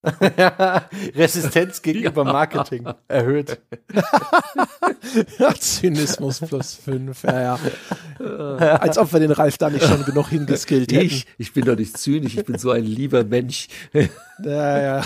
Resistenz 1.15 1.81
gegenüber 1.81 2.25
Marketing 2.25 2.87
erhöht. 3.07 3.59
Zynismus 5.59 6.41
plus 6.41 6.75
fünf, 6.75 7.23
ja, 7.23 7.57
ja. 8.19 8.75
Als 8.77 8.97
ob 8.97 9.13
wir 9.13 9.21
den 9.21 9.31
Ralf 9.31 9.57
da 9.57 9.69
nicht 9.69 9.85
schon 9.85 10.03
genug 10.03 10.27
hingeskillt 10.27 10.91
hätten. 10.91 11.05
Ich, 11.05 11.25
ich 11.37 11.53
bin 11.53 11.63
doch 11.63 11.77
nicht 11.77 11.97
zynisch, 11.97 12.35
ich 12.35 12.45
bin 12.45 12.57
so 12.57 12.71
ein 12.71 12.83
lieber 12.83 13.23
Mensch. 13.23 13.67
Ja, 14.43 14.81
ja. 14.81 15.03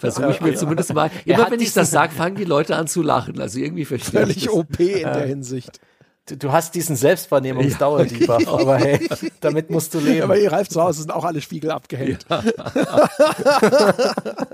Versuche 0.00 0.32
ich 0.32 0.40
mir 0.40 0.54
zumindest 0.56 0.92
mal. 0.92 1.12
Immer 1.24 1.48
wenn 1.48 1.60
ich 1.60 1.72
das 1.72 1.92
sage, 1.92 2.12
fangen 2.12 2.34
die 2.34 2.44
Leute 2.44 2.74
an 2.76 2.88
zu 2.88 3.02
lachen. 3.02 3.40
Also 3.40 3.60
irgendwie 3.60 3.84
verstehe 3.84 4.22
Völlig 4.22 4.36
ich 4.38 4.44
das. 4.46 4.52
OP 4.52 4.80
in 4.80 5.04
der 5.04 5.26
Hinsicht 5.26 5.80
du, 6.26 6.36
du 6.36 6.52
hast 6.52 6.74
diesen 6.74 6.96
Selbstwahrnehmungsdauerdebuff, 6.96 8.42
ja. 8.42 8.48
aber 8.48 8.76
hey, 8.76 9.08
damit 9.40 9.70
musst 9.70 9.94
du 9.94 10.00
leben. 10.00 10.22
Aber 10.22 10.38
ihr 10.38 10.52
Ralf 10.52 10.68
zu 10.68 10.82
Hause 10.82 11.02
sind 11.02 11.10
auch 11.10 11.24
alle 11.24 11.40
Spiegel 11.40 11.70
abgehängt. 11.70 12.26
Ja. 12.28 12.42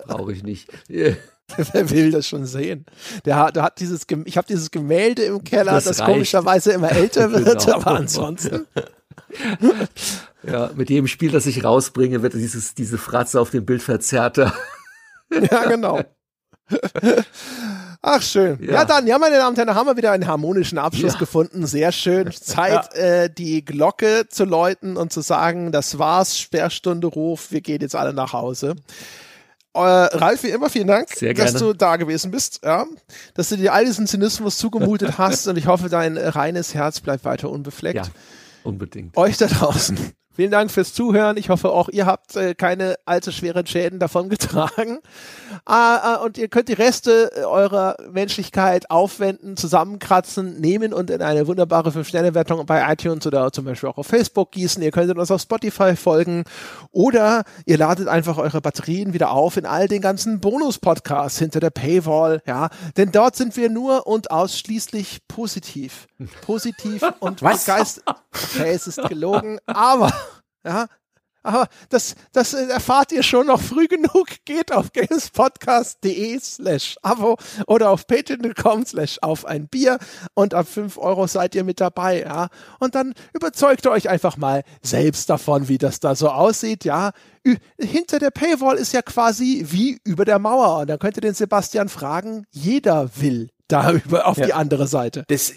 Brauche 0.07 0.33
ich 0.33 0.43
nicht. 0.43 0.69
Wer 0.89 1.91
will 1.91 2.13
das 2.13 2.29
schon 2.29 2.47
sehen? 2.47 2.87
Der 3.25 3.37
hat, 3.37 3.57
der 3.57 3.63
hat 3.65 3.81
dieses, 3.81 4.07
ich 4.25 4.37
habe 4.37 4.47
dieses 4.47 4.71
Gemälde 4.71 5.23
im 5.23 5.43
Keller, 5.43 5.73
das, 5.73 5.85
das 5.85 5.99
komischerweise 5.99 6.73
immer 6.73 6.93
älter 6.93 7.33
wird, 7.33 7.65
genau. 7.65 7.77
aber 7.77 7.97
ansonsten. 7.97 8.67
Ja, 10.43 10.71
mit 10.75 10.91
jedem 10.91 11.07
Spiel, 11.07 11.31
das 11.31 11.47
ich 11.47 11.65
rausbringe, 11.65 12.23
wird 12.23 12.35
dieses, 12.35 12.75
diese 12.75 12.99
Fratze 12.99 13.41
auf 13.41 13.51
dem 13.51 13.65
Bild 13.65 13.83
verzerrter. 13.83 14.55
Ja, 15.31 15.65
genau. 15.67 16.01
Ach 18.03 18.23
schön. 18.23 18.59
Ja. 18.63 18.73
ja. 18.73 18.85
dann, 18.85 19.07
ja, 19.07 19.19
meine 19.19 19.37
Damen 19.37 19.51
und 19.51 19.57
Herren, 19.57 19.69
da 19.69 19.75
haben 19.75 19.87
wir 19.87 19.97
wieder 19.97 20.13
einen 20.13 20.27
harmonischen 20.27 20.79
Abschluss 20.79 21.15
ja. 21.15 21.19
gefunden. 21.19 21.67
Sehr 21.67 21.93
schön. 21.93 22.31
Zeit, 22.33 22.95
ja. 22.95 23.01
äh, 23.01 23.31
die 23.31 23.65
Glocke 23.65 24.27
zu 24.29 24.45
läuten 24.45 24.97
und 24.97 25.13
zu 25.13 25.21
sagen, 25.21 25.71
das 25.73 25.99
war's, 25.99 26.39
Sperrstunde 26.39 27.07
Ruf, 27.07 27.51
wir 27.51 27.61
gehen 27.61 27.81
jetzt 27.81 27.95
alle 27.95 28.15
nach 28.15 28.33
Hause. 28.33 28.77
Äh, 29.75 29.81
Ralf, 29.81 30.43
wie 30.43 30.49
immer, 30.49 30.69
vielen 30.69 30.89
Dank, 30.89 31.09
dass 31.37 31.55
du 31.55 31.75
da 31.75 31.97
gewesen 31.97 32.33
bist, 32.33 32.61
ja, 32.65 32.87
dass 33.35 33.51
du 33.51 33.57
dir 33.57 33.73
all 33.73 33.85
diesen 33.85 34.09
Zynismus 34.09 34.59
zugemutet 34.59 35.19
hast 35.19 35.47
und 35.47 35.57
ich 35.57 35.69
hoffe, 35.69 35.89
dein 35.89 36.19
reines 36.19 36.75
Herz 36.75 37.01
bleibt 37.01 37.25
weiter 37.25 37.51
unbefleckt. 37.51 38.07
Ja, 38.07 38.13
unbedingt. 38.65 39.17
Euch 39.17 39.37
da 39.37 39.47
draußen 39.47 39.97
Vielen 40.41 40.53
Dank 40.53 40.71
fürs 40.71 40.95
Zuhören. 40.95 41.37
Ich 41.37 41.51
hoffe, 41.51 41.71
auch 41.71 41.91
ihr 41.91 42.07
habt 42.07 42.35
äh, 42.35 42.55
keine 42.55 42.95
allzu 43.05 43.31
schweren 43.31 43.67
Schäden 43.67 43.99
davon 43.99 44.31
getragen. 44.31 45.01
Ah, 45.67 45.97
ah, 45.97 46.15
und 46.17 46.39
ihr 46.39 46.49
könnt 46.49 46.69
die 46.69 46.75
Reste 46.75 47.33
äh, 47.35 47.43
eurer 47.43 47.97
Menschlichkeit 48.11 48.91
aufwenden, 48.91 49.57
zusammenkratzen, 49.57 50.61
nehmen 50.61 50.95
und 50.95 51.11
in 51.11 51.23
eine 51.23 51.47
wunderbare 51.49 51.91
5-Sterne-Wertung 51.91 52.65
bei 52.67 52.91
iTunes 52.91 53.27
oder 53.27 53.53
zum 53.53 53.65
Beispiel 53.65 53.89
auch 53.89 53.99
auf 53.99 54.07
Facebook 54.07 54.53
gießen. 54.53 54.83
Ihr 54.83 54.93
könnt 54.93 55.15
uns 55.15 55.31
auf 55.31 55.43
Spotify 55.43 55.97
folgen 55.97 56.45
oder 56.93 57.43
ihr 57.67 57.79
ladet 57.79 58.09
einfach 58.09 58.39
eure 58.39 58.61
Batterien 58.61 59.13
wieder 59.13 59.33
auf 59.33 59.57
in 59.57 59.67
all 59.67 59.89
den 59.89 60.01
ganzen 60.01 60.41
Bonus-Podcasts 60.41 61.39
hinter 61.39 61.61
der 61.61 61.71
Paywall. 61.71 62.43
Ja, 62.47 62.71
denn 62.97 63.11
dort 63.13 63.37
sind 63.37 63.57
wir 63.57 63.69
nur 63.69 64.07
und 64.07 64.31
ausschließlich 64.31 65.27
positiv. 65.29 66.07
Positiv 66.43 67.05
und 67.21 67.41
begeistert. 67.41 68.05
Okay, 68.33 68.71
es 68.73 68.87
ist 68.87 69.03
gelogen, 69.09 69.59
aber 69.67 70.13
ja, 70.65 70.87
aber 71.43 71.69
das, 71.89 72.17
das 72.33 72.53
erfahrt 72.53 73.13
ihr 73.13 73.23
schon 73.23 73.47
noch 73.47 73.61
früh 73.61 73.89
genug. 73.89 74.27
Geht 74.45 74.73
auf 74.73 74.93
gamespodcast.de 74.93 76.39
slash 76.41 76.97
Abo 77.03 77.39
oder 77.67 77.91
auf 77.91 78.07
patreon.com 78.07 78.85
slash 78.85 79.19
auf 79.23 79.47
ein 79.47 79.69
Bier 79.69 79.99
und 80.35 80.55
ab 80.55 80.67
fünf 80.69 80.99
Euro 80.99 81.27
seid 81.27 81.55
ihr 81.55 81.65
mit 81.65 81.81
dabei, 81.81 82.23
ja. 82.23 82.49
Und 82.79 82.95
dann 82.95 83.15
überzeugt 83.33 83.87
ihr 83.87 83.91
euch 83.91 84.09
einfach 84.09 84.37
mal 84.37 84.65
selbst 84.83 85.31
davon, 85.31 85.69
wie 85.69 85.79
das 85.79 86.01
da 86.01 86.15
so 86.15 86.29
aussieht, 86.29 86.85
ja. 86.85 87.13
Hinter 87.79 88.19
der 88.19 88.31
Paywall 88.31 88.77
ist 88.77 88.93
ja 88.93 89.01
quasi 89.01 89.65
wie 89.69 89.99
über 90.05 90.27
der 90.27 90.39
Mauer. 90.39 90.81
Und 90.81 90.91
dann 90.91 90.99
könnt 90.99 91.17
ihr 91.17 91.23
den 91.23 91.35
Sebastian 91.35 91.89
fragen, 91.89 92.45
jeder 92.51 93.11
will 93.17 93.49
da 93.67 93.93
über 94.05 94.27
auf 94.27 94.37
ja. 94.37 94.47
die 94.47 94.53
andere 94.53 94.87
Seite. 94.87 95.25
Das, 95.29 95.53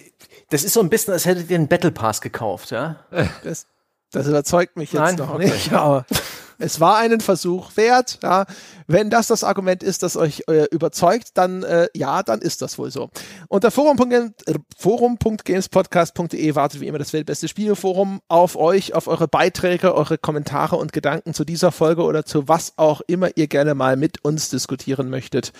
das 0.49 0.63
ist 0.63 0.73
so 0.73 0.79
ein 0.79 0.89
bisschen, 0.89 1.13
als 1.13 1.25
hättet 1.25 1.49
ihr 1.49 1.57
einen 1.57 1.67
Battle 1.67 1.91
Pass 1.91 2.21
gekauft, 2.21 2.71
ja. 2.71 3.05
Das, 3.43 3.65
das 4.13 4.27
überzeugt 4.27 4.77
mich 4.77 4.93
jetzt 4.93 5.01
Nein? 5.01 5.15
noch 5.15 5.33
okay. 5.33 5.51
nicht, 5.51 5.73
aber 5.73 6.05
es 6.59 6.79
war 6.79 6.97
einen 6.97 7.19
Versuch 7.19 7.75
wert. 7.75 8.19
Ja. 8.23 8.45
Wenn 8.87 9.09
das 9.09 9.27
das 9.27 9.43
Argument 9.43 9.83
ist, 9.83 10.03
das 10.03 10.15
euch 10.15 10.43
äh, 10.47 10.67
überzeugt, 10.71 11.31
dann 11.33 11.63
äh, 11.63 11.87
ja, 11.95 12.23
dann 12.23 12.39
ist 12.39 12.61
das 12.61 12.77
wohl 12.77 12.91
so. 12.91 13.09
Unter 13.47 13.71
forum.gamespodcast.de 13.71 16.47
forum 16.47 16.55
wartet 16.55 16.81
wie 16.81 16.87
immer 16.87 16.99
das 16.99 17.13
weltbeste 17.13 17.47
Spieleforum 17.47 18.21
auf 18.27 18.55
euch, 18.55 18.93
auf 18.93 19.07
eure 19.07 19.27
Beiträge, 19.27 19.95
eure 19.95 20.17
Kommentare 20.17 20.75
und 20.75 20.93
Gedanken 20.93 21.33
zu 21.33 21.43
dieser 21.43 21.71
Folge 21.71 22.03
oder 22.03 22.25
zu 22.25 22.47
was 22.47 22.73
auch 22.77 23.01
immer 23.07 23.29
ihr 23.35 23.47
gerne 23.47 23.73
mal 23.73 23.97
mit 23.97 24.23
uns 24.23 24.49
diskutieren 24.49 25.09
möchtet. 25.09 25.53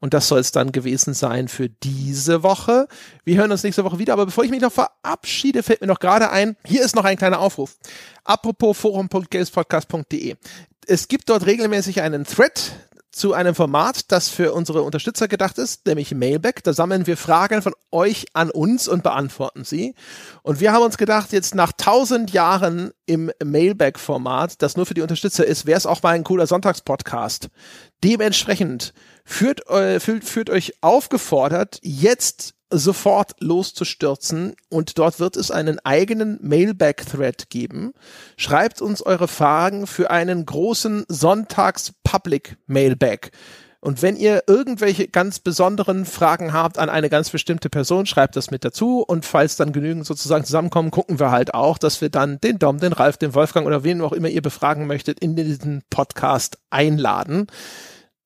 Und 0.00 0.14
das 0.14 0.28
soll 0.28 0.40
es 0.40 0.52
dann 0.52 0.72
gewesen 0.72 1.14
sein 1.14 1.48
für 1.48 1.68
diese 1.68 2.42
Woche. 2.42 2.88
Wir 3.24 3.36
hören 3.36 3.52
uns 3.52 3.62
nächste 3.62 3.84
Woche 3.84 3.98
wieder, 3.98 4.12
aber 4.12 4.26
bevor 4.26 4.44
ich 4.44 4.50
mich 4.50 4.60
noch 4.60 4.72
verabschiede, 4.72 5.62
fällt 5.62 5.80
mir 5.80 5.86
noch 5.86 6.00
gerade 6.00 6.30
ein, 6.30 6.56
hier 6.64 6.84
ist 6.84 6.96
noch 6.96 7.04
ein 7.04 7.16
kleiner 7.16 7.40
Aufruf. 7.40 7.76
Apropos 8.24 8.76
forum.gamespodcast.de. 8.76 10.36
Es 10.86 11.08
gibt 11.08 11.28
dort 11.28 11.46
regelmäßig 11.46 12.00
einen 12.02 12.24
Thread 12.24 12.72
zu 13.16 13.32
einem 13.32 13.54
Format, 13.54 14.12
das 14.12 14.28
für 14.28 14.52
unsere 14.52 14.82
Unterstützer 14.82 15.26
gedacht 15.26 15.56
ist, 15.56 15.86
nämlich 15.86 16.14
Mailback. 16.14 16.62
Da 16.62 16.74
sammeln 16.74 17.06
wir 17.06 17.16
Fragen 17.16 17.62
von 17.62 17.72
euch 17.90 18.26
an 18.34 18.50
uns 18.50 18.88
und 18.88 19.02
beantworten 19.02 19.64
sie. 19.64 19.94
Und 20.42 20.60
wir 20.60 20.72
haben 20.72 20.84
uns 20.84 20.98
gedacht, 20.98 21.32
jetzt 21.32 21.54
nach 21.54 21.72
tausend 21.72 22.32
Jahren 22.32 22.90
im 23.06 23.32
Mailback-Format, 23.42 24.60
das 24.60 24.76
nur 24.76 24.84
für 24.84 24.92
die 24.92 25.00
Unterstützer 25.00 25.46
ist, 25.46 25.64
wäre 25.64 25.78
es 25.78 25.86
auch 25.86 26.02
mal 26.02 26.10
ein 26.10 26.24
cooler 26.24 26.46
Sonntagspodcast. 26.46 27.48
Dementsprechend 28.04 28.92
führt, 29.26 29.68
äh, 29.68 30.00
führt 30.00 30.48
euch 30.48 30.72
aufgefordert, 30.80 31.78
jetzt 31.82 32.54
sofort 32.70 33.32
loszustürzen 33.40 34.56
und 34.70 34.98
dort 34.98 35.20
wird 35.20 35.36
es 35.36 35.52
einen 35.52 35.78
eigenen 35.80 36.38
Mailback-Thread 36.42 37.50
geben. 37.50 37.92
Schreibt 38.36 38.82
uns 38.82 39.02
eure 39.02 39.28
Fragen 39.28 39.86
für 39.86 40.10
einen 40.10 40.46
großen 40.46 41.04
Sonntags-Public-Mailback. 41.08 43.30
Und 43.80 44.00
wenn 44.02 44.16
ihr 44.16 44.42
irgendwelche 44.48 45.06
ganz 45.06 45.38
besonderen 45.38 46.06
Fragen 46.06 46.52
habt 46.52 46.76
an 46.78 46.88
eine 46.88 47.08
ganz 47.08 47.30
bestimmte 47.30 47.70
Person, 47.70 48.06
schreibt 48.06 48.34
das 48.34 48.50
mit 48.50 48.64
dazu. 48.64 49.04
Und 49.06 49.24
falls 49.24 49.54
dann 49.54 49.72
genügend 49.72 50.04
sozusagen 50.06 50.44
zusammenkommen, 50.44 50.90
gucken 50.90 51.20
wir 51.20 51.30
halt 51.30 51.54
auch, 51.54 51.78
dass 51.78 52.00
wir 52.00 52.08
dann 52.08 52.40
den 52.40 52.58
Dom, 52.58 52.80
den 52.80 52.92
Ralf, 52.92 53.16
den 53.16 53.34
Wolfgang 53.34 53.64
oder 53.64 53.84
wen 53.84 54.00
auch 54.00 54.12
immer 54.12 54.26
ihr 54.28 54.42
befragen 54.42 54.88
möchtet, 54.88 55.20
in 55.20 55.36
diesen 55.36 55.84
Podcast 55.88 56.58
einladen 56.70 57.46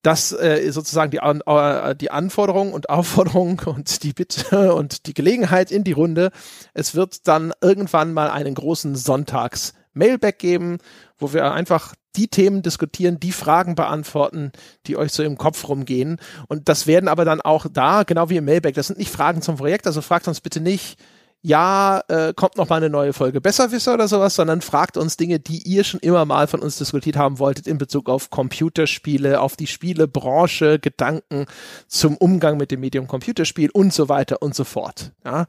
das 0.02 0.32
äh, 0.32 0.70
sozusagen 0.70 1.10
die, 1.10 1.18
äh, 1.18 1.94
die 1.94 2.10
Anforderung 2.10 2.72
und 2.72 2.88
Aufforderung 2.88 3.60
und 3.66 4.02
die 4.02 4.12
Bitte 4.12 4.74
und 4.74 5.06
die 5.06 5.14
Gelegenheit 5.14 5.70
in 5.70 5.84
die 5.84 5.92
Runde. 5.92 6.30
Es 6.74 6.94
wird 6.94 7.28
dann 7.28 7.52
irgendwann 7.60 8.12
mal 8.12 8.30
einen 8.30 8.54
großen 8.54 8.96
Sonntags 8.96 9.74
Mailback 9.92 10.38
geben, 10.38 10.78
wo 11.18 11.32
wir 11.32 11.52
einfach 11.52 11.94
die 12.16 12.28
Themen 12.28 12.62
diskutieren, 12.62 13.20
die 13.20 13.32
Fragen 13.32 13.74
beantworten, 13.74 14.52
die 14.86 14.96
euch 14.96 15.12
so 15.12 15.22
im 15.22 15.38
Kopf 15.38 15.68
rumgehen. 15.68 16.18
Und 16.48 16.68
das 16.68 16.86
werden 16.86 17.08
aber 17.08 17.24
dann 17.24 17.40
auch 17.40 17.66
da, 17.72 18.02
genau 18.02 18.30
wie 18.30 18.36
im 18.36 18.44
Mailback, 18.44 18.74
das 18.74 18.88
sind 18.88 18.98
nicht 18.98 19.12
Fragen 19.12 19.42
zum 19.42 19.56
Projekt, 19.56 19.86
also 19.86 20.00
fragt 20.00 20.26
uns 20.26 20.40
bitte 20.40 20.60
nicht, 20.60 20.98
ja, 21.42 22.02
äh, 22.08 22.34
kommt 22.34 22.56
noch 22.56 22.68
mal 22.68 22.76
eine 22.76 22.90
neue 22.90 23.12
Folge 23.12 23.40
Besserwisser 23.40 23.94
oder 23.94 24.08
sowas, 24.08 24.34
sondern 24.34 24.60
fragt 24.60 24.96
uns 24.96 25.16
Dinge, 25.16 25.40
die 25.40 25.62
ihr 25.62 25.84
schon 25.84 26.00
immer 26.00 26.24
mal 26.24 26.46
von 26.46 26.60
uns 26.60 26.76
diskutiert 26.76 27.16
haben 27.16 27.38
wolltet 27.38 27.66
in 27.66 27.78
Bezug 27.78 28.10
auf 28.10 28.28
Computerspiele, 28.30 29.40
auf 29.40 29.56
die 29.56 29.66
Spielebranche, 29.66 30.78
Gedanken 30.78 31.46
zum 31.88 32.16
Umgang 32.16 32.58
mit 32.58 32.70
dem 32.70 32.80
Medium 32.80 33.06
Computerspiel 33.06 33.70
und 33.70 33.94
so 33.94 34.08
weiter 34.08 34.42
und 34.42 34.54
so 34.54 34.64
fort. 34.64 35.12
Ja, 35.24 35.46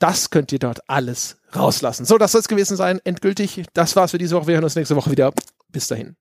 das 0.00 0.30
könnt 0.30 0.50
ihr 0.50 0.58
dort 0.58 0.88
alles 0.88 1.36
rauslassen. 1.54 2.04
So, 2.04 2.18
das 2.18 2.32
soll 2.32 2.40
es 2.40 2.48
gewesen 2.48 2.76
sein. 2.76 3.00
Endgültig. 3.04 3.62
Das 3.74 3.94
war's 3.94 4.10
für 4.10 4.18
diese 4.18 4.34
Woche. 4.34 4.48
Wir 4.48 4.54
hören 4.54 4.64
uns 4.64 4.74
nächste 4.74 4.96
Woche 4.96 5.12
wieder. 5.12 5.32
Bis 5.68 5.86
dahin. 5.86 6.16